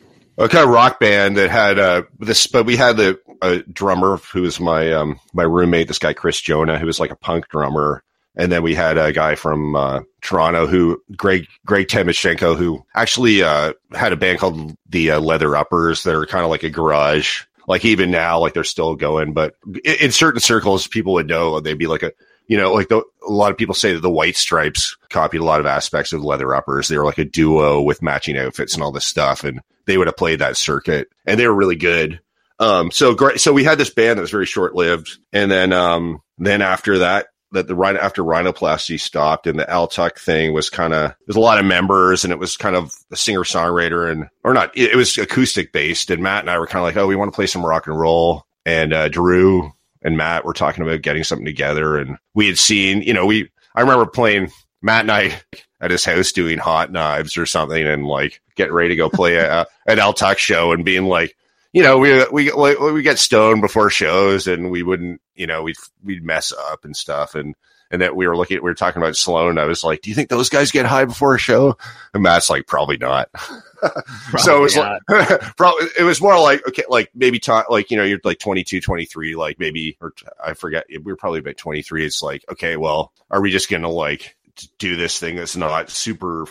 A 0.45 0.49
kind 0.49 0.65
of 0.65 0.71
rock 0.71 0.99
band 0.99 1.37
that 1.37 1.51
had, 1.51 1.79
uh, 1.79 2.03
this, 2.19 2.47
but 2.47 2.65
we 2.65 2.77
had 2.77 2.97
the, 2.97 3.21
a 3.43 3.59
drummer 3.59 4.17
who 4.33 4.43
was 4.43 4.59
my, 4.59 4.93
um, 4.93 5.21
my 5.33 5.43
roommate, 5.45 5.89
this 5.89 5.99
guy, 5.99 6.13
Chris 6.13 6.41
Jonah, 6.41 6.79
who 6.79 6.87
was 6.87 7.01
like 7.01 7.11
a 7.11 7.17
punk 7.17 7.49
drummer. 7.49 8.03
and 8.37 8.51
then 8.51 8.63
we 8.63 8.75
had 8.75 8.97
a 8.97 9.13
guy 9.13 9.35
from 9.35 9.77
uh, 9.77 10.01
Toronto 10.23 10.67
who 10.67 11.03
Greg 11.17 11.47
Greg 11.67 11.89
Temeshenko 11.89 12.57
who 12.57 12.85
actually 12.95 13.43
uh, 13.43 13.73
had 13.93 14.13
a 14.13 14.17
band 14.17 14.39
called 14.39 14.75
the 14.89 15.13
uh, 15.13 15.21
Leather 15.21 15.57
Uppers. 15.57 16.05
that 16.05 16.15
are 16.15 16.27
kind 16.27 16.45
of 16.45 16.51
like 16.51 16.63
a 16.63 16.71
garage. 16.71 17.43
Like 17.67 17.85
even 17.85 18.11
now, 18.11 18.41
like 18.41 18.55
they're 18.55 18.65
still 18.65 18.97
going, 18.97 19.33
but 19.33 19.55
in, 19.85 19.95
in 20.01 20.13
certain 20.13 20.41
circles, 20.41 20.89
people 20.89 21.13
would 21.15 21.29
know 21.29 21.61
they'd 21.61 21.75
be 21.79 21.87
like 21.87 22.03
a 22.03 22.13
you 22.47 22.57
know, 22.57 22.73
like 22.73 22.89
the, 22.89 23.03
a 23.27 23.33
lot 23.33 23.53
of 23.53 23.59
people 23.59 23.75
say 23.75 23.93
that 23.93 24.01
the 24.01 24.11
White 24.11 24.37
Stripes 24.37 24.97
copied 25.09 25.41
a 25.41 25.45
lot 25.45 25.61
of 25.61 25.67
aspects 25.67 26.13
of 26.13 26.25
Leather 26.25 26.55
Uppers. 26.55 26.89
They 26.89 26.99
were 26.99 27.05
like 27.05 27.19
a 27.19 27.25
duo 27.25 27.81
with 27.83 28.03
matching 28.03 28.37
outfits 28.37 28.75
and 28.75 28.83
all 28.83 28.93
this 28.93 29.05
stuff, 29.05 29.45
and 29.45 29.61
they 29.87 29.99
would 29.99 30.07
have 30.07 30.17
played 30.17 30.41
that 30.41 30.57
circuit, 30.57 31.09
and 31.27 31.39
they 31.39 31.47
were 31.47 31.55
really 31.55 31.77
good. 31.77 32.21
Um, 32.59 32.91
so 32.91 33.15
great. 33.15 33.41
So 33.41 33.53
we 33.53 33.65
had 33.65 33.79
this 33.79 33.91
band 33.91 34.19
that 34.19 34.23
was 34.23 34.31
very 34.31 34.47
short 34.47 34.75
lived, 34.75 35.19
and 35.33 35.51
then 35.51 35.73
um, 35.73 36.23
then 36.39 36.61
after 36.61 36.99
that, 36.99 37.29
that 37.53 37.67
the 37.67 37.77
after 38.01 38.23
rhinoplasty 38.23 39.01
stopped 39.01 39.47
and 39.47 39.59
the 39.59 39.69
Al 39.69 39.89
Tuck 39.89 40.19
thing 40.19 40.53
was 40.53 40.71
kind 40.71 40.93
of 40.93 41.15
there's 41.27 41.37
a 41.37 41.41
lot 41.41 41.59
of 41.59 41.65
members 41.65 42.25
and 42.25 42.33
it 42.33 42.39
was 42.39 42.57
kind 42.57 42.77
of 42.77 42.93
a 43.11 43.17
singer 43.17 43.41
songwriter 43.41 44.11
and 44.11 44.29
or 44.45 44.55
not 44.55 44.77
it, 44.77 44.93
it 44.93 44.97
was 44.97 45.19
acoustic 45.19 45.73
based 45.73 46.11
and 46.11 46.23
Matt 46.23 46.41
and 46.41 46.51
I 46.51 46.59
were 46.59 46.67
kind 46.67 46.81
of 46.81 46.85
like 46.85 46.97
oh 46.97 47.07
we 47.07 47.17
want 47.17 47.33
to 47.33 47.35
play 47.35 47.47
some 47.47 47.67
rock 47.67 47.87
and 47.87 47.99
roll 47.99 48.47
and 48.65 48.93
uh, 48.93 49.09
Drew 49.09 49.73
and 50.03 50.17
Matt 50.17 50.45
were 50.45 50.55
talking 50.55 50.83
about 50.83 51.03
getting 51.03 51.25
something 51.25 51.47
together. 51.47 51.99
And 51.99 52.17
we 52.35 52.47
had 52.47 52.59
seen 52.59 53.03
you 53.03 53.15
know 53.15 53.27
we 53.27 53.51
I 53.75 53.81
remember 53.81 54.07
playing 54.07 54.51
Matt 54.83 55.03
and 55.03 55.13
I 55.13 55.41
at 55.81 55.91
his 55.91 56.05
house 56.05 56.33
doing 56.33 56.59
hot 56.59 56.93
knives 56.93 57.37
or 57.37 57.47
something 57.47 57.87
and 57.87 58.07
like 58.07 58.41
getting 58.55 58.75
ready 58.75 58.91
to 58.91 58.97
go 58.97 59.09
play 59.09 59.37
a, 59.37 59.67
an 59.87 59.99
Al 59.99 60.13
Tuck 60.13 60.39
show 60.39 60.73
and 60.73 60.85
being 60.85 61.05
like 61.05 61.35
you 61.73 61.83
know, 61.83 61.99
we 61.99 62.25
we 62.33 62.51
we 62.93 63.03
get 63.03 63.19
stoned 63.19 63.63
before 63.63 63.91
shows, 63.91 64.47
and 64.47 64.71
we 64.71 64.83
wouldn't, 64.83 65.21
you 65.35 65.47
know, 65.47 65.63
we'd 65.63 65.77
we'd 66.03 66.25
mess 66.25 66.53
up 66.53 66.85
and 66.85 66.97
stuff, 66.97 67.35
and 67.35 67.55
and 67.91 68.03
that 68.03 68.15
we 68.15 68.27
were 68.27 68.37
looking, 68.37 68.57
at, 68.57 68.63
we 68.63 68.71
were 68.71 68.75
talking 68.75 69.03
about 69.03 69.17
Sloan. 69.17 69.59
I 69.59 69.65
was 69.65 69.83
like, 69.83 70.03
"Do 70.03 70.11
you 70.11 70.17
think 70.17 70.29
those 70.29 70.49
guys 70.49 70.71
get 70.71 70.87
high 70.87 71.05
before 71.05 71.35
a 71.35 71.39
show?" 71.39 71.77
And 72.15 72.23
Matt's 72.23 72.51
like, 72.51 72.67
"Probably 72.67 72.97
not." 72.97 73.29
so 74.39 74.59
it 74.59 74.61
was 74.61 74.77
like, 74.77 75.03
probably 75.57 75.89
it 75.99 76.05
was 76.05 76.21
more 76.21 76.39
like 76.39 76.67
okay, 76.69 76.85
like 76.89 77.11
maybe 77.15 77.39
ta- 77.39 77.67
like 77.69 77.91
you 77.91 77.97
know, 77.97 78.05
you're 78.05 78.21
like 78.25 78.39
22, 78.39 78.81
23, 78.81 79.35
like 79.35 79.59
maybe 79.59 79.97
or 80.01 80.13
I 80.43 80.55
forget, 80.55 80.87
we 80.89 80.99
were 80.99 81.17
probably 81.17 81.41
about 81.41 81.57
23. 81.57 82.07
It's 82.07 82.23
like, 82.23 82.45
okay, 82.51 82.77
well, 82.77 83.13
are 83.31 83.41
we 83.41 83.51
just 83.51 83.71
gonna 83.71 83.91
like 83.91 84.37
do 84.79 84.97
this 84.97 85.19
thing 85.19 85.37
that's 85.37 85.57
not 85.57 85.91
super, 85.91 86.47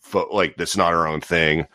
fo- 0.00 0.28
like 0.32 0.56
that's 0.56 0.76
not 0.76 0.94
our 0.94 1.06
own 1.06 1.20
thing? 1.20 1.66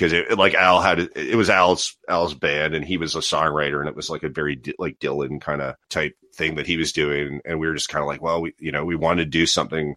because 0.00 0.14
it, 0.14 0.38
like 0.38 0.54
Al 0.54 0.80
had 0.80 0.98
it 1.14 1.36
was 1.36 1.50
Al's 1.50 1.94
Al's 2.08 2.32
band 2.32 2.74
and 2.74 2.82
he 2.84 2.96
was 2.96 3.16
a 3.16 3.20
songwriter 3.20 3.80
and 3.80 3.88
it 3.88 3.94
was 3.94 4.08
like 4.08 4.22
a 4.22 4.30
very 4.30 4.58
like 4.78 4.98
Dylan 4.98 5.42
kind 5.42 5.60
of 5.60 5.76
type 5.90 6.16
thing 6.40 6.56
that 6.56 6.66
he 6.66 6.76
was 6.76 6.92
doing 6.92 7.40
and 7.44 7.60
we 7.60 7.68
were 7.68 7.74
just 7.74 7.90
kind 7.90 8.02
of 8.02 8.08
like 8.08 8.22
well 8.22 8.40
we 8.40 8.54
you 8.58 8.72
know 8.72 8.84
we 8.84 8.96
wanted 8.96 9.24
to 9.24 9.30
do 9.30 9.46
something. 9.46 9.94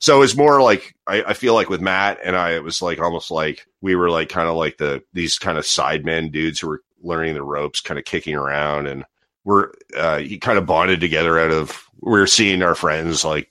So 0.00 0.22
it's 0.22 0.36
more 0.36 0.60
like 0.60 0.94
I, 1.06 1.22
I 1.22 1.32
feel 1.34 1.54
like 1.54 1.70
with 1.70 1.80
Matt 1.80 2.18
and 2.22 2.36
I 2.36 2.54
it 2.56 2.64
was 2.64 2.82
like 2.82 2.98
almost 2.98 3.30
like 3.30 3.66
we 3.80 3.94
were 3.94 4.10
like 4.10 4.28
kind 4.28 4.48
of 4.48 4.56
like 4.56 4.76
the 4.76 5.02
these 5.12 5.38
kind 5.38 5.56
of 5.56 5.64
sidemen 5.64 6.32
dudes 6.32 6.60
who 6.60 6.68
were 6.68 6.82
learning 7.02 7.34
the 7.34 7.42
ropes 7.42 7.80
kind 7.80 7.98
of 7.98 8.04
kicking 8.04 8.34
around 8.34 8.88
and 8.88 9.04
we're 9.44 9.70
uh 9.96 10.18
he 10.18 10.38
kind 10.38 10.58
of 10.58 10.66
bonded 10.66 11.00
together 11.00 11.38
out 11.38 11.52
of 11.52 11.84
we 12.00 12.18
are 12.20 12.26
seeing 12.26 12.62
our 12.62 12.74
friends 12.74 13.24
like 13.24 13.50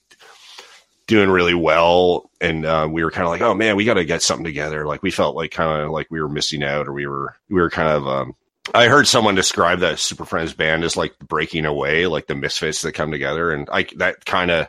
doing 1.07 1.29
really 1.29 1.53
well 1.53 2.29
and 2.41 2.65
uh, 2.65 2.87
we 2.89 3.03
were 3.03 3.11
kind 3.11 3.25
of 3.25 3.29
like 3.29 3.41
oh 3.41 3.53
man 3.53 3.75
we 3.75 3.85
got 3.85 3.95
to 3.95 4.05
get 4.05 4.21
something 4.21 4.45
together. 4.45 4.85
Like 4.85 5.01
we 5.01 5.11
felt 5.11 5.35
like 5.35 5.51
kind 5.51 5.81
of 5.81 5.91
like 5.91 6.07
we 6.11 6.21
were 6.21 6.29
missing 6.29 6.63
out 6.63 6.87
or 6.87 6.93
we 6.93 7.07
were 7.07 7.35
we 7.49 7.61
were 7.61 7.69
kind 7.69 7.89
of 7.89 8.07
um, 8.07 8.35
i 8.73 8.87
heard 8.87 9.07
someone 9.07 9.35
describe 9.35 9.79
that 9.79 9.99
Super 9.99 10.25
Friendz 10.25 10.55
band 10.55 10.83
as 10.83 10.97
like 10.97 11.17
breaking 11.19 11.65
away 11.65 12.07
like 12.07 12.27
the 12.27 12.35
misfits 12.35 12.81
that 12.81 12.93
come 12.93 13.11
together 13.11 13.51
and 13.51 13.69
i 13.71 13.85
that 13.97 14.25
kind 14.25 14.51
of 14.51 14.67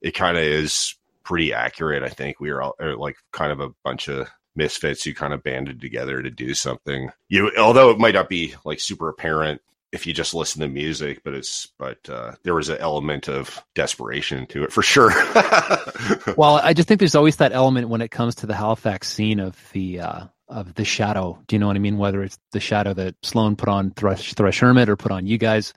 it 0.00 0.12
kind 0.12 0.36
of 0.36 0.42
is 0.42 0.94
pretty 1.24 1.52
accurate 1.52 2.02
i 2.02 2.08
think 2.08 2.40
we 2.40 2.52
were 2.52 2.62
all 2.62 2.76
like 2.98 3.16
kind 3.32 3.52
of 3.52 3.60
a 3.60 3.70
bunch 3.84 4.08
of 4.08 4.28
misfits 4.54 5.04
who 5.04 5.14
kind 5.14 5.32
of 5.32 5.42
banded 5.42 5.80
together 5.80 6.22
to 6.22 6.30
do 6.30 6.52
something 6.52 7.10
you 7.28 7.50
although 7.58 7.90
it 7.90 7.98
might 7.98 8.14
not 8.14 8.28
be 8.28 8.54
like 8.64 8.80
super 8.80 9.08
apparent 9.08 9.60
if 9.92 10.06
you 10.06 10.14
just 10.14 10.32
listen 10.32 10.62
to 10.62 10.68
music, 10.68 11.22
but 11.22 11.34
it's 11.34 11.68
but 11.78 11.98
uh, 12.08 12.32
there 12.42 12.54
was 12.54 12.70
an 12.70 12.78
element 12.78 13.28
of 13.28 13.62
desperation 13.74 14.46
to 14.46 14.64
it 14.64 14.72
for 14.72 14.82
sure. 14.82 15.10
well, 16.36 16.56
I 16.62 16.72
just 16.72 16.88
think 16.88 16.98
there's 16.98 17.14
always 17.14 17.36
that 17.36 17.52
element 17.52 17.90
when 17.90 18.00
it 18.00 18.10
comes 18.10 18.36
to 18.36 18.46
the 18.46 18.54
Halifax 18.54 19.12
scene 19.12 19.38
of 19.38 19.56
the 19.72 20.00
uh, 20.00 20.24
of 20.52 20.74
the 20.74 20.84
shadow. 20.84 21.38
Do 21.46 21.56
you 21.56 21.60
know 21.60 21.66
what 21.66 21.76
I 21.76 21.80
mean? 21.80 21.98
Whether 21.98 22.22
it's 22.22 22.38
the 22.52 22.60
shadow 22.60 22.94
that 22.94 23.14
Sloan 23.22 23.56
put 23.56 23.68
on 23.68 23.90
Thrush, 23.92 24.34
Thrush 24.34 24.60
Hermit 24.60 24.88
or 24.88 24.96
put 24.96 25.12
on 25.12 25.26
you 25.26 25.38
guys. 25.38 25.72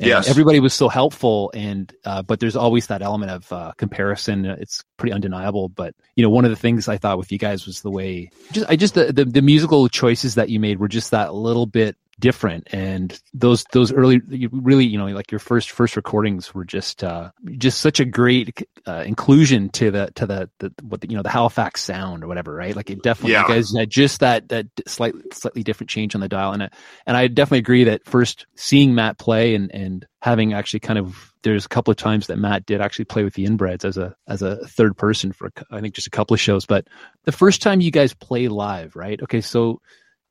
And 0.00 0.08
Yes. 0.08 0.28
everybody 0.28 0.58
was 0.58 0.74
so 0.74 0.88
helpful, 0.88 1.52
and 1.54 1.92
uh, 2.04 2.22
but 2.22 2.40
there's 2.40 2.56
always 2.56 2.88
that 2.88 3.00
element 3.00 3.30
of 3.30 3.52
uh, 3.52 3.72
comparison. 3.76 4.44
It's 4.44 4.82
pretty 4.96 5.12
undeniable. 5.12 5.68
But 5.68 5.94
you 6.16 6.24
know, 6.24 6.30
one 6.30 6.44
of 6.44 6.50
the 6.50 6.56
things 6.56 6.88
I 6.88 6.98
thought 6.98 7.16
with 7.16 7.30
you 7.30 7.38
guys 7.38 7.64
was 7.64 7.82
the 7.82 7.92
way 7.92 8.30
just 8.50 8.68
I 8.68 8.74
just 8.74 8.94
the, 8.94 9.12
the 9.12 9.24
the 9.24 9.40
musical 9.42 9.88
choices 9.88 10.34
that 10.34 10.48
you 10.48 10.58
made 10.58 10.80
were 10.80 10.88
just 10.88 11.12
that 11.12 11.32
little 11.32 11.66
bit 11.66 11.96
different. 12.20 12.68
And 12.72 13.18
those 13.32 13.64
those 13.72 13.92
early 13.92 14.20
you 14.28 14.48
really 14.52 14.84
you 14.84 14.98
know 14.98 15.06
like 15.06 15.30
your 15.32 15.38
first 15.38 15.70
first 15.70 15.96
recordings 15.96 16.54
were 16.54 16.64
just 16.64 17.02
uh 17.02 17.30
just 17.58 17.80
such 17.80 18.00
a 18.00 18.04
great 18.04 18.66
uh, 18.86 19.02
inclusion 19.06 19.68
to 19.70 19.90
the 19.90 20.10
to 20.14 20.26
the, 20.26 20.50
the 20.58 20.72
what 20.82 21.00
the, 21.00 21.10
you 21.10 21.16
know 21.16 21.22
the 21.22 21.28
Halifax 21.28 21.82
sound 21.82 22.22
or 22.24 22.28
whatever 22.28 22.54
right? 22.54 22.76
Like 22.76 22.90
it 22.90 23.02
definitely 23.02 23.32
Yeah. 23.32 23.42
you 23.42 23.48
guys 23.48 23.74
had 23.76 23.90
just 23.90 24.20
that 24.20 24.48
that 24.48 24.66
slightly 24.86 25.22
slightly 25.32 25.62
different 25.62 25.90
change 25.90 26.14
on 26.14 26.20
the 26.20 26.28
dial. 26.28 26.52
And 26.52 26.62
it, 26.62 26.72
and 27.06 27.16
I 27.16 27.26
definitely 27.26 27.58
agree 27.58 27.84
that 27.84 28.04
first 28.04 28.46
seeing 28.54 28.94
Matt 28.94 29.18
play 29.18 29.54
and 29.54 29.70
and 29.74 30.06
having 30.20 30.54
actually 30.54 30.80
kind 30.80 30.98
of 30.98 31.32
there's 31.42 31.66
a 31.66 31.68
couple 31.68 31.90
of 31.90 31.98
times 31.98 32.28
that 32.28 32.38
Matt 32.38 32.64
did 32.64 32.80
actually 32.80 33.04
play 33.04 33.24
with 33.24 33.34
the 33.34 33.44
inbreds 33.44 33.84
as 33.84 33.98
a 33.98 34.16
as 34.26 34.40
a 34.42 34.56
third 34.66 34.96
person 34.96 35.32
for 35.32 35.50
I 35.70 35.80
think 35.80 35.94
just 35.94 36.06
a 36.06 36.10
couple 36.10 36.34
of 36.34 36.40
shows. 36.40 36.64
But 36.64 36.86
the 37.24 37.32
first 37.32 37.60
time 37.60 37.80
you 37.80 37.90
guys 37.90 38.14
play 38.14 38.48
live 38.48 38.96
right? 38.96 39.20
Okay 39.22 39.40
so 39.40 39.80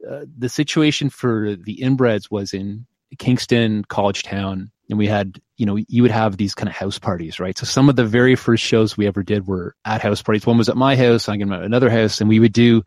uh, 0.09 0.25
the 0.37 0.49
situation 0.49 1.09
for 1.09 1.55
the 1.55 1.77
inbreds 1.77 2.29
was 2.29 2.53
in 2.53 2.85
Kingston, 3.17 3.83
College 3.85 4.23
Town, 4.23 4.71
and 4.89 4.97
we 4.97 5.07
had, 5.07 5.39
you 5.57 5.65
know, 5.65 5.77
you 5.87 6.01
would 6.01 6.11
have 6.11 6.37
these 6.37 6.55
kind 6.55 6.67
of 6.67 6.75
house 6.75 6.99
parties, 6.99 7.39
right? 7.39 7.57
So 7.57 7.65
some 7.65 7.89
of 7.89 7.95
the 7.95 8.05
very 8.05 8.35
first 8.35 8.63
shows 8.63 8.97
we 8.97 9.07
ever 9.07 9.23
did 9.23 9.47
were 9.47 9.75
at 9.85 10.01
house 10.01 10.21
parties. 10.21 10.45
One 10.45 10.57
was 10.57 10.69
at 10.69 10.77
my 10.77 10.95
house, 10.95 11.29
I'm 11.29 11.51
at 11.51 11.63
another 11.63 11.89
house, 11.89 12.19
and 12.19 12.29
we 12.29 12.39
would 12.39 12.53
do, 12.53 12.83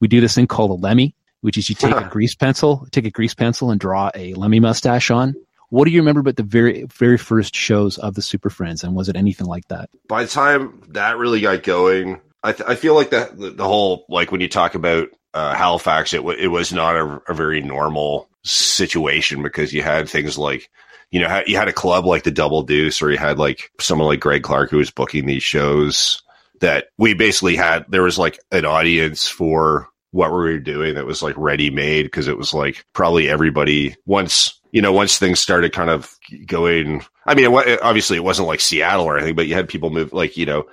we 0.00 0.08
do 0.08 0.20
this 0.20 0.34
thing 0.34 0.46
called 0.46 0.70
a 0.70 0.74
lemmy, 0.74 1.14
which 1.40 1.58
is 1.58 1.68
you 1.68 1.74
take 1.74 1.94
a 1.94 2.08
grease 2.10 2.34
pencil, 2.34 2.86
take 2.90 3.04
a 3.06 3.10
grease 3.10 3.34
pencil 3.34 3.70
and 3.70 3.80
draw 3.80 4.10
a 4.14 4.34
lemmy 4.34 4.60
mustache 4.60 5.10
on. 5.10 5.34
What 5.70 5.84
do 5.84 5.92
you 5.92 6.00
remember 6.00 6.20
about 6.20 6.36
the 6.36 6.42
very, 6.42 6.84
very 6.84 7.16
first 7.16 7.54
shows 7.54 7.96
of 7.98 8.14
the 8.14 8.22
Super 8.22 8.50
Friendz, 8.50 8.82
and 8.82 8.94
was 8.94 9.08
it 9.08 9.16
anything 9.16 9.46
like 9.46 9.68
that? 9.68 9.88
By 10.08 10.24
the 10.24 10.28
time 10.28 10.82
that 10.88 11.16
really 11.16 11.40
got 11.40 11.62
going, 11.62 12.20
I, 12.42 12.52
th- 12.52 12.68
I 12.68 12.74
feel 12.74 12.94
like 12.94 13.10
that 13.10 13.38
the, 13.38 13.50
the 13.50 13.64
whole 13.64 14.04
like 14.08 14.32
when 14.32 14.40
you 14.40 14.48
talk 14.48 14.74
about 14.74 15.08
uh, 15.34 15.54
Halifax, 15.54 16.12
it 16.12 16.18
w- 16.18 16.38
it 16.38 16.48
was 16.48 16.72
not 16.72 16.96
a, 16.96 17.22
a 17.28 17.34
very 17.34 17.60
normal 17.60 18.28
situation 18.42 19.42
because 19.42 19.72
you 19.72 19.82
had 19.82 20.08
things 20.08 20.38
like 20.38 20.70
you 21.10 21.20
know 21.20 21.42
you 21.46 21.56
had 21.56 21.68
a 21.68 21.72
club 21.72 22.06
like 22.06 22.24
the 22.24 22.30
Double 22.30 22.62
Deuce, 22.62 23.02
or 23.02 23.10
you 23.10 23.18
had 23.18 23.38
like 23.38 23.70
someone 23.80 24.08
like 24.08 24.20
Greg 24.20 24.42
Clark 24.42 24.70
who 24.70 24.78
was 24.78 24.90
booking 24.90 25.26
these 25.26 25.42
shows. 25.42 26.22
That 26.60 26.88
we 26.98 27.14
basically 27.14 27.56
had 27.56 27.86
there 27.88 28.02
was 28.02 28.18
like 28.18 28.38
an 28.52 28.66
audience 28.66 29.26
for 29.26 29.88
what 30.10 30.30
we 30.30 30.36
were 30.36 30.58
doing 30.58 30.94
that 30.94 31.06
was 31.06 31.22
like 31.22 31.36
ready 31.38 31.70
made 31.70 32.02
because 32.02 32.28
it 32.28 32.36
was 32.36 32.52
like 32.52 32.84
probably 32.92 33.28
everybody 33.28 33.96
once 34.04 34.60
you 34.72 34.82
know 34.82 34.92
once 34.92 35.18
things 35.18 35.40
started 35.40 35.72
kind 35.72 35.90
of 35.90 36.14
going. 36.46 37.02
I 37.26 37.34
mean, 37.34 37.50
it, 37.50 37.82
obviously 37.82 38.16
it 38.16 38.24
wasn't 38.24 38.48
like 38.48 38.60
Seattle 38.60 39.06
or 39.06 39.16
anything, 39.16 39.36
but 39.36 39.46
you 39.46 39.54
had 39.54 39.68
people 39.68 39.90
move 39.90 40.12
like 40.12 40.36
you 40.36 40.46
know 40.46 40.66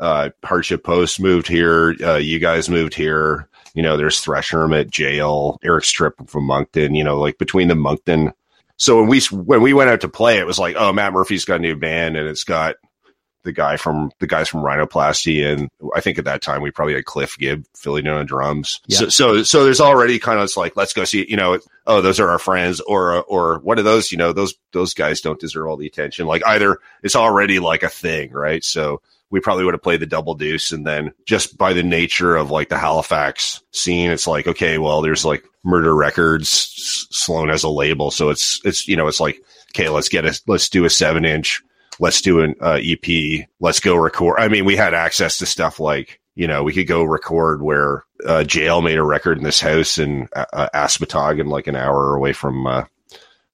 uh, 0.00 0.30
Hardship 0.42 0.82
Post 0.82 1.20
moved 1.20 1.46
here. 1.46 1.94
Uh, 2.02 2.16
you 2.16 2.38
guys 2.38 2.68
moved 2.68 2.94
here. 2.94 3.48
You 3.74 3.82
know, 3.82 3.96
there's 3.96 4.20
Thrush 4.20 4.50
Hermit, 4.50 4.90
Jail, 4.90 5.58
Eric's 5.62 5.90
Trip 5.90 6.14
from 6.26 6.44
Moncton. 6.44 6.94
You 6.94 7.04
know, 7.04 7.18
like 7.18 7.38
between 7.38 7.68
the 7.68 7.74
Moncton. 7.74 8.32
So 8.76 9.00
when 9.00 9.08
we 9.08 9.20
when 9.30 9.62
we 9.62 9.74
went 9.74 9.90
out 9.90 10.00
to 10.02 10.08
play, 10.08 10.38
it 10.38 10.46
was 10.46 10.58
like, 10.58 10.76
oh, 10.78 10.92
Matt 10.92 11.12
Murphy's 11.12 11.44
got 11.44 11.56
a 11.56 11.58
new 11.58 11.76
band, 11.76 12.16
and 12.16 12.28
it's 12.28 12.44
got 12.44 12.76
the 13.42 13.52
guy 13.52 13.76
from 13.76 14.10
the 14.18 14.26
guys 14.26 14.48
from 14.48 14.62
Rhinoplasty, 14.62 15.46
and 15.46 15.68
I 15.94 16.00
think 16.00 16.18
at 16.18 16.26
that 16.26 16.42
time 16.42 16.62
we 16.62 16.70
probably 16.70 16.94
had 16.94 17.04
Cliff 17.04 17.38
Gibb 17.38 17.64
filling 17.74 18.06
in 18.06 18.12
on 18.12 18.26
drums. 18.26 18.80
Yeah. 18.86 18.98
So, 18.98 19.08
so 19.08 19.42
so 19.42 19.64
there's 19.64 19.80
already 19.80 20.18
kind 20.18 20.38
of 20.38 20.44
it's 20.44 20.56
like 20.56 20.76
let's 20.76 20.92
go 20.92 21.04
see. 21.04 21.26
You 21.28 21.36
know, 21.36 21.58
oh, 21.86 22.00
those 22.00 22.20
are 22.20 22.28
our 22.28 22.38
friends, 22.38 22.80
or 22.80 23.22
or 23.22 23.58
what 23.60 23.78
are 23.78 23.82
those? 23.82 24.12
You 24.12 24.18
know, 24.18 24.32
those 24.32 24.54
those 24.72 24.94
guys 24.94 25.20
don't 25.20 25.40
deserve 25.40 25.68
all 25.68 25.76
the 25.76 25.86
attention. 25.86 26.26
Like 26.26 26.46
either 26.46 26.78
it's 27.02 27.16
already 27.16 27.58
like 27.60 27.82
a 27.82 27.88
thing, 27.88 28.32
right? 28.32 28.62
So 28.62 29.00
we 29.30 29.40
probably 29.40 29.64
would 29.64 29.74
have 29.74 29.82
played 29.82 30.00
the 30.00 30.06
double 30.06 30.34
deuce 30.34 30.72
and 30.72 30.86
then 30.86 31.12
just 31.24 31.56
by 31.56 31.72
the 31.72 31.82
nature 31.82 32.36
of 32.36 32.50
like 32.50 32.68
the 32.68 32.78
Halifax 32.78 33.62
scene, 33.70 34.10
it's 34.10 34.26
like, 34.26 34.46
okay, 34.46 34.78
well, 34.78 35.02
there's 35.02 35.24
like 35.24 35.44
murder 35.64 35.94
records, 35.94 36.48
Sloan 37.10 37.48
has 37.48 37.62
a 37.62 37.68
label. 37.68 38.10
So 38.10 38.30
it's, 38.30 38.60
it's, 38.64 38.88
you 38.88 38.96
know, 38.96 39.06
it's 39.06 39.20
like, 39.20 39.40
okay, 39.70 39.88
let's 39.88 40.08
get 40.08 40.24
a, 40.24 40.40
let's 40.46 40.68
do 40.68 40.84
a 40.84 40.90
seven 40.90 41.24
inch, 41.24 41.62
let's 42.00 42.20
do 42.20 42.40
an 42.40 42.54
uh, 42.60 42.80
EP, 42.82 43.46
let's 43.60 43.80
go 43.80 43.94
record. 43.94 44.40
I 44.40 44.48
mean, 44.48 44.64
we 44.64 44.76
had 44.76 44.94
access 44.94 45.38
to 45.38 45.46
stuff 45.46 45.78
like, 45.78 46.20
you 46.34 46.46
know, 46.46 46.62
we 46.62 46.72
could 46.72 46.88
go 46.88 47.04
record 47.04 47.62
where 47.62 48.04
uh, 48.26 48.42
Jail 48.42 48.82
made 48.82 48.98
a 48.98 49.04
record 49.04 49.38
in 49.38 49.44
this 49.44 49.60
house 49.60 49.98
in 49.98 50.28
uh, 50.34 50.46
uh, 50.52 50.68
Asmatog 50.74 51.44
like 51.46 51.66
an 51.68 51.76
hour 51.76 52.14
away 52.14 52.32
from, 52.32 52.66
uh, 52.66 52.84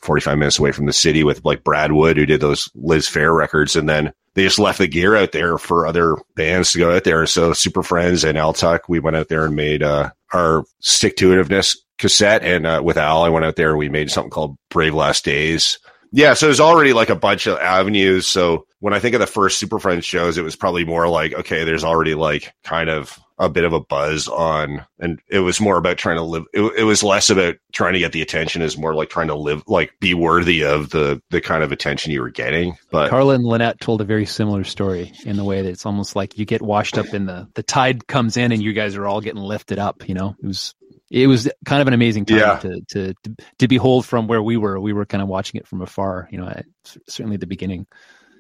45 0.01 0.39
minutes 0.39 0.59
away 0.59 0.73
from 0.73 0.87
the 0.87 0.93
city 0.93 1.25
with 1.25 1.45
like 1.45 1.65
Brad 1.65 1.91
Wood, 1.91 2.17
who 2.17 2.27
did 2.27 2.41
those 2.41 2.71
Liz 2.75 3.09
Phair 3.09 3.37
records. 3.37 3.75
And 3.75 3.89
then 3.89 4.13
they 4.37 4.45
just 4.45 4.59
left 4.59 4.79
the 4.79 4.87
gear 4.87 5.17
out 5.17 5.33
there 5.33 5.57
for 5.57 5.87
other 5.87 6.15
bands 6.35 6.71
to 6.73 6.79
go 6.79 6.95
out 6.95 7.05
there. 7.05 7.27
So 7.27 7.55
Super 7.55 7.83
Friendz 7.83 8.23
and 8.23 8.37
Al 8.37 8.53
Tuck, 8.53 8.87
we 8.87 9.01
went 9.01 9.17
out 9.17 9.29
there 9.29 9.47
and 9.47 9.57
made 9.57 9.83
uh, 9.83 10.11
our 10.31 10.65
stick 10.81 11.17
to 11.17 11.31
itiveness 11.31 11.79
cassette. 11.97 12.45
And 12.45 12.67
uh, 12.67 12.83
with 12.85 12.99
Al, 12.99 13.23
I 13.23 13.31
went 13.31 13.47
out 13.47 13.57
there 13.57 13.71
and 13.71 13.79
we 13.79 13.89
made 13.89 14.11
something 14.11 14.31
called 14.31 14.59
Brave 14.69 14.93
Last 14.93 15.25
Days. 15.25 15.79
Yeah, 16.13 16.35
so 16.35 16.47
there's 16.47 16.61
already 16.61 16.93
like 16.93 17.09
a 17.09 17.17
bunch 17.17 17.47
of 17.47 17.59
avenues. 17.59 18.27
So 18.27 18.67
when 18.81 18.93
I 18.93 18.99
think 18.99 19.15
of 19.15 19.21
the 19.21 19.27
first 19.27 19.59
Super 19.59 19.79
Friendz 19.79 20.05
shows, 20.05 20.37
it 20.37 20.45
was 20.45 20.55
probably 20.55 20.85
more 20.85 21.09
like, 21.09 21.33
okay, 21.33 21.65
there's 21.65 21.85
already 21.85 22.15
like 22.15 22.53
kind 22.63 22.91
of 22.91 23.19
a 23.39 23.49
bit 23.49 23.65
of 23.65 23.73
a 23.73 23.81
buzz 23.81 24.29
on, 24.29 24.85
and 24.99 25.21
it 25.29 25.41
was 25.41 25.61
more 25.61 25.77
about 25.77 25.99
trying 25.99 26.17
to 26.17 26.23
live. 26.23 26.45
It, 26.55 26.63
it 26.79 26.85
was 26.85 27.03
less 27.03 27.29
about 27.29 27.57
trying 27.73 27.93
to 27.93 27.99
get 27.99 28.13
the 28.13 28.23
attention, 28.23 28.63
is 28.63 28.79
more 28.79 28.95
like 28.95 29.11
trying 29.11 29.29
to 29.29 29.35
live, 29.35 29.63
like 29.67 29.93
be 30.01 30.15
worthy 30.15 30.65
of 30.65 30.91
the 30.91 31.21
the 31.31 31.41
kind 31.41 31.63
of 31.63 31.73
attention 31.73 32.13
you 32.13 32.23
were 32.23 32.31
getting. 32.31 32.77
But 32.91 33.11
Carla 33.11 33.35
and 33.35 33.45
Lynette 33.45 33.81
told 33.81 34.01
a 34.01 34.05
very 34.05 34.27
similar 34.27 34.65
story 34.65 35.13
in 35.25 35.37
the 35.37 35.45
way 35.45 35.63
that 35.63 35.69
it's 35.69 35.85
almost 35.87 36.17
like 36.17 36.39
you 36.39 36.45
get 36.47 36.63
washed 36.63 36.97
up 36.99 37.13
in 37.13 37.27
the 37.27 37.49
the 37.55 37.63
tide 37.63 38.07
comes 38.07 38.37
in 38.37 38.53
and 38.53 38.63
you 38.63 38.73
guys 38.73 38.97
are 38.97 39.07
all 39.07 39.21
getting 39.21 39.43
lifted 39.43 39.79
up. 39.79 40.09
You 40.09 40.15
know, 40.15 40.35
it 40.43 40.47
was 40.47 40.75
it 41.11 41.27
was 41.27 41.49
kind 41.65 41.83
of 41.83 41.89
an 41.89 41.95
amazing 41.95 42.25
time 42.25 42.39
Yeah. 42.39 42.59
to, 42.61 42.81
to 42.89 43.15
to 43.25 43.37
to 43.59 43.69
behold 43.69 44.07
from 44.07 44.29
where 44.29 44.43
we 44.43 44.57
were. 44.57 44.81
We 44.81 44.93
were 44.93 45.07
kind 45.07 45.23
of 45.23 45.29
watching 45.29 45.61
it 45.61 45.67
from 45.67 45.83
afar. 45.83 46.29
You 46.33 46.39
know, 46.39 46.49
at, 46.49 46.65
certainly 47.07 47.35
at 47.35 47.41
the 47.41 47.47
beginning, 47.47 47.87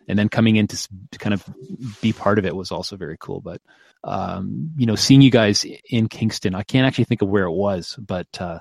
and 0.09 0.19
then 0.19 0.29
coming 0.31 0.57
in 0.57 0.67
to, 0.69 0.89
to 1.13 1.19
kind 1.19 1.35
of 1.35 1.45
be 2.01 2.13
part 2.13 2.39
of 2.39 2.47
it 2.47 2.57
was 2.57 2.73
also 2.73 2.97
very 2.97 3.17
cool. 3.21 3.41
But 3.41 3.61
um, 4.07 4.71
you 4.77 4.87
know, 4.87 4.95
seeing 4.95 5.21
you 5.21 5.31
guys 5.31 5.67
in 5.91 6.09
Kingston, 6.09 6.55
I 6.55 6.63
can't 6.63 6.87
actually 6.87 7.05
think 7.05 7.23
of 7.23 7.29
where 7.29 7.45
it 7.45 7.53
was, 7.53 7.99
but 7.99 8.29
uh, 8.41 8.61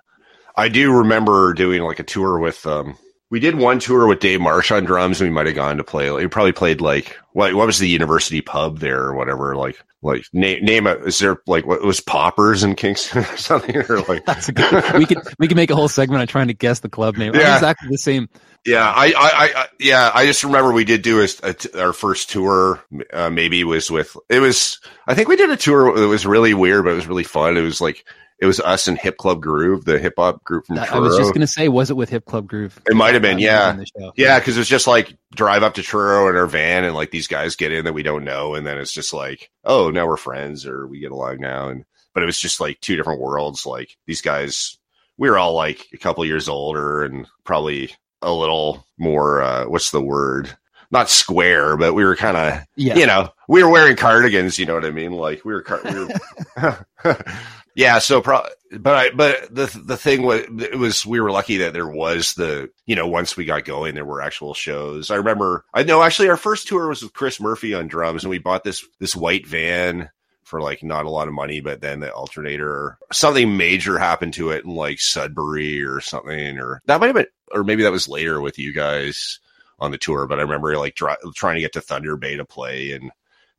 I 0.57 0.69
do 0.69 0.91
remember 0.91 1.53
doing 1.53 1.83
like 1.83 1.99
a 1.99 2.03
tour 2.03 2.39
with 2.39 2.65
um 2.65 2.97
we 3.31 3.39
did 3.39 3.55
one 3.55 3.79
tour 3.79 4.07
with 4.07 4.19
Dave 4.19 4.39
Marsh 4.39 4.71
on 4.71 4.85
drums 4.85 5.19
and 5.19 5.29
we 5.29 5.33
might 5.33 5.47
have 5.47 5.55
gone 5.55 5.77
to 5.77 5.83
play 5.83 6.11
we 6.11 6.27
probably 6.27 6.51
played 6.51 6.81
like 6.81 7.17
what 7.33 7.53
what 7.53 7.67
was 7.67 7.79
the 7.79 7.89
university 7.89 8.41
pub 8.41 8.79
there 8.79 9.01
or 9.01 9.15
whatever 9.15 9.55
like 9.55 9.83
like 10.01 10.25
name 10.31 10.63
name 10.63 10.87
it 10.87 11.01
is 11.05 11.19
there 11.19 11.37
like 11.47 11.65
what 11.65 11.83
was 11.83 11.99
poppers 11.99 12.63
in 12.63 12.75
Kingston 12.75 13.19
or 13.19 13.23
something 13.37 13.75
or 13.75 14.01
like 14.01 14.25
that's 14.25 14.49
a 14.49 14.53
good. 14.53 14.97
we 14.97 15.05
could 15.05 15.19
we 15.39 15.47
could 15.47 15.57
make 15.57 15.71
a 15.71 15.75
whole 15.75 15.89
segment 15.89 16.21
on 16.21 16.27
trying 16.27 16.47
to 16.47 16.53
guess 16.53 16.79
the 16.79 16.89
club 16.89 17.17
name. 17.17 17.33
Yeah. 17.33 17.55
exactly 17.55 17.89
the 17.89 17.97
same. 17.97 18.29
Yeah 18.65 18.89
I, 18.89 19.07
I 19.07 19.61
I 19.61 19.67
yeah 19.79 20.11
I 20.13 20.25
just 20.25 20.43
remember 20.43 20.71
we 20.71 20.85
did 20.85 21.01
do 21.01 21.21
a, 21.21 21.27
a 21.43 21.53
t- 21.53 21.79
our 21.79 21.93
first 21.93 22.29
tour 22.29 22.83
uh, 23.13 23.29
maybe 23.29 23.63
was 23.63 23.91
with 23.91 24.15
it 24.29 24.39
was 24.39 24.79
I 25.07 25.13
think 25.13 25.27
we 25.27 25.35
did 25.35 25.49
a 25.49 25.57
tour 25.57 25.97
that 25.97 26.07
was 26.07 26.25
really 26.25 26.53
weird 26.53 26.83
but 26.83 26.91
it 26.91 26.95
was 26.95 27.07
really 27.07 27.23
fun 27.23 27.57
it 27.57 27.61
was 27.61 27.81
like 27.81 28.05
it 28.39 28.45
was 28.45 28.59
us 28.59 28.87
and 28.87 28.97
Hip 28.97 29.17
Club 29.17 29.41
Groove 29.41 29.85
the 29.85 29.97
hip 29.97 30.15
hop 30.17 30.43
group 30.43 30.65
from 30.67 30.77
I 30.77 30.99
was 30.99 31.17
just 31.17 31.33
gonna 31.33 31.47
say, 31.47 31.69
was 31.69 31.89
it 31.89 31.95
with 31.95 32.09
Hip 32.09 32.25
Club 32.25 32.47
Groove? 32.47 32.81
It 32.85 32.95
might 32.95 33.13
have 33.13 33.21
been, 33.21 33.39
yeah. 33.39 33.71
in 33.71 33.77
the 33.77 33.85
show. 33.85 34.11
Yeah, 34.15 34.39
because 34.39 34.57
it's 34.57 34.69
just 34.69 34.87
like 34.87 35.17
drive 35.33 35.63
up 35.63 35.75
to 35.75 35.83
Truro 35.83 36.29
in 36.29 36.35
our 36.35 36.47
van, 36.47 36.83
and 36.83 36.93
like 36.93 37.11
these 37.11 37.27
guys 37.27 37.55
get 37.55 37.71
in 37.71 37.85
that 37.85 37.93
we 37.93 38.03
don't 38.03 38.25
know, 38.25 38.55
and 38.55 38.67
then 38.67 38.77
it's 38.77 38.93
just 38.93 39.13
like, 39.13 39.49
oh, 39.63 39.89
now 39.89 40.05
we're 40.05 40.17
friends, 40.17 40.65
or 40.65 40.85
we 40.85 40.99
get 40.99 41.11
along 41.11 41.39
now, 41.39 41.69
and 41.69 41.85
but 42.13 42.23
it 42.23 42.25
was 42.25 42.39
just 42.39 42.59
like 42.59 42.79
two 42.81 42.97
different 42.97 43.21
worlds. 43.21 43.65
Like 43.65 43.95
these 44.05 44.21
guys, 44.21 44.77
we 45.17 45.29
were 45.29 45.37
all 45.37 45.53
like 45.53 45.85
a 45.93 45.97
couple 45.97 46.25
years 46.25 46.49
older, 46.49 47.03
and 47.03 47.27
probably 47.45 47.93
a 48.25 48.33
little 48.33 48.85
more. 48.97 49.41
uh 49.41 49.65
What's 49.65 49.91
the 49.91 50.01
word? 50.01 50.55
Not 50.91 51.09
square, 51.09 51.77
but 51.77 51.93
we 51.93 52.05
were 52.05 52.15
kind 52.15 52.37
of, 52.37 52.63
Yeah. 52.75 52.95
you 52.95 53.07
know, 53.07 53.29
we 53.49 53.63
were 53.63 53.69
wearing 53.69 53.95
cardigans. 53.95 54.59
You 54.59 54.65
know 54.67 54.75
what 54.75 54.85
I 54.85 54.91
mean? 54.91 55.11
Like 55.13 55.43
we 55.43 55.53
were, 55.53 55.61
car- 55.63 55.81
we 55.83 56.05
were 56.05 56.85
yeah. 57.75 57.99
So, 57.99 58.21
pro- 58.21 58.45
but 58.71 58.93
I, 58.95 59.09
but 59.11 59.53
the 59.53 59.65
the 59.83 59.97
thing 59.97 60.21
was, 60.23 60.41
it 60.59 60.77
was 60.77 61.05
we 61.05 61.19
were 61.19 61.31
lucky 61.31 61.57
that 61.57 61.73
there 61.73 61.87
was 61.87 62.33
the, 62.35 62.69
you 62.85 62.95
know, 62.95 63.07
once 63.07 63.35
we 63.35 63.45
got 63.45 63.65
going, 63.65 63.95
there 63.95 64.05
were 64.05 64.21
actual 64.21 64.53
shows. 64.53 65.09
I 65.11 65.15
remember, 65.15 65.65
I 65.73 65.83
know 65.83 66.03
actually 66.03 66.29
our 66.29 66.37
first 66.37 66.67
tour 66.67 66.87
was 66.87 67.01
with 67.01 67.13
Chris 67.13 67.39
Murphy 67.41 67.73
on 67.73 67.87
drums, 67.87 68.23
and 68.23 68.29
we 68.29 68.37
bought 68.39 68.63
this 68.63 68.85
this 68.99 69.15
white 69.15 69.47
van 69.47 70.09
for 70.45 70.61
like 70.61 70.83
not 70.83 71.05
a 71.05 71.09
lot 71.09 71.27
of 71.27 71.33
money, 71.33 71.59
but 71.59 71.81
then 71.81 71.99
the 71.99 72.13
alternator, 72.13 72.97
something 73.11 73.57
major 73.57 73.97
happened 73.99 74.33
to 74.35 74.51
it 74.51 74.63
in 74.63 74.73
like 74.75 74.99
Sudbury 74.99 75.83
or 75.83 75.99
something, 75.99 76.57
or 76.59 76.81
that 76.85 76.99
might 77.01 77.07
have 77.07 77.15
been, 77.15 77.25
or 77.51 77.63
maybe 77.63 77.83
that 77.83 77.91
was 77.91 78.07
later 78.07 78.39
with 78.39 78.57
you 78.57 78.71
guys 78.71 79.39
on 79.79 79.91
the 79.91 79.97
tour. 79.97 80.27
But 80.27 80.39
I 80.39 80.43
remember 80.43 80.77
like 80.77 80.95
trying 80.95 81.55
to 81.55 81.61
get 81.61 81.73
to 81.73 81.81
Thunder 81.81 82.15
Bay 82.15 82.37
to 82.37 82.45
play 82.45 82.91
and 82.91 83.11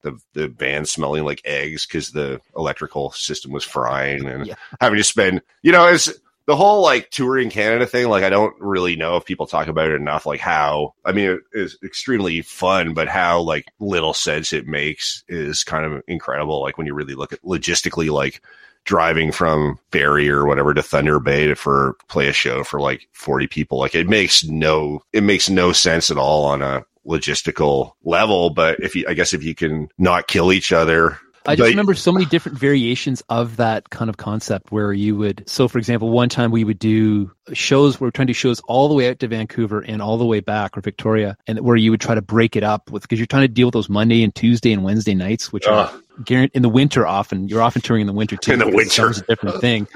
the 0.03 0.19
the 0.35 0.49
band 0.49 0.89
smelling 0.89 1.25
like 1.25 1.43
eggs 1.45 1.87
because 1.87 2.13
the 2.13 2.41
electrical 2.57 3.11
system 3.11 3.51
was 3.51 3.65
frying 3.65 4.27
and 4.27 4.47
Yeah. 4.47 4.55
having 4.81 4.99
to 4.99 5.05
spend, 5.05 5.43
you 5.63 5.73
know, 5.73 5.87
it's 5.89 6.13
the 6.47 6.57
whole 6.57 6.83
like 6.83 7.11
touring 7.11 7.51
Canada 7.51 7.87
thing. 7.87 8.09
Like, 8.09 8.25
I 8.25 8.31
don't 8.31 8.55
really 8.61 8.97
know 8.97 9.17
if 9.17 9.25
people 9.25 9.47
talk 9.47 9.69
about 9.69 9.91
it 9.91 10.01
enough. 10.01 10.27
Like, 10.27 10.41
how 10.41 10.95
I 11.05 11.13
mean, 11.13 11.31
it 11.31 11.41
is 11.53 11.77
extremely 11.85 12.43
fun, 12.43 12.95
but 12.95 13.09
how 13.09 13.41
like 13.41 13.67
little 13.81 14.15
sense 14.15 14.53
it 14.53 14.67
makes 14.67 15.25
is 15.29 15.65
kind 15.65 15.85
of 15.85 16.03
incredible. 16.07 16.63
Like 16.63 16.79
when 16.79 16.87
you 16.87 16.95
really 16.95 17.15
look 17.15 17.33
at 17.33 17.43
logistically, 17.43 18.11
like 18.11 18.41
driving 18.85 19.33
from 19.33 19.79
Barrie 19.91 20.31
or 20.31 20.47
whatever 20.47 20.73
to 20.73 20.83
Thunder 20.83 21.19
Bay 21.19 21.49
to 21.49 21.57
for 21.57 21.97
play 22.09 22.29
a 22.29 22.33
show 22.33 22.63
for 22.65 22.81
like 22.81 23.09
40 23.13 23.49
people. 23.49 23.79
Like 23.79 23.95
it 23.95 24.09
makes 24.09 24.45
no, 24.45 25.03
it 25.13 25.25
makes 25.25 25.51
no 25.51 25.73
sense 25.73 26.11
at 26.11 26.17
all 26.17 26.45
on 26.45 26.63
a 26.63 26.85
logistical 27.07 27.93
level. 28.05 28.51
But 28.51 28.81
if 28.81 28.95
you, 28.95 29.05
I 29.09 29.15
guess 29.15 29.35
if 29.35 29.43
you 29.43 29.55
can 29.55 29.89
not 29.99 30.29
kill 30.29 30.53
each 30.53 30.73
other, 30.73 31.19
I 31.47 31.55
just 31.55 31.67
But- 31.67 31.71
remember 31.71 31.95
so 31.95 32.13
many 32.13 32.25
different 32.27 32.59
variations 32.59 33.23
of 33.29 33.57
that 33.57 33.91
kind 33.91 34.09
of 34.09 34.17
concept 34.17 34.73
where 34.73 34.93
you 34.93 35.17
would 35.17 35.45
so 35.47 35.69
for 35.69 35.79
example 35.79 36.11
one 36.11 36.29
time 36.29 36.51
we 36.51 36.65
would 36.65 36.79
do 36.79 37.31
shows 37.53 38.01
we 38.01 38.07
were 38.07 38.11
trying 38.11 38.27
to 38.27 38.33
do 38.33 38.35
shows 38.35 38.61
all 38.67 38.89
the 38.89 38.95
way 38.95 39.09
out 39.09 39.19
to 39.21 39.29
Vancouver 39.29 39.81
and 39.81 40.03
all 40.03 40.19
the 40.19 40.25
way 40.25 40.41
back 40.41 40.77
or 40.77 40.81
Victoria 40.81 41.37
and 41.47 41.61
where 41.61 41.77
you 41.77 41.91
would 41.91 42.01
try 42.01 42.15
to 42.15 42.23
break 42.23 42.57
it 42.57 42.65
up 42.65 42.91
with 42.91 43.03
because 43.03 43.19
you're 43.19 43.27
trying 43.27 43.45
to 43.45 43.49
deal 43.49 43.69
with 43.69 43.75
those 43.75 43.89
Monday 43.89 44.23
and 44.23 44.35
Tuesday 44.35 44.73
and 44.73 44.83
Wednesday 44.83 45.15
nights 45.15 45.53
which 45.53 45.67
are 45.67 45.91
in 46.29 46.63
the 46.63 46.69
winter 46.69 47.07
often 47.07 47.49
you're 47.49 47.63
often 47.63 47.83
touring 47.83 48.01
in 48.01 48.07
the 48.07 48.13
winter 48.13 48.37
too. 48.37 48.53
In 48.53 48.59
the 48.59 48.69
winter. 48.69 49.11
it's 49.11 49.19
a 49.21 49.27
different 49.27 49.61
thing. 49.61 49.87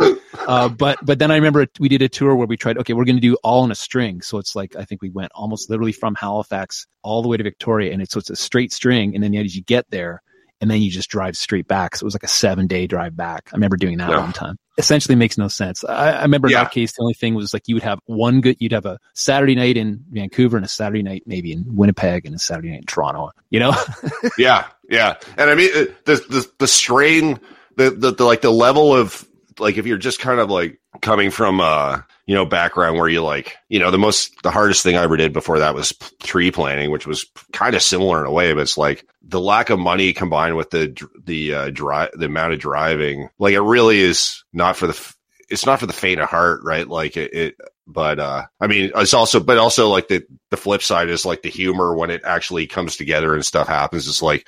Uh, 0.46 0.68
but 0.68 0.98
but 1.02 1.18
then 1.18 1.30
I 1.30 1.36
remember 1.36 1.66
we 1.78 1.88
did 1.88 2.02
a 2.02 2.08
tour 2.08 2.34
where 2.34 2.46
we 2.46 2.56
tried 2.56 2.78
okay 2.78 2.92
we're 2.92 3.04
going 3.04 3.16
to 3.16 3.20
do 3.20 3.36
all 3.42 3.64
in 3.64 3.70
a 3.70 3.74
string. 3.74 4.22
So 4.22 4.38
it's 4.38 4.54
like 4.54 4.76
I 4.76 4.84
think 4.84 5.02
we 5.02 5.10
went 5.10 5.32
almost 5.34 5.70
literally 5.70 5.92
from 5.92 6.14
Halifax 6.14 6.86
all 7.02 7.22
the 7.22 7.28
way 7.28 7.36
to 7.36 7.42
Victoria 7.42 7.92
and 7.92 8.00
it's 8.02 8.12
so 8.12 8.18
it's 8.18 8.30
a 8.30 8.36
straight 8.36 8.72
string 8.72 9.14
and 9.14 9.24
then 9.24 9.34
as 9.34 9.56
you 9.56 9.62
get 9.62 9.90
there 9.90 10.22
and 10.60 10.70
then 10.70 10.82
you 10.82 10.90
just 10.90 11.08
drive 11.10 11.36
straight 11.36 11.66
back. 11.66 11.96
So 11.96 12.04
it 12.04 12.06
was 12.06 12.14
like 12.14 12.22
a 12.22 12.28
seven 12.28 12.66
day 12.66 12.86
drive 12.86 13.16
back. 13.16 13.48
I 13.52 13.56
remember 13.56 13.76
doing 13.76 13.98
that 13.98 14.10
Yeah. 14.10 14.20
one 14.20 14.32
time. 14.32 14.58
Essentially 14.78 15.14
makes 15.14 15.36
no 15.36 15.48
sense. 15.48 15.84
I, 15.84 16.12
I 16.12 16.22
remember 16.22 16.48
in 16.48 16.54
that 16.54 16.70
case, 16.70 16.92
the 16.92 17.02
only 17.02 17.14
thing 17.14 17.34
was 17.34 17.52
like 17.52 17.68
you 17.68 17.74
would 17.74 17.82
have 17.82 17.98
one 18.06 18.40
good, 18.40 18.56
you'd 18.60 18.72
have 18.72 18.86
a 18.86 18.98
Saturday 19.14 19.54
night 19.54 19.76
in 19.76 20.02
Vancouver 20.10 20.56
and 20.56 20.64
a 20.64 20.68
Saturday 20.68 21.02
night 21.02 21.24
maybe 21.26 21.52
in 21.52 21.64
Winnipeg 21.68 22.24
and 22.24 22.34
a 22.34 22.38
Saturday 22.38 22.70
night 22.70 22.80
in 22.80 22.86
Toronto, 22.86 23.30
you 23.50 23.60
know? 23.60 23.74
yeah, 24.38 24.66
yeah. 24.88 25.16
And 25.36 25.50
I 25.50 25.54
mean, 25.54 25.70
uh, 25.74 25.84
the 26.04 26.14
the 26.16 26.50
the 26.58 26.66
strain, 26.66 27.40
the, 27.76 27.90
the 27.90 28.12
the 28.12 28.24
like 28.24 28.40
the 28.40 28.50
level 28.50 28.94
of 28.94 29.26
like 29.58 29.76
if 29.76 29.86
you're 29.86 29.98
just 29.98 30.20
kind 30.20 30.40
of 30.40 30.50
like 30.50 30.80
coming 31.02 31.30
from 31.30 31.60
uh 31.60 32.00
you 32.30 32.36
know 32.36 32.46
background 32.46 32.96
where 32.96 33.08
you 33.08 33.20
like 33.20 33.56
you 33.68 33.80
know 33.80 33.90
the 33.90 33.98
most 33.98 34.40
the 34.44 34.52
hardest 34.52 34.84
thing 34.84 34.94
I 34.94 35.02
ever 35.02 35.16
did 35.16 35.32
before 35.32 35.58
that 35.58 35.74
was 35.74 35.92
tree 36.22 36.52
planting, 36.52 36.92
which 36.92 37.04
was 37.04 37.26
kind 37.52 37.74
of 37.74 37.82
similar 37.82 38.20
in 38.20 38.26
a 38.26 38.30
way, 38.30 38.52
but 38.52 38.60
it's 38.60 38.78
like 38.78 39.04
the 39.20 39.40
lack 39.40 39.68
of 39.68 39.80
money 39.80 40.12
combined 40.12 40.56
with 40.56 40.70
the 40.70 40.96
the 41.24 41.54
uh 41.54 41.70
drive 41.70 42.10
the 42.12 42.26
amount 42.26 42.52
of 42.52 42.60
driving, 42.60 43.30
like 43.40 43.54
it 43.54 43.60
really 43.60 43.98
is 43.98 44.44
not 44.52 44.76
for 44.76 44.86
the. 44.86 45.14
It's 45.48 45.66
not 45.66 45.80
for 45.80 45.86
the 45.86 45.92
faint 45.92 46.20
of 46.20 46.28
heart, 46.28 46.60
right? 46.62 46.86
Like 46.86 47.16
it, 47.16 47.34
it 47.34 47.56
but 47.88 48.20
uh 48.20 48.46
i 48.60 48.68
mean 48.68 48.92
it's 48.94 49.14
also 49.14 49.40
but 49.40 49.58
also 49.58 49.88
like 49.88 50.06
the 50.06 50.24
the 50.50 50.56
flip 50.56 50.80
side 50.80 51.08
is 51.08 51.26
like 51.26 51.42
the 51.42 51.50
humor 51.50 51.96
when 51.96 52.10
it 52.10 52.22
actually 52.24 52.68
comes 52.68 52.96
together 52.96 53.34
and 53.34 53.44
stuff 53.44 53.66
happens 53.66 54.06
it's 54.06 54.22
like 54.22 54.46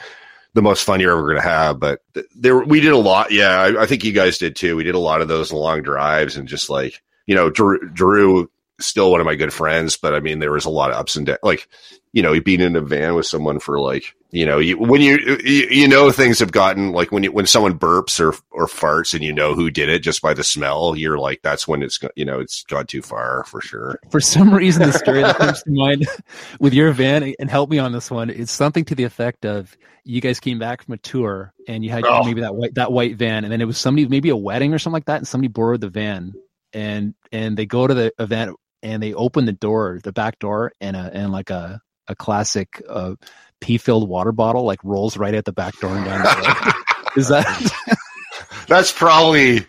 the 0.55 0.63
most 0.63 0.85
fun 0.85 1.01
you're 1.01 1.11
ever 1.11 1.23
going 1.23 1.43
to 1.43 1.49
have 1.49 1.81
but 1.81 1.99
th- 2.15 2.27
there 2.37 2.61
we 2.61 2.79
did 2.79 2.93
a 2.93 2.97
lot 2.97 3.33
yeah 3.33 3.61
I, 3.61 3.83
I 3.83 3.87
think 3.87 4.05
you 4.05 4.13
guys 4.13 4.39
did 4.39 4.55
too 4.55 4.77
we 4.77 4.85
did 4.85 4.95
a 4.95 5.01
lot 5.01 5.23
of 5.23 5.27
those 5.27 5.53
long 5.53 5.83
drives 5.83 6.37
and 6.37 6.47
just 6.47 6.71
like 6.71 7.03
you 7.27 7.35
know 7.35 7.51
drew, 7.51 7.79
drew 7.91 8.51
still 8.81 9.11
one 9.13 9.21
of 9.21 9.27
my 9.27 9.35
good 9.37 9.53
friends 9.53 9.97
but 9.97 10.13
i 10.15 10.19
mean 10.21 10.41
there 10.41 10.51
was 10.51 10.65
a 10.65 10.71
lot 10.71 10.91
of 10.91 10.97
ups 10.97 11.15
and 11.15 11.27
downs 11.27 11.39
like 11.45 11.69
you 12.13 12.23
know 12.23 12.41
being 12.41 12.61
in 12.61 12.75
a 12.75 12.81
van 12.81 13.15
with 13.15 13.27
someone 13.27 13.61
for 13.61 13.79
like 13.79 14.15
you 14.33 14.45
know 14.45 14.59
you, 14.59 14.77
when 14.77 15.01
you, 15.01 15.19
you 15.45 15.69
you 15.71 15.87
know 15.87 16.11
things 16.11 16.41
have 16.41 16.51
gotten 16.51 16.91
like 16.91 17.13
when 17.13 17.23
you 17.23 17.31
when 17.31 17.47
someone 17.47 17.79
burps 17.79 18.19
or 18.19 18.35
or 18.51 18.67
farts 18.67 19.15
and 19.15 19.23
you 19.23 19.33
know 19.33 19.55
who 19.55 19.71
did 19.71 19.89
it 19.89 20.01
just 20.01 20.21
by 20.21 20.35
the 20.35 20.43
smell 20.43 20.97
you're 20.97 21.19
like 21.19 21.41
that's 21.43 21.69
when 21.69 21.81
it's 21.83 22.01
you 22.17 22.25
know 22.25 22.41
it's 22.41 22.65
gone 22.65 22.87
too 22.87 23.03
far 23.03 23.45
for 23.45 23.61
sure 23.61 24.01
For 24.11 24.21
some 24.21 24.53
reason, 24.53 24.83
the 24.83 24.93
story 24.93 25.23
that 25.23 25.37
comes 25.37 25.63
to 25.63 25.71
mind 25.71 26.09
with 26.61 26.75
your 26.75 26.91
van, 26.93 27.35
and 27.39 27.49
help 27.51 27.71
me 27.71 27.79
on 27.79 27.93
this 27.93 28.11
one, 28.11 28.31
it's 28.31 28.51
something 28.51 28.85
to 28.87 28.95
the 28.97 29.05
effect 29.05 29.45
of 29.47 29.77
you 30.05 30.21
guys 30.21 30.41
came 30.41 30.59
back 30.59 30.83
from 30.83 30.95
a 30.95 30.99
tour 30.99 31.53
and 31.69 31.85
you 31.85 31.91
had 31.91 32.05
Oh. 32.05 32.25
maybe 32.25 32.41
that 32.41 32.55
white 32.57 32.75
that 32.75 32.91
white 32.91 33.17
van, 33.17 33.45
and 33.45 33.53
then 33.53 33.61
it 33.61 33.67
was 33.67 33.79
somebody 33.79 34.09
maybe 34.09 34.31
a 34.31 34.37
wedding 34.37 34.75
or 34.75 34.79
something 34.79 34.95
like 34.95 35.05
that, 35.05 35.19
and 35.19 35.29
somebody 35.29 35.49
borrowed 35.49 35.81
the 35.83 35.89
van, 35.89 36.33
and 36.73 37.15
and 37.31 37.57
they 37.57 37.67
go 37.67 37.87
to 37.87 37.95
the 37.95 38.13
event 38.19 38.57
and 38.83 39.03
they 39.03 39.15
open 39.15 39.45
the 39.45 39.53
door, 39.53 40.01
the 40.03 40.13
back 40.13 40.39
door, 40.39 40.73
and 40.81 40.97
a 40.97 41.11
and 41.13 41.33
like 41.33 41.51
a 41.51 41.81
a 42.09 42.15
classic 42.17 42.83
uh, 42.89 43.15
pea 43.61 43.79
filled 43.79 44.09
water 44.09 44.33
bottle 44.33 44.65
like 44.65 44.81
rolls 44.83 45.17
right 45.17 45.35
at 45.35 45.45
the 45.45 45.53
back 45.53 45.79
door 45.81 45.97
and 45.97 46.05
down 46.05 46.23
the 46.23 46.75
road. 46.75 46.75
Is 47.17 47.29
that 47.29 47.97
that's 48.69 48.91
probably 48.93 49.67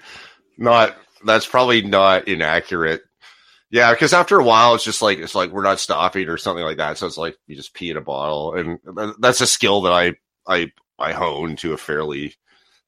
not 0.58 0.96
that's 1.26 1.46
probably 1.46 1.82
not 1.82 2.28
inaccurate 2.28 3.02
Yeah, 3.70 3.92
because 3.92 4.14
after 4.14 4.40
a 4.40 4.44
while, 4.44 4.76
it's 4.76 4.84
just 4.84 5.02
like 5.02 5.18
it's 5.20 5.36
like 5.36 5.52
we're 5.52 5.64
not 5.64 5.80
stopping 5.80 6.30
or 6.30 6.38
something 6.38 6.64
like 6.64 6.78
that. 6.78 6.98
So 6.98 7.08
it's 7.08 7.18
like 7.18 7.38
you 7.48 7.56
just 7.56 7.74
pee 7.74 7.90
in 7.90 7.98
a 7.98 8.02
bottle, 8.02 8.54
and 8.54 8.80
that's 9.20 9.42
a 9.42 9.48
skill 9.48 9.82
that 9.82 9.94
I 9.94 10.14
I 10.48 10.72
I 11.00 11.14
hone 11.14 11.56
to 11.58 11.74
a 11.74 11.78
fairly. 11.78 12.36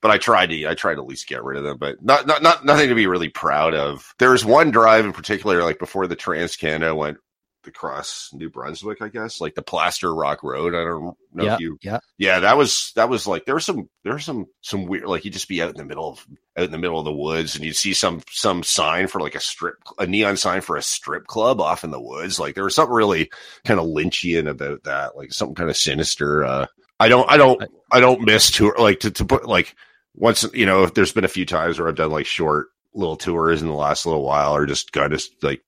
But 0.06 0.12
I 0.12 0.20
tried 0.20 0.52
to 0.52 0.68
I 0.68 0.76
tried 0.76 0.96
to 0.96 1.02
at 1.02 1.08
least 1.08 1.26
get 1.26 1.44
rid 1.44 1.58
of 1.58 1.64
them, 1.64 1.80
but 1.80 2.00
not 2.00 2.28
not 2.28 2.44
not 2.44 2.64
nothing 2.64 2.90
to 2.90 2.96
be 2.96 3.08
really 3.08 3.30
proud 3.30 3.74
of. 3.74 4.14
There 4.20 4.30
was 4.30 4.46
one 4.46 4.70
drive 4.70 5.04
in 5.04 5.14
particular, 5.14 5.64
like 5.64 5.80
before 5.80 6.06
the 6.06 6.16
Trans 6.16 6.56
Canada 6.56 6.94
went 6.94 7.18
across 7.66 8.30
New 8.32 8.52
Brunswick, 8.52 9.02
I 9.02 9.08
guess, 9.08 9.42
like 9.42 9.56
the 9.56 9.64
Plaster 9.64 10.14
Rock 10.14 10.44
Road. 10.44 10.76
I 10.76 10.84
don't 10.84 11.16
know 11.34 11.44
yeah, 11.44 11.56
if 11.56 11.60
you 11.60 11.80
yeah. 11.82 12.00
yeah, 12.20 12.40
that 12.42 12.56
was 12.56 12.92
that 12.96 13.10
was 13.10 13.26
like 13.26 13.46
there 13.46 13.56
was 13.56 13.66
some 13.66 13.90
there 14.04 14.14
was 14.14 14.24
some 14.26 14.46
some 14.62 14.86
weird 14.86 15.06
like 15.06 15.26
you'd 15.26 15.34
just 15.34 15.50
be 15.50 15.60
out 15.64 15.72
in 15.72 15.78
the 15.78 15.86
middle 15.86 16.08
of 16.08 16.28
out 16.56 16.66
in 16.66 16.72
the 16.72 16.78
middle 16.78 17.00
of 17.00 17.06
the 17.06 17.12
woods 17.12 17.56
and 17.56 17.66
you'd 17.66 17.76
see 17.76 17.96
some 17.96 18.22
some 18.30 18.62
sign 18.62 19.08
for 19.08 19.20
like 19.20 19.34
a 19.34 19.40
strip 19.40 19.78
a 19.98 20.06
neon 20.06 20.38
sign 20.38 20.62
for 20.62 20.78
a 20.78 20.84
strip 20.84 21.26
club 21.26 21.60
off 21.60 21.84
in 21.84 21.90
the 21.90 22.00
woods. 22.00 22.40
Like 22.40 22.54
there 22.54 22.64
was 22.64 22.76
something 22.76 22.94
really 22.94 23.32
kind 23.64 23.80
of 23.80 23.88
Lynchian 23.88 24.48
about 24.48 24.84
that, 24.84 25.18
like 25.18 25.34
something 25.34 25.56
kind 25.56 25.72
of 25.72 25.76
sinister. 25.76 26.44
Uh 26.44 26.68
I 27.00 27.10
don't 27.10 27.30
I 27.30 27.38
don't 27.38 27.64
I 27.92 28.00
don't 28.00 28.22
miss 28.22 28.52
tour 28.52 28.76
like 28.78 29.02
to, 29.02 29.12
to 29.12 29.26
put 29.26 29.48
like 29.48 29.76
once 30.16 30.46
you 30.54 30.66
know, 30.66 30.84
if 30.84 30.94
there's 30.94 31.12
been 31.12 31.26
a 31.26 31.30
few 31.30 31.46
times 31.46 31.80
where 31.80 31.88
I've 31.88 31.96
done 31.96 32.12
like 32.12 32.26
short 32.26 32.68
little 32.94 33.18
tours 33.18 33.62
in 33.62 33.68
the 33.68 33.74
last 33.74 34.06
little 34.06 34.24
while 34.24 34.56
or 34.56 34.66
just 34.66 34.92
got 34.92 35.10
to 35.10 35.20
like 35.42 35.62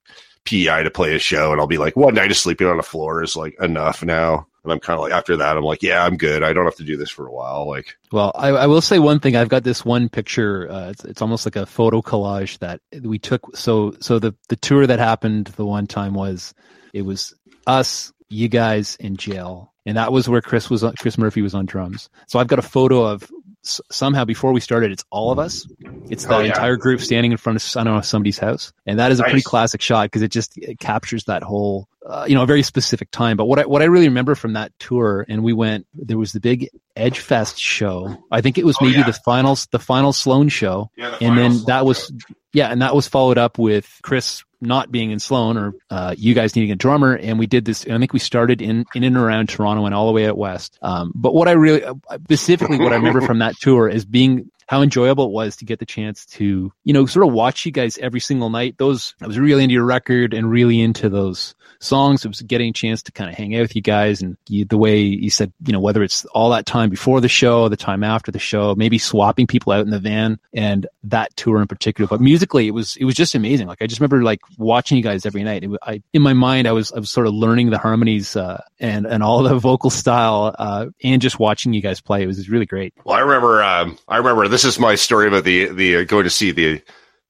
PI 0.46 0.84
to 0.84 0.90
play 0.90 1.16
a 1.16 1.20
show 1.20 1.52
and 1.52 1.60
I'll 1.60 1.68
be 1.68 1.78
like 1.78 1.96
one 1.96 2.16
night 2.16 2.32
of 2.32 2.38
sleeping 2.38 2.68
on 2.68 2.78
the 2.78 2.84
floor 2.84 3.22
is 3.22 3.36
like 3.36 3.56
enough 3.62 4.04
now. 4.04 4.48
And 4.64 4.74
I'm 4.74 4.80
kind 4.80 4.98
of 4.98 5.04
like 5.04 5.14
after 5.14 5.38
that 5.38 5.58
I'm 5.58 5.64
like, 5.64 5.84
yeah, 5.84 6.04
I'm 6.04 6.18
good. 6.18 6.44
I 6.44 6.54
don't 6.54 6.66
have 6.66 6.76
to 6.76 6.84
do 6.84 6.98
this 6.98 7.10
for 7.10 7.28
a 7.28 7.32
while. 7.32 7.68
Like 7.68 7.98
Well, 8.12 8.32
I, 8.36 8.50
I 8.50 8.68
will 8.68 8.82
say 8.82 9.00
one 9.00 9.20
thing. 9.20 9.36
I've 9.36 9.50
got 9.50 9.64
this 9.64 9.86
one 9.86 10.10
picture. 10.10 10.70
Uh, 10.70 10.90
it's, 10.90 11.06
it's 11.06 11.22
almost 11.22 11.46
like 11.46 11.56
a 11.56 11.66
photo 11.66 12.02
collage 12.02 12.60
that 12.60 12.82
we 13.02 13.20
took. 13.20 13.56
So, 13.56 13.96
so 14.00 14.20
the 14.20 14.36
the 14.50 14.56
tour 14.56 14.88
that 14.88 15.00
happened 15.00 15.48
the 15.48 15.66
one 15.66 15.88
time 15.88 16.14
was 16.14 16.54
it 16.94 17.04
was 17.04 17.34
us, 17.66 18.12
you 18.30 18.50
guys 18.50 18.98
in 19.00 19.16
jail, 19.16 19.74
and 19.86 19.96
that 19.96 20.12
was 20.12 20.28
where 20.28 20.42
Chris 20.42 20.70
was. 20.70 20.84
Chris 21.00 21.18
Murphy 21.18 21.42
was 21.42 21.56
on 21.56 21.66
drums. 21.66 22.10
So 22.28 22.40
I've 22.40 22.48
got 22.48 22.60
a 22.60 22.64
photo 22.64 23.06
of 23.06 23.32
s- 23.68 23.82
somehow 23.92 24.26
before 24.26 24.52
we 24.54 24.60
started. 24.60 24.92
It's 24.92 25.04
all 25.12 25.32
of 25.32 25.40
us. 25.40 25.68
It's 26.10 26.26
the 26.26 26.36
Oh, 26.36 26.40
yeah. 26.40 26.48
entire 26.48 26.78
group 26.78 27.02
standing 27.02 27.32
in 27.32 27.38
front 27.38 27.62
of 27.62 27.78
I 27.78 27.84
don't 27.84 27.96
know 27.96 28.02
somebody's 28.02 28.38
house, 28.40 28.72
and 28.86 29.00
that 29.00 29.12
is 29.12 29.20
a 29.20 29.24
pretty 29.24 29.42
classic 29.42 29.82
shot 29.82 30.06
because 30.06 30.22
it 30.22 30.32
just 30.32 30.58
it 30.58 30.80
captures 30.80 31.26
that 31.26 31.44
whole. 31.44 31.88
Uh, 32.08 32.26
you 32.26 32.36
know, 32.36 32.44
a 32.44 32.46
very 32.46 32.64
specific 32.64 33.12
time. 33.12 33.36
But 33.36 33.46
what 33.46 33.60
I 33.60 33.66
what 33.66 33.82
I 33.82 33.86
really 33.86 34.08
remember 34.08 34.34
from 34.34 34.54
that 34.54 34.72
tour, 34.80 35.26
and 35.28 35.44
we 35.44 35.52
went. 35.52 35.86
There 35.94 36.18
was 36.18 36.32
the 36.32 36.40
big 36.40 36.70
Edge 36.96 37.20
Fest 37.20 37.60
show. 37.60 38.16
I 38.32 38.40
think 38.40 38.58
it 38.58 38.66
was 38.66 38.78
Oh, 38.80 38.86
maybe 38.86 39.00
yeah. 39.00 39.06
the 39.06 39.14
finals, 39.14 39.68
the 39.72 39.80
final 39.80 40.14
Sloan 40.14 40.48
show, 40.48 40.90
yeah, 40.96 41.18
and 41.20 41.38
then 41.38 41.60
that 41.68 41.86
was 41.86 42.10
yeah, 42.54 42.70
and 42.72 42.82
that 42.82 42.96
was 42.96 43.08
followed 43.10 43.38
up 43.38 43.58
with 43.60 44.00
Chris 44.04 44.44
not 44.62 44.90
being 44.92 45.12
in 45.12 45.20
Sloan 45.20 45.58
or 45.58 45.74
uh, 45.90 46.16
you 46.18 46.34
guys 46.34 46.56
needing 46.56 46.72
a 46.72 46.76
drummer, 46.76 47.14
and 47.14 47.38
we 47.38 47.46
did 47.46 47.66
this. 47.66 47.86
I 47.86 47.98
think 48.00 48.14
we 48.14 48.20
started 48.20 48.62
in 48.62 48.86
in 48.96 49.04
and 49.04 49.18
around 49.18 49.50
Toronto 49.50 49.86
and 49.86 49.94
all 49.94 50.08
the 50.08 50.14
way 50.14 50.28
out 50.28 50.38
west. 50.38 50.80
Um, 50.82 51.12
but 51.14 51.34
what 51.34 51.48
I 51.50 51.52
really 51.52 51.84
uh, 51.84 51.94
specifically 52.24 52.80
what 52.80 52.94
I 52.94 52.96
remember 52.96 53.22
from 53.22 53.40
that 53.40 53.56
tour 53.60 53.90
is 53.90 54.06
being 54.06 54.50
how 54.68 54.82
enjoyable 54.82 55.26
it 55.26 55.32
was 55.32 55.56
to 55.58 55.66
get 55.66 55.80
the 55.80 55.86
chance 55.86 56.26
to 56.26 56.72
you 56.84 56.94
know 56.94 57.06
sort 57.06 57.28
of 57.28 57.34
watch 57.34 57.66
you 57.66 57.72
guys 57.72 57.98
every 58.00 58.20
single 58.20 58.50
night. 58.50 58.76
Those 58.78 59.14
I 59.22 59.28
was 59.28 59.38
really 59.38 59.64
into 59.64 59.74
your 59.74 59.86
record 59.86 60.34
and 60.34 60.50
really 60.50 60.82
into 60.82 61.10
those 61.10 61.54
songs. 61.80 62.26
It 62.26 62.30
was 62.30 62.42
getting 62.42 62.70
a 62.70 62.74
chance 62.74 63.04
to 63.04 63.12
kind 63.12 63.30
of 63.30 63.36
hang 63.36 63.56
out 63.56 63.62
with 63.62 63.76
you 63.76 63.82
guys 63.82 64.22
and 64.22 64.38
you, 64.48 64.66
the 64.66 64.78
way 64.78 65.00
you 65.00 65.30
said, 65.30 65.52
you 65.66 65.74
know, 65.74 65.80
whether 65.80 66.04
it's 66.04 66.26
all 66.26 66.50
that 66.52 66.66
time 66.66 66.90
before 66.90 67.22
the 67.22 67.30
show, 67.30 67.70
the 67.70 67.78
time 67.78 68.04
after 68.04 68.32
the 68.32 68.40
show, 68.40 68.76
maybe 68.76 68.98
swapping 68.98 69.48
people 69.48 69.74
out 69.74 69.86
in 69.86 69.92
the 69.92 70.00
van 70.00 70.40
and 70.54 70.88
that 71.04 71.36
tour 71.36 71.62
in 71.62 71.68
particular. 71.68 72.08
But 72.08 72.22
musically, 72.22 72.68
it 72.68 72.72
was, 72.72 72.96
it 72.98 73.06
was 73.06 73.16
just 73.16 73.36
amazing. 73.36 73.68
Like 73.68 73.82
I 73.82 73.88
just 73.88 74.00
remember 74.00 74.24
like 74.24 74.40
watching 74.58 74.98
you 74.98 75.04
guys 75.04 75.26
every 75.26 75.44
night. 75.44 75.64
It, 75.64 75.72
I, 75.84 76.02
in 76.14 76.22
my 76.22 76.34
mind, 76.34 76.68
I 76.68 76.72
was, 76.72 76.92
I 76.92 77.00
was 77.00 77.12
sort 77.12 77.28
of 77.28 77.34
learning 77.34 77.70
the 77.70 77.78
harmonies, 77.78 78.36
uh, 78.36 78.62
and, 78.80 79.06
and 79.06 79.24
all 79.24 79.44
the 79.44 79.56
vocal 79.60 79.90
style, 79.90 80.56
uh, 80.58 80.88
and 81.04 81.22
just 81.22 81.40
watching 81.40 81.74
you 81.74 81.82
guys 81.82 82.02
play. 82.02 82.24
It 82.24 82.28
was 82.28 82.50
really 82.50 82.66
great. 82.66 82.94
Well, 83.04 83.16
I 83.16 83.22
remember. 83.22 83.64
Um, 83.64 83.98
I 84.08 84.18
remember. 84.18 84.48
This 84.48 84.66
is 84.66 84.80
my 84.80 84.96
story 84.96 85.28
about 85.28 85.44
the 85.44 85.70
the 85.70 85.98
uh, 85.98 86.04
going 86.04 86.24
to 86.24 86.30
see 86.30 86.52
the 86.52 86.82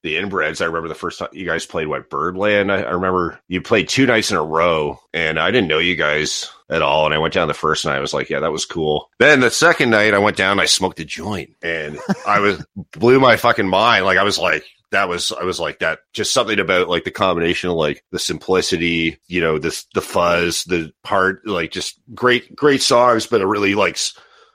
the 0.03 0.15
inbreds. 0.15 0.61
I 0.61 0.65
remember 0.65 0.87
the 0.87 0.95
first 0.95 1.19
time 1.19 1.29
you 1.33 1.45
guys 1.45 1.65
played 1.65 1.87
what 1.87 2.09
Birdland. 2.09 2.71
I, 2.71 2.81
I 2.81 2.91
remember 2.91 3.39
you 3.47 3.61
played 3.61 3.89
two 3.89 4.05
nights 4.05 4.31
in 4.31 4.37
a 4.37 4.43
row, 4.43 4.99
and 5.13 5.39
I 5.39 5.51
didn't 5.51 5.67
know 5.67 5.79
you 5.79 5.95
guys 5.95 6.49
at 6.69 6.81
all. 6.81 7.05
And 7.05 7.13
I 7.13 7.17
went 7.17 7.33
down 7.33 7.47
the 7.47 7.53
first 7.53 7.85
night. 7.85 7.97
I 7.97 8.01
was 8.01 8.13
like, 8.13 8.29
yeah, 8.29 8.39
that 8.41 8.51
was 8.51 8.65
cool. 8.65 9.09
Then 9.19 9.39
the 9.39 9.51
second 9.51 9.89
night, 9.89 10.13
I 10.13 10.19
went 10.19 10.37
down. 10.37 10.59
I 10.59 10.65
smoked 10.65 10.99
a 10.99 11.05
joint, 11.05 11.51
and 11.61 11.97
I 12.25 12.39
was 12.39 12.65
blew 12.91 13.19
my 13.19 13.37
fucking 13.37 13.67
mind. 13.67 14.05
Like 14.05 14.17
I 14.17 14.23
was 14.23 14.37
like. 14.37 14.63
That 14.91 15.09
was 15.09 15.33
I 15.33 15.43
was 15.43 15.59
like 15.59 15.79
that 15.79 15.99
just 16.13 16.31
something 16.31 16.61
about 16.61 16.87
like 16.87 17.03
the 17.03 17.11
combination 17.11 17.69
of 17.69 17.75
like 17.75 18.05
the 18.13 18.19
simplicity, 18.19 19.19
you 19.27 19.41
know, 19.41 19.59
this 19.59 19.85
the 19.93 20.01
fuzz, 20.01 20.63
the 20.63 20.93
part 21.03 21.45
like 21.45 21.71
just 21.71 21.99
great 22.15 22.55
great 22.55 22.81
songs, 22.81 23.27
but 23.27 23.41
a 23.41 23.45
really 23.45 23.75
like 23.75 23.97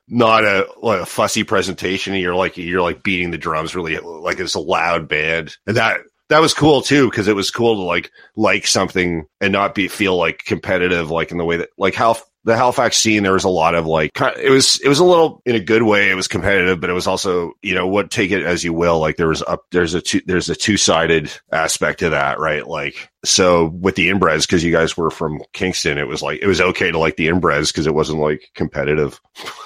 not 0.08 0.44
a 0.44 0.66
like 0.82 1.00
a 1.00 1.06
fussy 1.06 1.44
presentation. 1.44 2.14
You're 2.14 2.34
like 2.34 2.56
you're 2.56 2.82
like 2.82 3.02
beating 3.02 3.30
the 3.30 3.38
drums 3.38 3.74
really 3.74 3.98
like 3.98 4.38
it's 4.38 4.54
a 4.54 4.60
loud 4.60 5.08
band, 5.08 5.56
and 5.66 5.76
that 5.76 6.00
that 6.28 6.40
was 6.40 6.54
cool 6.54 6.82
too 6.82 7.10
because 7.10 7.28
it 7.28 7.36
was 7.36 7.50
cool 7.50 7.76
to 7.76 7.82
like 7.82 8.10
like 8.36 8.66
something 8.66 9.26
and 9.40 9.52
not 9.52 9.74
be 9.74 9.88
feel 9.88 10.16
like 10.16 10.42
competitive 10.44 11.10
like 11.10 11.30
in 11.30 11.38
the 11.38 11.44
way 11.44 11.58
that 11.58 11.68
like 11.76 11.94
how 11.94 12.16
the 12.44 12.56
Halifax 12.56 12.98
scene 12.98 13.22
there 13.22 13.32
was 13.32 13.44
a 13.44 13.48
lot 13.48 13.74
of 13.74 13.86
like 13.86 14.10
it 14.38 14.50
was 14.50 14.80
it 14.80 14.88
was 14.88 14.98
a 14.98 15.04
little 15.04 15.40
in 15.46 15.54
a 15.54 15.60
good 15.60 15.82
way 15.82 16.10
it 16.10 16.14
was 16.14 16.28
competitive 16.28 16.80
but 16.80 16.90
it 16.90 16.94
was 16.94 17.06
also 17.06 17.52
you 17.62 17.74
know 17.74 17.86
what 17.86 18.10
take 18.10 18.30
it 18.30 18.44
as 18.44 18.64
you 18.64 18.72
will 18.72 18.98
like 18.98 19.16
there 19.16 19.28
was 19.28 19.42
up 19.42 19.64
there's 19.70 19.94
a 19.94 20.00
two 20.00 20.20
there's 20.26 20.48
a 20.48 20.56
two 20.56 20.76
sided 20.76 21.30
aspect 21.52 22.00
to 22.00 22.10
that 22.10 22.38
right? 22.38 22.66
Like 22.66 23.10
so 23.24 23.66
with 23.66 23.94
the 23.94 24.08
inbreds 24.08 24.42
because 24.42 24.64
you 24.64 24.72
guys 24.72 24.96
were 24.96 25.10
from 25.10 25.40
Kingston 25.52 25.98
it 25.98 26.08
was 26.08 26.22
like 26.22 26.40
it 26.42 26.46
was 26.46 26.60
okay 26.60 26.90
to 26.90 26.98
like 26.98 27.16
the 27.16 27.28
inbreds 27.28 27.68
because 27.68 27.86
it 27.86 27.94
wasn't 27.94 28.20
like 28.20 28.50
competitive 28.54 29.20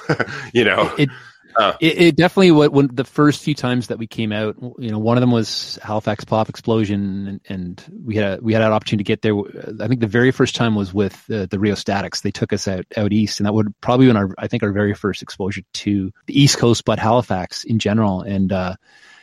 you 0.52 0.64
know? 0.64 0.94
It, 0.98 1.08
Uh. 1.58 1.74
it, 1.80 1.98
it 2.00 2.16
definitely 2.16 2.50
what 2.52 2.72
when 2.72 2.88
the 2.92 3.04
first 3.04 3.42
few 3.42 3.54
times 3.54 3.86
that 3.86 3.98
we 3.98 4.06
came 4.06 4.32
out, 4.32 4.56
you 4.78 4.90
know, 4.90 4.98
one 4.98 5.16
of 5.16 5.20
them 5.20 5.30
was 5.30 5.78
Halifax 5.82 6.24
Pop 6.24 6.48
Explosion, 6.48 7.26
and, 7.26 7.40
and 7.48 8.02
we 8.04 8.16
had 8.16 8.38
a, 8.38 8.42
we 8.42 8.52
had 8.52 8.62
an 8.62 8.72
opportunity 8.72 9.04
to 9.04 9.08
get 9.08 9.22
there. 9.22 9.34
I 9.80 9.88
think 9.88 10.00
the 10.00 10.06
very 10.06 10.30
first 10.30 10.54
time 10.54 10.74
was 10.74 10.92
with 10.92 11.24
uh, 11.30 11.46
the 11.46 11.58
Rheostatics. 11.58 12.20
They 12.20 12.30
took 12.30 12.52
us 12.52 12.68
out 12.68 12.84
out 12.96 13.12
east, 13.12 13.40
and 13.40 13.46
that 13.46 13.54
would 13.54 13.74
probably 13.80 14.06
been 14.06 14.16
our 14.16 14.34
I 14.38 14.48
think 14.48 14.62
our 14.62 14.72
very 14.72 14.94
first 14.94 15.22
exposure 15.22 15.62
to 15.72 16.12
the 16.26 16.40
East 16.40 16.58
Coast, 16.58 16.84
but 16.84 16.98
Halifax 16.98 17.64
in 17.64 17.78
general, 17.78 18.22
and. 18.22 18.52
uh 18.52 18.74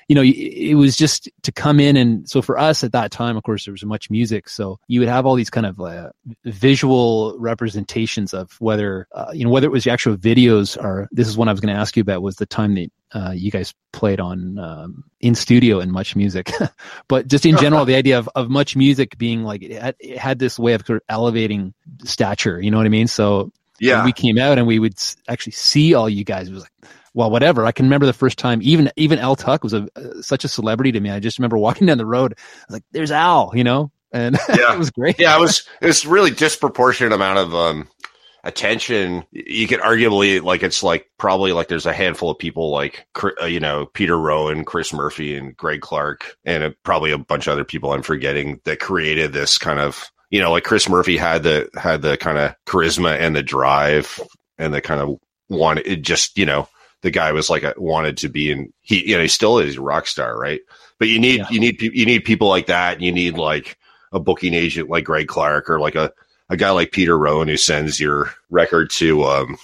you 0.08 0.16
know, 0.16 0.24
it 0.24 0.76
was 0.76 0.95
just 0.95 1.30
to 1.43 1.51
come 1.51 1.80
in 1.80 1.95
and 1.97 2.30
so 2.30 2.41
for 2.41 2.58
us 2.58 2.84
at 2.84 2.91
that 2.91 3.12
time, 3.12 3.38
of 3.38 3.43
course, 3.43 3.66
there 3.66 3.72
was 3.72 3.84
MuchMusic. 3.84 4.49
So 4.49 4.80
you 4.88 4.99
would 4.99 5.10
have 5.10 5.26
all 5.26 5.36
these 5.36 5.49
kind 5.49 5.66
of 5.66 5.80
uh, 5.80 6.10
visual 6.45 7.38
representations 7.39 8.34
of 8.34 8.60
whether, 8.60 9.08
uh, 9.14 9.32
you 9.34 9.45
know, 9.45 9.49
whether 9.49 9.68
it 9.68 9.72
was 9.72 9.84
the 9.84 9.91
actual 9.91 10.18
videos 10.18 10.82
or 10.82 11.08
this 11.12 11.28
is 11.28 11.38
one 11.38 11.47
I 11.47 11.51
was 11.51 11.62
going 11.62 11.74
to 11.74 11.80
ask 11.80 11.95
you 11.95 12.01
about 12.01 12.22
was 12.22 12.36
the 12.36 12.45
time 12.45 12.76
that 12.76 12.91
uh, 13.14 13.32
you 13.32 13.51
guys 13.51 13.74
played 13.91 14.20
on 14.20 14.58
um, 14.58 15.04
in 15.20 15.36
studio 15.36 15.80
and 15.80 15.91
MuchMusic, 15.91 16.70
but 17.08 17.28
just 17.28 17.45
in 17.45 17.58
general, 17.58 17.86
the 17.86 17.95
idea 17.95 18.18
of, 18.18 18.28
of 18.36 18.47
MuchMusic 18.47 19.18
being 19.18 19.43
like 19.43 19.62
it 19.62 19.80
had, 19.80 19.95
it 19.99 20.18
had 20.18 20.39
this 20.39 20.58
way 20.58 20.74
of 20.74 20.86
sort 20.86 20.97
of 20.97 21.04
elevating 21.10 21.74
stature. 22.04 22.60
You 22.60 22.72
know 22.72 22.78
what 22.78 22.88
I 22.88 22.89
mean? 22.89 23.08
So 23.08 23.51
yeah 23.80 24.06
we 24.06 24.12
came 24.12 24.38
out 24.38 24.58
and 24.58 24.66
we 24.66 24.80
would 24.80 24.95
actually 25.28 25.54
see 25.54 25.93
all 25.93 26.10
you 26.10 26.24
guys, 26.24 26.47
it 26.47 26.54
was 26.54 26.64
like, 26.64 26.91
well, 27.14 27.30
whatever. 27.32 27.66
I 27.66 27.72
can 27.72 27.86
remember 27.86 28.05
the 28.05 28.14
first 28.14 28.38
time, 28.38 28.59
even 28.64 28.91
even 28.95 29.20
Al 29.20 29.36
Tuck 29.36 29.64
was 29.64 29.74
a 29.74 29.88
uh, 29.95 30.22
such 30.22 30.43
a 30.43 30.47
celebrity 30.47 30.91
to 30.93 30.99
me. 30.99 31.09
I 31.09 31.20
just 31.20 31.38
remember 31.39 31.57
walking 31.57 31.88
down 31.88 31.97
the 31.97 32.05
road, 32.05 32.38
like, 32.70 32.84
"There's 32.91 33.11
Al," 33.11 33.51
you 33.55 33.64
know, 33.64 33.91
and 34.11 34.38
Yeah. 34.49 34.74
it 34.74 34.80
was 34.80 34.91
great. 34.91 35.20
yeah, 35.20 35.36
it 35.36 35.39
was 35.39 35.68
it 35.82 35.86
was 35.88 36.05
really 36.05 36.32
disproportionate 36.32 37.14
amount 37.14 37.39
of 37.39 37.53
um 37.55 37.88
attention. 38.43 39.24
You 39.32 39.68
could 39.68 39.80
arguably 39.80 40.41
like 40.41 40.64
it's 40.64 40.84
like 40.84 41.07
probably 41.18 41.51
like 41.53 41.68
there's 41.68 41.86
a 41.86 41.93
handful 41.93 42.30
of 42.32 42.38
people 42.39 42.72
like 42.72 43.05
uh, 43.41 43.45
you 43.45 43.59
know 43.59 43.86
Peter 43.93 44.18
Rowan, 44.18 44.66
Chris 44.66 44.93
Murphy, 44.93 45.36
and 45.38 45.55
Greg 45.55 45.82
Clark, 45.82 46.36
and 46.45 46.64
uh, 46.64 46.72
probably 46.84 47.11
a 47.11 47.18
bunch 47.18 47.47
of 47.47 47.53
other 47.53 47.64
people 47.64 47.93
I'm 47.93 48.03
forgetting 48.03 48.59
that 48.66 48.80
created 48.80 49.34
this 49.34 49.57
kind 49.57 49.80
of 49.80 50.09
you 50.30 50.41
know 50.41 50.51
like 50.51 50.64
Chris 50.64 50.89
Murphy 50.89 51.18
had 51.18 51.43
the 51.43 51.70
had 51.76 52.01
the 52.01 52.18
kind 52.18 52.38
of 52.38 52.55
charisma 52.68 53.18
and 53.20 53.36
the 53.36 53.43
drive 53.43 54.20
and 54.57 54.74
the 54.74 54.82
kind 54.82 54.99
of 55.01 55.18
wanted 55.49 55.86
it 55.88 56.01
just 56.01 56.38
you 56.38 56.45
know 56.45 56.68
the 57.04 57.12
guy 57.12 57.32
was 57.32 57.49
like 57.49 57.62
a, 57.64 57.74
wanted 57.78 58.18
to 58.18 58.30
be 58.30 58.51
and 58.51 58.74
he 58.82 59.08
you 59.10 59.16
know 59.16 59.22
he 59.22 59.28
still 59.28 59.60
is 59.60 59.78
a 59.78 59.82
rock 59.82 60.08
star 60.08 60.36
right 60.38 60.62
but 60.97 61.08
you 61.08 61.20
need 61.20 61.39
Yeah. 61.41 61.49
you 61.51 61.60
need 61.60 61.82
you 61.82 62.06
need 62.08 62.26
people 62.26 62.47
like 62.49 62.66
that 62.68 62.99
you 63.01 63.12
need 63.12 63.38
like 63.38 63.78
a 64.12 64.20
booking 64.20 64.54
agent 64.56 64.89
like 64.89 65.04
Greg 65.06 65.28
Clark 65.28 65.70
or 65.70 65.80
like 65.80 65.95
a, 65.95 66.12
a 66.49 66.58
guy 66.58 66.72
like 66.72 66.91
Peter 66.91 67.18
Rowan 67.18 67.47
who 67.47 67.58
sends 67.58 67.99
your 67.99 68.34
record 68.49 68.89
to 68.91 69.24
um 69.24 69.58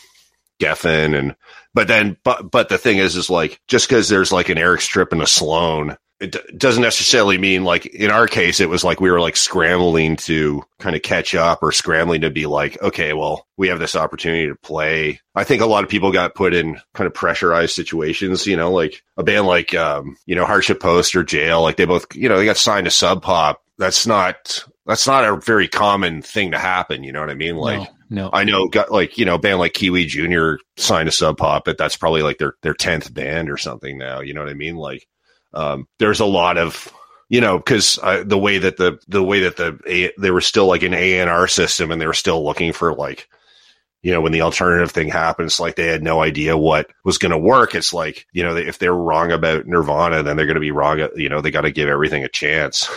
Geffen 0.60 1.18
and 1.18 1.36
but 1.74 1.88
then 1.88 2.18
but 2.24 2.52
but 2.52 2.70
the 2.70 2.78
thing 2.78 2.98
is 2.98 3.16
is 3.16 3.30
like 3.30 3.60
just 3.68 3.88
because 3.88 4.10
there's 4.10 4.32
like 4.32 4.50
an 4.50 4.58
Eric's 4.58 4.88
Trip 4.88 5.12
and 5.14 5.22
a 5.22 5.28
Sloan 5.28 5.98
it 6.20 6.32
d- 6.32 6.40
doesn't 6.58 6.84
necessarily 6.84 7.38
mean 7.38 7.64
like 7.64 7.86
in 7.86 8.12
our 8.12 8.28
case 8.28 8.60
it 8.60 8.70
was 8.70 8.84
like 8.84 9.00
we 9.00 9.12
were 9.12 9.20
like 9.20 9.36
scrambling 9.36 10.16
to 10.16 10.64
kind 10.80 10.96
of 10.96 11.02
catch 11.02 11.36
up 11.36 11.64
or 11.64 11.72
scrambling 11.72 12.22
to 12.22 12.30
be 12.30 12.46
like 12.46 12.82
okay 12.82 13.14
well 13.14 13.48
we 13.58 13.68
have 13.70 13.80
this 13.80 13.96
opportunity 13.96 14.48
to 14.48 14.56
play 14.56 15.20
i 15.36 15.44
think 15.44 15.62
a 15.62 15.66
lot 15.66 15.84
of 15.84 15.90
people 15.90 16.12
got 16.12 16.36
put 16.36 16.54
in 16.54 16.80
kind 16.94 17.08
of 17.08 17.14
pressurized 17.14 17.74
situations 17.74 18.46
you 18.46 18.58
know 18.58 18.72
like 18.72 19.04
a 19.18 19.24
band 19.24 19.48
like 19.48 19.74
um 19.76 20.18
you 20.26 20.36
know 20.36 20.46
hardship 20.46 20.80
post 20.80 21.16
or 21.16 21.24
jail 21.24 21.62
like 21.62 21.78
they 21.78 21.86
both 21.86 22.06
you 22.16 22.30
know 22.30 22.38
they 22.38 22.46
got 22.46 22.58
signed 22.58 22.86
to 22.86 22.92
sub 22.92 23.22
pop 23.22 23.62
that's 23.80 24.06
not 24.06 24.66
that's 24.90 25.08
not 25.08 25.24
a 25.24 25.38
very 25.38 25.68
common 25.68 26.22
thing 26.24 26.52
to 26.52 26.58
happen. 26.58 27.04
You 27.04 27.12
know 27.12 27.22
what 27.22 27.30
I 27.30 27.36
mean? 27.36 27.56
Like, 27.56 27.90
no, 28.10 28.24
no. 28.24 28.30
I 28.34 28.44
know, 28.44 28.68
got 28.68 28.92
like 28.92 29.18
you 29.18 29.26
know, 29.26 29.38
band 29.38 29.60
like 29.60 29.74
Kiwi 29.74 30.06
Junior 30.06 30.60
signed 30.78 31.08
to 31.08 31.12
Sub 31.12 31.38
Pop, 31.38 31.64
but 31.64 31.78
that's 31.78 31.96
probably 31.96 32.24
like 32.24 32.40
their 32.40 32.56
their 32.64 32.74
tenth 32.74 33.12
band 33.14 33.50
or 33.50 33.58
something 33.58 33.98
now. 33.98 34.20
You 34.20 34.34
know 34.34 34.42
what 34.42 34.50
I 34.50 34.56
mean? 34.56 34.76
Like, 34.76 35.08
um, 35.54 35.88
there's 35.98 36.20
a 36.20 36.26
lot 36.26 36.58
of 36.58 36.92
you 37.30 37.42
know 37.42 37.58
because 37.58 38.00
uh, 38.02 38.24
the 38.26 38.38
way 38.38 38.58
that 38.60 38.78
the 38.78 39.00
the 39.08 39.24
way 39.24 39.42
that 39.42 39.58
the 39.58 39.80
a, 39.88 40.12
they 40.20 40.32
were 40.32 40.42
still 40.42 40.68
like 40.68 40.84
an 40.84 40.94
A 40.94 41.20
and 41.20 41.30
R 41.30 41.48
system, 41.48 41.92
and 41.92 42.02
they 42.02 42.08
were 42.08 42.14
still 42.14 42.44
looking 42.44 42.74
for 42.74 42.94
like 42.94 43.28
you 44.02 44.12
know 44.12 44.22
when 44.22 44.32
the 44.32 44.42
alternative 44.42 44.92
thing 44.92 45.10
happens, 45.10 45.60
like 45.60 45.76
they 45.76 45.88
had 45.88 46.04
no 46.04 46.22
idea 46.22 46.58
what 46.58 46.90
was 47.04 47.18
going 47.18 47.32
to 47.32 47.38
work. 47.38 47.76
It's 47.76 47.94
like 47.94 48.26
you 48.32 48.44
know 48.44 48.56
if 48.56 48.80
they're 48.80 48.94
wrong 48.94 49.32
about 49.32 49.68
Nirvana, 49.68 50.24
then 50.24 50.38
they're 50.38 50.46
going 50.46 50.56
to 50.56 50.62
be 50.62 50.72
wrong. 50.72 51.08
You 51.16 51.30
know 51.30 51.42
they 51.42 51.52
got 51.52 51.62
to 51.62 51.72
give 51.72 51.90
everything 51.90 52.24
a 52.24 52.30
chance. 52.30 52.90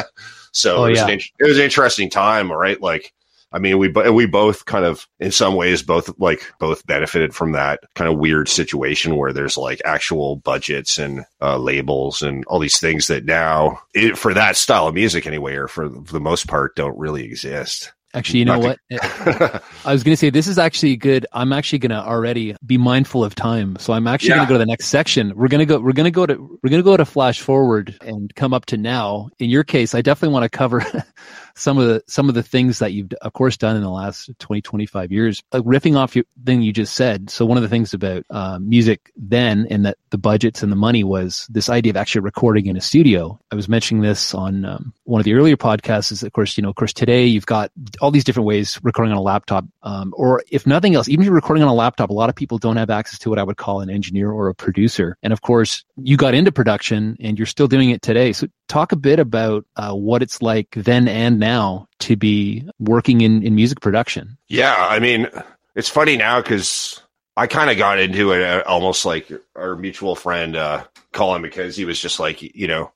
so 0.52 0.78
Oh, 0.78 0.84
it, 0.84 0.90
was 0.90 0.98
yeah. 0.98 1.08
an, 1.08 1.20
it 1.38 1.44
was 1.48 1.58
an 1.58 1.64
interesting 1.64 2.10
time, 2.10 2.50
right? 2.52 2.80
Like. 2.80 3.12
I 3.52 3.58
mean, 3.58 3.78
we 3.78 3.88
we 3.88 4.26
both 4.26 4.64
kind 4.64 4.84
of, 4.84 5.06
in 5.20 5.30
some 5.30 5.54
ways, 5.54 5.82
both 5.82 6.10
like 6.18 6.52
both 6.58 6.86
benefited 6.86 7.34
from 7.34 7.52
that 7.52 7.80
kind 7.94 8.10
of 8.10 8.18
weird 8.18 8.48
situation 8.48 9.16
where 9.16 9.32
there's 9.32 9.56
like 9.56 9.82
actual 9.84 10.36
budgets 10.36 10.98
and 10.98 11.24
uh, 11.40 11.58
labels 11.58 12.22
and 12.22 12.44
all 12.46 12.58
these 12.58 12.78
things 12.78 13.08
that 13.08 13.24
now, 13.24 13.80
it, 13.94 14.16
for 14.16 14.34
that 14.34 14.56
style 14.56 14.88
of 14.88 14.94
music 14.94 15.26
anyway, 15.26 15.54
or 15.54 15.68
for, 15.68 15.90
for 15.90 16.12
the 16.12 16.20
most 16.20 16.48
part, 16.48 16.76
don't 16.76 16.98
really 16.98 17.24
exist. 17.24 17.92
Actually, 18.14 18.40
you 18.40 18.44
know 18.44 18.60
Not 18.60 18.78
what? 18.90 19.62
I 19.86 19.92
was 19.92 20.02
going 20.02 20.12
to 20.12 20.18
say 20.18 20.28
this 20.28 20.46
is 20.46 20.58
actually 20.58 20.96
good. 20.96 21.26
I'm 21.32 21.50
actually 21.50 21.78
going 21.78 21.90
to 21.90 22.06
already 22.06 22.54
be 22.64 22.76
mindful 22.76 23.24
of 23.24 23.34
time, 23.34 23.76
so 23.78 23.94
I'm 23.94 24.06
actually 24.06 24.34
going 24.34 24.42
to 24.42 24.48
go 24.48 24.54
to 24.54 24.58
the 24.58 24.66
next 24.66 24.88
section. 24.88 25.32
We're 25.34 25.48
going 25.48 25.60
to 25.60 25.66
go. 25.66 25.80
We're 25.80 25.92
going 25.92 26.04
to 26.04 26.10
go 26.10 26.26
to. 26.26 26.34
We're 26.34 26.68
going 26.70 26.82
to 26.82 26.84
go 26.84 26.98
to 26.98 27.06
flash 27.06 27.40
forward 27.40 27.96
and 28.02 28.34
come 28.34 28.52
up 28.52 28.66
to 28.66 28.76
now. 28.76 29.30
In 29.38 29.48
your 29.48 29.64
case, 29.64 29.94
I 29.94 30.02
definitely 30.02 30.34
want 30.34 30.42
to 30.44 30.50
cover 30.50 30.84
some 31.54 31.78
of 31.78 31.86
the 31.86 32.02
some 32.06 32.28
of 32.28 32.34
the 32.34 32.42
things 32.42 32.78
that 32.78 32.92
you've 32.92 33.12
of 33.22 33.32
course 33.32 33.56
done 33.56 33.76
in 33.76 33.82
the 33.82 33.90
last 33.90 34.30
20 34.38 34.62
25 34.62 35.12
years. 35.12 35.42
Like 35.52 35.62
riffing 35.64 35.96
off 35.96 36.16
your 36.16 36.24
thing 36.44 36.62
you 36.62 36.72
just 36.72 36.94
said. 36.94 37.30
So 37.30 37.44
one 37.44 37.56
of 37.56 37.62
the 37.62 37.68
things 37.68 37.94
about 37.94 38.24
uh, 38.30 38.58
music 38.58 39.12
then 39.16 39.66
and 39.70 39.84
that 39.86 39.98
the 40.10 40.18
budgets 40.18 40.62
and 40.62 40.70
the 40.70 40.76
money 40.76 41.04
was 41.04 41.46
this 41.50 41.68
idea 41.68 41.90
of 41.90 41.96
actually 41.96 42.22
recording 42.22 42.66
in 42.66 42.76
a 42.76 42.80
studio. 42.80 43.38
I 43.50 43.54
was 43.54 43.68
mentioning 43.68 44.02
this 44.02 44.34
on 44.34 44.64
um, 44.64 44.92
one 45.04 45.20
of 45.20 45.24
the 45.24 45.34
earlier 45.34 45.56
podcasts. 45.56 46.12
Is 46.12 46.22
of 46.22 46.32
course 46.32 46.56
you 46.56 46.62
know 46.62 46.70
of 46.70 46.76
course 46.76 46.92
today 46.92 47.26
you've 47.26 47.46
got 47.46 47.70
all 48.00 48.10
these 48.10 48.24
different 48.24 48.46
ways 48.46 48.78
recording 48.82 49.12
on 49.12 49.18
a 49.18 49.22
laptop, 49.22 49.64
um, 49.82 50.12
or 50.16 50.42
if 50.50 50.66
nothing 50.66 50.94
else, 50.94 51.08
even 51.08 51.22
if 51.22 51.26
you're 51.26 51.34
recording 51.34 51.62
on 51.62 51.68
a 51.68 51.74
laptop, 51.74 52.10
a 52.10 52.14
lot 52.14 52.28
of 52.28 52.34
people 52.34 52.58
don't 52.58 52.76
have 52.76 52.90
access 52.90 53.18
to 53.20 53.30
what 53.30 53.38
I 53.38 53.42
would 53.42 53.56
call 53.56 53.80
an 53.80 53.90
engineer 53.90 54.30
or 54.30 54.48
a 54.48 54.54
producer. 54.54 55.16
And 55.22 55.32
of 55.32 55.42
course, 55.42 55.84
you 55.96 56.16
got 56.16 56.34
into 56.34 56.52
production 56.52 57.16
and 57.20 57.38
you're 57.38 57.46
still 57.46 57.68
doing 57.68 57.90
it 57.90 58.02
today. 58.02 58.32
So 58.32 58.48
talk 58.72 58.92
a 58.92 58.96
bit 58.96 59.18
about 59.18 59.66
uh, 59.76 59.92
what 59.92 60.22
it's 60.22 60.40
like 60.40 60.70
then 60.70 61.06
and 61.06 61.38
now 61.38 61.86
to 61.98 62.16
be 62.16 62.66
working 62.78 63.20
in, 63.20 63.42
in 63.42 63.54
music 63.54 63.80
production. 63.82 64.38
Yeah, 64.48 64.74
I 64.78 64.98
mean, 64.98 65.28
it's 65.74 65.90
funny 65.90 66.16
now 66.16 66.40
because 66.40 67.02
I 67.36 67.46
kind 67.46 67.70
of 67.70 67.76
got 67.76 67.98
into 67.98 68.32
it 68.32 68.42
uh, 68.42 68.62
almost 68.66 69.04
like 69.04 69.30
our 69.54 69.76
mutual 69.76 70.16
friend 70.16 70.56
uh, 70.56 70.84
Colin 71.12 71.42
because 71.42 71.76
he 71.76 71.84
was 71.84 72.00
just 72.00 72.18
like, 72.18 72.40
you 72.40 72.66
know, 72.66 72.90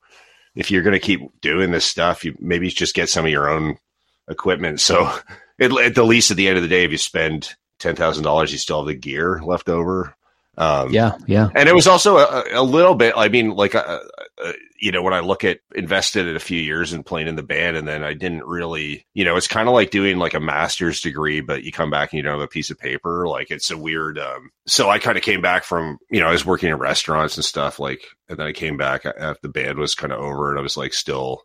if 0.55 0.71
you're 0.71 0.83
going 0.83 0.95
to 0.95 0.99
keep 0.99 1.21
doing 1.43 1.73
this 1.73 1.85
stuff, 1.85 2.25
you 2.25 2.35
maybe 2.41 2.71
just 2.71 2.95
get 2.95 3.11
some 3.11 3.27
of 3.27 3.31
your 3.31 3.51
own 3.51 3.77
equipment. 4.31 4.81
So 4.81 5.05
at, 5.61 5.79
at 5.79 5.95
the 5.95 6.05
least, 6.05 6.31
at 6.31 6.39
the 6.39 6.49
end 6.49 6.57
of 6.57 6.63
the 6.63 6.71
day, 6.71 6.85
if 6.85 6.91
you 6.91 6.99
spend 6.99 7.55
ten 7.79 7.97
thousand 7.97 8.25
dollars, 8.25 8.51
you 8.51 8.57
still 8.57 8.79
have 8.79 8.87
the 8.87 8.95
gear 8.95 9.43
left 9.45 9.69
over. 9.69 10.17
Um, 10.57 10.91
Yeah, 10.91 11.19
yeah. 11.27 11.51
and 11.55 11.69
it 11.69 11.75
was 11.75 11.87
also 11.87 12.17
a, 12.17 12.45
a 12.53 12.63
little 12.63 12.95
bit. 12.95 13.13
I 13.15 13.29
mean, 13.29 13.51
like, 13.51 13.75
uh, 13.75 14.01
uh, 14.43 14.53
you 14.81 14.93
know, 14.93 15.03
when 15.03 15.15
I 15.15 15.21
look 15.21 15.45
at 15.45 15.61
invested 15.75 16.27
in 16.27 16.37
a 16.37 16.41
few 16.41 16.61
years 16.61 16.93
in 16.93 17.03
playing 17.03 17.29
in 17.29 17.37
the 17.37 17.43
band, 17.43 17.77
and 17.77 17.87
then 17.87 18.03
I 18.03 18.15
didn't 18.15 18.45
really, 18.45 19.07
you 19.15 19.25
know, 19.25 19.37
it's 19.37 19.49
kind 19.49 19.69
of 19.69 19.75
like 19.75 19.91
doing 19.91 20.19
like 20.19 20.35
a 20.35 20.41
master's 20.41 21.01
degree, 21.01 21.41
but 21.41 21.63
you 21.63 21.73
come 21.73 21.91
back 21.91 22.13
and 22.13 22.19
you 22.19 22.23
don't 22.23 22.35
have 22.35 22.41
a 22.43 22.49
piece 22.49 22.71
of 22.71 22.79
paper. 22.79 23.27
Like, 23.29 23.51
it's 23.51 23.71
a 23.71 23.79
weird. 23.79 24.19
Um, 24.19 24.51
so 24.67 24.89
I 24.89 24.99
kind 24.99 25.17
of 25.17 25.25
came 25.25 25.41
back 25.41 25.65
from, 25.65 25.99
you 26.11 26.21
know, 26.21 26.29
I 26.29 26.33
was 26.33 26.47
working 26.47 26.69
in 26.69 26.77
restaurants 26.77 27.37
and 27.37 27.45
stuff, 27.45 27.79
like, 27.79 28.07
and 28.29 28.39
then 28.39 28.47
I 28.47 28.53
came 28.53 28.77
back 28.77 29.07
after 29.07 29.41
the 29.43 29.49
band 29.49 29.79
was 29.79 29.95
kind 29.95 30.13
of 30.13 30.21
over, 30.21 30.51
and 30.51 30.59
I 30.59 30.63
was 30.63 30.77
like, 30.77 30.93
still, 30.93 31.43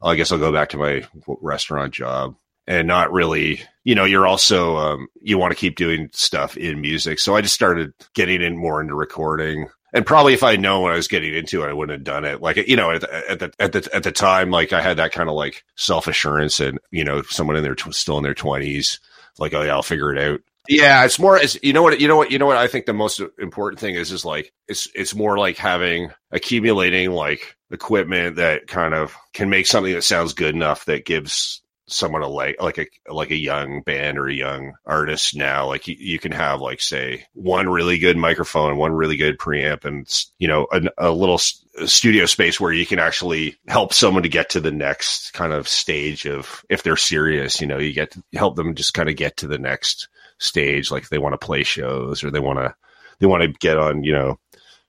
"Oh, 0.00 0.08
I 0.10 0.16
guess 0.16 0.32
I'll 0.32 0.38
go 0.38 0.52
back 0.52 0.70
to 0.70 0.78
my 0.78 1.06
restaurant 1.26 1.94
job. 1.94 2.36
And 2.66 2.88
not 2.88 3.12
really, 3.12 3.60
you 3.82 3.94
know, 3.94 4.06
you're 4.06 4.26
also, 4.26 4.76
um, 4.78 5.08
you 5.20 5.36
want 5.36 5.50
to 5.52 5.58
keep 5.58 5.76
doing 5.76 6.08
stuff 6.14 6.56
in 6.56 6.80
music. 6.80 7.18
So 7.18 7.36
I 7.36 7.42
just 7.42 7.54
started 7.54 7.92
getting 8.14 8.40
in 8.40 8.56
more 8.56 8.80
into 8.80 8.94
recording. 8.94 9.68
And 9.94 10.04
probably 10.04 10.34
if 10.34 10.42
I'd 10.42 10.60
known 10.60 10.82
what 10.82 10.92
I 10.92 10.96
was 10.96 11.08
getting 11.08 11.32
into, 11.32 11.62
I 11.62 11.72
wouldn't 11.72 11.96
have 11.96 12.04
done 12.04 12.24
it. 12.24 12.42
Like, 12.42 12.56
you 12.56 12.76
know, 12.76 12.90
at 12.90 13.00
the, 13.00 13.30
at 13.30 13.38
the, 13.38 13.52
at 13.60 13.72
the, 13.72 13.88
at 13.94 14.02
the 14.02 14.12
time, 14.12 14.50
like 14.50 14.72
I 14.72 14.82
had 14.82 14.96
that 14.96 15.12
kind 15.12 15.28
of 15.28 15.36
like 15.36 15.64
self 15.76 16.08
assurance 16.08 16.58
and, 16.58 16.80
you 16.90 17.04
know, 17.04 17.22
someone 17.22 17.56
in 17.56 17.62
their, 17.62 17.76
tw- 17.76 17.94
still 17.94 18.18
in 18.18 18.24
their 18.24 18.34
twenties, 18.34 18.98
like, 19.38 19.54
oh 19.54 19.62
yeah, 19.62 19.72
I'll 19.72 19.82
figure 19.82 20.12
it 20.12 20.18
out. 20.18 20.40
Yeah, 20.68 21.04
it's 21.04 21.18
more 21.18 21.38
as 21.38 21.58
you 21.62 21.74
know 21.74 21.82
what 21.82 22.00
you 22.00 22.08
know 22.08 22.16
what 22.16 22.30
you 22.30 22.38
know 22.38 22.46
what 22.46 22.56
I 22.56 22.68
think 22.68 22.86
the 22.86 22.94
most 22.94 23.20
important 23.38 23.80
thing 23.80 23.96
is 23.96 24.10
is 24.10 24.24
like 24.24 24.50
it's 24.66 24.88
it's 24.94 25.14
more 25.14 25.36
like 25.36 25.58
having 25.58 26.10
accumulating 26.30 27.10
like 27.10 27.56
equipment 27.70 28.36
that 28.36 28.66
kind 28.66 28.94
of 28.94 29.14
can 29.34 29.50
make 29.50 29.66
something 29.66 29.92
that 29.92 30.04
sounds 30.04 30.32
good 30.32 30.54
enough 30.54 30.86
that 30.86 31.04
gives 31.04 31.60
someone 31.94 32.22
like 32.22 32.60
like 32.60 32.78
a 32.78 32.86
like 33.08 33.30
a 33.30 33.36
young 33.36 33.82
band 33.82 34.18
or 34.18 34.26
a 34.26 34.34
young 34.34 34.74
artist 34.84 35.36
now 35.36 35.66
like 35.66 35.86
you, 35.86 35.96
you 35.98 36.18
can 36.18 36.32
have 36.32 36.60
like 36.60 36.80
say 36.80 37.24
one 37.34 37.68
really 37.68 37.98
good 37.98 38.16
microphone 38.16 38.76
one 38.76 38.92
really 38.92 39.16
good 39.16 39.38
preamp 39.38 39.84
and 39.84 40.06
you 40.38 40.48
know 40.48 40.66
a, 40.72 40.82
a 40.98 41.10
little 41.10 41.38
studio 41.86 42.26
space 42.26 42.58
where 42.60 42.72
you 42.72 42.84
can 42.86 42.98
actually 42.98 43.56
help 43.68 43.92
someone 43.92 44.22
to 44.24 44.28
get 44.28 44.50
to 44.50 44.60
the 44.60 44.72
next 44.72 45.32
kind 45.32 45.52
of 45.52 45.68
stage 45.68 46.26
of 46.26 46.64
if 46.68 46.82
they're 46.82 46.96
serious 46.96 47.60
you 47.60 47.66
know 47.66 47.78
you 47.78 47.92
get 47.92 48.10
to 48.10 48.22
help 48.34 48.56
them 48.56 48.74
just 48.74 48.94
kind 48.94 49.08
of 49.08 49.16
get 49.16 49.36
to 49.36 49.46
the 49.46 49.58
next 49.58 50.08
stage 50.38 50.90
like 50.90 51.08
they 51.08 51.18
want 51.18 51.32
to 51.32 51.46
play 51.46 51.62
shows 51.62 52.24
or 52.24 52.30
they 52.30 52.40
want 52.40 52.58
to 52.58 52.74
they 53.20 53.26
want 53.26 53.42
to 53.42 53.48
get 53.60 53.78
on 53.78 54.02
you 54.02 54.12
know 54.12 54.38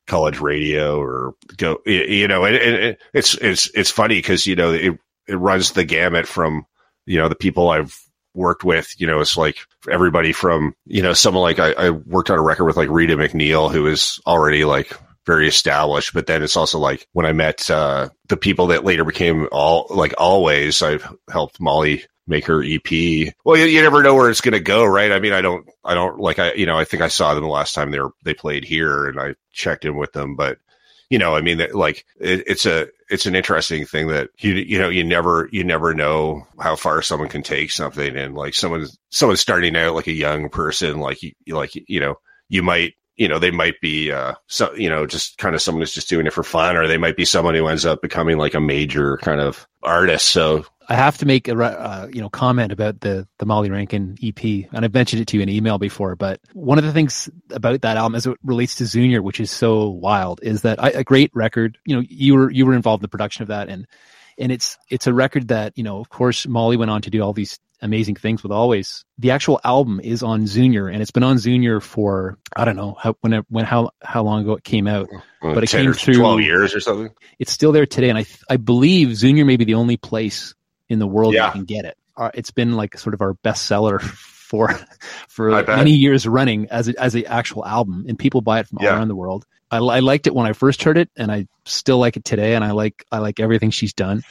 college 0.08 0.40
radio 0.40 1.00
or 1.00 1.34
go 1.58 1.80
you- 1.86 2.28
know 2.28 2.46
and 2.46 2.56
and 2.56 2.98
it's 3.14 3.36
it's 3.36 3.70
it's 3.76 3.90
funny 3.92 4.16
because 4.18 4.46
you 4.46 4.56
know 4.56 4.72
it 4.74 4.98
it 5.28 5.36
runs 5.36 5.72
the 5.72 5.84
gamut 5.84 6.28
from 6.28 6.66
you 7.06 7.18
know 7.18 7.30
the 7.30 7.36
people 7.36 7.70
I've 7.70 7.98
worked 8.34 8.64
with 8.64 8.94
you 8.98 9.08
know 9.08 9.22
it's 9.22 9.38
like 9.38 9.60
everybody 9.90 10.34
from 10.34 10.74
you 10.86 11.02
know 11.02 11.14
someone 11.14 11.44
like 11.44 11.60
I, 11.60 11.72
I 11.72 11.90
worked 11.92 12.30
on 12.30 12.38
a 12.38 12.44
record 12.44 12.66
with 12.66 12.78
like 12.78 12.90
Rita 12.90 13.16
McNeil 13.16 13.72
who 13.72 13.88
is 13.88 14.20
already 14.28 14.66
like 14.66 14.94
very 15.26 15.48
established 15.48 16.14
but 16.14 16.28
then 16.28 16.44
it's 16.44 16.58
also 16.58 16.78
like 16.78 17.08
when 17.14 17.26
I 17.26 17.32
met 17.32 17.70
uh 17.72 18.10
the 18.28 18.38
people 18.38 18.68
that 18.68 18.84
later 18.84 19.06
became 19.06 19.48
all 19.52 19.88
like 19.90 20.12
Alvvays 20.18 20.82
I've 20.82 21.08
helped 21.30 21.62
Molly 21.62 22.04
make 22.28 22.46
her 22.48 22.64
EP. 22.64 23.34
Well, 23.44 23.58
you, 23.58 23.66
you 23.66 23.82
never 23.82 24.02
know 24.02 24.16
where 24.16 24.30
it's 24.30 24.42
going 24.42 24.54
to 24.54 24.60
go, 24.60 24.84
right? 24.84 25.12
I 25.12 25.20
mean, 25.20 25.34
I 25.34 25.42
don't, 25.42 25.70
I 25.84 25.94
don't 25.94 26.20
like, 26.20 26.40
I, 26.40 26.54
you 26.54 26.66
know, 26.66 26.78
I 26.78 26.86
think 26.86 27.04
I 27.04 27.08
saw 27.08 27.34
them 27.34 27.44
the 27.44 27.50
last 27.50 27.74
time 27.74 27.92
they 27.92 28.00
were, 28.00 28.12
they 28.24 28.34
played 28.34 28.64
here 28.64 29.08
and 29.08 29.20
I 29.20 29.36
checked 29.52 29.86
in 29.86 29.96
with 29.96 30.12
them, 30.14 30.36
but 30.36 30.58
you 31.10 31.20
know, 31.20 31.36
I 31.36 31.42
mean, 31.42 31.62
like 31.74 32.06
it, 32.20 32.44
it's 32.48 32.66
a, 32.66 32.88
it's 33.10 33.26
an 33.26 33.36
interesting 33.36 33.86
thing 33.86 34.08
that 34.08 34.30
you, 34.40 34.54
you 34.54 34.80
know, 34.80 34.90
you 34.90 35.04
never, 35.04 35.48
you 35.52 35.64
never 35.64 35.94
know 35.94 36.48
how 36.60 36.76
far 36.76 37.02
someone 37.02 37.30
can 37.30 37.44
take 37.44 37.72
something. 37.72 38.16
And 38.18 38.36
like 38.36 38.56
someone, 38.56 38.88
someone 39.10 39.38
starting 39.38 39.76
out 39.76 39.94
like 39.94 40.08
a 40.08 40.14
young 40.14 40.50
person, 40.50 41.00
like, 41.00 41.22
you, 41.22 41.34
like, 41.48 41.72
you 41.76 42.00
know, 42.00 42.16
you 42.50 42.64
might, 42.64 42.94
you 43.16 43.28
know, 43.28 43.40
they 43.40 43.52
might 43.52 43.80
be, 43.80 44.12
uh, 44.12 44.34
so, 44.48 44.74
you 44.74 44.90
know, 44.90 45.06
just 45.06 45.38
kind 45.38 45.56
of 45.56 45.62
someone 45.62 45.82
who's 45.82 45.94
just 45.94 46.10
doing 46.10 46.28
it 46.28 46.34
for 46.34 46.44
fun, 46.44 46.76
or 46.76 46.88
they 46.88 46.98
might 46.98 47.16
be 47.16 47.26
someone 47.26 47.56
who 47.56 47.68
ends 47.68 47.86
up 47.86 48.02
becoming 48.02 48.38
like 48.38 48.56
a 48.56 48.60
major 48.60 49.18
kind 49.18 49.40
of 49.40 49.68
artist. 49.84 50.28
So 50.28 50.66
I 50.88 50.96
have 50.96 51.18
to 51.20 51.26
make 51.26 51.48
a 51.48 51.56
uh, 51.56 52.08
you 52.12 52.22
know 52.22 52.30
comment 52.30 52.72
about 52.72 53.02
the 53.02 53.28
the 53.40 53.46
Molly 53.46 53.70
Rankin 53.70 54.18
EP, 54.22 54.44
and 54.44 54.86
I've 54.86 54.94
mentioned 54.94 55.22
it 55.22 55.28
to 55.30 55.38
you 55.38 55.44
in 55.44 55.50
email 55.50 55.78
before. 55.78 56.16
But 56.16 56.40
one 56.54 56.78
of 56.78 56.84
the 56.84 56.94
things 56.94 57.30
about 57.52 57.82
that 57.82 57.98
album, 57.98 58.16
as 58.16 58.28
it 58.28 58.38
relates 58.44 58.76
to 58.76 58.86
Zunior, 58.86 59.22
which 59.22 59.40
is 59.40 59.52
so 59.52 59.90
wild, 59.90 60.40
is 60.44 60.62
that 60.62 60.84
I, 60.84 60.90
a 60.90 61.04
great 61.04 61.32
record. 61.34 61.78
You 61.86 61.98
know, 61.98 62.04
you 62.08 62.36
were 62.36 62.52
you 62.52 62.66
were 62.66 62.74
involved 62.74 63.02
in 63.02 63.06
the 63.06 63.10
production 63.10 63.44
of 63.44 63.48
that, 63.50 63.70
and 63.70 63.88
and 64.38 64.52
it's 64.52 64.78
it's 64.90 65.08
a 65.08 65.14
record 65.14 65.48
that 65.50 65.78
you 65.78 65.84
know, 65.84 66.00
of 66.00 66.10
course, 66.10 66.48
Molly 66.48 66.78
went 66.78 66.92
on 66.92 67.02
to 67.04 67.10
do 67.10 67.22
all 67.22 67.34
these 67.34 67.60
amazing 67.82 68.16
things 68.16 68.42
with 68.42 68.52
Alvvays. 68.52 69.04
The 69.18 69.32
actual 69.32 69.60
album 69.64 70.00
is 70.04 70.24
on 70.24 70.48
Zunior, 70.48 70.88
and 70.88 71.02
it's 71.02 71.12
been 71.12 71.24
on 71.24 71.38
Zunior 71.38 71.80
for 71.80 72.38
I 72.56 72.66
don't 72.66 72.76
know 72.76 72.96
how 73.00 73.16
when 73.22 73.34
it, 73.34 73.46
when 73.50 73.66
how 73.66 73.92
how 74.04 74.24
long 74.24 74.42
ago 74.42 74.54
it 74.54 74.64
came 74.64 74.88
out. 74.88 75.10
But 75.42 75.64
it 75.64 75.70
came 75.70 75.94
through- 75.94 76.16
12 76.16 76.42
years 76.42 76.76
or 76.76 76.80
something. 76.80 77.12
It's 77.40 77.52
still 77.52 77.72
there 77.72 77.86
today, 77.86 78.10
and 78.10 78.18
I 78.18 78.26
I 78.50 78.58
believe 78.58 79.16
Zunior 79.16 79.46
may 79.46 79.58
be 79.58 79.66
the 79.66 79.76
only 79.76 79.98
place 79.98 80.54
in 80.90 81.00
the 81.00 81.08
world 81.08 81.34
Yeah. 81.34 81.48
you 81.48 81.52
can 81.52 81.66
get 81.66 81.86
it. 81.86 81.98
Uh, 82.18 82.32
it's 82.34 82.52
been 82.52 82.74
like 82.76 82.98
sort 82.98 83.14
of 83.14 83.22
our 83.22 83.34
bestseller 83.36 84.02
for 84.46 84.70
for 85.28 85.64
bet. 85.64 85.78
many 85.78 85.92
years 85.92 86.28
running 86.28 86.68
as 86.70 86.88
a, 86.88 87.02
as 87.02 87.16
a 87.16 87.26
actual 87.26 87.66
album, 87.66 88.06
and 88.08 88.18
people 88.18 88.42
buy 88.42 88.60
it 88.60 88.68
from 88.68 88.80
all 88.80 88.86
around 88.88 89.08
the 89.10 89.16
world. 89.16 89.46
I, 89.72 89.78
I 89.78 90.00
liked 90.00 90.28
it 90.28 90.34
when 90.36 90.46
I 90.46 90.54
first 90.54 90.84
heard 90.84 90.98
it, 90.98 91.10
and 91.18 91.32
I 91.32 91.48
still 91.66 91.98
like 91.98 92.16
it 92.18 92.24
today, 92.24 92.56
and 92.56 92.64
I 92.64 92.72
like 92.72 93.04
I 93.12 93.18
like 93.20 93.40
everything 93.40 93.72
she's 93.72 93.94
done. 93.94 94.22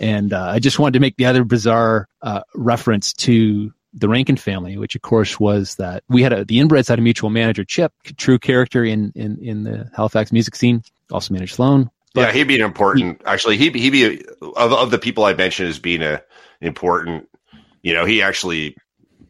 And 0.00 0.32
uh, 0.32 0.46
I 0.50 0.58
just 0.60 0.78
wanted 0.78 0.92
to 0.94 1.00
make 1.00 1.16
the 1.16 1.26
other 1.26 1.44
bizarre 1.44 2.08
uh, 2.22 2.42
reference 2.54 3.12
to 3.14 3.72
the 3.94 4.08
Rankin 4.08 4.36
family, 4.36 4.76
which 4.76 4.94
of 4.94 5.02
course 5.02 5.38
was 5.40 5.74
that 5.76 6.04
we 6.08 6.22
had 6.22 6.32
a 6.32 6.44
the 6.44 6.58
inbreds 6.58 6.88
had 6.88 6.98
a 6.98 7.02
mutual 7.02 7.30
manager, 7.30 7.64
Chip, 7.64 7.92
true 8.16 8.38
character 8.38 8.84
in 8.84 9.12
in 9.14 9.38
in 9.42 9.62
the 9.64 9.90
Halifax 9.94 10.32
music 10.32 10.54
scene, 10.56 10.82
also 11.12 11.34
managed 11.34 11.54
Sloan. 11.56 11.90
Yeah, 12.14 12.32
he'd 12.32 12.44
be 12.44 12.56
an 12.56 12.64
important. 12.64 13.22
actually, 13.24 13.56
he'd 13.56 13.72
be, 13.72 13.80
he'd 13.80 13.90
be 13.90 14.24
of 14.42 14.72
of 14.72 14.90
the 14.90 14.98
people 14.98 15.24
I 15.24 15.34
mentioned 15.34 15.68
as 15.68 15.78
being 15.78 16.02
a 16.02 16.22
important. 16.60 17.28
You 17.82 17.94
know, 17.94 18.04
he 18.04 18.22
actually 18.22 18.76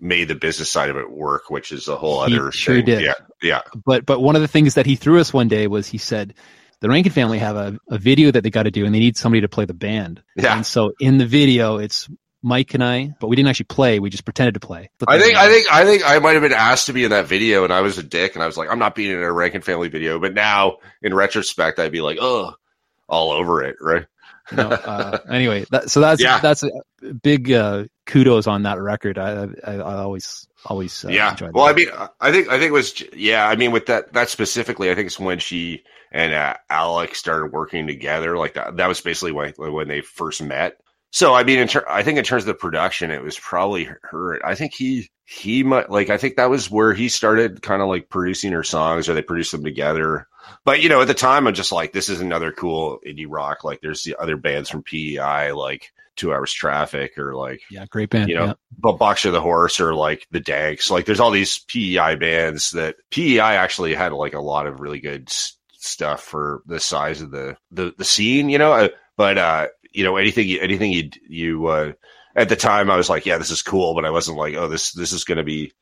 made 0.00 0.28
the 0.28 0.34
business 0.34 0.70
side 0.70 0.90
of 0.90 0.96
it 0.96 1.10
work, 1.10 1.50
which 1.50 1.72
is 1.72 1.88
a 1.88 1.96
whole 1.96 2.24
He 2.24 2.36
other 2.36 2.52
sure 2.52 2.76
thing. 2.76 2.84
did. 2.84 3.02
Yeah, 3.02 3.14
yeah, 3.42 3.62
but 3.84 4.06
but 4.06 4.20
one 4.20 4.36
of 4.36 4.42
the 4.42 4.48
things 4.48 4.74
that 4.74 4.86
he 4.86 4.96
threw 4.96 5.20
us 5.20 5.32
one 5.32 5.48
day 5.48 5.66
was 5.66 5.86
he 5.86 5.98
said 5.98 6.34
the 6.80 6.88
Rankin 6.88 7.12
family 7.12 7.38
have 7.38 7.56
a, 7.56 7.78
a 7.88 7.98
video 7.98 8.30
that 8.30 8.42
they 8.42 8.50
got 8.50 8.64
to 8.64 8.70
do 8.70 8.84
and 8.84 8.94
they 8.94 9.00
need 9.00 9.16
somebody 9.16 9.40
to 9.40 9.48
play 9.48 9.64
the 9.64 9.74
band. 9.74 10.22
yeah. 10.36 10.56
And 10.56 10.64
so 10.64 10.92
in 11.00 11.18
the 11.18 11.26
video, 11.26 11.78
it's 11.78 12.08
Mike 12.42 12.74
and 12.74 12.84
I, 12.84 13.10
but 13.20 13.26
we 13.26 13.36
didn't 13.36 13.48
actually 13.48 13.64
play. 13.64 13.98
We 13.98 14.10
just 14.10 14.24
pretended 14.24 14.54
to 14.54 14.60
play. 14.60 14.90
I 15.06 15.18
think 15.18 15.36
I 15.36 15.48
think 15.48 15.72
I 15.72 15.84
think 15.84 16.08
I 16.08 16.18
might 16.20 16.34
have 16.34 16.42
been 16.42 16.52
asked 16.52 16.86
to 16.86 16.92
be 16.92 17.04
in 17.04 17.10
that 17.10 17.26
video, 17.26 17.64
and 17.64 17.72
I 17.72 17.80
was 17.80 17.98
a 17.98 18.02
dick, 18.02 18.34
and 18.34 18.42
I 18.42 18.46
was 18.46 18.56
like, 18.56 18.70
I'm 18.70 18.78
not 18.78 18.94
being 18.94 19.10
in 19.10 19.18
a 19.18 19.32
Rankin 19.32 19.60
Family 19.60 19.88
video. 19.88 20.20
But 20.20 20.34
now, 20.34 20.76
in 21.02 21.14
retrospect, 21.14 21.80
I'd 21.80 21.90
be 21.90 22.00
like, 22.00 22.18
oh, 22.20 22.54
all 23.08 23.30
over 23.30 23.62
it, 23.62 23.76
right? 23.80 24.06
know, 24.52 24.68
uh, 24.70 25.18
anyway, 25.30 25.64
that, 25.70 25.90
so 25.90 26.00
that's 26.00 26.22
Yeah. 26.22 26.40
that's 26.40 26.62
a 26.62 26.70
big 27.22 27.52
uh, 27.52 27.84
kudos 28.06 28.46
on 28.46 28.62
that 28.62 28.80
record. 28.80 29.18
I 29.18 29.48
I, 29.64 29.74
I 29.74 29.94
always 29.96 30.46
always 30.64 31.04
uh, 31.04 31.08
yeah. 31.08 31.36
Well, 31.52 31.66
I 31.66 31.72
mean, 31.72 31.88
I 32.20 32.32
think 32.32 32.48
I 32.48 32.58
think 32.58 32.70
it 32.70 32.72
was 32.72 33.02
yeah. 33.12 33.46
I 33.46 33.56
mean, 33.56 33.72
with 33.72 33.86
that 33.86 34.12
that 34.14 34.28
specifically, 34.28 34.90
I 34.90 34.94
think 34.94 35.06
it's 35.06 35.20
when 35.20 35.38
she 35.38 35.84
and 36.10 36.32
uh, 36.32 36.54
Alex 36.70 37.18
started 37.18 37.52
working 37.52 37.86
together. 37.86 38.38
Like 38.38 38.54
that, 38.54 38.76
that 38.76 38.88
was 38.88 39.00
basically 39.00 39.32
when 39.32 39.52
when 39.56 39.88
they 39.88 40.00
first 40.00 40.42
met. 40.42 40.78
So 41.10 41.34
I 41.34 41.44
mean, 41.44 41.58
in 41.58 41.68
ter- 41.68 41.86
I 41.88 42.02
think 42.02 42.18
in 42.18 42.24
terms 42.24 42.42
of 42.44 42.48
the 42.48 42.54
production, 42.54 43.10
it 43.10 43.22
was 43.22 43.38
probably 43.38 43.88
her. 44.02 44.44
I 44.46 44.54
think 44.54 44.74
he 44.74 45.10
he 45.24 45.62
might 45.62 45.90
like. 45.90 46.10
I 46.10 46.18
think 46.18 46.36
that 46.36 46.50
was 46.50 46.70
where 46.70 46.92
he 46.92 47.08
started 47.08 47.62
kind 47.62 47.82
of 47.82 47.88
like 47.88 48.08
producing 48.08 48.52
her 48.52 48.64
songs, 48.64 49.08
or 49.08 49.14
they 49.14 49.22
produced 49.22 49.52
them 49.52 49.64
together. 49.64 50.26
But 50.64 50.82
you 50.82 50.88
know, 50.88 51.00
at 51.00 51.06
the 51.06 51.14
time, 51.14 51.46
I'm 51.46 51.54
just 51.54 51.72
like, 51.72 51.92
this 51.92 52.08
is 52.08 52.20
another 52.20 52.52
cool 52.52 53.00
indie 53.06 53.26
rock. 53.28 53.64
Like, 53.64 53.80
there's 53.80 54.02
the 54.02 54.16
other 54.16 54.36
bands 54.36 54.70
from 54.70 54.82
PEI, 54.82 55.52
like 55.52 55.92
Two 56.18 56.34
Hours 56.34 56.52
Traffic, 56.52 57.16
or 57.16 57.34
like 57.34 57.60
yeah, 57.70 57.86
great 57.86 58.10
band. 58.10 58.28
you 58.28 58.34
know, 58.34 58.46
yeah. 58.46 58.52
but 58.76 58.98
Boxer 58.98 59.30
the 59.30 59.40
Horse 59.40 59.80
or 59.80 59.94
like 59.94 60.26
the 60.30 60.40
Danks. 60.40 60.90
Like 60.90 61.06
there's 61.06 61.20
all 61.20 61.30
these 61.30 61.60
PEI 61.60 62.16
bands 62.16 62.72
that 62.72 62.96
PEI 63.10 63.56
actually 63.56 63.94
had 63.94 64.12
like 64.12 64.34
a 64.34 64.40
lot 64.40 64.66
of 64.66 64.80
really 64.80 65.00
good 65.00 65.28
s- 65.28 65.56
stuff 65.74 66.22
for 66.22 66.62
the 66.66 66.80
size 66.80 67.22
of 67.22 67.30
the 67.30 67.56
the, 67.70 67.94
the 67.96 68.04
scene, 68.04 68.50
you 68.50 68.58
know. 68.58 68.72
Uh, 68.72 68.88
but 69.16 69.38
uh, 69.38 69.68
you 69.92 70.04
know, 70.04 70.16
anything 70.16 70.50
anything 70.60 70.92
you 70.92 71.10
you 71.28 71.66
uh, 71.68 71.92
at 72.34 72.48
the 72.48 72.56
time, 72.56 72.90
I 72.90 72.96
was 72.96 73.08
like, 73.08 73.24
yeah, 73.24 73.38
this 73.38 73.50
is 73.50 73.62
cool, 73.62 73.94
but 73.94 74.04
I 74.04 74.10
wasn't 74.10 74.38
like, 74.38 74.54
oh, 74.54 74.68
this 74.68 74.92
this 74.92 75.12
is 75.12 75.24
going 75.24 75.38
to 75.38 75.44
be. 75.44 75.72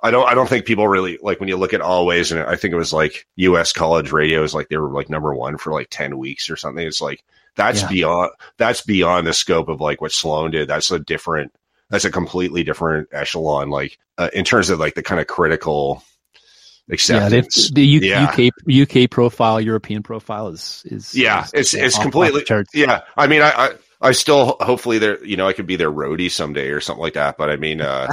I 0.00 0.10
don't. 0.10 0.28
I 0.28 0.34
don't 0.34 0.48
think 0.48 0.66
people 0.66 0.86
really 0.88 1.18
like 1.22 1.40
when 1.40 1.48
you 1.48 1.56
look 1.56 1.72
at 1.74 1.80
Alvvays, 1.80 2.30
and 2.30 2.40
I 2.40 2.56
think 2.56 2.72
it 2.72 2.76
was 2.76 2.92
like 2.92 3.26
U.S. 3.36 3.72
college 3.72 4.12
radios, 4.12 4.54
like 4.54 4.68
they 4.68 4.76
were 4.76 4.90
like 4.90 5.08
number 5.08 5.34
one 5.34 5.56
for 5.58 5.72
like 5.72 5.88
ten 5.90 6.18
weeks 6.18 6.50
or 6.50 6.56
something. 6.56 6.86
It's 6.86 7.00
like 7.00 7.24
that's 7.54 7.80
Yeah. 7.82 7.88
beyond 7.88 8.30
that's 8.58 8.82
beyond 8.82 9.26
the 9.26 9.32
scope 9.32 9.68
of 9.68 9.80
like 9.80 10.00
what 10.02 10.12
Sloan 10.12 10.50
did. 10.50 10.68
That's 10.68 10.90
a 10.90 10.98
different 10.98 11.52
that's 11.88 12.04
a 12.04 12.10
completely 12.10 12.64
different 12.64 13.08
echelon 13.12 13.70
like 13.70 13.96
uh, 14.18 14.28
in 14.34 14.44
terms 14.44 14.70
of 14.70 14.78
like 14.80 14.94
the 14.96 15.02
kind 15.04 15.20
of 15.20 15.28
critical 15.28 16.02
Yeah, 16.88 16.94
acceptance 16.94 17.70
the 17.70 17.86
U- 17.86 18.00
Yeah. 18.00 18.24
UK 18.24 18.50
UK 19.04 19.08
profile, 19.10 19.60
European 19.60 20.02
profile 20.02 20.48
is 20.48 20.82
is 20.86 21.14
Yeah, 21.14 21.44
is- 21.44 21.74
it's- 21.74 21.74
it's 21.74 21.96
off- 21.96 22.02
completely- 22.02 22.44
yeah 22.74 23.02
i 23.16 23.26
mean 23.28 23.40
I, 23.42 23.50
I 23.50 23.70
i 24.00 24.12
still 24.12 24.56
hopefully 24.60 24.98
there 24.98 25.24
you 25.24 25.36
know 25.36 25.46
i 25.48 25.52
could 25.52 25.66
be 25.66 25.76
their 25.76 25.90
roadie 25.92 26.30
someday 26.30 26.68
or 26.70 26.80
something 26.80 27.02
like 27.02 27.14
that 27.14 27.38
but 27.38 27.50
i 27.50 27.56
mean 27.56 27.80
uh 27.80 28.12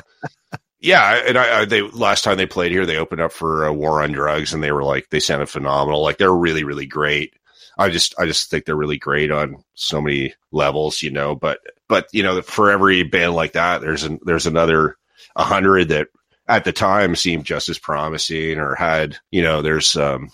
yeah 0.83 1.23
and 1.25 1.37
i, 1.37 1.61
I 1.61 1.65
they 1.65 1.81
last 1.81 2.23
time 2.23 2.37
they 2.37 2.45
played 2.45 2.71
here 2.71 2.85
they 2.85 2.97
opened 2.97 3.21
up 3.21 3.31
for 3.31 3.65
uh, 3.65 3.71
war 3.71 4.03
on 4.03 4.11
drugs 4.11 4.53
and 4.53 4.61
they 4.61 4.71
were 4.71 4.83
like 4.83 5.09
they 5.09 5.19
sounded 5.19 5.47
phenomenal. 5.49 6.01
Like 6.03 6.17
they're 6.17 6.33
really 6.33 6.63
really 6.63 6.85
great. 6.85 7.33
I 7.77 7.89
just 7.89 8.13
i 8.19 8.25
just 8.25 8.51
think 8.51 8.65
they're 8.65 8.75
really 8.75 8.99
great 8.99 9.31
on 9.31 9.63
so 9.73 9.99
many 9.99 10.35
levels 10.51 11.01
you 11.01 11.09
know 11.09 11.35
but 11.35 11.59
but 11.87 12.07
you 12.11 12.21
know 12.21 12.41
for 12.43 12.69
every 12.69 13.01
band 13.03 13.33
like 13.33 13.53
that 13.53 13.81
there's 13.81 14.03
an 14.03 14.19
there's 14.23 14.45
another 14.45 14.97
a 15.35 15.43
hundred 15.43 15.89
that 15.89 16.09
at 16.47 16.65
the 16.65 16.71
time 16.71 17.15
seemed 17.15 17.45
just 17.45 17.69
as 17.69 17.79
promising 17.79 18.59
or 18.59 18.75
had 18.75 19.17
you 19.31 19.41
know 19.41 19.63
there's 19.63 19.95
um 19.95 20.29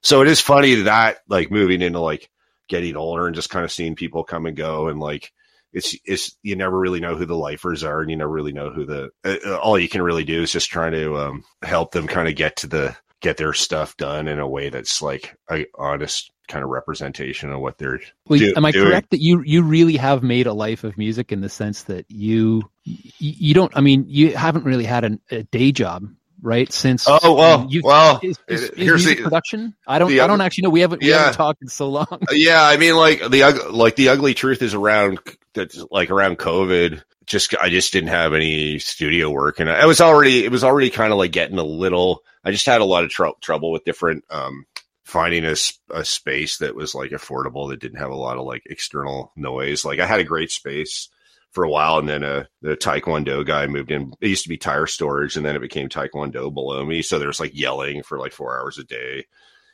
so 0.00 0.22
it 0.22 0.28
is 0.28 0.40
funny 0.40 0.74
that 0.76 1.18
like 1.28 1.50
moving 1.50 1.82
into 1.82 2.00
like 2.00 2.30
getting 2.68 2.96
older 2.96 3.26
and 3.26 3.34
just 3.34 3.50
kind 3.50 3.64
of 3.64 3.72
seeing 3.72 3.94
people 3.94 4.24
come 4.24 4.46
and 4.46 4.56
go 4.56 4.88
and 4.88 5.00
like 5.00 5.32
it's 5.78 5.96
it's 6.04 6.36
you 6.42 6.54
never 6.56 6.78
really 6.78 7.00
know 7.00 7.16
who 7.16 7.24
the 7.26 7.34
lifers 7.36 7.82
are 7.84 8.00
and 8.02 8.10
you 8.10 8.16
never 8.16 8.30
really 8.30 8.52
know 8.52 8.70
who 8.70 8.84
the 8.84 9.08
uh, 9.24 9.56
all 9.58 9.78
you 9.78 9.88
can 9.88 10.02
really 10.02 10.24
do 10.24 10.42
is 10.42 10.52
just 10.52 10.68
trying 10.70 10.92
to 10.92 11.16
um 11.16 11.44
help 11.62 11.92
them 11.92 12.06
kind 12.06 12.28
of 12.28 12.34
get 12.36 12.56
to 12.56 12.66
the 12.66 12.94
get 13.20 13.36
their 13.36 13.52
stuff 13.52 13.96
done 13.96 14.28
in 14.28 14.38
a 14.38 14.46
way 14.48 14.68
that's 14.68 15.00
like 15.02 15.36
a 15.50 15.66
honest 15.76 16.30
kind 16.48 16.64
of 16.64 16.70
representation 16.70 17.50
of 17.52 17.60
what 17.60 17.76
they're 17.78 18.00
Well, 18.26 18.38
do- 18.38 18.54
am 18.56 18.64
I 18.64 18.70
doing. 18.72 18.86
correct 18.88 19.10
that 19.10 19.20
you 19.20 19.42
you 19.44 19.62
really 19.62 19.96
have 19.96 20.22
made 20.22 20.46
a 20.46 20.52
life 20.54 20.84
of 20.84 20.96
music 20.98 21.32
in 21.32 21.40
the 21.40 21.48
sense 21.48 21.82
that 21.84 22.06
you 22.10 22.62
you, 22.84 22.96
you 23.18 23.54
don't? 23.54 23.72
I 23.76 23.80
mean, 23.80 24.04
you 24.08 24.34
haven't 24.36 24.64
really 24.64 24.84
had 24.84 25.04
an, 25.04 25.20
a 25.30 25.42
day 25.42 25.72
job, 25.72 26.06
right? 26.42 26.72
Since 26.72 27.06
oh 27.08 27.34
well 27.34 27.66
you- 27.68 27.82
well 27.84 28.20
is, 28.22 28.38
is, 28.48 28.62
is 28.62 28.70
here's 28.76 29.04
the- 29.04 29.16
production. 29.16 29.74
I 29.86 29.98
don't. 29.98 30.08
the 30.10 30.20
I 30.20 30.26
don't 30.26 30.40
actually 30.40 30.62
know. 30.62 30.70
We 30.70 30.80
haven't. 30.80 31.02
We 31.02 31.08
Yeah. 31.10 31.18
haven't 31.18 31.34
talked 31.34 31.62
in 31.62 31.68
so 31.68 31.88
long. 31.88 32.06
yeah 32.32 32.62
i 32.62 32.76
mean 32.76 32.94
like 32.96 33.20
the 33.20 33.68
like 33.70 33.96
the 33.96 34.08
ugly 34.10 34.34
truth 34.34 34.62
is 34.62 34.74
around 34.74 35.18
that's 35.54 35.82
like 35.90 36.10
around 36.10 36.38
covid 36.38 37.02
just 37.26 37.54
i 37.60 37.68
just 37.68 37.92
didn't 37.92 38.08
have 38.10 38.32
any 38.34 38.78
studio 38.78 39.28
work 39.30 39.60
and 39.60 39.68
i 39.70 39.84
was 39.86 40.00
already 40.00 40.44
it 40.44 40.50
was 40.52 40.64
already 40.64 40.88
kind 40.90 41.12
of 41.12 41.18
like 41.18 41.32
getting 41.32 41.58
a 41.58 41.62
little 41.64 42.22
i 42.44 42.50
just 42.50 42.66
had 42.66 42.80
a 42.80 42.84
lot 42.84 43.04
of 43.04 43.10
trou 43.10 43.32
trouble 43.40 43.70
with 43.72 43.84
different 43.84 44.24
um 44.30 44.64
finding 45.04 45.44
a, 45.44 45.54
a 45.90 46.04
space 46.04 46.58
that 46.58 46.74
was 46.74 46.94
like 46.94 47.10
affordable 47.12 47.68
that 47.70 47.80
didn't 47.80 47.98
have 47.98 48.10
a 48.10 48.14
lot 48.16 48.36
of 48.38 48.44
like 48.44 48.62
external 48.66 49.32
noise 49.36 49.84
like 49.84 49.98
i 50.00 50.06
had 50.06 50.20
a 50.20 50.24
great 50.24 50.50
space 50.50 51.08
for 51.52 51.64
a 51.64 51.70
while 51.70 51.98
and 51.98 52.08
then 52.08 52.22
uh 52.22 52.44
the 52.62 52.76
taekwondo 52.76 53.44
guy 53.44 53.66
moved 53.66 53.90
in 53.90 54.12
it 54.20 54.28
used 54.28 54.42
to 54.42 54.48
be 54.48 54.58
tire 54.58 54.86
storage 54.86 55.36
and 55.36 55.44
then 55.46 55.56
it 55.56 55.60
became 55.60 55.88
taekwondo 55.88 56.52
below 56.52 56.84
me 56.84 57.02
so 57.02 57.18
there's 57.18 57.40
like 57.40 57.58
yelling 57.58 58.02
for 58.02 58.18
like 58.18 58.32
four 58.32 58.58
hours 58.60 58.78
a 58.78 58.84
day 58.84 59.24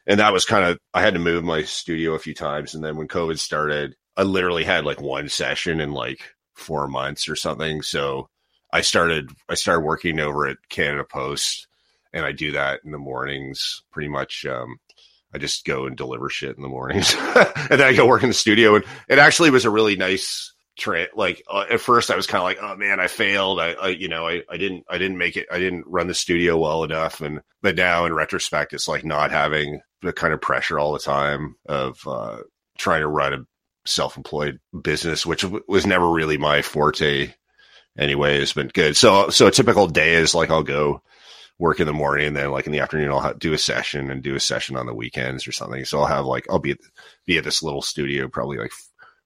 and 0.07 0.21
that 0.21 0.33
was 0.33 0.45
kind 0.45 0.65
of 0.65 0.79
I 0.93 1.03
had 1.03 1.15
to 1.15 1.21
move 1.21 1.45
my 1.45 1.63
studio 1.63 2.15
a 2.15 2.19
few 2.19 2.35
times, 2.35 2.75
and 2.75 2.85
then 2.85 2.97
when 2.97 3.09
COVID 3.09 3.39
started, 3.39 3.95
I 4.17 4.23
literally 4.23 4.65
had 4.65 4.85
like 4.85 5.01
one 5.01 5.29
session 5.29 5.81
in 5.81 5.93
like 5.93 6.21
four 6.55 6.89
months 6.89 7.29
or 7.29 7.37
something. 7.37 7.83
So 7.83 8.29
I 8.73 8.83
started 8.83 9.31
I 9.49 9.55
started 9.55 9.81
working 9.81 10.21
over 10.21 10.47
at 10.47 10.59
Canada 10.69 11.05
Post, 11.05 11.69
and 12.13 12.25
I 12.25 12.33
do 12.33 12.53
that 12.53 12.81
in 12.85 12.91
the 12.91 12.99
mornings 12.99 13.83
pretty 13.91 14.09
much. 14.09 14.45
Um, 14.47 14.77
I 15.33 15.39
just 15.39 15.65
go 15.65 15.87
and 15.87 15.97
deliver 15.97 16.31
shit 16.31 16.57
in 16.57 16.63
the 16.63 16.69
mornings, 16.69 17.15
and 17.19 17.81
then 17.81 17.83
I 17.83 17.95
go 17.95 18.07
work 18.07 18.23
in 18.23 18.29
the 18.29 18.35
studio, 18.35 18.77
and 18.77 18.85
it 19.09 19.19
actually 19.19 19.51
was 19.51 19.65
a 19.65 19.71
really 19.71 19.97
nice. 19.97 20.54
Tra- 20.77 21.07
like 21.15 21.43
uh, 21.49 21.67
at 21.71 21.81
first 21.81 22.11
I 22.11 22.17
was 22.17 22.27
kind 22.27 22.41
of 22.41 22.45
like, 22.45 22.59
oh 22.61 22.77
man, 22.77 22.99
I 22.99 23.07
failed. 23.07 23.61
I, 23.61 23.73
I, 23.73 23.89
you 23.89 24.09
know, 24.09 24.27
I, 24.27 24.43
I 24.51 24.57
didn't, 24.57 24.85
I 24.89 24.99
didn't 24.99 25.19
make 25.19 25.37
it. 25.37 25.47
I 25.51 25.59
didn't 25.59 25.85
run 25.87 26.09
the 26.09 26.15
studio 26.15 26.59
well 26.59 26.83
enough. 26.83 27.21
And 27.21 27.43
but 27.63 27.77
now 27.77 28.07
in 28.07 28.13
retrospect, 28.13 28.73
it's 28.73 28.89
like 28.89 29.05
not 29.05 29.31
having 29.31 29.81
the 30.03 30.13
kind 30.13 30.35
of 30.35 30.41
pressure 30.41 30.79
all 30.79 30.93
the 30.93 30.99
time 30.99 31.55
of 31.67 32.01
uh, 32.07 32.39
trying 32.77 33.03
to 33.03 33.09
run 33.09 33.35
a 33.35 33.47
self-employed 33.87 34.59
business, 34.83 35.25
which 35.25 35.43
w- 35.43 35.63
was 35.69 35.87
never 35.87 36.11
really 36.11 36.39
my 36.39 36.63
forte. 36.63 37.33
Anyway, 37.97 38.41
has 38.41 38.53
been 38.53 38.69
good. 38.69 38.97
So, 38.97 39.29
so 39.29 39.47
a 39.47 39.53
typical 39.53 39.87
day 39.87 40.15
is 40.15 40.35
like 40.35 40.51
I'll 40.51 40.65
go 40.65 41.03
work 41.61 41.79
in 41.79 41.87
the 41.87 41.93
morning, 41.93 42.27
and 42.27 42.37
then 42.37 42.51
like 42.51 42.67
in 42.67 42.73
the 42.73 42.81
afternoon 42.81 43.13
I'll 43.13 43.35
do 43.35 43.53
a 43.53 43.59
session 43.59 44.11
and 44.11 44.23
do 44.23 44.35
a 44.35 44.41
session 44.41 44.75
on 44.77 44.87
the 44.87 44.95
weekends 44.95 45.47
or 45.47 45.53
something. 45.53 45.85
So 45.85 46.01
I'll 46.01 46.07
have 46.07 46.27
like 46.27 46.47
I'll 46.51 46.59
be 46.59 46.73
at, 46.73 46.79
be 47.27 47.39
at 47.39 47.45
this 47.45 47.63
little 47.63 47.83
studio 47.83 48.27
probably 48.27 48.59
like 48.59 48.73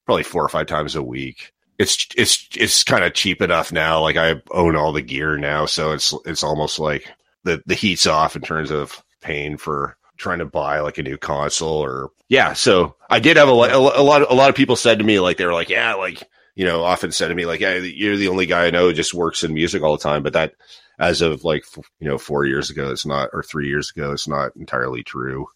probably 0.09 0.23
four 0.23 0.43
or 0.43 0.49
five 0.49 0.67
times 0.67 0.97
a 0.97 1.03
week. 1.03 1.53
It's 1.79 2.09
it's 2.17 2.49
it's 2.57 2.83
kind 2.83 3.05
of 3.05 3.13
cheap 3.13 3.43
enough 3.43 3.71
now. 3.73 4.01
Like 4.01 4.17
I 4.17 4.41
own 4.51 4.75
all 4.75 4.95
the 4.95 5.03
gear 5.03 5.37
now, 5.37 5.67
so 5.67 5.93
it's 5.93 6.15
it's 6.25 6.43
almost 6.43 6.79
like 6.79 7.13
the 7.45 7.63
the 7.67 7.75
heat's 7.75 8.07
off 8.07 8.35
in 8.35 8.41
terms 8.41 8.71
of 8.71 9.05
paying 9.21 9.59
for 9.59 9.99
trying 10.17 10.39
to 10.39 10.47
buy 10.47 10.81
like 10.81 10.97
a 10.97 11.03
new 11.03 11.19
console 11.19 11.85
or 11.85 12.09
yeah. 12.27 12.55
So 12.55 12.97
I 13.11 13.21
did 13.21 13.37
have 13.37 13.51
a, 13.51 13.53
a 13.53 14.01
a 14.01 14.03
lot 14.03 14.23
a 14.23 14.35
lot 14.35 14.49
of 14.49 14.57
people 14.57 14.77
said 14.77 14.99
to 14.99 15.05
me 15.05 15.21
like 15.21 15.37
they 15.37 15.45
were 15.45 15.53
like 15.53 15.69
yeah 15.69 15.93
like 15.93 16.23
you 16.55 16.65
know 16.65 16.85
often 16.85 17.13
said 17.13 17.29
to 17.29 17.35
me 17.35 17.45
like 17.45 17.61
yeah 17.61 17.75
you're 17.75 18.17
the 18.17 18.29
only 18.29 18.47
guy 18.47 18.65
I 18.65 18.71
know 18.71 18.87
who 18.87 18.95
just 18.95 19.13
works 19.13 19.45
in 19.45 19.53
music 19.53 19.83
all 19.83 19.95
the 19.95 20.03
time, 20.03 20.23
but 20.23 20.33
that 20.33 20.55
as 20.99 21.21
of 21.21 21.45
like 21.45 21.67
you 22.01 22.09
know 22.09 22.17
four 22.17 22.47
years 22.47 22.71
ago 22.71 22.91
it's 22.93 23.05
not 23.05 23.29
or 23.35 23.43
three 23.43 23.69
years 23.69 23.91
ago 23.91 24.13
it's 24.13 24.27
not 24.27 24.57
entirely 24.57 25.03
true. 25.03 25.49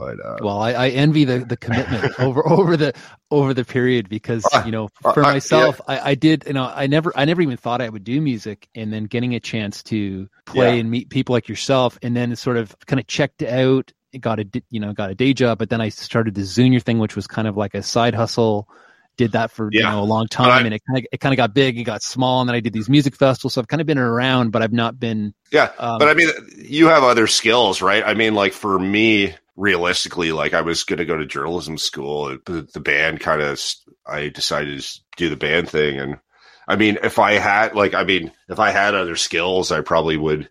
But 0.00 0.24
uh, 0.24 0.36
Well, 0.40 0.58
I, 0.60 0.72
I 0.72 0.88
envy 0.88 1.24
the, 1.24 1.38
the 1.40 1.56
commitment 1.56 2.14
over 2.20 2.46
over 2.48 2.76
the 2.76 2.94
over 3.30 3.52
the 3.54 3.64
period 3.64 4.08
because 4.08 4.44
you 4.64 4.72
know 4.72 4.88
for 5.02 5.22
myself 5.22 5.80
I, 5.86 6.10
I 6.10 6.14
did 6.14 6.44
you 6.46 6.54
know 6.54 6.64
I 6.74 6.86
never 6.86 7.12
I 7.14 7.24
never 7.26 7.42
even 7.42 7.56
thought 7.56 7.80
I 7.82 7.88
would 7.88 8.02
do 8.04 8.20
music 8.20 8.68
and 8.74 8.92
then 8.92 9.04
getting 9.04 9.34
a 9.34 9.40
chance 9.40 9.82
to 9.84 10.28
play 10.46 10.74
Yeah. 10.74 10.80
and 10.80 10.90
meet 10.90 11.10
people 11.10 11.34
like 11.34 11.48
yourself 11.48 11.98
and 12.02 12.16
then 12.16 12.34
sort 12.36 12.56
of 12.56 12.74
kind 12.86 12.98
of 12.98 13.06
checked 13.06 13.42
out 13.42 13.92
got 14.18 14.40
a 14.40 14.46
you 14.70 14.80
know 14.80 14.92
got 14.92 15.10
a 15.10 15.14
day 15.14 15.32
job 15.32 15.58
but 15.58 15.70
then 15.70 15.80
I 15.80 15.90
started 15.90 16.34
the 16.34 16.42
Zunior 16.44 16.80
thing 16.80 16.98
which 16.98 17.14
was 17.14 17.26
kind 17.28 17.46
of 17.46 17.56
like 17.56 17.74
a 17.74 17.82
side 17.82 18.14
hustle. 18.14 18.68
Did 19.16 19.32
that 19.32 19.50
for 19.50 19.68
you 19.70 19.82
know 19.82 20.00
a 20.00 20.04
long 20.04 20.28
time 20.28 20.64
and 20.64 20.74
it 20.74 20.80
kind 20.88 20.98
of 20.98 21.06
it 21.12 21.20
kind 21.20 21.32
of 21.34 21.36
got 21.36 21.52
big 21.52 21.78
it 21.78 21.84
got 21.84 22.02
small 22.02 22.40
and 22.40 22.48
then 22.48 22.56
I 22.56 22.60
did 22.60 22.72
these 22.72 22.88
music 22.88 23.14
festivals. 23.14 23.52
So 23.52 23.60
I've 23.60 23.68
kind 23.68 23.80
of 23.82 23.86
been 23.86 23.98
around 23.98 24.50
but 24.50 24.62
I've 24.62 24.72
not 24.72 24.98
been 24.98 25.34
Yeah, 25.52 25.70
um, 25.78 25.98
but 25.98 26.08
I 26.08 26.14
mean, 26.14 26.30
you 26.56 26.86
have 26.86 27.04
other 27.04 27.26
skills, 27.26 27.82
right? 27.82 28.02
I 28.04 28.14
mean, 28.14 28.34
like 28.34 28.54
for 28.54 28.78
me, 28.78 29.34
realistically, 29.60 30.32
like 30.32 30.54
I 30.54 30.62
was 30.62 30.84
going 30.84 30.98
to 30.98 31.04
go 31.04 31.18
to 31.18 31.26
journalism 31.26 31.76
school. 31.76 32.38
The, 32.46 32.66
the 32.72 32.80
band 32.80 33.20
kind 33.20 33.42
of, 33.42 33.60
I 34.06 34.30
decided 34.30 34.80
to 34.80 35.00
do 35.16 35.28
the 35.28 35.36
band 35.36 35.68
thing, 35.68 35.98
and 35.98 36.18
I 36.66 36.76
mean, 36.76 36.98
if 37.02 37.18
I 37.18 37.34
had 37.34 37.74
like, 37.74 37.94
I 37.94 38.04
mean, 38.04 38.32
if 38.48 38.58
I 38.58 38.70
had 38.70 38.94
other 38.94 39.16
skills, 39.16 39.70
I 39.70 39.82
probably 39.82 40.16
would 40.16 40.48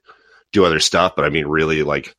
do 0.53 0.63
other 0.63 0.79
stuff. 0.79 1.13
But 1.15 1.25
I 1.25 1.29
mean, 1.29 1.47
really, 1.47 1.81
like, 1.81 2.15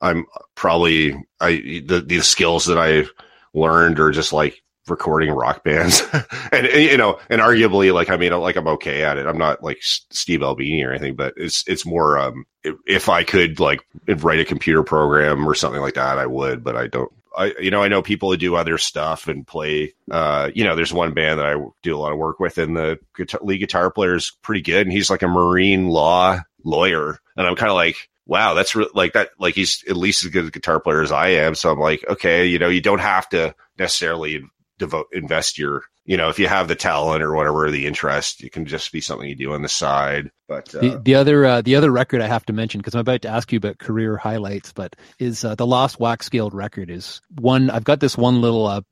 I'm 0.00 0.26
probably 0.54 1.14
I 1.40 1.82
the 1.86 2.04
the 2.06 2.20
skills 2.20 2.66
that 2.66 2.78
I 2.78 3.06
learned 3.54 3.98
are 3.98 4.10
just 4.10 4.32
like 4.32 4.62
recording 4.88 5.30
rock 5.30 5.64
bands, 5.64 6.02
and, 6.52 6.66
and, 6.66 6.82
you 6.82 6.96
know, 6.96 7.18
and 7.28 7.40
arguably, 7.40 7.92
like, 7.92 8.10
I 8.10 8.16
mean, 8.16 8.32
like 8.32 8.56
I'm 8.56 8.68
okay 8.68 9.02
at 9.02 9.18
it. 9.18 9.26
I'm 9.26 9.38
not 9.38 9.62
like 9.62 9.78
S- 9.78 10.06
Steve 10.10 10.42
Albini 10.42 10.82
or 10.84 10.90
anything, 10.90 11.16
but 11.16 11.34
it's 11.36 11.64
it's 11.66 11.86
more 11.86 12.18
um 12.18 12.44
if, 12.62 12.74
if 12.86 13.08
I 13.08 13.24
could 13.24 13.60
like 13.60 13.80
write 14.08 14.40
a 14.40 14.44
computer 14.44 14.82
program 14.82 15.46
or 15.46 15.54
something 15.54 15.80
like 15.80 15.94
that, 15.94 16.18
I 16.18 16.26
would, 16.26 16.64
but 16.64 16.76
I 16.76 16.88
don't. 16.88 17.10
I, 17.36 17.52
you 17.60 17.70
know, 17.70 17.82
I 17.82 17.88
know 17.88 18.00
people 18.00 18.30
who 18.30 18.38
do 18.38 18.56
other 18.56 18.78
stuff 18.78 19.28
and 19.28 19.46
play. 19.46 19.92
Uh, 20.10 20.50
you 20.54 20.64
know, 20.64 20.74
there's 20.74 20.92
one 20.92 21.12
band 21.12 21.38
that 21.38 21.46
I 21.46 21.62
do 21.82 21.94
a 21.94 21.98
lot 21.98 22.12
of 22.12 22.18
work 22.18 22.40
with, 22.40 22.56
and 22.56 22.74
the 22.74 22.98
guitar, 23.14 23.40
lead 23.42 23.58
guitar 23.58 23.90
player 23.90 24.14
is 24.14 24.32
pretty 24.40 24.62
good, 24.62 24.86
and 24.86 24.92
he's 24.92 25.10
like 25.10 25.22
a 25.22 25.28
marine 25.28 25.88
law 25.88 26.40
lawyer, 26.64 27.18
and 27.36 27.46
I'm 27.46 27.54
kind 27.56 27.70
of 27.70 27.76
like, 27.76 28.08
wow, 28.24 28.54
that's 28.54 28.74
re- 28.74 28.88
like 28.94 29.12
that. 29.12 29.30
Like 29.38 29.54
he's 29.54 29.84
at 29.86 29.96
least 29.96 30.24
as 30.24 30.30
good 30.30 30.46
a 30.46 30.50
guitar 30.50 30.80
player 30.80 31.02
as 31.02 31.12
I 31.12 31.28
am. 31.28 31.54
So 31.54 31.70
I'm 31.70 31.78
like, 31.78 32.04
okay, 32.08 32.46
you 32.46 32.58
know, 32.58 32.68
you 32.68 32.80
don't 32.80 33.00
have 33.00 33.28
to 33.30 33.54
necessarily 33.78 34.42
devote 34.78 35.06
invest 35.12 35.58
your, 35.58 35.82
you 36.04 36.16
know, 36.16 36.28
if 36.28 36.38
you 36.38 36.48
have 36.48 36.68
the 36.68 36.74
talent 36.74 37.22
or 37.22 37.34
whatever 37.34 37.70
the 37.70 37.86
interest, 37.86 38.42
it 38.44 38.52
can 38.52 38.66
just 38.66 38.92
be 38.92 39.00
something 39.00 39.28
you 39.28 39.34
do 39.34 39.52
on 39.52 39.62
the 39.62 39.68
side. 39.68 40.30
But 40.48 40.74
uh, 40.74 40.80
The, 40.80 41.00
the 41.04 41.14
other 41.14 41.44
uh, 41.46 41.62
the 41.62 41.76
other 41.76 41.90
record 41.90 42.20
I 42.22 42.26
have 42.26 42.44
to 42.46 42.52
mention 42.52 42.80
because 42.80 42.94
I'm 42.94 43.00
about 43.00 43.22
to 43.22 43.28
ask 43.28 43.52
you 43.52 43.56
about 43.58 43.78
career 43.78 44.16
highlights, 44.16 44.72
but 44.72 44.94
is 45.18 45.44
uh, 45.44 45.54
the 45.54 45.66
Lost 45.66 45.98
Wax 46.00 46.28
Guild 46.28 46.54
record 46.54 46.90
is 46.90 47.20
one. 47.38 47.70
I've 47.70 47.84
got 47.84 48.00
this 48.00 48.16
one 48.16 48.40
little. 48.40 48.66
Uh, 48.66 48.82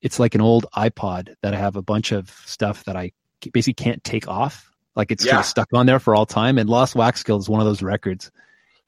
it's 0.00 0.18
like 0.20 0.34
an 0.34 0.40
old 0.40 0.66
iPod 0.76 1.34
that 1.42 1.54
I 1.54 1.58
have 1.58 1.76
a 1.76 1.82
bunch 1.82 2.12
of 2.12 2.30
stuff 2.46 2.84
that 2.84 2.96
I 2.96 3.12
basically 3.52 3.74
can't 3.74 4.02
take 4.04 4.28
off. 4.28 4.70
Like 4.94 5.10
it's 5.12 5.24
Yeah. 5.24 5.32
sort 5.32 5.40
of 5.40 5.46
stuck 5.46 5.68
on 5.74 5.86
there 5.86 5.98
for 6.00 6.14
all 6.14 6.26
time. 6.26 6.58
And 6.58 6.68
Lost 6.70 6.94
Wax 6.94 7.22
Guild 7.22 7.40
is 7.42 7.48
one 7.48 7.60
of 7.60 7.66
those 7.66 7.82
records. 7.82 8.30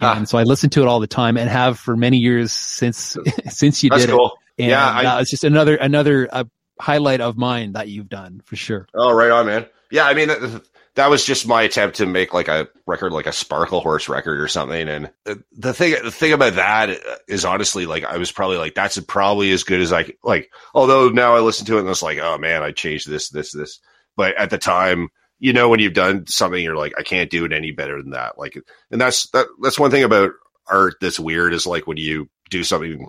Ah. 0.01 0.17
And 0.17 0.29
so 0.29 0.39
I 0.39 0.45
listen 0.45 0.71
to 0.71 0.83
it 0.83 0.87
all 0.89 0.99
the 0.99 1.07
time 1.07 1.37
and 1.37 1.49
have 1.51 1.79
for 1.79 1.97
many 1.97 2.17
years 2.19 2.53
since 2.53 3.17
since 3.49 3.83
you 3.85 3.91
that's 3.91 4.07
did 4.07 4.13
cool. 4.13 4.27
it. 4.29 4.33
And 4.61 4.71
Yeah, 4.71 4.89
I- 4.89 5.05
uh, 5.17 5.21
it's 5.21 5.31
just 5.31 5.45
another 5.45 5.77
another 5.77 6.29
uh, 6.31 6.45
highlight 6.81 7.21
of 7.21 7.37
mine 7.37 7.73
that 7.73 7.89
you've 7.89 8.09
done 8.09 8.41
for 8.45 8.57
sure. 8.57 8.87
Oh, 8.95 9.13
right 9.13 9.31
on, 9.31 9.47
man. 9.47 9.67
Yeah, 9.91 10.07
I 10.07 10.15
mean 10.15 10.29
that, 10.29 10.63
that 10.95 11.11
was 11.11 11.25
just 11.25 11.47
my 11.47 11.63
attempt 11.63 11.97
to 11.99 12.07
make 12.07 12.33
like 12.35 12.49
a 12.49 12.69
record, 12.87 13.13
like 13.13 13.27
a 13.27 13.31
Sparklehorse 13.31 14.09
record 14.09 14.41
or 14.41 14.49
something. 14.49 14.89
And 14.89 15.11
the- 15.25 15.43
the 15.53 15.73
thing, 15.75 15.95
the 16.03 16.11
thing 16.11 16.33
about 16.33 16.55
that 16.55 16.99
is 17.29 17.45
honestly, 17.45 17.87
like 17.87 18.05
I 18.05 18.17
was 18.17 18.33
probably 18.33 18.57
like, 18.57 18.75
that's 18.75 18.99
probably 19.01 19.51
as 19.53 19.65
good 19.65 19.81
as 19.81 19.93
I 19.93 20.13
like. 20.23 20.53
Although 20.75 21.09
now 21.11 21.35
I 21.35 21.41
listen 21.41 21.67
to 21.67 21.77
it 21.77 21.81
and 21.81 21.89
it's 21.89 22.03
like, 22.03 22.19
oh 22.19 22.39
man, 22.39 22.63
I 22.63 22.73
changed 22.73 23.09
this, 23.09 23.29
this, 23.31 23.53
this. 23.53 23.81
But 24.17 24.37
at 24.37 24.51
the 24.51 24.59
time, 24.59 25.09
you 25.39 25.53
know, 25.55 25.69
when 25.71 25.81
you've 25.81 25.95
done 25.95 26.27
something, 26.27 26.63
you're 26.63 26.77
like, 26.77 26.93
I 26.99 27.03
can't 27.03 27.31
do 27.31 27.45
it 27.47 27.53
any 27.53 27.71
better 27.73 28.01
than 28.03 28.11
that. 28.11 28.37
Like, 28.37 28.59
and 28.91 29.01
that's 29.01 29.29
that. 29.31 29.47
That's 29.63 29.79
one 29.79 29.91
thing 29.91 30.03
about 30.05 30.33
art 30.67 30.95
that's 31.01 31.19
weird 31.19 31.55
is 31.55 31.67
like 31.67 31.87
when 31.87 31.97
you 31.97 32.29
do 32.51 32.63
something 32.63 33.07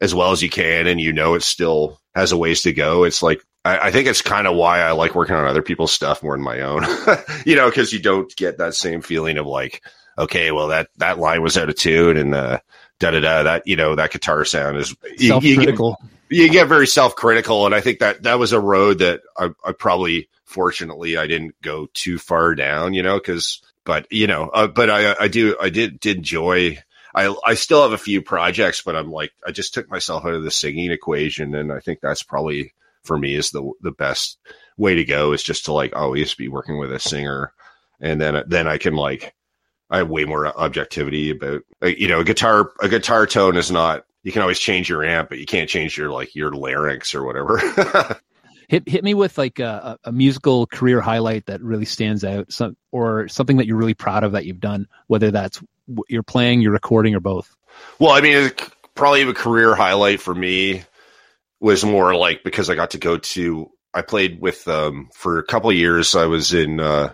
as 0.00 0.14
well 0.14 0.32
as 0.32 0.42
you 0.42 0.50
can 0.50 0.86
and 0.86 1.00
you 1.00 1.12
know 1.12 1.34
it 1.34 1.42
still 1.42 1.98
has 2.14 2.32
a 2.32 2.36
ways 2.36 2.62
to 2.62 2.72
go. 2.72 3.04
It's 3.04 3.22
like 3.22 3.42
I, 3.64 3.88
I 3.88 3.90
think 3.90 4.08
it's 4.08 4.22
kind 4.22 4.46
of 4.46 4.56
why 4.56 4.80
I 4.80 4.92
like 4.92 5.14
working 5.14 5.36
on 5.36 5.46
other 5.46 5.62
people's 5.62 5.92
stuff 5.92 6.22
more 6.22 6.34
than 6.36 6.44
my 6.44 6.60
own. 6.60 6.84
you 7.46 7.56
know, 7.56 7.68
because 7.68 7.92
you 7.92 7.98
don't 8.00 8.34
get 8.36 8.58
that 8.58 8.74
same 8.74 9.00
feeling 9.02 9.38
of 9.38 9.46
like, 9.46 9.82
okay, 10.18 10.50
well 10.52 10.68
that 10.68 10.88
that 10.98 11.18
line 11.18 11.42
was 11.42 11.56
out 11.58 11.68
of 11.68 11.76
tune 11.76 12.16
and 12.16 12.34
uh, 12.34 12.58
da 13.00 13.10
da 13.10 13.20
da. 13.20 13.42
That 13.44 13.66
you 13.66 13.76
know 13.76 13.94
that 13.94 14.10
guitar 14.12 14.44
sound 14.44 14.76
is 14.78 14.94
you- 15.18 15.28
Self 15.28 15.44
you 15.44 15.56
get- 15.56 15.64
critical. 15.64 15.96
you 16.30 16.48
get 16.50 16.66
very 16.68 16.86
self-critical 16.88 17.66
and 17.66 17.74
i 17.74 17.80
think 17.80 18.00
that 18.00 18.24
that 18.24 18.36
was 18.38 18.52
a 18.52 18.58
road 18.58 18.98
that 18.98 19.20
i, 19.38 19.48
I 19.64 19.70
probably 19.70 20.28
fortunately 20.44 21.16
i 21.16 21.28
didn't 21.28 21.54
go 21.62 21.86
too 21.94 22.18
far 22.18 22.56
down 22.56 22.94
you 22.94 23.02
know 23.04 23.14
because 23.18 23.62
but 23.84 24.10
you 24.10 24.26
know 24.26 24.48
uh, 24.48 24.66
but 24.66 24.90
i 24.90 25.14
i 25.20 25.28
do 25.28 25.56
i 25.60 25.68
did 25.68 26.00
did 26.00 26.16
enjoy 26.16 26.78
i 27.16 27.34
i 27.44 27.54
still 27.54 27.82
have 27.82 27.92
a 27.92 27.98
few 27.98 28.22
projects 28.22 28.82
but 28.82 28.94
i'm 28.94 29.10
like 29.10 29.32
i 29.44 29.50
just 29.50 29.74
took 29.74 29.90
myself 29.90 30.24
out 30.24 30.34
of 30.34 30.44
the 30.44 30.50
singing 30.50 30.92
equation 30.92 31.54
and 31.54 31.72
i 31.72 31.80
think 31.80 32.00
that's 32.00 32.22
probably 32.22 32.72
for 33.06 33.16
me 33.16 33.34
is 33.34 33.50
the 33.50 33.72
the 33.80 33.92
best 33.92 34.38
way 34.76 34.94
to 34.96 35.04
go 35.04 35.32
is 35.32 35.42
just 35.42 35.64
to 35.66 35.72
like 35.72 35.96
always 35.96 36.34
be 36.34 36.48
working 36.48 36.78
with 36.78 36.92
a 36.92 36.98
singer. 36.98 37.52
And 38.00 38.20
then 38.20 38.42
then 38.46 38.66
i 38.68 38.76
can 38.76 38.94
like 38.94 39.34
I 39.88 39.98
have 39.98 40.10
way 40.10 40.24
more 40.24 40.46
objectivity 40.46 41.30
about 41.30 41.62
you 41.82 42.08
know 42.08 42.20
a 42.20 42.24
guitar 42.24 42.72
a 42.80 42.88
guitar 42.88 43.26
tone 43.26 43.56
is 43.56 43.70
not 43.70 44.04
you 44.22 44.32
can 44.32 44.42
always 44.42 44.58
change 44.58 44.88
your 44.88 45.04
amp 45.04 45.28
but 45.28 45.38
you 45.38 45.46
can't 45.46 45.70
change 45.70 45.96
your 45.96 46.10
like 46.10 46.34
your 46.34 46.50
larynx 46.52 47.14
or 47.14 47.24
whatever 47.24 47.58
hit 48.68 48.88
hit 48.88 49.04
me 49.04 49.14
with 49.14 49.38
like 49.38 49.58
a, 49.58 49.98
a 50.04 50.12
musical 50.12 50.66
career 50.66 51.00
highlight 51.00 51.46
that 51.46 51.62
really 51.62 51.84
stands 51.84 52.24
out, 52.24 52.52
some, 52.52 52.76
or 52.92 53.28
something 53.28 53.58
that 53.58 53.66
you're 53.66 53.76
really 53.76 53.94
proud 53.94 54.24
of 54.24 54.32
that 54.32 54.46
you've 54.46 54.60
done, 54.60 54.86
whether 55.06 55.30
that's 55.30 55.62
you're 56.08 56.22
playing, 56.22 56.60
you're 56.60 56.72
recording, 56.72 57.14
or 57.14 57.20
both. 57.20 57.54
well 57.98 58.12
i 58.12 58.20
mean 58.20 58.50
probably 58.94 59.22
a 59.22 59.32
career 59.34 59.74
highlight 59.74 60.20
for 60.20 60.34
me 60.34 60.82
was 61.60 61.84
more 61.84 62.14
like 62.14 62.42
because 62.42 62.70
i 62.70 62.74
got 62.74 62.90
to 62.90 62.98
go 62.98 63.18
to 63.18 63.70
i 63.94 64.02
played 64.02 64.40
with 64.40 64.66
um 64.68 65.08
for 65.14 65.38
a 65.38 65.44
couple 65.44 65.70
years 65.72 66.16
i 66.16 66.26
was 66.26 66.52
in 66.54 66.80
uh 66.80 67.12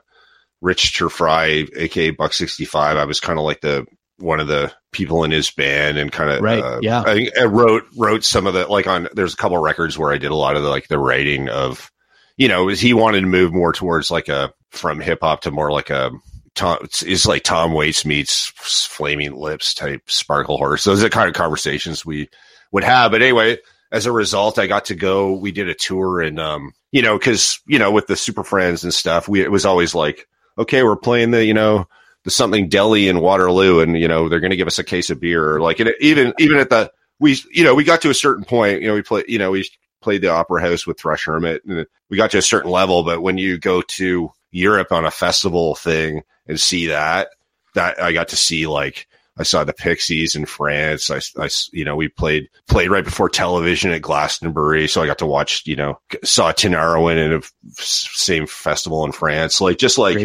rich 0.61 0.97
Terfry, 0.97 1.69
aka 1.77 2.11
buck 2.11 2.33
65 2.33 2.97
i 2.97 3.05
was 3.05 3.21
kind 3.21 3.39
of 3.39 3.45
like 3.45 3.61
the 3.61 3.87
one 4.19 4.41
of 4.41 4.47
the 4.47 4.73
people 4.93 5.25
in 5.25 5.31
his 5.31 5.51
band 5.51 5.99
and 5.99 6.13
kind 6.13 6.31
of 6.31 6.43
Right, 6.43 6.63
uh, 6.63 6.79
yeah. 6.83 7.03
I, 7.03 7.15
think 7.15 7.39
I 7.39 7.45
wrote 7.45 7.85
wrote 7.97 8.25
some 8.25 8.47
of 8.47 8.55
the 8.55 8.67
like 8.67 8.87
on 8.87 9.09
there's 9.15 9.35
a 9.35 9.37
couple 9.37 9.57
of 9.57 9.65
records 9.65 9.99
where 9.99 10.13
I 10.13 10.19
did 10.19 10.31
a 10.31 10.37
lot 10.37 10.57
of 10.57 10.63
the 10.63 10.69
like 10.69 10.89
the 10.89 10.99
writing 10.99 11.49
of 11.49 11.91
you 12.37 12.49
know 12.49 12.69
is 12.69 12.81
he 12.81 12.95
wanted 12.95 13.23
to 13.23 13.27
move 13.27 13.53
more 13.53 13.73
towards 13.73 14.11
like 14.11 14.29
a 14.29 14.53
from 14.71 15.01
hip 15.01 15.21
hop 15.23 15.43
to 15.43 15.51
more 15.51 15.73
like 15.73 15.91
a 15.91 16.13
Tom 16.55 16.79
it's, 16.83 17.03
it's 17.03 17.27
like 17.27 17.43
Tom 17.43 17.73
Waits 17.73 18.05
meets 18.05 18.53
Flaming 18.57 19.35
Lips 19.35 19.75
type 19.75 20.07
Sparklehorse. 20.07 20.85
Those 20.85 21.01
are 21.01 21.05
the 21.05 21.11
kind 21.11 21.29
of 21.29 21.35
conversations 21.35 22.05
we 22.05 22.29
would 22.73 22.85
have. 22.85 23.11
But 23.11 23.23
anyway, 23.23 23.59
as 23.91 24.07
a 24.07 24.13
result, 24.13 24.59
I 24.59 24.67
got 24.67 24.87
to 24.87 24.95
go. 24.95 25.33
We 25.33 25.53
did 25.53 25.69
a 25.69 25.75
tour 25.75 26.21
and 26.21 26.39
um, 26.39 26.75
you 26.91 27.01
know, 27.01 27.19
because 27.19 27.61
you 27.67 27.79
know, 27.79 27.91
with 27.91 28.07
the 28.07 28.17
Super 28.17 28.43
Friendz 28.43 28.85
and 28.85 28.93
stuff, 28.93 29.29
we 29.29 29.41
it 29.41 29.51
was 29.51 29.65
always 29.65 29.95
like, 29.95 30.29
okay, 30.59 30.83
we're 30.83 30.97
playing 30.97 31.31
the 31.31 31.45
you 31.45 31.55
know 31.55 31.89
something 32.29 32.69
deli 32.69 33.09
in 33.09 33.21
Waterloo, 33.21 33.81
and 33.81 33.99
you 33.99 34.09
know 34.09 34.29
they're 34.29 34.41
going 34.41 34.51
to 34.51 34.57
give 34.57 34.69
us 34.69 34.79
a 34.79 34.85
case 34.85 35.11
of 35.11 35.21
beer. 35.21 35.61
Like 35.61 35.81
it, 35.81 35.97
even 36.01 36.35
even 36.39 36.59
at 36.59 36.71
the 36.71 36.93
we 37.19 37.37
you 37.51 37.65
know 37.65 37.75
we 37.75 37.85
got 37.85 38.03
to 38.03 38.11
a 38.11 38.15
certain 38.15 38.45
point. 38.45 38.83
You 38.83 38.89
know 38.89 38.95
we 38.95 39.03
play 39.03 39.25
you 39.29 39.39
know 39.39 39.51
we 39.51 39.69
played 40.01 40.23
the 40.23 40.29
Opera 40.29 40.61
House 40.61 40.87
with 40.87 41.01
Thrush 41.01 41.25
Hermit, 41.25 41.65
and 41.65 41.87
we 42.11 42.17
got 42.17 42.31
to 42.33 42.39
a 42.39 42.43
certain 42.43 42.71
level. 42.71 43.05
But 43.05 43.23
when 43.23 43.39
you 43.39 43.59
go 43.59 43.83
to 43.83 44.31
Europe 44.51 44.93
on 44.93 45.05
a 45.05 45.11
festival 45.11 45.75
thing 45.75 46.23
and 46.47 46.61
see 46.61 46.89
that, 46.89 47.29
that 47.75 48.01
I 48.03 48.13
got 48.13 48.29
to 48.29 48.37
see 48.37 48.67
like 48.67 49.09
I 49.37 49.45
saw 49.45 49.65
the 49.65 49.73
Pixies 49.73 50.37
in 50.37 50.45
France. 50.45 51.11
I, 51.11 51.21
I, 51.43 51.49
you 51.73 51.85
know, 51.85 51.97
we 51.97 52.09
played 52.09 52.49
played 52.69 52.91
right 52.91 53.05
before 53.05 53.31
television 53.31 53.91
at 53.91 54.03
Glastonbury, 54.03 54.89
so 54.89 55.03
I 55.03 55.07
got 55.07 55.19
to 55.19 55.27
watch. 55.27 55.67
You 55.67 55.77
know, 55.77 56.01
saw 56.23 56.53
Tinariwen 56.53 57.17
in 57.17 57.33
a 57.33 57.43
same 57.75 58.47
festival 58.47 59.05
in 59.05 59.13
France. 59.13 59.61
Like 59.61 59.79
just 59.79 59.97
like 59.97 60.17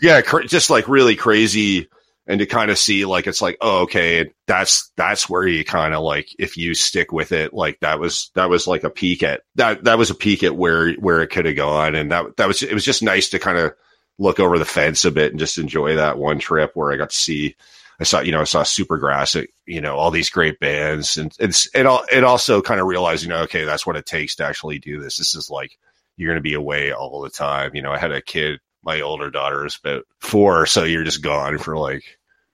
yeah, 0.00 0.20
cr- 0.22 0.42
just 0.42 0.70
like 0.70 0.86
really 0.88 1.16
crazy, 1.16 1.88
and 2.28 2.38
to 2.38 2.46
kind 2.46 2.70
of 2.70 2.78
see 2.78 3.04
like 3.04 3.26
it's 3.26 3.42
like 3.42 3.56
oh 3.60 3.82
okay, 3.82 4.30
that's 4.46 4.92
that's 4.96 5.28
where 5.28 5.46
you 5.46 5.64
kind 5.64 5.92
of 5.92 6.04
like 6.04 6.28
if 6.38 6.56
you 6.56 6.74
stick 6.74 7.10
with 7.10 7.32
it, 7.32 7.52
like 7.52 7.80
that 7.80 7.98
was 7.98 8.30
that 8.34 8.48
was 8.48 8.68
like 8.68 8.84
a 8.84 8.90
peak 8.90 9.24
at 9.24 9.42
that 9.56 9.82
that 9.84 9.98
was 9.98 10.10
a 10.10 10.14
peek 10.14 10.44
at 10.44 10.54
where 10.54 10.92
where 10.94 11.20
it 11.20 11.30
could 11.30 11.46
have 11.46 11.56
gone, 11.56 11.96
and 11.96 12.12
that 12.12 12.36
that 12.36 12.46
was 12.46 12.62
it 12.62 12.74
was 12.74 12.84
just 12.84 13.02
nice 13.02 13.30
to 13.30 13.40
kind 13.40 13.58
of 13.58 13.72
look 14.18 14.38
over 14.38 14.56
the 14.56 14.64
fence 14.64 15.04
a 15.04 15.10
bit 15.10 15.32
and 15.32 15.40
just 15.40 15.58
enjoy 15.58 15.96
that 15.96 16.16
one 16.16 16.38
trip 16.38 16.70
where 16.74 16.92
I 16.92 16.96
got 16.96 17.10
to 17.10 17.16
see. 17.16 17.56
I 18.00 18.04
saw, 18.04 18.20
you 18.20 18.32
know, 18.32 18.40
I 18.40 18.44
saw 18.44 18.62
Supergrass, 18.62 19.46
you 19.66 19.80
know, 19.80 19.96
all 19.96 20.10
these 20.10 20.30
great 20.30 20.58
bands, 20.58 21.16
and 21.16 21.32
it's 21.38 21.68
it 21.74 21.86
all 21.86 22.04
it 22.10 22.24
also 22.24 22.62
kind 22.62 22.80
of 22.80 22.86
realized, 22.86 23.22
you 23.22 23.28
know, 23.28 23.42
okay, 23.42 23.64
that's 23.64 23.86
what 23.86 23.96
it 23.96 24.06
takes 24.06 24.36
to 24.36 24.44
actually 24.44 24.78
do 24.78 25.00
this. 25.00 25.18
This 25.18 25.34
is 25.34 25.50
like 25.50 25.78
you're 26.16 26.28
going 26.28 26.38
to 26.38 26.42
be 26.42 26.54
away 26.54 26.92
all 26.92 27.20
the 27.20 27.30
time. 27.30 27.74
You 27.74 27.82
know, 27.82 27.92
I 27.92 27.98
had 27.98 28.12
a 28.12 28.22
kid, 28.22 28.60
my 28.82 29.00
older 29.00 29.30
daughter 29.30 29.64
is 29.66 29.78
about 29.82 30.04
four, 30.20 30.66
so 30.66 30.84
you're 30.84 31.04
just 31.04 31.22
gone 31.22 31.58
for 31.58 31.76
like 31.76 32.04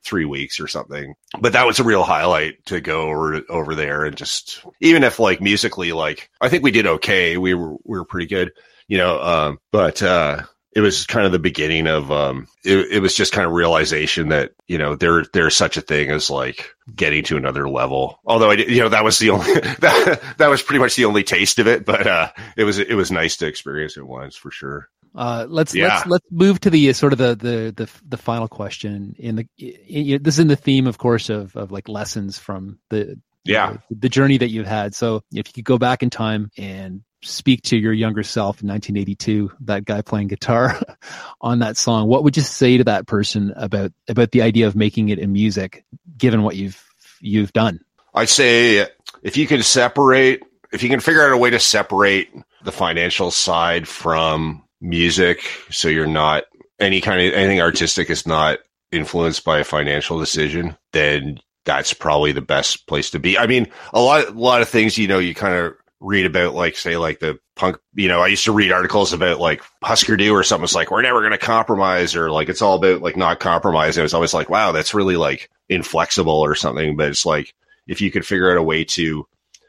three 0.05 0.25
weeks 0.25 0.61
or 0.61 0.69
something. 0.69 1.15
But 1.39 1.53
that 1.53 1.67
was 1.67 1.81
a 1.81 1.85
real 1.85 2.03
highlight 2.03 2.65
to 2.67 2.81
go 2.81 3.09
over 3.09 3.43
over 3.49 3.75
there 3.75 4.05
and 4.05 4.17
just 4.17 4.65
even 4.81 5.05
if 5.05 5.19
like 5.19 5.41
musically, 5.41 5.93
like 5.93 6.31
I 6.41 6.49
think 6.49 6.63
we 6.63 6.71
did 6.71 6.87
okay. 6.87 7.37
We 7.37 7.55
were 7.55 7.77
we 7.85 7.99
were 7.99 8.05
pretty 8.05 8.27
good, 8.27 8.53
you 8.87 8.99
know. 8.99 9.21
Um, 9.21 9.59
but 9.73 10.03
uh, 10.03 10.43
it 10.79 10.83
was 10.83 11.07
kind 11.07 11.27
of 11.27 11.33
the 11.33 11.39
beginning 11.41 11.89
of 11.89 12.13
um 12.13 12.47
it, 12.65 12.79
it 12.93 13.01
was 13.01 13.15
just 13.15 13.33
kind 13.33 13.47
of 13.47 13.53
realization 13.53 14.29
that 14.29 14.53
you 14.69 14.79
know 14.79 14.95
there 14.95 15.25
there's 15.33 15.57
such 15.57 15.77
a 15.77 15.81
thing 15.81 16.09
as 16.11 16.31
like 16.31 16.71
getting 16.95 17.25
to 17.25 17.37
another 17.37 17.69
level 17.69 18.21
although 18.25 18.51
i 18.51 18.57
did- 18.57 18.71
you 18.71 18.81
know 18.81 18.89
that 18.89 19.03
was 19.05 19.19
the 19.19 19.31
only 19.31 19.53
that, 19.81 20.21
that 20.39 20.49
was 20.49 20.63
pretty 20.63 20.79
much 20.79 20.95
the 20.95 21.05
only 21.05 21.25
taste 21.25 21.59
of 21.59 21.67
it 21.67 21.85
but 21.85 22.07
uh 22.07 22.29
it 22.57 22.63
was 22.65 22.79
it 22.79 22.95
was 22.95 23.11
nice 23.11 23.37
to 23.39 23.47
experience 23.47 23.97
it 23.97 24.07
once 24.07 24.37
for 24.37 24.51
sure 24.53 24.89
Uh, 25.17 25.47
let's 25.49 25.75
Yeah. 25.75 25.89
let's 25.89 26.07
let's 26.07 26.27
move 26.31 26.61
to 26.61 26.71
the 26.71 26.91
uh, 26.91 26.93
sort 26.93 27.13
of 27.13 27.19
the 27.19 27.35
the 27.35 27.73
the, 27.75 27.89
the 28.07 28.17
final 28.17 28.47
question. 28.47 29.17
In 29.19 29.37
the 29.37 29.47
i 29.59 30.15
i 30.15 30.19
this 30.23 30.35
is 30.37 30.39
in 30.41 30.49
the 30.49 30.63
theme, 30.67 30.87
of 30.87 30.99
course, 30.99 31.33
of 31.33 31.57
of 31.57 31.73
like 31.73 31.89
lessons 31.89 32.39
from 32.39 32.79
the 32.91 33.17
Yeah. 33.45 33.79
the 33.91 34.09
journey 34.09 34.39
that 34.39 34.51
you've 34.51 34.67
had. 34.67 34.95
So 34.95 35.23
if 35.33 35.49
you 35.49 35.53
could 35.55 35.65
go 35.65 35.79
back 35.79 36.03
in 36.03 36.11
time 36.11 36.51
and 36.59 37.03
speak 37.23 37.63
to 37.63 37.77
your 37.77 37.93
younger 37.93 38.23
self 38.23 38.63
in 38.63 38.69
1982, 38.69 39.53
that 39.61 39.85
guy 39.85 40.03
playing 40.03 40.29
guitar 40.29 40.79
on 41.41 41.61
that 41.61 41.77
song, 41.77 42.09
what 42.09 42.25
would 42.25 42.37
you 42.37 42.43
say 42.43 42.77
to 42.77 42.85
that 42.85 43.07
person 43.07 43.53
about 43.57 43.93
about 44.09 44.33
the 44.33 44.43
idea 44.43 44.67
of 44.67 44.77
making 44.77 45.09
it 45.09 45.19
in 45.19 45.33
music, 45.33 45.85
given 46.17 46.43
what 46.43 46.57
you've 46.57 46.83
you've 47.21 47.53
done? 47.53 47.81
I'd 48.15 48.29
say 48.29 48.87
if 49.23 49.37
you 49.37 49.47
can 49.47 49.63
separate, 49.63 50.43
if 50.73 50.83
you 50.83 50.89
can 50.89 51.01
figure 51.01 51.25
out 51.25 51.33
a 51.33 51.37
way 51.37 51.51
to 51.51 51.59
separate 51.59 52.31
the 52.65 52.73
financial 52.73 53.31
side 53.31 53.87
from 53.89 54.63
music, 54.81 55.43
so 55.71 55.89
you're 55.89 56.07
not 56.07 56.45
any 56.79 57.01
kind 57.01 57.21
of 57.21 57.35
anything 57.35 57.61
artistic 57.61 58.11
is 58.11 58.27
not 58.27 58.59
influenced 58.93 59.45
by 59.45 59.59
a 59.59 59.65
financial 59.65 60.19
decision, 60.19 60.77
then 60.93 61.39
that's 61.69 61.93
probably 61.93 62.33
the 62.33 62.41
best 62.41 62.87
place 62.87 63.11
to 63.11 63.19
be. 63.19 63.37
I 63.37 63.47
mean, 63.47 63.69
a 63.93 64.01
lot, 64.01 64.29
a 64.29 64.31
lot 64.31 64.63
of 64.63 64.71
things, 64.71 64.97
you 64.97 65.07
know, 65.07 65.19
you 65.19 65.35
kind 65.35 65.55
of 65.55 65.75
read 66.01 66.25
about, 66.25 66.55
like, 66.55 66.77
say, 66.77 66.97
like 66.97 67.21
the 67.21 67.39
punk, 67.57 67.77
you 67.95 68.09
know, 68.09 68.23
I 68.23 68.29
used 68.29 68.45
to 68.45 68.53
read 68.53 68.73
articles 68.73 69.13
about 69.13 69.39
like 69.39 69.63
Hüsker 69.85 70.19
Dü 70.19 70.33
or 70.33 70.43
something. 70.43 70.65
It's 70.65 70.75
like, 70.75 70.91
we're 70.91 71.03
never 71.03 71.21
going 71.21 71.33
to 71.33 71.39
compromise 71.39 72.17
or 72.17 72.31
like, 72.31 72.49
it's 72.49 72.63
all 72.63 72.77
about 72.77 73.03
like 73.03 73.19
not 73.19 73.39
compromising. 73.39 74.01
It 74.01 74.05
was 74.05 74.15
always 74.15 74.33
like, 74.33 74.49
wow, 74.49 74.73
that's 74.73 74.95
really 74.95 75.17
like 75.17 75.51
inflexible 75.69 76.41
or 76.41 76.55
something. 76.55 76.97
But 76.97 77.11
it's 77.11 77.27
like, 77.27 77.55
if 77.87 78.01
you 78.01 78.11
could 78.11 78.25
figure 78.25 78.51
out 78.51 78.57
a 78.57 78.63
way 78.63 78.85
to 78.85 79.27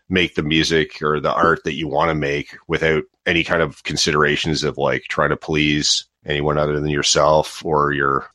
make 0.08 0.36
the 0.36 0.44
music 0.44 1.02
or 1.02 1.20
the 1.20 1.34
art 1.34 1.66
that 1.66 1.76
you 1.76 1.90
want 1.90 2.10
to 2.10 2.16
make 2.16 2.56
without 2.70 3.04
any 3.26 3.44
kind 3.44 3.62
of 3.62 3.84
considerations 3.84 4.64
of 4.64 4.78
like 4.78 5.04
trying 5.10 5.32
to 5.32 5.38
please 5.38 6.06
anyone 6.26 6.58
other 6.58 6.80
than 6.80 6.90
yourself 6.90 7.64
or 7.66 7.92
your 7.92 8.30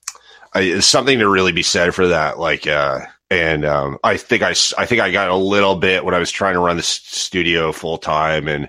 it's 0.54 0.86
something 0.86 1.18
to 1.18 1.28
really 1.28 1.52
be 1.52 1.64
said 1.64 1.94
for 1.94 2.08
that 2.08 2.38
like 2.38 2.66
uh 2.66 3.00
and 3.30 3.64
um 3.64 3.98
i 4.04 4.16
think 4.16 4.42
i 4.42 4.50
i 4.78 4.86
think 4.86 5.00
i 5.00 5.10
got 5.10 5.30
a 5.30 5.36
little 5.36 5.76
bit 5.76 6.04
when 6.04 6.14
i 6.14 6.18
was 6.18 6.30
trying 6.30 6.54
to 6.54 6.60
run 6.60 6.76
the 6.76 6.82
studio 6.82 7.72
full 7.72 7.98
time 7.98 8.48
and 8.48 8.68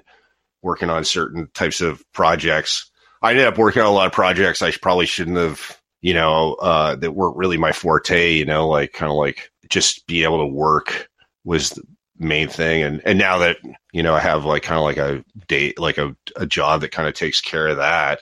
working 0.62 0.89
on 0.89 1.03
certain 1.03 1.47
types 1.53 1.80
of 1.80 2.03
projects. 2.12 2.89
I 3.22 3.32
ended 3.32 3.45
up 3.45 3.58
working 3.60 3.84
on 3.84 3.88
a 3.88 3.91
lot 3.91 4.08
of 4.08 4.14
projects 4.14 4.62
i 4.62 4.72
probably 4.72 5.06
shouldn't 5.06 5.38
have 5.38 5.80
you 6.01 6.14
know 6.14 6.53
uh 6.56 6.95
that 6.95 7.12
weren't 7.12 7.38
really 7.38 7.58
my 7.58 7.72
forte 7.72 8.34
you 8.34 8.45
know 8.45 8.68
like 8.68 8.93
kind 8.93 9.12
of 9.12 9.18
like 9.18 9.51
just 9.70 10.06
be 10.08 10.24
able 10.24 10.39
to 10.39 10.53
work 10.53 11.10
was 11.43 11.72
the 11.72 11.84
main 12.18 12.47
thing. 12.47 12.84
And 12.84 13.01
and 13.06 13.20
now 13.20 13.39
that 13.39 13.58
you 13.91 14.03
know 14.03 14.14
i 14.14 14.20
have 14.20 14.45
like 14.45 14.64
kind 14.64 14.78
of 14.78 14.84
like 14.84 14.97
a 14.97 15.24
date 15.47 15.80
like 15.80 15.97
a, 15.97 16.16
a 16.36 16.45
job 16.45 16.82
that 16.82 16.91
kind 16.91 17.08
of 17.08 17.14
takes 17.14 17.41
care 17.41 17.68
of 17.68 17.78
that 17.78 18.22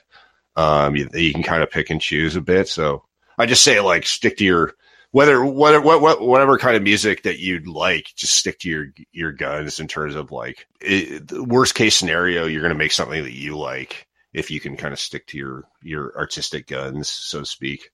um 0.56 0.96
you, 0.96 1.08
you 1.14 1.32
can 1.32 1.42
kind 1.42 1.62
of 1.62 1.70
pick 1.70 1.90
and 1.90 2.00
choose 2.00 2.36
a 2.36 2.40
bit. 2.40 2.68
So 2.68 3.04
i 3.38 3.46
just 3.46 3.62
say 3.62 3.80
like 3.80 4.06
stick 4.06 4.36
to 4.38 4.44
your 4.44 4.74
whether 5.14 5.44
whether 5.44 5.80
what, 5.80 6.00
what 6.00 6.20
whatever 6.20 6.58
kind 6.58 6.74
of 6.76 6.82
music 6.82 7.22
that 7.22 7.38
you'd 7.38 7.68
like 7.68 8.10
just 8.16 8.32
stick 8.32 8.58
to 8.58 8.68
your 8.68 8.86
your 9.12 9.30
guns 9.30 9.78
in 9.78 9.86
terms 9.86 10.16
of 10.16 10.32
like 10.32 10.66
it, 10.80 11.28
the 11.28 11.44
worst 11.44 11.76
case 11.76 11.94
scenario 11.94 12.46
you're 12.46 12.62
going 12.62 12.72
to 12.72 12.78
make 12.78 12.90
something 12.90 13.22
that 13.22 13.32
you 13.32 13.56
like 13.56 14.08
if 14.32 14.50
you 14.50 14.58
can 14.58 14.76
kind 14.76 14.92
of 14.92 14.98
stick 14.98 15.24
to 15.28 15.38
your 15.38 15.68
your 15.84 16.12
artistic 16.18 16.66
guns 16.66 17.08
so 17.08 17.38
to 17.38 17.46
speak 17.46 17.90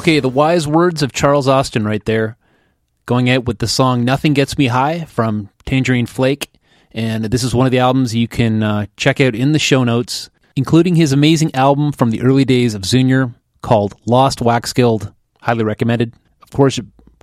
Okay, 0.00 0.18
the 0.18 0.30
wise 0.30 0.66
words 0.66 1.02
of 1.02 1.12
Charles 1.12 1.46
Austin 1.46 1.84
right 1.84 2.02
there. 2.06 2.38
Going 3.04 3.28
out 3.28 3.44
with 3.44 3.58
the 3.58 3.68
song 3.68 4.02
Nothing 4.02 4.32
Gets 4.32 4.56
Me 4.56 4.68
High 4.68 5.04
from 5.04 5.50
Tangerine 5.66 6.06
Flake. 6.06 6.50
And 6.92 7.26
this 7.26 7.44
is 7.44 7.54
one 7.54 7.66
of 7.66 7.70
the 7.70 7.80
albums 7.80 8.14
you 8.14 8.26
can 8.26 8.62
uh, 8.62 8.86
check 8.96 9.20
out 9.20 9.34
in 9.34 9.52
the 9.52 9.58
show 9.58 9.84
notes, 9.84 10.30
including 10.56 10.94
his 10.94 11.12
amazing 11.12 11.54
album 11.54 11.92
from 11.92 12.12
the 12.12 12.22
early 12.22 12.46
days 12.46 12.72
of 12.72 12.86
Zunior 12.86 13.34
called 13.60 13.94
Lost 14.06 14.40
Wax 14.40 14.72
Guild. 14.72 15.12
Highly 15.42 15.64
recommended. 15.64 16.14
Of 16.42 16.48
course, 16.48 16.80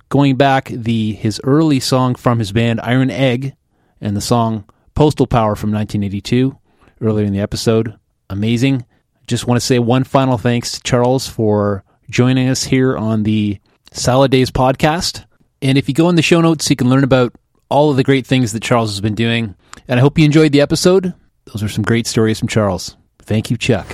going 0.08 0.36
back, 0.36 0.66
the 0.66 1.14
his 1.14 1.40
early 1.42 1.80
song 1.80 2.14
from 2.14 2.38
his 2.38 2.52
band 2.52 2.80
Iron 2.82 3.10
Egg 3.10 3.56
and 4.00 4.16
the 4.16 4.20
song 4.20 4.64
Postal 4.94 5.26
Power 5.26 5.56
from 5.56 5.72
1982 5.72 6.56
earlier 7.00 7.26
in 7.26 7.32
the 7.32 7.40
episode. 7.40 7.98
Amazing. 8.30 8.86
Just 9.26 9.48
want 9.48 9.60
to 9.60 9.66
say 9.66 9.80
one 9.80 10.04
final 10.04 10.38
thanks 10.38 10.70
to 10.70 10.82
Charles 10.84 11.26
for 11.26 11.82
joining 12.10 12.48
us 12.48 12.64
here 12.64 12.96
on 12.96 13.22
the 13.22 13.58
Salad 13.92 14.30
Days 14.30 14.50
podcast. 14.50 15.24
And 15.60 15.76
if 15.76 15.88
you 15.88 15.94
go 15.94 16.08
in 16.08 16.16
the 16.16 16.22
show 16.22 16.40
notes, 16.40 16.68
you 16.70 16.76
can 16.76 16.88
learn 16.88 17.04
about 17.04 17.34
all 17.68 17.90
of 17.90 17.96
the 17.96 18.04
great 18.04 18.26
things 18.26 18.52
that 18.52 18.62
Charles 18.62 18.90
has 18.90 19.00
been 19.00 19.14
doing. 19.14 19.54
And 19.86 19.98
I 19.98 20.02
hope 20.02 20.18
you 20.18 20.24
enjoyed 20.24 20.52
the 20.52 20.60
episode. 20.60 21.14
Those 21.46 21.62
are 21.62 21.68
some 21.68 21.84
great 21.84 22.06
stories 22.06 22.38
from 22.38 22.48
Charles. 22.48 22.96
Thank 23.20 23.50
you, 23.50 23.56
Chuck. 23.56 23.86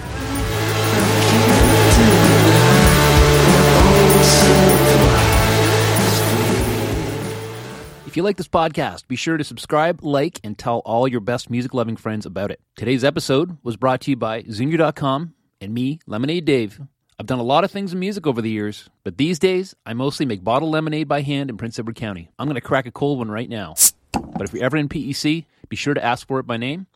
If 8.06 8.16
you 8.16 8.22
like 8.22 8.36
this 8.36 8.46
podcast, 8.46 9.08
be 9.08 9.16
sure 9.16 9.36
to 9.36 9.42
subscribe, 9.42 10.04
like, 10.04 10.38
and 10.44 10.56
tell 10.56 10.78
all 10.84 11.08
your 11.08 11.18
best 11.18 11.50
music 11.50 11.74
loving 11.74 11.96
friends 11.96 12.26
about 12.26 12.52
it. 12.52 12.60
Today's 12.76 13.02
episode 13.02 13.58
was 13.64 13.76
brought 13.76 14.02
to 14.02 14.12
you 14.12 14.16
by 14.16 14.44
Zunior.com 14.48 15.34
and 15.60 15.74
me, 15.74 15.98
Lemonade 16.06 16.44
Dave. 16.44 16.80
I've 17.16 17.26
done 17.26 17.38
a 17.38 17.44
lot 17.44 17.62
of 17.62 17.70
things 17.70 17.92
in 17.92 18.00
music 18.00 18.26
over 18.26 18.42
the 18.42 18.50
years, 18.50 18.90
but 19.04 19.18
these 19.18 19.38
days 19.38 19.76
I 19.86 19.94
mostly 19.94 20.26
make 20.26 20.42
bottled 20.42 20.72
lemonade 20.72 21.06
by 21.06 21.22
hand 21.22 21.48
in 21.48 21.56
Prince 21.56 21.78
Edward 21.78 21.94
County. 21.94 22.28
I'm 22.40 22.48
going 22.48 22.56
to 22.56 22.60
crack 22.60 22.86
a 22.86 22.90
cold 22.90 23.18
one 23.18 23.30
right 23.30 23.48
now. 23.48 23.74
But 24.12 24.42
if 24.42 24.52
you're 24.52 24.64
ever 24.64 24.76
in 24.76 24.88
PEC, 24.88 25.44
be 25.68 25.76
sure 25.76 25.94
to 25.94 26.04
ask 26.04 26.26
for 26.26 26.40
it 26.40 26.46
by 26.46 26.56
name 26.56 26.86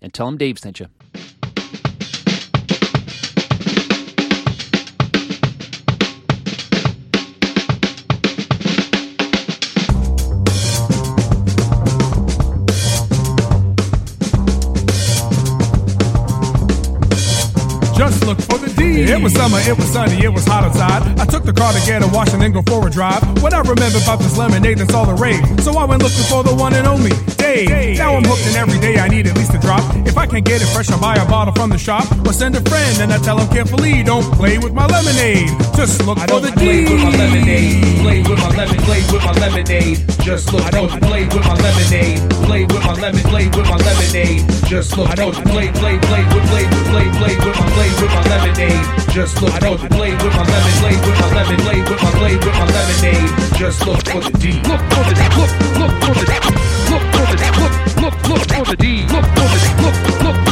and 0.00 0.14
tell 0.14 0.24
them 0.24 0.38
Dave 0.38 0.58
sent 0.58 0.80
you. 0.80 0.86
Just 17.94 18.26
look 18.26 18.40
for. 18.40 18.57
It 18.98 19.22
was 19.22 19.32
summer, 19.32 19.58
it 19.60 19.76
was 19.76 19.86
sunny, 19.86 20.24
it 20.24 20.32
was 20.32 20.44
hot 20.44 20.64
outside. 20.64 21.02
I 21.20 21.24
took 21.24 21.44
the 21.44 21.52
car 21.52 21.72
to 21.72 21.78
get 21.86 22.02
a 22.02 22.08
wash 22.08 22.32
and 22.32 22.42
then 22.42 22.52
go 22.52 22.62
for 22.62 22.86
a 22.86 22.90
drive. 22.90 23.22
What 23.42 23.54
I 23.54 23.60
remember 23.60 23.98
about 24.02 24.18
this 24.18 24.36
lemonade 24.36 24.78
that's 24.78 24.92
all 24.92 25.06
the 25.06 25.14
rage. 25.14 25.42
So 25.60 25.76
I 25.78 25.84
went 25.84 26.02
looking 26.02 26.24
for 26.24 26.42
the 26.42 26.54
one 26.54 26.74
and 26.74 26.86
only 26.86 27.12
Dave. 27.36 27.98
Now 27.98 28.14
I'm 28.16 28.24
hooked 28.24 28.46
and 28.46 28.56
every 28.56 28.78
day 28.80 28.98
I 28.98 29.08
need 29.08 29.26
at 29.26 29.36
least 29.36 29.54
a 29.54 29.58
drop. 29.58 29.82
If 30.06 30.18
I 30.18 30.26
can't 30.26 30.44
get 30.44 30.62
it 30.62 30.66
fresh, 30.66 30.90
I'll 30.90 31.00
buy 31.00 31.14
a 31.16 31.26
bottle 31.26 31.54
from 31.54 31.70
the 31.70 31.78
shop. 31.78 32.04
Or 32.26 32.32
send 32.32 32.56
a 32.56 32.60
friend 32.68 33.00
and 33.00 33.12
I 33.12 33.18
tell 33.18 33.38
him 33.38 33.48
carefully, 33.48 34.02
don't 34.02 34.26
play 34.34 34.58
with 34.58 34.74
my 34.74 34.86
lemonade. 34.86 35.48
Just 35.78 36.04
look 36.04 36.18
I 36.18 36.26
for 36.26 36.40
the 36.40 36.50
play 36.52 36.84
D. 36.84 36.92
with 36.92 37.02
my 37.02 37.10
lemonade. 37.14 38.02
Play 38.02 38.22
with 38.22 38.38
my 38.38 38.50
lemon. 38.58 38.76
Play 38.82 39.02
with 39.12 39.24
my 39.24 39.32
lemonade. 39.38 39.98
Just 40.26 40.52
look. 40.52 40.62
I 40.64 40.70
don't 40.70 40.90
play 41.02 41.22
with 41.24 41.44
my 41.46 41.54
lemonade. 41.54 42.18
Play 42.44 42.64
with 42.64 42.84
my 42.84 42.94
lemon. 42.94 43.22
Play 43.30 43.46
with 43.46 43.68
my 43.70 43.76
lemonade. 43.76 44.42
Just 44.66 44.96
look. 44.98 45.08
I 45.08 45.14
don't 45.14 45.34
play. 45.46 45.70
Play. 45.78 45.98
Play 45.98 46.24
with. 46.34 46.46
Play 46.50 46.64
with. 46.66 46.86
Play. 46.90 47.06
Play 47.20 47.34
with 47.38 47.56
my. 47.60 47.68
Play 47.78 47.90
with 48.02 48.10
my 48.10 48.22
lemonade. 48.26 48.87
Just 49.12 49.40
look 49.42 49.52
for 49.52 49.76
the 49.76 49.88
blade 49.88 50.22
with 50.22 50.34
my 50.34 50.44
lemon, 50.44 50.74
blade 50.80 51.00
with 51.06 51.18
my 51.20 51.28
lemon, 51.34 51.56
blade 51.64 51.88
with 51.88 52.02
my 52.02 52.10
blade 52.18 52.44
with 52.44 52.54
my 52.54 52.66
lemonade. 52.66 53.30
Just 53.58 53.86
look 53.86 54.02
for 54.06 54.20
the 54.20 54.32
D. 54.38 54.52
Look 54.68 54.82
for 54.92 55.02
the 55.08 55.14
D. 55.18 55.22
Look, 55.38 55.52
look 55.80 55.94
for 56.02 56.14
the 56.14 56.24
D. 56.26 56.32
Look 56.90 57.04
for 57.14 57.24
the 57.26 57.36
D. 57.38 57.44
Look, 57.58 58.14
look, 58.28 58.42
for 58.48 58.64
the 58.64 58.76
D. 58.76 59.06
Look 59.12 59.26
for 59.36 59.46
the 59.48 59.58
D. 59.58 59.82
Look, 59.82 60.22
look. 60.22 60.47